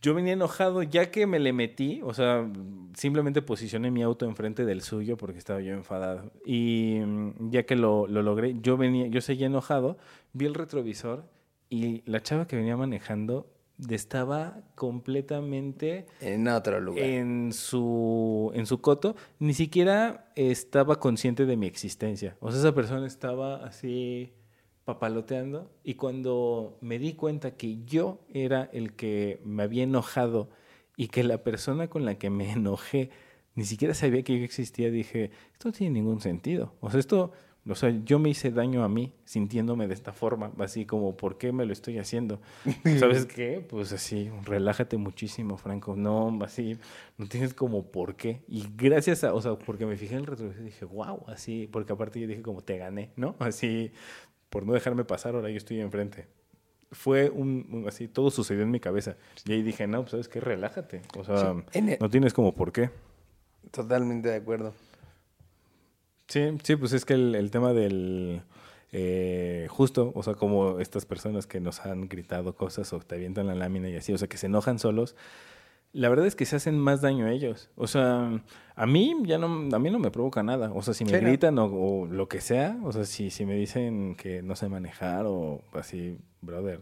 yo 0.05 0.13
venía 0.13 0.35
enojado 0.35 0.83
ya 0.83 1.11
que 1.11 1.27
me 1.27 1.39
le 1.39 1.55
metí, 1.55 2.03
o 2.03 2.13
sea, 2.13 2.47
simplemente 2.95 3.41
posicioné 3.41 3.91
mi 3.91 4.03
auto 4.03 4.27
enfrente 4.27 4.67
del 4.67 4.83
suyo 4.83 5.17
porque 5.17 5.39
estaba 5.39 5.63
yo 5.63 5.73
enfadado. 5.73 6.31
Y 6.45 6.99
mm, 7.03 7.49
ya 7.49 7.63
que 7.63 7.75
lo, 7.75 8.07
lo 8.07 8.23
logré, 8.23 8.55
yo 8.61 8.77
venía, 8.77 9.07
yo 9.07 9.23
seguía 9.23 9.47
enojado, 9.47 9.97
vi 10.35 10.45
el 10.45 10.53
retrovisor 10.53 11.25
y 11.71 12.03
la 12.05 12.23
chava 12.23 12.47
que 12.47 12.55
venía 12.55 12.77
manejando 12.77 13.51
estaba 13.89 14.61
completamente 14.75 16.05
En 16.21 16.49
otro 16.49 16.81
lugar. 16.81 17.03
en 17.03 17.55
su, 17.55 18.53
en 18.55 18.67
su 18.67 18.83
coto, 18.83 19.17
ni 19.39 19.55
siquiera 19.55 20.31
estaba 20.37 21.01
consciente 21.01 21.47
de 21.47 21.57
mi 21.57 21.67
existencia. 21.67 22.37
O 22.41 22.51
sea, 22.51 22.61
esa 22.61 22.75
persona 22.75 23.07
estaba 23.07 23.65
así 23.65 24.35
papaloteando 24.85 25.71
y 25.83 25.95
cuando 25.95 26.79
me 26.81 26.99
di 26.99 27.15
cuenta 27.15 27.57
que 27.57 27.85
yo 27.85 28.21
era 28.33 28.69
el 28.73 28.93
que 28.95 29.41
me 29.45 29.63
había 29.63 29.85
enojado 29.85 30.51
y 30.97 31.09
que 31.09 31.25
la 31.25 31.43
persona 31.43 31.89
con 31.89 32.05
la 32.05 32.19
que 32.19 32.31
me 32.31 32.53
enojé 32.53 33.11
ni 33.55 33.65
siquiera 33.65 33.95
sabía 33.95 34.23
que 34.23 34.37
yo 34.39 34.45
existía, 34.45 34.91
dije, 34.91 35.31
esto 35.53 35.69
no 35.69 35.73
tiene 35.73 35.95
ningún 35.95 36.21
sentido. 36.21 36.75
O 36.81 36.91
sea, 36.91 36.99
esto, 36.99 37.33
o 37.69 37.75
sea, 37.75 37.91
yo 38.05 38.19
me 38.19 38.29
hice 38.29 38.51
daño 38.51 38.83
a 38.83 38.89
mí 38.89 39.13
sintiéndome 39.25 39.87
de 39.87 39.95
esta 39.95 40.13
forma, 40.13 40.53
así 40.59 40.87
como, 40.87 41.17
¿por 41.17 41.39
qué 41.39 41.53
me 41.53 41.65
lo 41.65 41.73
estoy 41.73 41.99
haciendo? 41.99 42.41
¿Sabes 42.99 43.27
qué? 43.27 43.65
Pues 43.67 43.93
así, 43.93 44.31
relájate 44.45 44.97
muchísimo, 44.97 45.57
Franco. 45.57 45.95
No, 45.95 46.37
así, 46.43 46.77
no 47.17 47.27
tienes 47.29 47.55
como 47.55 47.93
por 47.93 48.17
qué. 48.17 48.43
Y 48.49 48.67
gracias 48.77 49.23
a, 49.23 49.33
o 49.33 49.41
sea, 49.41 49.57
porque 49.57 49.87
me 49.87 49.97
fijé 49.97 50.15
en 50.15 50.21
el 50.21 50.27
retrovisor 50.27 50.65
dije, 50.65 50.85
wow, 50.85 51.25
así, 51.29 51.69
porque 51.71 51.93
aparte 51.93 52.21
yo 52.21 52.27
dije 52.27 52.43
como, 52.43 52.63
te 52.63 52.77
gané, 52.77 53.13
¿no? 53.17 53.37
Así, 53.39 53.93
por 54.55 54.65
no 54.65 54.73
dejarme 54.73 55.05
pasar, 55.05 55.35
ahora 55.35 55.51
yo 55.51 55.57
estoy 55.57 55.81
enfrente. 55.81 56.29
Fue 56.93 57.29
un, 57.29 57.67
un- 57.73 57.89
así, 57.89 58.07
todo 58.07 58.31
sucedió 58.31 58.63
en 58.63 58.71
mi 58.71 58.79
cabeza. 58.79 59.17
Y 59.45 59.53
ahí 59.53 59.63
dije, 59.65 59.89
no, 59.89 60.03
pues 60.03 60.13
sabes 60.13 60.29
qué, 60.29 60.41
relájate. 60.41 61.03
O 61.19 61.25
sea, 61.25 61.39
Sí, 61.73 61.79
en 61.79 61.89
el- 61.89 61.99
no 62.01 62.09
tienes 62.09 62.33
como 62.33 62.55
por 62.55 62.71
qué. 62.71 62.91
Totalmente 63.73 64.29
de 64.29 64.37
acuerdo. 64.37 64.73
Sí, 66.29 66.57
sí, 66.63 66.77
pues 66.77 66.93
es 66.93 67.05
que 67.05 67.15
el, 67.15 67.35
el 67.35 67.51
tema 67.51 67.73
del 67.73 68.43
eh, 68.93 69.67
justo, 69.71 70.13
o 70.15 70.23
sea, 70.23 70.35
como 70.35 70.79
estas 70.79 71.05
personas 71.05 71.49
que 71.49 71.59
nos 71.59 71.81
han 71.85 72.09
gritado 72.09 72.55
cosas 72.55 72.93
o 72.93 73.01
te 73.01 73.17
avientan 73.17 73.49
la 73.49 73.57
lámina 73.57 73.89
y 73.91 73.97
así, 73.97 74.13
o 74.13 74.19
sea, 74.19 74.29
que 74.29 74.37
se 74.37 74.47
enojan 74.47 74.79
solos, 74.79 75.17
la 75.95 76.09
verdad 76.11 76.27
es 76.27 76.37
que 76.37 76.45
se 76.45 76.57
hacen 76.57 76.79
más 76.79 77.01
daño 77.01 77.25
a 77.27 77.33
ellos. 77.33 77.71
O 77.77 77.87
sea, 77.87 78.43
a 78.77 78.87
mí 78.87 79.15
ya 79.25 79.39
no, 79.39 79.47
a 79.75 79.79
mí 79.79 79.91
no 79.91 79.99
me 79.99 80.11
provoca 80.11 80.43
nada. 80.43 80.71
O 80.75 80.83
sea, 80.83 80.93
si 80.93 81.05
me 81.05 81.11
Sí, 81.11 81.17
¿no? 81.17 81.23
gritan 81.29 81.59
o, 81.59 81.65
o 81.67 82.07
lo 82.07 82.29
que 82.29 82.41
sea, 82.43 82.77
o 82.85 82.93
sea, 82.93 83.05
si, 83.05 83.31
si 83.31 83.47
me 83.47 83.55
dicen 83.55 84.15
que 84.17 84.43
no 84.43 84.55
sé 84.57 84.69
manejar 84.69 85.25
o 85.27 85.63
así, 85.73 86.19
brother. 86.43 86.81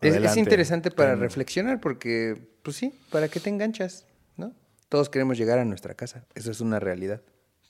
Es, 0.00 0.16
es 0.16 0.36
interesante 0.36 0.90
para 0.90 1.10
Ten- 1.12 1.20
reflexionar 1.20 1.80
porque, 1.80 2.34
pues 2.62 2.76
sí, 2.76 2.92
¿para 3.10 3.28
qué 3.28 3.38
te 3.38 3.48
enganchas? 3.50 4.06
¿No? 4.36 4.52
Todos 4.88 5.08
queremos 5.08 5.38
llegar 5.38 5.58
a 5.58 5.64
nuestra 5.64 5.94
casa. 5.94 6.24
Eso 6.34 6.50
es 6.50 6.60
una 6.60 6.80
realidad. 6.80 7.22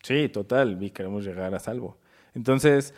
Sí, 0.03 0.29
total, 0.29 0.83
y 0.83 0.91
queremos 0.91 1.25
llegar 1.25 1.55
a 1.55 1.61
salvo. 1.61 1.99
Entonces, 2.35 2.93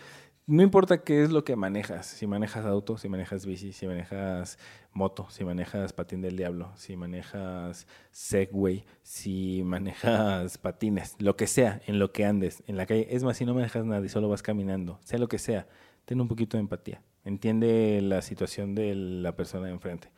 no 0.46 0.62
importa 0.62 1.02
qué 1.02 1.22
es 1.24 1.30
lo 1.32 1.42
que 1.44 1.56
manejas, 1.56 2.06
si 2.06 2.26
manejas 2.28 2.64
auto, 2.66 2.98
si 2.98 3.08
manejas 3.08 3.44
bici, 3.46 3.72
si 3.72 3.86
manejas 3.88 4.58
moto, 4.92 5.26
si 5.28 5.44
manejas 5.44 5.92
patín 5.92 6.20
del 6.22 6.36
diablo, 6.36 6.70
si 6.76 6.96
manejas 6.96 7.88
Segway, 8.12 8.84
si 9.02 9.62
manejas 9.64 10.58
patines, 10.58 11.16
lo 11.18 11.36
que 11.36 11.48
sea, 11.48 11.80
en 11.86 11.98
lo 11.98 12.12
que 12.12 12.24
andes, 12.24 12.62
en 12.68 12.76
la 12.76 12.86
calle. 12.86 13.08
Es 13.10 13.24
más, 13.24 13.36
si 13.36 13.44
no 13.44 13.54
manejas 13.54 13.84
nada 13.84 14.04
y 14.06 14.08
solo 14.08 14.28
vas 14.28 14.42
caminando, 14.42 15.00
sea 15.02 15.18
lo 15.18 15.28
que 15.28 15.38
sea, 15.38 15.66
ten 16.04 16.20
un 16.20 16.28
poquito 16.28 16.56
de 16.56 16.62
empatía. 16.62 17.02
Entiende 17.24 18.00
la 18.02 18.22
situación 18.22 18.76
de 18.76 18.94
la 18.94 19.34
persona 19.34 19.66
de 19.66 19.72
enfrente. 19.72 20.10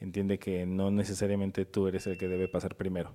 Entiende 0.00 0.38
que 0.38 0.64
no 0.64 0.90
necesariamente 0.90 1.66
tú 1.66 1.88
eres 1.88 2.06
el 2.06 2.16
que 2.16 2.28
debe 2.28 2.48
pasar 2.48 2.74
primero 2.76 3.14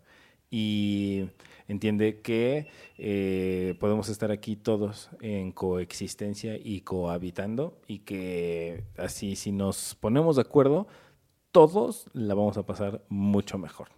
y 0.49 1.29
entiende 1.67 2.21
que 2.21 2.67
eh, 2.97 3.75
podemos 3.79 4.09
estar 4.09 4.31
aquí 4.31 4.55
todos 4.55 5.09
en 5.21 5.51
coexistencia 5.51 6.57
y 6.57 6.81
cohabitando 6.81 7.79
y 7.87 7.99
que 7.99 8.83
así 8.97 9.35
si 9.35 9.51
nos 9.51 9.95
ponemos 9.95 10.35
de 10.35 10.41
acuerdo, 10.41 10.87
todos 11.51 12.09
la 12.13 12.33
vamos 12.33 12.57
a 12.57 12.65
pasar 12.65 13.03
mucho 13.09 13.57
mejor. 13.57 13.89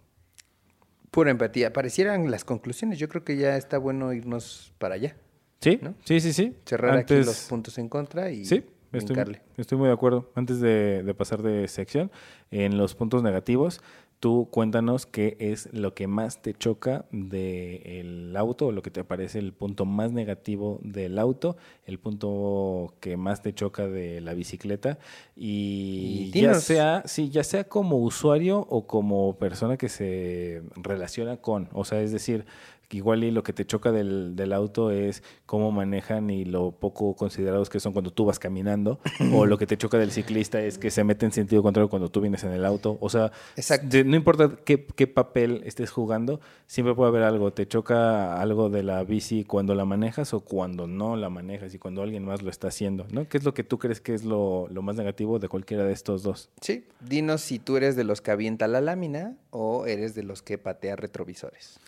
Pura 1.09 1.31
empatía. 1.31 1.73
Parecieran 1.73 2.31
las 2.31 2.45
conclusiones. 2.45 2.97
Yo 2.97 3.09
creo 3.09 3.25
que 3.25 3.35
ya 3.35 3.57
está 3.57 3.77
bueno 3.77 4.13
irnos 4.13 4.73
para 4.77 4.95
allá. 4.95 5.17
¿Sí? 5.59 5.77
¿No? 5.81 5.93
Sí, 6.05 6.21
sí, 6.21 6.31
sí. 6.31 6.55
Cerrar 6.65 6.97
aquí 6.97 7.15
los 7.15 7.47
puntos 7.49 7.77
en 7.77 7.89
contra 7.89 8.31
y 8.31 8.45
Sí, 8.45 8.63
estoy, 8.93 9.77
muy 9.77 9.87
de 9.87 9.93
acuerdo. 9.93 10.31
Antes 10.35 10.61
de, 10.61 11.03
de 11.03 11.13
pasar 11.13 11.41
de 11.41 11.67
sección, 11.67 12.11
en 12.49 12.77
los 12.77 12.95
puntos 12.95 13.23
negativos, 13.23 13.81
tú 14.21 14.47
cuéntanos 14.51 15.07
qué 15.07 15.35
es 15.39 15.67
lo 15.73 15.95
que 15.95 16.05
más 16.05 16.43
te 16.43 16.53
choca 16.53 17.05
del 17.11 18.37
auto 18.37 18.67
o 18.67 18.71
lo 18.71 18.83
que 18.83 18.91
te 18.91 19.03
parece 19.03 19.39
el 19.39 19.51
punto 19.51 19.83
más 19.85 20.11
negativo 20.11 20.79
del 20.83 21.17
auto, 21.17 21.57
el 21.87 21.97
punto 21.97 22.93
que 22.99 23.17
más 23.17 23.41
te 23.41 23.51
choca 23.53 23.87
de 23.87 24.21
la 24.21 24.35
bicicleta. 24.35 24.99
Y, 25.35 26.29
Y 26.33 26.39
ya 26.39 26.53
sea, 26.53 27.01
sí, 27.07 27.31
ya 27.31 27.43
sea 27.43 27.63
como 27.63 27.97
usuario 27.97 28.59
o 28.69 28.85
como 28.85 29.37
persona 29.37 29.75
que 29.75 29.89
se 29.89 30.61
relaciona 30.75 31.37
con, 31.37 31.67
o 31.73 31.83
sea, 31.83 31.99
es 32.03 32.11
decir, 32.11 32.45
igual 32.93 33.23
y 33.23 33.31
lo 33.31 33.43
que 33.43 33.53
te 33.53 33.65
choca 33.65 33.91
del, 33.91 34.35
del 34.35 34.53
auto 34.53 34.91
es 34.91 35.23
cómo 35.45 35.71
manejan 35.71 36.29
y 36.29 36.45
lo 36.45 36.71
poco 36.71 37.15
considerados 37.15 37.69
que 37.69 37.79
son 37.79 37.93
cuando 37.93 38.11
tú 38.11 38.25
vas 38.25 38.39
caminando, 38.39 38.99
o 39.33 39.45
lo 39.45 39.57
que 39.57 39.67
te 39.67 39.77
choca 39.77 39.97
del 39.97 40.11
ciclista 40.11 40.61
es 40.61 40.77
que 40.77 40.91
se 40.91 41.03
mete 41.03 41.25
en 41.25 41.31
sentido 41.31 41.63
contrario 41.63 41.89
cuando 41.89 42.09
tú 42.09 42.21
vienes 42.21 42.43
en 42.43 42.51
el 42.51 42.65
auto, 42.65 42.97
o 43.01 43.09
sea, 43.09 43.31
Exacto. 43.55 44.03
no 44.05 44.15
importa 44.15 44.57
qué, 44.65 44.85
qué 44.85 45.07
papel 45.07 45.61
estés 45.65 45.91
jugando, 45.91 46.39
siempre 46.67 46.95
puede 46.95 47.09
haber 47.09 47.23
algo, 47.23 47.51
te 47.51 47.67
choca 47.67 48.39
algo 48.41 48.69
de 48.69 48.83
la 48.83 49.03
bici 49.03 49.43
cuando 49.43 49.75
la 49.75 49.85
manejas 49.85 50.33
o 50.33 50.41
cuando 50.41 50.87
no 50.87 51.15
la 51.15 51.29
manejas 51.29 51.73
y 51.73 51.79
cuando 51.79 52.01
alguien 52.01 52.25
más 52.25 52.41
lo 52.41 52.49
está 52.49 52.67
haciendo, 52.67 53.05
¿no? 53.11 53.27
¿Qué 53.27 53.37
es 53.37 53.43
lo 53.43 53.53
que 53.53 53.63
tú 53.63 53.79
crees 53.79 54.01
que 54.01 54.13
es 54.13 54.23
lo, 54.23 54.67
lo 54.69 54.81
más 54.81 54.95
negativo 54.95 55.39
de 55.39 55.47
cualquiera 55.47 55.83
de 55.83 55.93
estos 55.93 56.23
dos? 56.23 56.49
Sí. 56.61 56.85
Dinos 56.99 57.41
si 57.41 57.59
tú 57.59 57.77
eres 57.77 57.95
de 57.95 58.03
los 58.03 58.21
que 58.21 58.31
avienta 58.31 58.67
la 58.67 58.81
lámina 58.81 59.35
o 59.49 59.85
eres 59.85 60.15
de 60.15 60.23
los 60.23 60.41
que 60.41 60.57
patea 60.57 60.95
retrovisores. 60.95 61.79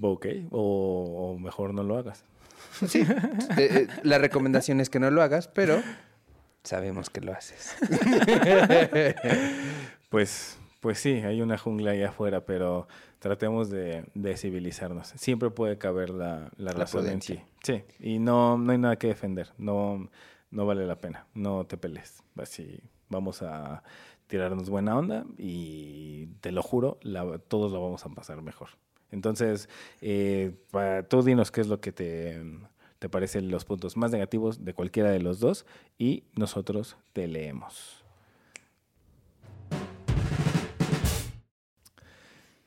Ok, 0.00 0.26
o, 0.50 1.32
o 1.34 1.38
mejor 1.38 1.74
no 1.74 1.82
lo 1.82 1.96
hagas. 1.96 2.24
Sí. 2.86 3.02
Eh, 3.58 3.68
eh, 3.72 3.86
la 4.04 4.18
recomendación 4.18 4.80
es 4.80 4.88
que 4.90 5.00
no 5.00 5.10
lo 5.10 5.22
hagas, 5.22 5.48
pero 5.48 5.82
sabemos 6.62 7.10
que 7.10 7.20
lo 7.20 7.32
haces. 7.32 7.74
Pues, 10.08 10.58
pues 10.80 10.98
sí, 10.98 11.12
hay 11.12 11.40
una 11.40 11.56
jungla 11.56 11.92
allá 11.92 12.08
afuera, 12.08 12.44
pero 12.44 12.88
tratemos 13.20 13.70
de, 13.70 14.04
de 14.14 14.36
civilizarnos. 14.36 15.08
Siempre 15.08 15.50
puede 15.50 15.78
caber 15.78 16.10
la, 16.10 16.50
la 16.56 16.72
La 16.72 16.72
razón 16.72 17.08
en 17.08 17.20
ti. 17.20 17.40
Sí, 17.62 17.82
y 18.00 18.18
no, 18.18 18.58
no 18.58 18.72
hay 18.72 18.78
nada 18.78 18.96
que 18.96 19.06
defender. 19.06 19.52
No, 19.56 20.08
no 20.50 20.66
vale 20.66 20.86
la 20.86 20.96
pena. 21.00 21.26
No 21.34 21.64
te 21.64 21.76
pelees. 21.76 22.22
Así 22.36 22.80
vamos 23.08 23.42
a 23.42 23.82
tirarnos 24.26 24.68
buena 24.70 24.96
onda 24.98 25.24
y 25.38 26.26
te 26.40 26.50
lo 26.52 26.62
juro, 26.62 26.98
la- 27.02 27.38
todos 27.38 27.70
lo 27.72 27.80
vamos 27.82 28.04
a 28.04 28.08
pasar 28.10 28.42
mejor. 28.42 28.70
Entonces, 29.12 29.68
eh, 30.00 30.52
para, 30.70 31.02
tú 31.08 31.22
dinos 31.22 31.50
qué 31.50 31.60
es 31.62 31.66
lo 31.68 31.80
que 31.80 31.92
te, 31.92 32.40
te 32.98 33.08
parecen 33.08 33.50
los 33.50 33.64
puntos 33.64 33.96
más 33.96 34.10
negativos 34.10 34.64
de 34.64 34.74
cualquiera 34.74 35.10
de 35.10 35.20
los 35.20 35.40
dos 35.40 35.66
y 35.98 36.24
nosotros 36.36 36.96
te 37.12 37.26
leemos. 37.26 38.04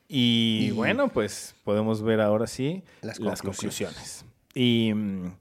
Y, 0.08 0.68
Y- 0.68 0.70
bueno, 0.72 1.08
pues 1.08 1.54
podemos 1.64 2.02
ver 2.02 2.20
ahora 2.20 2.46
sí 2.46 2.82
Las 3.02 3.18
las, 3.18 3.42
conclusiones. 3.42 3.94
conclusiones. 3.96 4.24
Y 4.54 4.92
mm, 4.94 5.36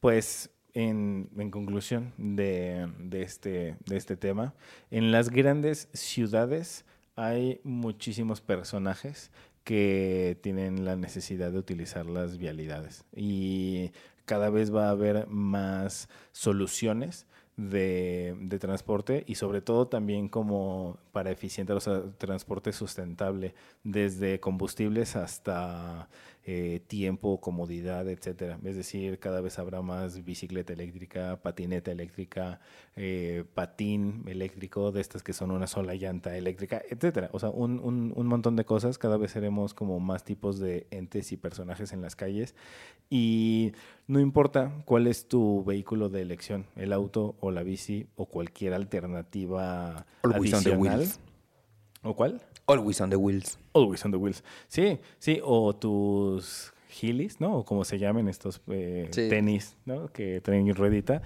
pues 0.00 0.50
en, 0.72 1.28
en 1.36 1.50
conclusión 1.50 2.12
de, 2.16 2.88
de 2.98 3.22
este, 3.22 3.76
de 3.86 3.96
este 3.96 4.16
tema, 4.16 4.54
en 4.90 5.12
las 5.12 5.30
grandes 5.30 5.88
ciudades 5.92 6.84
hay 7.16 7.60
muchísimos 7.64 8.40
personajes 8.40 9.30
que 9.64 10.38
tienen 10.42 10.84
la 10.84 10.96
necesidad 10.96 11.50
de 11.50 11.58
utilizar 11.58 12.06
las 12.06 12.38
vialidades. 12.38 13.04
Y 13.14 13.92
cada 14.26 14.50
vez 14.50 14.74
va 14.74 14.88
a 14.88 14.90
haber 14.90 15.26
más 15.28 16.08
soluciones 16.32 17.26
de, 17.56 18.36
de 18.40 18.58
transporte 18.58 19.24
y 19.26 19.36
sobre 19.36 19.60
todo 19.60 19.86
también 19.88 20.28
como 20.28 20.98
para 21.12 21.30
eficientar, 21.30 21.76
o 21.76 21.80
sea, 21.80 22.02
transporte 22.18 22.72
sustentable, 22.72 23.54
desde 23.84 24.40
combustibles 24.40 25.16
hasta 25.16 26.08
eh, 26.46 26.80
tiempo, 26.86 27.40
comodidad, 27.40 28.08
etcétera. 28.08 28.58
Es 28.64 28.76
decir, 28.76 29.18
cada 29.18 29.40
vez 29.40 29.58
habrá 29.58 29.80
más 29.80 30.24
bicicleta 30.24 30.74
eléctrica, 30.74 31.40
patineta 31.40 31.90
eléctrica, 31.90 32.60
eh, 32.96 33.44
patín 33.54 34.24
eléctrico, 34.26 34.92
de 34.92 35.00
estas 35.00 35.22
que 35.22 35.32
son 35.32 35.50
una 35.50 35.66
sola 35.66 35.94
llanta 35.94 36.36
eléctrica, 36.36 36.82
etcétera. 36.88 37.30
O 37.32 37.38
sea, 37.38 37.48
un, 37.48 37.78
un, 37.78 38.12
un 38.14 38.26
montón 38.26 38.56
de 38.56 38.64
cosas. 38.64 38.98
Cada 38.98 39.16
vez 39.16 39.30
seremos 39.30 39.72
como 39.72 40.00
más 40.00 40.24
tipos 40.24 40.58
de 40.58 40.86
entes 40.90 41.32
y 41.32 41.36
personajes 41.36 41.92
en 41.92 42.02
las 42.02 42.14
calles. 42.14 42.54
Y 43.08 43.72
no 44.06 44.20
importa 44.20 44.82
cuál 44.84 45.06
es 45.06 45.28
tu 45.28 45.64
vehículo 45.64 46.08
de 46.08 46.20
elección, 46.22 46.66
el 46.76 46.92
auto 46.92 47.36
o 47.40 47.50
la 47.50 47.62
bici 47.62 48.06
o 48.16 48.26
cualquier 48.26 48.74
alternativa 48.74 50.06
the 50.22 50.34
adicional. 50.34 51.06
¿O 52.02 52.14
cuál? 52.14 52.42
Always 52.66 53.00
on 53.00 53.10
the 53.10 53.16
wheels. 53.16 53.58
Always 53.72 54.04
on 54.04 54.10
the 54.10 54.16
wheels. 54.16 54.42
Sí, 54.68 54.98
sí, 55.18 55.40
o 55.42 55.74
tus 55.74 56.72
Heelys, 57.00 57.40
¿no? 57.40 57.58
O 57.58 57.64
como 57.64 57.84
se 57.84 57.98
llamen 57.98 58.28
estos 58.28 58.60
eh, 58.68 59.08
Sí. 59.10 59.28
tenis, 59.28 59.76
¿no? 59.84 60.08
Que 60.12 60.40
traen 60.40 60.74
ruedita. 60.74 61.22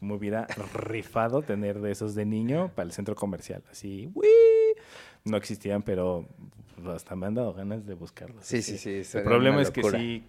me 0.00 0.14
hubiera 0.14 0.46
rifado 0.74 1.42
tener 1.42 1.80
de 1.82 1.90
esos 1.92 2.14
de 2.14 2.24
niño 2.24 2.70
para 2.74 2.86
el 2.86 2.92
centro 2.92 3.14
comercial. 3.14 3.62
Así, 3.70 4.10
¡uy! 4.14 4.26
No 5.24 5.36
existían, 5.36 5.82
pero 5.82 6.26
hasta 6.94 7.14
me 7.14 7.26
han 7.26 7.34
dado 7.34 7.52
ganas 7.52 7.84
de 7.86 7.92
buscarlos. 7.94 8.44
Sí, 8.46 8.62
sí, 8.62 8.78
sí. 8.78 8.90
El 8.90 9.04
sería 9.04 9.24
problema 9.28 9.60
es 9.60 9.70
que 9.70 9.82
sí, 9.82 10.24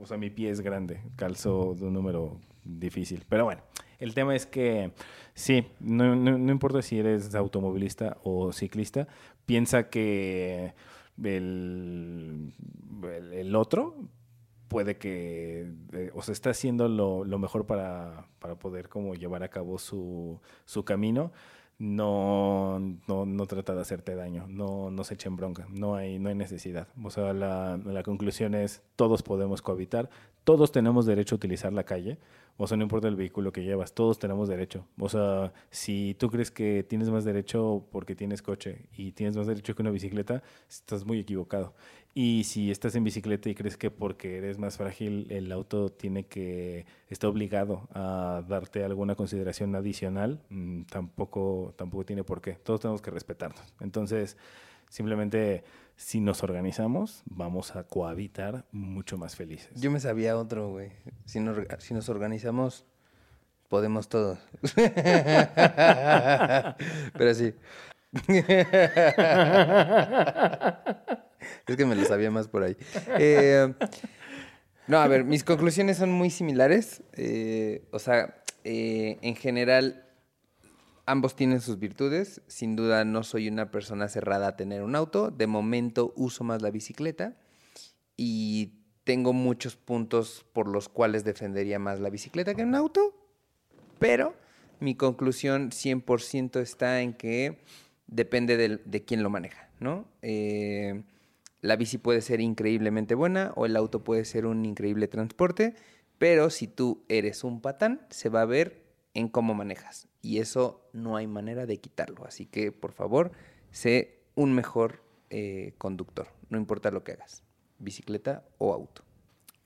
o 0.00 0.06
sea, 0.06 0.16
mi 0.16 0.30
pie 0.30 0.50
es 0.50 0.60
grande, 0.60 1.00
calzo 1.16 1.74
de 1.76 1.86
un 1.86 1.92
número 1.94 2.36
difícil. 2.64 3.24
Pero 3.28 3.44
bueno, 3.46 3.62
el 3.98 4.14
tema 4.14 4.36
es 4.36 4.46
que 4.46 4.92
sí, 5.34 5.66
no, 5.80 6.14
no- 6.14 6.38
no 6.38 6.52
importa 6.52 6.80
si 6.80 7.00
eres 7.00 7.34
automovilista 7.34 8.18
o 8.22 8.52
ciclista, 8.52 9.08
piensa 9.48 9.88
que 9.88 10.74
el, 11.24 12.52
otro 13.56 13.96
puede 14.68 14.98
que, 14.98 15.72
eh, 15.94 16.10
o 16.14 16.20
está 16.20 16.50
haciendo 16.50 16.86
lo, 16.86 17.24
lo 17.24 17.38
mejor 17.38 17.64
para, 17.64 18.26
para 18.40 18.56
poder 18.56 18.90
como 18.90 19.14
llevar 19.14 19.42
a 19.42 19.48
cabo 19.48 19.78
su, 19.78 20.38
su 20.66 20.84
camino. 20.84 21.32
No, 21.78 22.78
no, 23.06 23.24
no 23.24 23.46
trata 23.46 23.74
de 23.74 23.80
hacerte 23.80 24.16
daño, 24.16 24.46
no, 24.48 24.90
no 24.90 25.04
se 25.04 25.14
echen 25.14 25.36
bronca, 25.36 25.66
no 25.70 25.94
hay, 25.94 26.18
no 26.18 26.28
hay 26.28 26.34
necesidad. 26.34 26.88
O 27.02 27.08
sea, 27.08 27.32
la, 27.32 27.78
la 27.78 28.02
conclusión 28.02 28.54
es, 28.54 28.82
todos 28.96 29.22
podemos 29.22 29.62
cohabitar, 29.62 30.10
todos 30.48 30.72
tenemos 30.72 31.04
derecho 31.04 31.34
a 31.34 31.36
utilizar 31.36 31.74
la 31.74 31.84
calle, 31.84 32.16
o 32.56 32.66
sea, 32.66 32.78
no 32.78 32.82
importa 32.82 33.06
el 33.06 33.16
vehículo 33.16 33.52
que 33.52 33.64
llevas, 33.64 33.92
todos 33.92 34.18
tenemos 34.18 34.48
derecho. 34.48 34.86
O 34.98 35.10
sea, 35.10 35.52
si 35.68 36.16
tú 36.18 36.30
crees 36.30 36.50
que 36.50 36.82
tienes 36.88 37.10
más 37.10 37.26
derecho 37.26 37.84
porque 37.92 38.14
tienes 38.14 38.40
coche 38.40 38.86
y 38.96 39.12
tienes 39.12 39.36
más 39.36 39.46
derecho 39.46 39.74
que 39.74 39.82
una 39.82 39.90
bicicleta, 39.90 40.42
estás 40.66 41.04
muy 41.04 41.18
equivocado. 41.18 41.74
Y 42.14 42.44
si 42.44 42.70
estás 42.70 42.94
en 42.94 43.04
bicicleta 43.04 43.50
y 43.50 43.54
crees 43.54 43.76
que 43.76 43.90
porque 43.90 44.38
eres 44.38 44.58
más 44.58 44.78
frágil 44.78 45.26
el 45.28 45.52
auto 45.52 45.90
tiene 45.90 46.24
que 46.24 46.86
está 47.10 47.28
obligado 47.28 47.86
a 47.92 48.42
darte 48.48 48.84
alguna 48.84 49.16
consideración 49.16 49.74
adicional, 49.74 50.40
mm, 50.48 50.84
tampoco 50.84 51.74
tampoco 51.76 52.06
tiene 52.06 52.24
por 52.24 52.40
qué. 52.40 52.54
Todos 52.54 52.80
tenemos 52.80 53.02
que 53.02 53.10
respetarnos. 53.10 53.74
Entonces, 53.80 54.38
simplemente 54.88 55.62
si 55.98 56.20
nos 56.20 56.44
organizamos, 56.44 57.22
vamos 57.26 57.74
a 57.74 57.82
cohabitar 57.82 58.64
mucho 58.70 59.18
más 59.18 59.34
felices. 59.34 59.68
Yo 59.74 59.90
me 59.90 59.98
sabía 59.98 60.38
otro, 60.38 60.70
güey. 60.70 60.92
Si 61.24 61.40
nos, 61.40 61.58
si 61.80 61.92
nos 61.92 62.08
organizamos, 62.08 62.86
podemos 63.68 64.08
todos. 64.08 64.38
Pero 67.16 67.34
sí. 67.34 67.52
es 71.66 71.76
que 71.76 71.84
me 71.84 71.96
lo 71.96 72.04
sabía 72.04 72.30
más 72.30 72.46
por 72.46 72.62
ahí. 72.62 72.76
Eh, 73.18 73.74
no, 74.86 74.98
a 74.98 75.08
ver, 75.08 75.24
mis 75.24 75.42
conclusiones 75.42 75.96
son 75.96 76.12
muy 76.12 76.30
similares. 76.30 77.02
Eh, 77.14 77.88
o 77.90 77.98
sea, 77.98 78.36
eh, 78.62 79.18
en 79.20 79.34
general, 79.34 80.06
ambos 81.08 81.34
tienen 81.34 81.60
sus 81.60 81.78
virtudes. 81.78 82.42
Sin 82.46 82.76
duda, 82.76 83.04
no 83.04 83.22
soy 83.22 83.48
una 83.48 83.70
persona 83.70 84.08
cerrada 84.08 84.48
a 84.48 84.56
tener 84.56 84.82
un 84.82 84.94
auto. 84.94 85.30
De 85.30 85.46
momento, 85.46 86.12
uso 86.16 86.44
más 86.44 86.60
la 86.62 86.70
bicicleta 86.70 87.36
y 88.16 88.74
tengo 89.04 89.32
muchos 89.32 89.76
puntos 89.76 90.44
por 90.52 90.68
los 90.68 90.90
cuales 90.90 91.24
defendería 91.24 91.78
más 91.78 91.98
la 91.98 92.10
bicicleta 92.10 92.54
que 92.54 92.62
un 92.62 92.74
auto, 92.74 93.14
pero 93.98 94.34
mi 94.80 94.96
conclusión 94.96 95.70
100% 95.70 96.60
está 96.60 97.00
en 97.00 97.14
que 97.14 97.58
depende 98.06 98.56
de, 98.58 99.04
quién 99.04 99.22
lo 99.22 99.30
maneja, 99.30 99.70
¿no? 99.80 100.04
Eh, 100.20 101.04
la 101.62 101.76
bici 101.76 101.96
puede 101.96 102.20
ser 102.20 102.40
increíblemente 102.40 103.14
buena 103.14 103.52
o 103.56 103.64
el 103.64 103.76
auto 103.76 104.04
puede 104.04 104.26
ser 104.26 104.44
un 104.44 104.66
increíble 104.66 105.08
transporte, 105.08 105.74
pero 106.18 106.50
si 106.50 106.66
tú 106.66 107.02
eres 107.08 107.44
un 107.44 107.62
patán, 107.62 108.06
se 108.10 108.28
va 108.28 108.42
a 108.42 108.46
ver 108.46 108.82
en 109.14 109.28
cómo 109.28 109.54
manejas. 109.54 110.07
Y 110.22 110.38
eso 110.38 110.88
no 110.92 111.16
hay 111.16 111.26
manera 111.26 111.66
de 111.66 111.78
quitarlo. 111.78 112.24
Así 112.26 112.46
que, 112.46 112.72
por 112.72 112.92
favor, 112.92 113.32
sé 113.70 114.18
un 114.34 114.52
mejor 114.54 115.02
eh, 115.30 115.74
conductor, 115.78 116.28
no 116.50 116.58
importa 116.58 116.90
lo 116.90 117.04
que 117.04 117.12
hagas, 117.12 117.42
bicicleta 117.78 118.44
o 118.58 118.72
auto. 118.72 119.02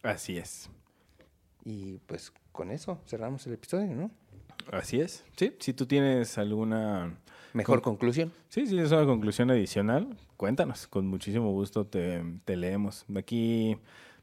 Así 0.03 0.37
es. 0.39 0.69
Y 1.65 1.99
pues 2.07 2.33
con 2.51 2.71
eso 2.71 3.01
cerramos 3.07 3.47
el 3.47 3.55
episodio, 3.55 3.95
¿no? 3.95 4.11
Así 4.71 5.01
es. 5.01 5.25
Sí, 5.37 5.55
si 5.61 5.73
tú 5.73 5.87
tienes 5.87 6.37
alguna 6.39 7.17
Mejor 7.53 7.83
Con- 7.83 7.93
conclusión. 7.95 8.33
Sí, 8.49 8.67
sí, 8.67 8.79
es 8.79 8.91
una 8.93 9.05
conclusión 9.05 9.51
adicional. 9.51 10.17
Cuéntanos, 10.39 10.87
con 10.89 11.07
muchísimo 11.07 11.53
gusto 11.53 11.87
te, 11.87 12.23
te 12.45 12.57
leemos. 12.57 13.05
Aquí 13.15 13.77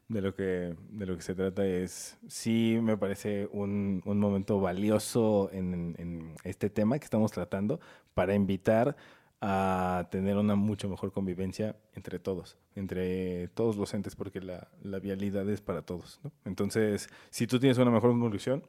de 0.10 0.22
lo 0.22 0.36
que 0.36 0.76
de 0.90 1.06
lo 1.06 1.15
que 1.15 1.22
se 1.22 1.36
trata 1.36 1.65
es, 1.65 2.18
sí 2.27 2.80
me 2.81 2.98
parece 2.98 3.48
un, 3.52 4.02
un 4.06 4.19
momento 4.19 4.60
valioso 4.60 5.49
en, 5.53 5.95
en 5.98 6.36
este 6.44 6.69
tema 6.69 6.99
que 6.99 7.06
estamos 7.06 7.31
tratando 7.31 7.80
para 8.14 8.34
invitar 8.34 8.98
a 9.41 10.07
tener 10.11 10.36
una 10.36 10.56
mucho 10.56 10.90
mejor 10.90 11.11
convivencia 11.14 11.76
entre 11.94 12.19
todos, 12.19 12.57
entre 12.76 13.48
todos 13.49 13.77
los 13.77 13.94
entes, 13.94 14.15
porque 14.15 14.41
la, 14.41 14.68
la 14.84 14.99
vialidad 14.99 15.49
es 15.49 15.61
para 15.61 15.81
todos. 15.84 16.19
¿no? 16.23 16.31
Entonces, 16.44 17.10
si 17.30 17.48
tú 17.48 17.60
tienes 17.60 17.77
una 17.77 17.91
mejor 17.91 18.11
conclusión, 18.11 18.64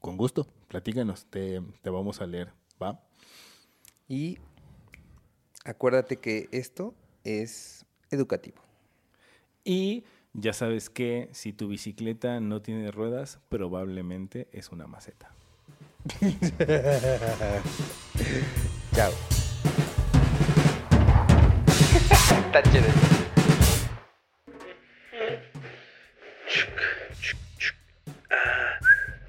con 0.00 0.16
gusto, 0.16 0.46
platícanos, 0.68 1.26
te, 1.26 1.62
te 1.82 1.90
vamos 1.90 2.20
a 2.20 2.26
leer, 2.26 2.52
¿va? 2.82 3.00
Y 4.08 4.38
acuérdate 5.64 6.16
que 6.16 6.48
esto 6.50 6.94
es 7.22 7.84
educativo. 8.10 8.60
Y 9.64 10.04
ya 10.32 10.52
sabes 10.52 10.90
que 10.90 11.28
si 11.32 11.52
tu 11.52 11.68
bicicleta 11.68 12.40
no 12.40 12.62
tiene 12.62 12.90
ruedas, 12.90 13.40
probablemente 13.48 14.48
es 14.52 14.70
una 14.70 14.86
maceta. 14.86 15.32
Chao. 18.94 19.12
Está 22.46 22.62
chévere. 22.62 22.92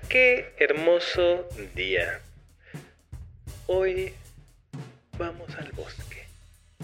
Qué 0.10 0.54
hermoso 0.58 1.48
día. 1.74 2.20
Hoy 3.68 4.14
vamos 5.18 5.56
al 5.56 5.72
bosque. 5.72 6.28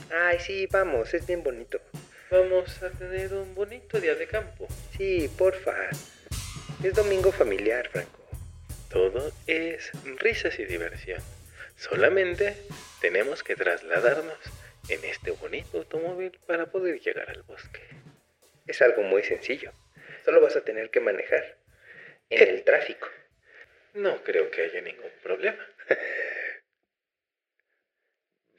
Ay, 0.09 0.37
sí, 0.39 0.65
vamos, 0.71 1.13
es 1.13 1.27
bien 1.27 1.43
bonito. 1.43 1.81
Vamos 2.29 2.83
a 2.83 2.89
tener 2.89 3.33
un 3.33 3.55
bonito 3.55 4.01
día 4.01 4.13
de 4.13 4.27
campo. 4.27 4.67
Sí, 4.97 5.29
porfa. 5.37 5.73
Es 6.83 6.93
domingo 6.93 7.31
familiar, 7.31 7.87
Franco. 7.87 8.27
Todo 8.89 9.31
es 9.47 9.91
risas 10.17 10.59
y 10.59 10.65
diversión. 10.65 11.21
Solamente 11.77 12.57
tenemos 12.99 13.43
que 13.43 13.55
trasladarnos 13.55 14.37
en 14.89 15.05
este 15.05 15.31
bonito 15.31 15.77
automóvil 15.77 16.37
para 16.45 16.65
poder 16.65 16.99
llegar 16.99 17.29
al 17.29 17.43
bosque. 17.43 17.79
Es 18.65 18.81
algo 18.81 19.03
muy 19.03 19.23
sencillo. 19.23 19.71
Solo 20.25 20.41
vas 20.41 20.57
a 20.57 20.65
tener 20.65 20.89
que 20.89 20.99
manejar 20.99 21.55
en 22.29 22.45
el 22.45 22.63
tráfico. 22.65 23.07
No 23.93 24.21
creo 24.23 24.51
que 24.51 24.63
haya 24.63 24.81
ningún 24.81 25.11
problema. 25.23 25.65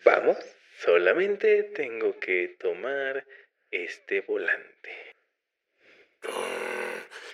¿Vamos? 0.05 0.39
Solamente 0.78 1.65
tengo 1.65 2.19
que 2.19 2.57
tomar 2.59 3.27
este 3.70 4.20
volante. 4.23 5.15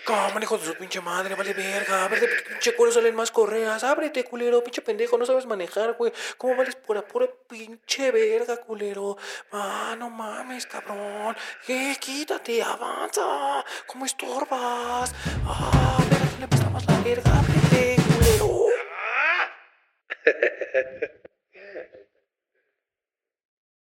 Cámara, 0.05 0.43
hijo 0.43 0.59
de 0.59 0.66
su 0.66 0.74
pinche 0.74 1.01
madre, 1.01 1.35
vale 1.35 1.55
verga. 1.55 2.05
A 2.05 2.09
ver, 2.09 2.20
de 2.20 2.28
pinche 2.28 2.74
cuero 2.74 2.93
salen 2.93 3.15
más 3.15 3.31
correas. 3.31 3.82
Ábrete, 3.85 4.24
culero, 4.24 4.62
pinche 4.62 4.82
pendejo, 4.82 5.16
no 5.16 5.24
sabes 5.24 5.47
manejar, 5.47 5.94
güey. 5.94 6.12
¿Cómo 6.36 6.56
vales 6.56 6.77
por 6.77 6.97
la 6.97 7.02
pura 7.02 7.27
pinche 7.48 8.11
verga, 8.11 8.59
culero? 8.59 9.16
Ah, 9.52 9.97
no 9.98 10.11
mames, 10.11 10.66
cabrón. 10.66 11.35
Eh, 11.69 11.97
quítate, 11.98 12.62
avanza. 12.62 13.65
¿Cómo 13.86 14.05
estorbas? 14.05 15.15
Ah, 15.47 15.97
verga, 16.11 16.27
no 16.35 16.40
le 16.40 16.48
pasa 16.48 16.69
más 16.69 16.86
la 16.86 17.01
verga. 17.01 17.39
Ábrete, 17.39 17.97
culero. 18.19 18.66